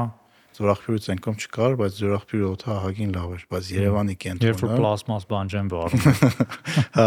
Ձորախբյուրից 0.51 1.09
այնքան 1.13 1.37
չկար, 1.45 1.77
բայց 1.81 1.99
ձորախբյուրի 2.01 2.47
օդը 2.49 2.71
ահագին 2.75 3.13
լավ 3.15 3.35
էր, 3.37 3.45
բայց 3.53 3.69
Երևանի 3.71 4.17
երբ 4.17 4.17
որ 4.17 4.25
կենտրոնը 4.25 4.79
պլաստմաս 4.81 5.29
բան 5.31 5.53
չեն 5.53 5.69
վառում։ 5.77 6.03
հա 6.97 7.07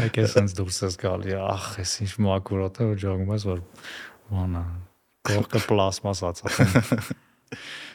Եկե 0.00 0.28
sense 0.30 0.54
դուրս 0.60 0.78
ես 0.86 1.00
գալի, 1.02 1.34
ախ, 1.40 1.66
ես 1.80 1.96
ինչ 2.04 2.12
մակուրոտ 2.28 2.78
է, 2.78 2.88
որ 2.92 3.02
ջողում 3.02 3.34
ես, 3.34 3.48
որ 3.50 3.64
բանա 4.30 4.64
կողքը 5.28 5.60
պլաստմասած 5.68 6.40
է։ 6.40 6.50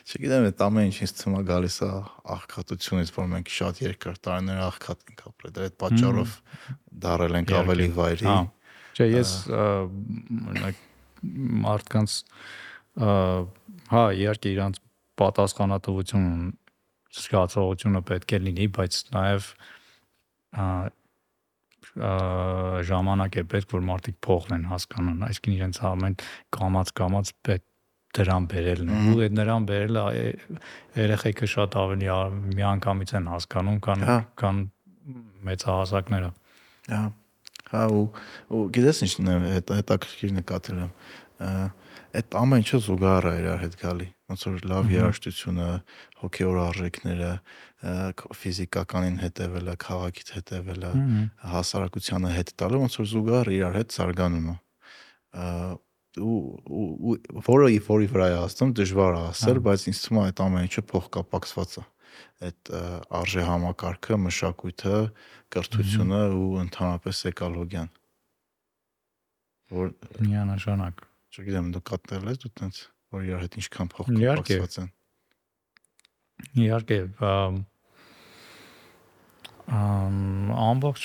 Չգիտեմ, 0.06 0.46
այդ 0.52 0.60
ամեն 0.62 0.90
ինչ 0.90 0.98
ինձ 1.06 1.14
թվում 1.18 1.36
է 1.40 1.44
գալիս 1.48 1.78
է 1.82 1.88
աղքատությունից, 2.36 3.12
որ 3.16 3.30
մենք 3.32 3.54
շատ 3.56 3.80
երկար 3.82 4.20
տարիներ 4.28 4.60
աղքատ 4.66 5.06
ենք 5.10 5.24
ապրել։ 5.30 5.54
Դա 5.56 5.64
այդ 5.66 5.78
պատճառով 5.82 6.36
դարել 7.06 7.38
ենք 7.40 7.54
ավելի 7.62 7.88
վայրի։ 7.96 8.28
Հա։ 8.30 8.36
Չէ, 8.96 9.08
ես 9.16 9.32
օրինակ 9.56 10.84
մարդկանց 11.66 12.18
հա, 13.96 14.04
իհարկե 14.22 14.54
իրանց 14.56 14.80
պատասխանատվություն 15.20 16.30
զգացողությունը 17.16 18.02
պետք 18.12 18.36
է 18.36 18.40
լինի, 18.46 18.68
բայց 18.76 19.02
նաև 19.16 19.50
ժամանակ 21.96 23.40
է 23.40 23.44
պետք 23.56 23.76
որ 23.76 23.84
մարդիկ 23.90 24.18
փոխեն 24.26 24.66
հասկանան, 24.72 25.22
այսինքն 25.30 25.56
իրենց 25.56 25.80
ամեն 25.92 26.18
կամած 26.56 26.92
կամած 27.00 27.32
պետք 27.48 27.66
դրան 28.16 28.48
բերելն 28.52 28.92
է։ 28.92 29.00
ու 29.12 29.22
այդ 29.26 29.36
նրան 29.36 29.68
բերելը 29.70 30.04
երեխեքը 30.96 31.50
շատ 31.52 31.78
ավելի 31.82 32.10
միանգամից 32.56 33.14
են 33.20 33.30
հասկանում, 33.32 33.80
քան 33.86 34.06
Հա։ 34.10 34.18
քան 34.40 34.62
մեծահասակները։ 35.50 36.30
Հա։ 36.92 37.02
Հա 37.72 37.84
ու 37.92 38.06
ու 38.56 38.64
գիտես 38.76 39.02
ինչն 39.06 39.32
է, 39.32 39.36
հետաքրքիր 39.76 40.36
նկատել 40.40 40.82
եմ։ 40.86 40.94
Այդ 42.16 42.38
ամեն 42.40 42.62
ինչը 42.64 42.80
զուգահեռ 42.86 43.26
է 43.28 43.34
իրար 43.42 43.64
հետ 43.66 43.74
գալի։ 43.82 44.08
Ոնց 44.32 44.44
որ 44.46 44.62
լավ 44.72 44.92
երաժշտությունը, 44.96 45.66
հոգեոր 46.22 46.60
արժեքները, 46.66 47.32
ֆիզիկականին 47.86 49.18
հետևելը, 49.22 49.74
քաղաքից 49.86 50.30
հետևելը, 50.36 50.92
հասարակությանը 51.54 52.32
հետ 52.36 52.54
տալը 52.62 52.80
ոնց 52.86 52.96
որ 53.02 53.10
զուգահեռ 53.12 53.52
իրար 53.56 53.76
հետ 53.80 53.96
զարգանում 53.96 54.48
է։ 54.50 54.56
Ա, 55.36 55.50
ու 56.16 56.40
ու 56.72 57.16
որը 57.46 57.68
որի 57.90 58.08
վրա 58.14 58.28
է 58.32 58.38
ասում 58.46 58.72
դժվար 58.80 59.18
է 59.20 59.22
ասել, 59.36 59.60
բայց 59.68 59.82
ինձ 59.92 60.00
թվում 60.06 60.20
է 60.22 60.24
այդ 60.26 60.42
ամեն 60.46 60.66
ինչը 60.66 60.84
փոխկապակցված 60.92 61.76
է։ 61.76 61.84
Այդ 62.46 62.72
արժե 63.20 63.44
համակարգը, 63.50 64.18
մշակույթը, 64.26 65.00
կրթությունը 65.56 66.22
ու 66.40 66.48
ընդհանրապես 66.64 67.22
էկոլոգիան։ 67.32 67.90
Որ 69.76 69.92
Միանշանակ։ 70.24 71.06
չգիտեմ 71.36 71.72
նկատել 71.76 72.28
ես 72.32 72.42
դու 72.46 72.52
տենց 72.60 72.82
որ 73.16 73.26
իրար 73.28 73.42
հետ 73.46 73.56
ինչքան 73.60 73.90
փոխկապակցված 73.96 74.78
են։ 74.80 74.92
Իհարկե, 76.66 77.00
ամբողջ 79.71 81.05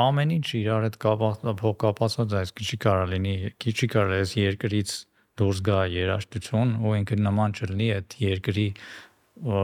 ամեն 0.00 0.32
ինչ 0.36 0.46
իրար 0.60 0.84
հետ 0.86 0.96
կապած 1.02 1.44
փոխկապացած 1.60 2.34
է, 2.34 2.40
այսինքն 2.40 2.66
չի 2.70 2.78
կարող 2.84 3.08
լինի, 3.14 3.34
չի 3.74 3.88
կարող 3.94 4.12
էս 4.20 4.34
երկրից 4.38 4.92
դուրս 5.40 5.60
գա 5.66 5.78
երաշտություն 5.94 6.74
ու 6.84 6.94
ինքը 7.00 7.18
նման 7.26 7.54
չլինի 7.58 7.88
այդ 7.96 8.16
երկրի 8.24 8.66
ը, 8.70 9.62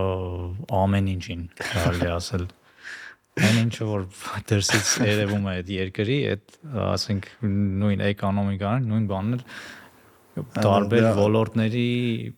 ամեն 0.80 1.10
ինչին, 1.14 1.42
կարելի 1.60 2.06
է 2.08 2.12
ասել։ 2.16 2.46
Այն 3.36 3.56
ինչը 3.66 3.86
որ 3.90 4.04
դրսից 4.48 4.90
երևում 5.04 5.46
է 5.46 5.54
այդ 5.60 5.72
երկրի, 5.76 6.16
այդ 6.32 6.54
ասենք 6.96 7.26
նույն 7.84 8.04
էկոնոմիկան, 8.06 8.86
նույն 8.92 9.08
բաններ 9.10 9.42
տարբեր 10.56 11.04
դա- 11.04 11.12
ոլորտների 11.20 11.84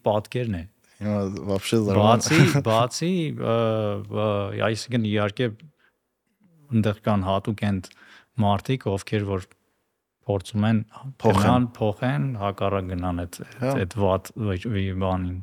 պատկերն 0.08 0.58
է։ 0.58 0.64
Հիմա 0.98 1.18
вообще 1.52 1.78
Բացի, 1.94 2.38
բացի, 2.66 3.12
ը, 3.38 3.56
ը, 4.18 4.26
այսինքն 4.66 5.04
իհարկե 5.12 5.46
այնտեղ 6.73 7.01
կան 7.07 7.25
հատուկ 7.29 7.63
են 7.69 7.79
մարդիկ, 8.43 8.85
ովքեր 8.93 9.25
որ 9.29 9.47
փորձում 10.23 10.65
են 10.69 10.77
Փոխեն։ 11.21 11.41
գնան, 11.43 11.65
փոխեն, 11.77 12.27
հակառակ 12.43 12.85
գնան 12.93 13.17
այդ 13.23 13.39
Հա։ 13.63 13.71
այդ 13.83 13.95
վատ 14.03 14.29
ոչ- 14.49 14.69
ի- 14.83 14.95
բանին 15.03 15.39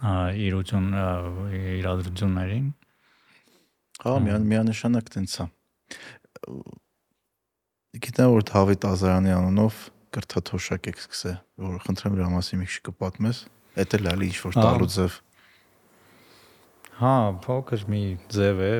ա, 0.00 0.12
իրություն 0.48 0.88
ա, 1.00 1.06
իրադրություններին։ 1.80 2.68
Հա, 4.04 4.12
միան 4.26 4.44
միանշանակ 4.50 5.10
տենց 5.16 5.34
է։ 5.40 5.46
Գիտեմ 8.00 8.30
որ 8.36 8.44
Դավիթ 8.50 8.84
Ազարյանի 8.90 9.32
անունով 9.34 9.80
կրթաթոշակ 10.14 10.86
եք 10.90 11.00
սկսել, 11.04 11.36
որ 11.64 11.80
խնդրեմ 11.86 12.14
դրա 12.20 12.28
մասին 12.36 12.60
մի 12.60 12.68
քիչ 12.70 12.78
կպատմես։ 12.90 13.40
Էդ 13.82 13.96
էլ 13.98 14.08
ալի 14.12 14.28
ինչ 14.30 14.38
որ 14.46 14.54
Հա։ 14.56 14.62
տալու 14.66 14.88
ձև։ 14.94 15.16
Հա, 17.00 17.12
փոքր 17.40 17.84
մի 17.88 18.00
ձև 18.28 18.58
է, 18.60 18.72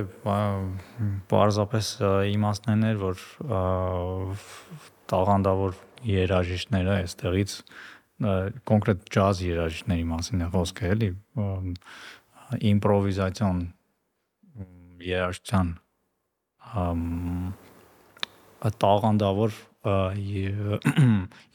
պարզապես 1.31 1.87
իմաստներն 2.29 2.83
էր, 2.91 2.99
որ 3.01 3.23
տաղանդավոր 5.09 5.79
երաժիշտները 6.11 6.99
այստեղից 6.99 7.55
կոնկրետ 8.69 9.09
ջազ 9.17 9.41
երաժիշտների 9.47 10.05
մասին 10.11 10.45
է 10.45 10.51
խոսքը, 10.53 10.93
էլի, 10.97 11.09
իմպրովիզացիոն 12.75 13.65
երաժշտության 15.09 15.73
տաղանդավոր 18.85 19.59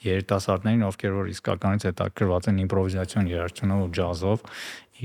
երիտասարդներին, 0.01 0.85
ովքեր 0.87 1.11
որ 1.13 1.27
իսկականից 1.29 1.83
հետաքրված 1.91 2.47
են 2.49 2.61
իմպրովիզացիոն 2.63 3.27
երաժշտությունով 3.29 3.83
ու 3.85 3.91
ջազով, 3.99 4.47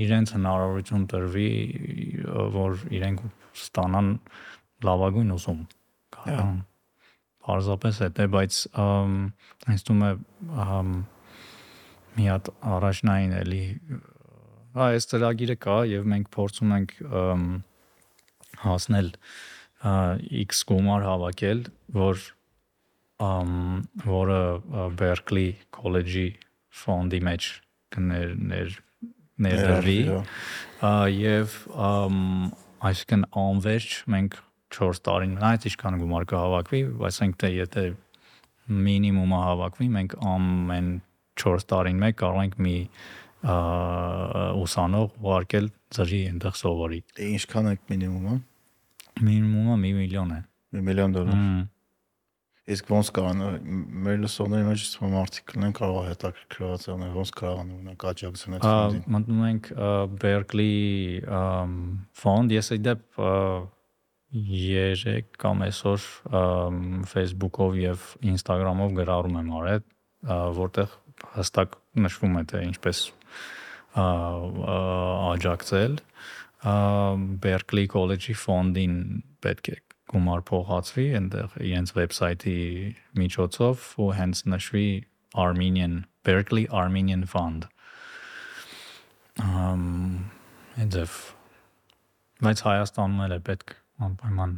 իրենց 0.05 0.33
հնարավորություն 0.37 1.07
տրվի, 1.11 1.49
որ 2.55 2.83
իրենք 2.95 3.23
ստանան 3.51 4.11
լավագույն 4.87 5.33
ուսում։ 5.35 5.63
Հա։ 6.21 6.45
Պարզապես 7.41 7.99
է, 8.05 8.09
բայց 8.35 8.57
ինձ 9.73 9.83
թվում 9.87 10.03
է 10.07 10.11
մի 12.11 12.25
հատ 12.27 12.51
առաջնային 12.75 13.35
էլի 13.41 13.63
հա 14.75 14.87
այս 14.95 15.07
ծրագիրը 15.11 15.55
կա 15.63 15.77
եւ 15.91 16.05
մենք 16.11 16.29
փորձում 16.35 16.75
ենք 16.77 16.93
հասնել 18.61 19.09
X 20.43 20.61
գումար 20.69 21.07
հավաքել, 21.07 21.63
որ 21.97 22.21
ըմ, 23.25 23.51
որը 24.05 24.39
Berkeley 25.01 25.49
College-ի 25.75 26.27
ֆոնդի 26.83 27.21
մեջ 27.27 27.49
կներ 27.95 28.35
ներ 28.51 28.77
ներդրվի 29.45 29.97
Ներդրվի, 30.07 30.37
Ա, 30.81 30.91
եւ 31.13 31.57
այսինքն 32.81 33.25
անվերջ 33.37 33.97
մենք 34.15 34.37
4 34.71 35.01
տարին 35.05 35.33
նայած 35.37 35.67
ինչքան 35.69 35.97
գումար 36.01 36.27
կհավաքվի, 36.31 36.81
այսինքն 37.09 37.39
թե 37.43 37.51
եթե 37.53 37.83
մինիմումը 38.71 39.41
հավաքվի, 39.45 39.87
մենք 39.97 40.15
ամեն 40.31 40.87
4 41.41 41.67
տարին 41.71 41.99
մեկ 42.01 42.17
կարող 42.21 42.41
ենք 42.45 42.57
մի 42.65 42.75
ուսանող 44.61 45.13
ուղարկել 45.21 45.69
ծրի 45.97 46.21
այնտեղ 46.31 46.57
սովորի։ 46.61 46.99
ինչքան 47.27 47.69
է 47.71 47.75
մինիմումը? 47.91 48.35
Մինիմումը 49.21 49.77
1 49.77 49.95
միլիոն 50.01 50.33
է։ 50.35 50.41
1 50.77 50.85
միլիոն 50.87 51.15
դոլար 51.17 51.39
Մմ, 51.41 51.63
իսկ 52.69 52.91
ոնց 52.93 53.09
կարան 53.15 53.39
մեր 54.05 54.17
լսողների 54.21 54.65
մեջ 54.67 54.83
թվում 54.93 55.15
արդյոք 55.21 55.53
լինեն 55.55 55.71
կարող 55.79 56.01
է 56.01 56.09
հետաքրքրված 56.11 56.83
եղնել 56.87 57.13
ոնց 57.17 57.31
կարան 57.39 57.71
ունենք 57.77 58.05
աջակցել 58.11 58.55
այդ 58.57 58.61
ա, 58.61 58.73
ֆոնդին 58.75 59.15
մտնում 59.15 59.45
ենք 59.47 59.69
Berkeley 60.21 60.75
ֆոնդ, 62.21 62.53
ես 62.57 62.71
այդ 62.75 62.83
դեպ 62.85 63.21
երեք 64.31 65.31
կամ 65.41 65.65
այսօր 65.67 66.05
Facebook-ով 67.11 67.79
եւ 67.81 68.05
Instagram-ով 68.31 68.93
գրառում 69.01 69.39
եմ 69.41 69.49
արել, 69.59 69.83
որտեղ 70.61 70.95
հստակ 71.35 71.75
նշվում 72.05 72.37
է 72.39 72.43
թե 72.51 72.63
ինչպես 72.69 73.03
աջակցել 75.33 75.97
Berkeley 77.41 77.89
College-ի 77.91 78.37
ֆոնդին 78.37 78.95
պետք 79.43 79.73
է 79.73 79.81
գումար 80.11 80.41
փոխացվի 80.49 81.05
այնտեղ 81.19 81.53
իրենց 81.67 81.93
վեբսայթի 81.97 82.55
միջոցով 83.21 83.85
ու 84.05 84.09
հենց 84.17 84.41
նշվի 84.53 84.87
Armenian 85.45 85.95
Berkeley 86.27 86.67
Armenian 86.81 87.23
Fund 87.33 87.69
ամ 89.41 89.85
այնտեղ 90.81 91.15
բայց 92.45 92.63
Հայաստանում 92.67 93.23
էլ 93.27 93.35
է 93.37 93.39
պետք 93.47 93.73
անպայման 94.07 94.57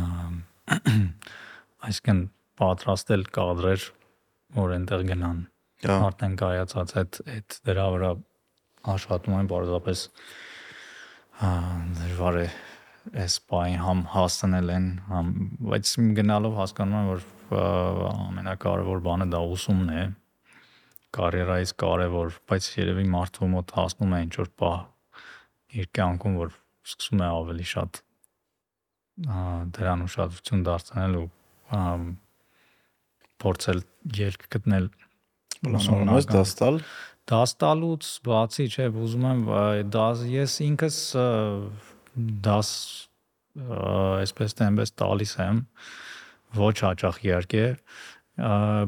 ամ 0.00 0.36
այսինքն 1.86 2.20
պատրաստել 2.60 3.24
կադրեր 3.36 3.86
որ 4.58 4.74
այնտեղ 4.76 5.06
գնան 5.12 5.40
արդեն 5.96 6.34
կայացած 6.40 6.96
այդ 7.00 7.20
այդ 7.34 7.58
դրա 7.70 7.86
վրա 7.94 8.10
աշխատում 8.94 9.38
են 9.38 9.48
բարձրապես 9.52 10.02
դժվար 12.00 12.40
է 12.40 12.46
այս 13.24 13.36
բային 13.50 13.80
համ 13.80 14.00
հասնել 14.14 14.72
են 14.76 14.86
համ 15.08 15.28
բայց 15.70 15.92
գնալով 16.18 16.56
հասկանում 16.60 16.98
եմ 17.00 17.08
որ 17.10 17.22
ամենակարևոր 18.10 19.02
բանը 19.06 19.26
դա 19.32 19.40
ուսումն 19.54 19.92
է 19.96 20.02
կարիերայից 21.16 21.72
կարևոր 21.82 22.32
բայց 22.50 22.68
երևի 22.76 23.06
մարդու 23.14 23.50
մոտ 23.54 23.74
հասնում 23.78 24.14
է 24.14 24.20
ինչ 24.26 24.34
որ 24.40 24.50
բա 24.62 24.72
իր 25.80 25.90
կյանքում 25.98 26.38
որ 26.40 26.54
սկսում 26.90 27.24
է 27.24 27.28
ավելի 27.40 27.66
շատ 27.72 28.02
դրան 29.76 30.04
ուշադրություն 30.06 30.64
դարձնել 30.68 31.16
ու 31.20 31.26
փորձել 33.40 33.82
ելք 34.20 34.46
գտնել 34.54 34.90
պլանավորում 35.64 36.12
ես 36.20 36.28
դա 36.30 36.42
ստալ 36.46 36.80
դաս 37.30 37.52
տալուց 37.62 38.06
բացի 38.26 38.66
չէ 38.70 38.86
ուզում 39.04 39.26
եմ 39.30 39.42
դաս 39.94 40.22
ես 40.30 40.54
ինքս 40.66 40.96
դաս 42.46 42.70
այսպես 43.60 44.56
թե 44.58 44.68
այնպես 44.70 44.94
տալիս 45.02 45.34
եմ 45.44 45.60
ոչ 46.60 46.76
հաճախ 46.84 47.20
իհարկե 47.26 47.64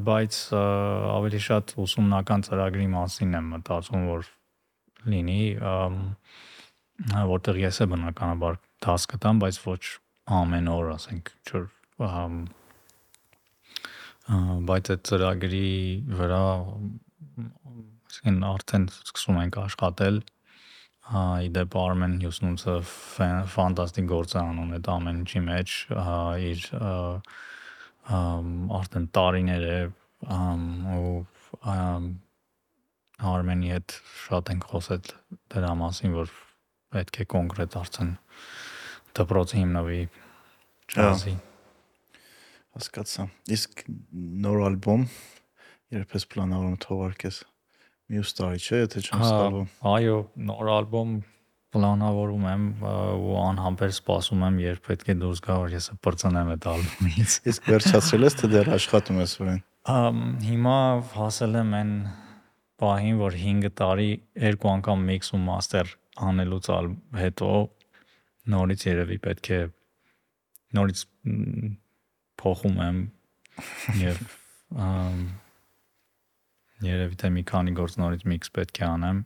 բայց 0.06 0.38
ավելի 0.52 1.40
շատ 1.46 1.74
ուսումնական 1.82 2.46
ծրագրի 2.46 2.86
մասին 2.94 3.36
եմ 3.38 3.50
մտածում 3.56 4.06
որ 4.08 4.30
լինի 5.12 5.42
որտեղ 7.32 7.60
ես 7.62 7.82
է 7.82 7.88
բնականաբար 7.92 8.58
դաս 8.86 9.06
կտամ 9.12 9.42
բայց 9.42 9.60
ոչ 9.66 9.82
ամեն 10.38 10.68
օր 10.72 10.90
ասենք 10.94 11.30
ինչ 11.32 11.48
որ 11.52 11.66
ամ, 12.08 12.36
ա, 14.30 14.36
բայց 14.68 14.90
այդ 14.94 15.02
ծրագրի 15.08 15.72
վրա 16.20 16.44
այսինքն 18.12 18.46
արդեն 18.52 18.86
սկսում 18.92 19.40
ենք 19.42 19.58
աշխատել 19.64 20.20
հա 21.10 21.22
իդեպ 21.48 21.74
Armen 21.80 22.18
Hughes-ը 22.22 22.76
ֆանտաստիկ 23.54 24.06
գործ 24.10 24.36
է 24.36 24.40
անում 24.42 24.74
այդ 24.76 24.90
ամեն 24.92 25.18
ինչի 25.22 25.42
մեջ 25.48 25.74
իր 26.50 26.66
արդեն 28.78 29.08
տարիներ 29.18 29.66
է 29.72 29.80
ու 30.98 31.16
Armen-ի 33.32 33.72
հետ 33.74 33.96
շատ 34.26 34.52
ենք 34.54 34.68
խոսել 34.72 35.02
դրա 35.54 35.72
մասին 35.82 36.16
որ 36.18 36.32
պետք 36.94 37.20
է 37.22 37.26
կոնկրետ 37.34 37.76
արդեն 37.82 38.12
դպրոցի 39.18 39.60
հիմնվի 39.62 40.00
ջազի 40.94 41.34
հասկացա 42.76 43.28
իսկ 43.58 43.84
նոր 44.46 44.66
ալբոմ 44.70 45.06
երբ 45.98 46.14
ես 46.16 46.28
պլանավորում 46.32 46.78
թողարկես 46.86 47.42
մյուս 48.12 48.32
տարի 48.38 48.62
չէ 48.62 48.80
եթե 48.82 49.02
չեմ 49.02 49.22
սխալվում 49.26 49.68
Այո, 49.92 50.16
նոր 50.48 50.70
ալբոմ 50.76 51.12
պլանավորում 51.72 52.46
եմ 52.52 52.64
ու 52.84 53.36
անհամբեր 53.42 53.92
սպասում 53.96 54.42
եմ, 54.48 54.58
երբ 54.62 54.82
պետք 54.88 55.12
է 55.12 55.14
դուրս 55.22 55.40
գա, 55.46 55.54
որ 55.62 55.76
ես 55.78 55.86
պրծնեմ 56.04 56.50
այդ 56.52 56.66
ալբոմից։ 56.72 57.36
իսկ 57.52 57.70
վերջացրել 57.72 58.26
ես 58.28 58.36
թե 58.42 58.50
դեռ 58.52 58.70
աշխատում 58.76 59.20
ես 59.22 59.36
վրան 59.40 59.62
Ամ 59.92 60.18
հիմա 60.46 60.76
հասել 61.16 61.56
եմ 61.62 61.72
այն 61.78 61.94
պահին, 62.82 63.16
որ 63.22 63.38
5 63.40 63.72
տարի 63.80 64.10
երկու 64.42 64.70
անգամ 64.72 65.06
mix 65.08 65.32
ու 65.32 65.40
master 65.42 65.94
անելուց 66.28 66.68
ալ 66.76 66.90
հետո 67.18 67.50
նորից 68.52 68.84
երևի 68.88 69.18
պետք 69.26 69.50
է 69.56 69.60
նորից 70.76 71.04
փոխում 72.42 72.78
եմ 72.86 73.00
եւ 74.02 74.22
երևի 76.86 77.18
թե 77.22 77.30
մի 77.36 77.42
քանի 77.52 77.74
գործ 77.78 77.98
նորից 78.00 78.24
mix 78.32 78.52
պետք 78.56 78.82
է 78.82 78.86
անեմ 78.88 79.22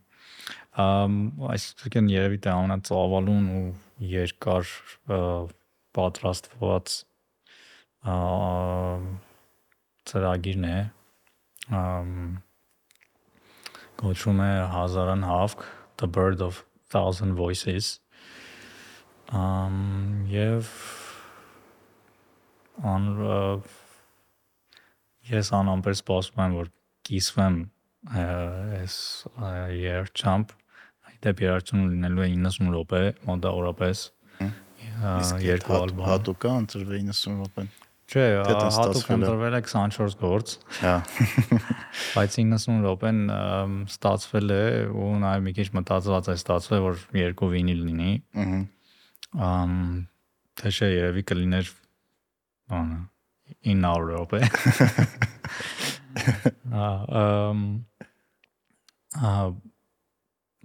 այսինքն 0.76 2.10
երևի 2.12 2.40
թե 2.44 2.52
ամենածավալուն 2.52 3.46
ու 3.56 3.66
երկար 4.12 4.72
պատրաստված 5.96 6.96
ծրագիրն 10.10 10.68
է 10.72 10.76
ամ 11.80 12.12
կոչվում 14.02 14.42
է 14.44 14.52
հազարան 14.76 15.24
հավք 15.30 15.64
the 16.02 16.10
bird 16.18 16.44
of 16.44 16.60
thousand 16.92 17.40
voices 17.40 17.96
ամ 19.32 19.80
եւ 20.30 20.70
ան 22.92 23.10
ես 25.32 25.50
անամբեր 25.58 25.96
սպասում 25.98 26.42
եմ 26.44 26.58
որ 26.60 26.75
կիսվեմ 27.06 27.56
այս 28.16 28.98
ա, 29.36 29.50
երճամp 29.80 30.52
դեպի 31.26 31.46
երաճուն 31.48 31.88
լինելու 31.94 32.26
է 32.26 32.28
90 32.36 32.70
րոպե 32.76 33.02
մոտավորապես 33.30 34.04
երկու 35.46 35.76
ալբոմ 35.80 36.06
հատուկ 36.10 36.46
է 36.46 36.52
ընտրվել 36.60 37.02
90 37.10 37.40
րոպեն 37.40 37.70
չէ 38.06 38.24
հատուկ 38.76 39.08
ընտրվել 39.16 39.56
է 39.58 39.60
24 39.66 40.18
գործ 40.20 40.52
հա 40.78 40.92
Բայց 42.14 42.36
90 42.38 42.84
րոպեն 42.86 43.18
ստացվել 43.90 44.54
է 44.56 44.62
ու 44.94 45.08
նաև 45.24 45.42
մի 45.46 45.54
քիչ 45.56 45.66
մտածված 45.80 46.30
է 46.30 46.36
ստացվել 46.38 46.84
որ 46.86 47.02
երկու 47.18 47.48
վինիլ 47.56 47.82
լինի։ 47.88 48.12
ըհը 48.44 48.60
Ամ 49.46 49.74
թե 50.60 50.72
չէ 50.72 50.90
երևի 50.92 51.24
կլիներ 51.32 51.72
բանը 52.70 53.00
900 53.74 54.06
րոպե։ 54.12 54.40
Ա 56.16 56.88
ըմ 57.22 57.62
ա 59.16 59.34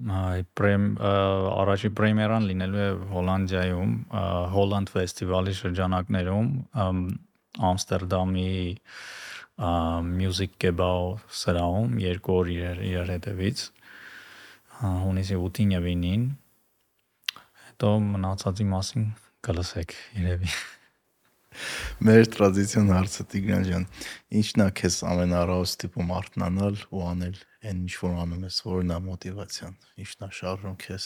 այ 0.02 0.46
պրեմ 0.58 0.86
առաջի 1.02 1.92
պրեմիերան 1.98 2.48
լինելու 2.50 2.80
է 2.82 2.88
Հոլանդիայում, 3.12 3.92
Հոլանդ 4.56 4.94
ֆեստիվալի 4.96 5.54
շրջանակներում, 5.60 6.48
ամ, 6.86 7.04
Ամստերդամի 7.70 8.48
Music 10.08 10.58
Gebau 10.64 11.20
սրահում 11.42 12.00
երկու 12.02 12.38
օր 12.40 12.52
իրար, 12.56 12.84
իրար 12.92 13.14
հետևից 13.14 13.66
հունիսի 14.82 15.38
8-ին 15.38 15.74
եւ 15.78 15.88
9-ին 15.92 16.28
հետո 17.68 17.92
մնացածի 18.08 18.70
մասին 18.72 19.10
կլսեք 19.46 19.98
երևի 20.18 20.50
Մեր 22.02 22.26
տրադիցիոն 22.34 22.88
հարցը 22.96 23.24
Տիգրան 23.32 23.66
ջան, 23.68 23.84
ի՞նչն 24.42 24.64
է 24.66 24.68
քեզ 24.80 24.96
ամենառաուս 25.12 25.74
տիպում 25.84 26.14
արթնանալ 26.18 26.76
ու 26.90 27.04
անել 27.12 27.38
այն 27.62 27.82
ինչ 27.86 27.94
որ 28.02 28.14
անում 28.24 28.46
ես, 28.48 28.56
որն 28.68 28.94
է 28.96 28.98
մոտիվացիան, 29.08 29.76
ի՞նչն 30.02 30.22
է 30.28 30.30
շարժում 30.38 30.78
քեզ։ 30.86 31.04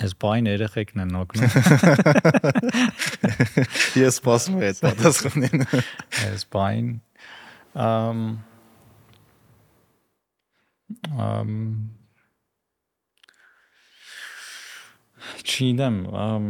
Այս 0.00 0.12
բայն 0.22 0.48
երեխեքն 0.50 1.02
են 1.02 1.16
օգնում 1.18 1.50
Ես 4.00 4.18
սպասում 4.20 4.58
եմ 4.58 4.66
այդ 4.68 4.78
պատասխանին։ 4.84 5.64
այս 6.26 6.42
բայն 6.54 6.86
ամ 7.86 8.20
Ամ 11.30 11.50
չգիտեմ, 15.40 15.96
ամ 16.16 16.44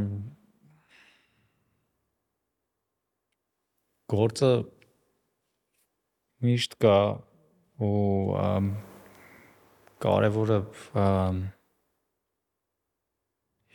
գործը 4.11 4.53
միշտ 6.45 6.77
կա 6.85 6.99
ու 7.87 8.45
կարևորը 10.05 10.61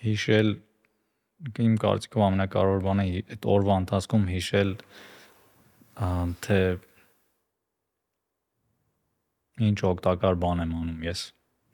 հիշել 0.05 0.49
իմ 1.65 1.77
կարծիքով 1.83 2.25
ամենակարևոր 2.25 2.83
բանը 2.87 3.05
այդ 3.21 3.47
օրվա 3.55 3.77
ընթացքում 3.83 4.27
հիշել 4.33 4.73
թե 6.45 6.59
ինչ 9.69 9.77
օգտակար 9.91 10.39
բան 10.43 10.63
եմ 10.65 10.75
անում 10.81 11.03
ես։ 11.05 11.21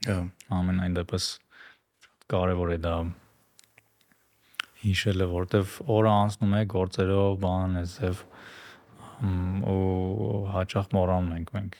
Հա։ 0.07 0.17
Ամենայն 0.59 0.97
դեպս 0.99 1.27
կարևոր 2.33 2.73
է 2.75 2.77
դա 2.83 2.95
հիշելը, 4.81 5.27
որտեվ 5.31 5.75
օրը 5.95 6.11
անցնում 6.11 6.55
է 6.57 6.61
գործերով, 6.73 7.31
բան 7.45 7.81
էսև 7.81 8.23
ու 9.71 10.39
հաճախ 10.55 10.87
մոռանում 10.95 11.33
ենք 11.37 11.51
մենք 11.57 11.75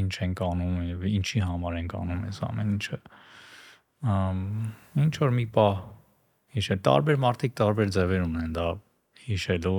ինչ 0.00 0.12
ենք 0.26 0.42
անում 0.46 0.74
եւ 0.90 1.06
ինչի 1.10 1.40
համար 1.46 1.78
ենք 1.80 1.94
անում 2.00 2.26
այս 2.30 2.40
ամեն 2.50 2.74
ինչը 2.74 2.98
ինչ 5.04 5.14
որ 5.24 5.32
մի 5.38 5.46
բա 5.56 5.68
հիշել 6.56 6.82
տարբեր 6.90 7.20
մարդիկ 7.24 7.56
տարբեր 7.60 7.94
ձևեր 7.96 8.26
ունեն 8.26 8.52
դա 8.58 8.66
հիշելու 9.24 9.78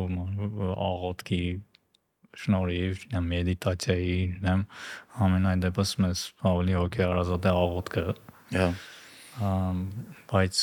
աղոթքի 0.87 1.43
շնորհիվ, 2.41 2.99
չնամ 3.07 3.25
մեդիտացիայի, 3.31 4.17
չնամ 4.39 4.61
ամենայն 5.25 5.63
դեպս 5.65 5.91
մեզ 6.03 6.21
ավելի 6.51 6.75
հոգեարազատ 6.79 7.47
է 7.49 7.53
աղոթքը։ 7.61 8.03
Հա։ 8.55 8.67
Բայց 9.39 10.57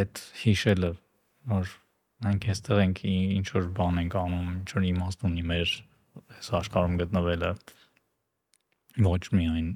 այդ 0.00 0.20
հիշելը, 0.42 0.90
որ 1.52 1.72
մենք 2.24 2.46
այստեղ 2.52 2.80
ենք 2.84 3.02
ինչ 3.10 3.46
որ 3.52 3.66
բան 3.76 4.00
ենք 4.02 4.16
անում, 4.20 4.46
ինչ 4.56 4.68
որ 4.72 4.86
իմաստ 4.90 5.26
ունի 5.28 5.44
մեր 5.50 5.74
այս 6.36 6.48
աշխարհում 6.60 6.96
գտնվելը 7.02 7.50
ոչ 9.06 9.22
միայն 9.36 9.68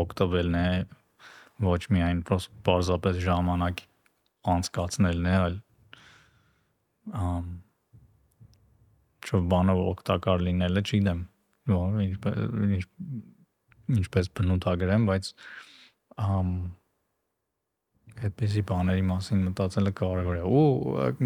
օգտվելն 0.00 0.56
է, 0.58 0.70
ոչ 1.64 1.82
միայն 1.94 2.24
պարզապես 2.30 3.20
ժամանակ 3.28 3.84
անցկացնելն 4.54 5.28
է, 5.30 5.36
այլ 5.44 5.60
ինչ-որ 9.24 9.46
բանով 9.54 9.84
օգտակար 9.92 10.44
լինելը, 10.48 10.82
չգիտեմ, 10.84 11.20
ինչպես 12.08 12.34
ինչպես 13.92 14.30
բնութագրեմ, 14.38 15.06
բայց 15.10 15.30
ամ 16.24 16.50
այդպեսի 18.24 18.62
բաների 18.68 19.04
մասին 19.08 19.40
մտածելը 19.48 19.92
կարևոր 19.98 20.36
է։ 20.38 20.42
Ու 20.46 20.64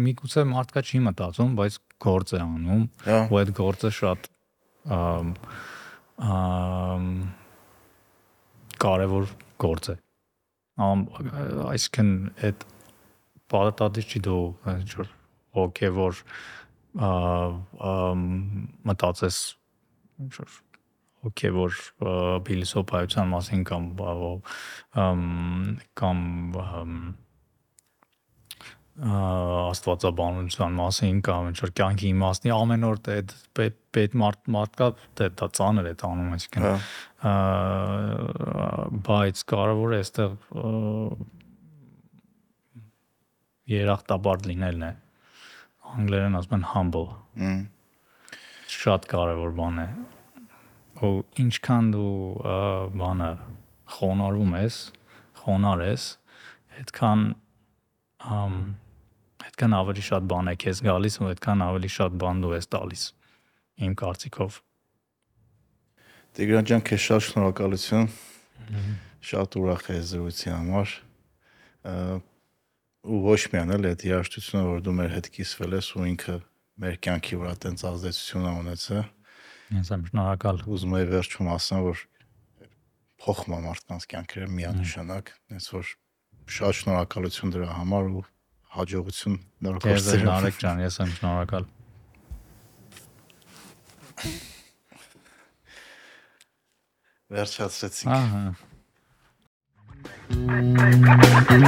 միգուցե 0.05 0.45
մարդկա 0.49 0.83
չի 0.89 1.01
մտածում, 1.05 1.51
բայց 1.59 1.77
գործ 2.05 2.33
է 2.33 2.39
անում, 2.43 2.85
ու 3.29 3.39
այդ 3.39 3.51
գործը 3.59 3.91
շատ 3.99 4.29
ամ 4.97 5.33
ամ 6.29 7.05
կարևոր 8.83 9.33
գործ 9.63 9.91
է։ 9.93 9.95
Ամ 10.89 11.05
այսինքն 11.69 12.11
այդ 12.49 12.65
պարտադիր 13.53 14.09
չի 14.09 14.23
դու 14.27 14.41
ինչ 14.73 14.89
որ 14.99 15.13
հոգևոր 15.59 16.23
մտածես 18.89 19.37
ինչ 20.25 20.33
որ 20.39 20.57
հոգևոր 21.25 21.79
փիլիսոփայության 22.47 23.31
մասին 23.33 23.63
կամ 23.69 23.87
կամ 26.01 26.21
աստվածաբանության 29.09 30.71
մասին 30.79 31.19
կամ 31.23 31.49
ինչ 31.51 31.57
որ 31.63 31.73
կյանքի 31.79 32.07
իմաստի 32.13 32.53
ամեն 32.55 32.87
օր 32.89 32.97
դա 33.07 33.17
պետ 33.59 34.17
մարդ 34.23 34.49
մարդկա 34.55 34.87
դա 35.19 35.49
ծանր 35.59 35.85
է 35.91 35.93
տանում 36.03 36.33
այսինքն 36.37 36.63
բայց 39.07 39.43
կարևոր 39.53 39.95
է 39.95 40.01
այստեղ 40.03 40.31
երախտապարտ 43.69 44.49
լինելն 44.49 44.83
է 44.89 44.91
անգլերեն 45.89 46.37
ասում 46.39 46.55
են 46.59 46.65
humble։ 46.73 47.05
Շատ 48.69 49.07
կարևոր 49.09 49.53
բան 49.57 49.83
է։ 49.83 49.87
Ու 50.99 51.11
ինչքան 51.43 51.91
դու 51.95 52.13
բանը 52.99 53.29
խոնարհում 53.95 54.55
ես, 54.59 54.79
խոնար 55.41 55.83
ես, 55.87 56.07
այդքան 56.79 57.21
ամ 58.39 58.57
այդքան 59.49 59.75
ավելի 59.79 60.03
շատ 60.09 60.31
բան 60.33 60.51
է 60.51 60.55
քեզ 60.63 60.81
գալիս 60.89 61.21
ու 61.23 61.29
այդքան 61.29 61.63
ավելի 61.69 61.93
շատ 61.99 62.17
բան 62.23 62.41
դու 62.43 62.55
ես 62.57 62.67
տալիս 62.75 63.05
իմ 63.87 63.93
կարծիքով 64.03 64.59
Տիգրան 66.39 66.67
ջան, 66.69 66.81
քեզ 66.85 67.01
շատ 67.03 67.23
շնորհակալություն։ 67.25 68.03
Շատ 69.29 69.55
ուրախ 69.59 69.87
եմ 69.91 70.03
զրույցի 70.09 70.51
համար 70.53 70.91
ու 73.09 73.19
ոչ 73.25 73.39
միայն 73.53 73.73
էլ 73.75 73.87
այդ 73.89 74.05
երաժշտությունը, 74.05 74.61
որ 74.69 74.83
դու 74.85 74.93
մեր 74.99 75.15
հետ 75.15 75.29
կիսվել 75.35 75.75
ես 75.79 75.89
ու 75.97 76.05
ինքը 76.11 76.35
մեր 76.83 76.99
կյանքի 77.07 77.39
վրա 77.41 77.53
տենց 77.65 77.83
ազդեցություն 77.89 78.45
ա 78.45 78.53
ունեցել։ 78.59 79.01
Ես 79.69 79.91
եմ 79.93 80.01
շնորհակալ։ 80.09 80.57
Ուզում 80.65 80.97
եմ 80.97 81.09
վերջում 81.13 81.47
ասեմ, 81.53 81.79
որ 81.85 81.97
փոխում 83.21 83.53
է 83.53 83.59
մարդկանց 83.65 84.03
կյանքերը 84.13 84.47
միանշանակ, 84.59 85.25
հենց 85.53 85.65
որ 85.75 85.85
շատ 86.49 86.73
շնորհակալություն 86.79 87.53
դրա 87.53 87.69
համար 87.77 88.03
ու 88.19 88.23
հաջողություն 88.79 89.35
նոր 89.65 89.75
գործերով։ 89.83 90.09
Ես 90.09 90.23
Նարեկ 90.29 90.55
ջան, 90.63 90.77
ես 90.85 90.95
եմ 91.03 91.11
շնորհակալ։ 91.19 91.63
Վերջացրեցինք։ 97.29 98.13
Ահա։ 98.17 98.41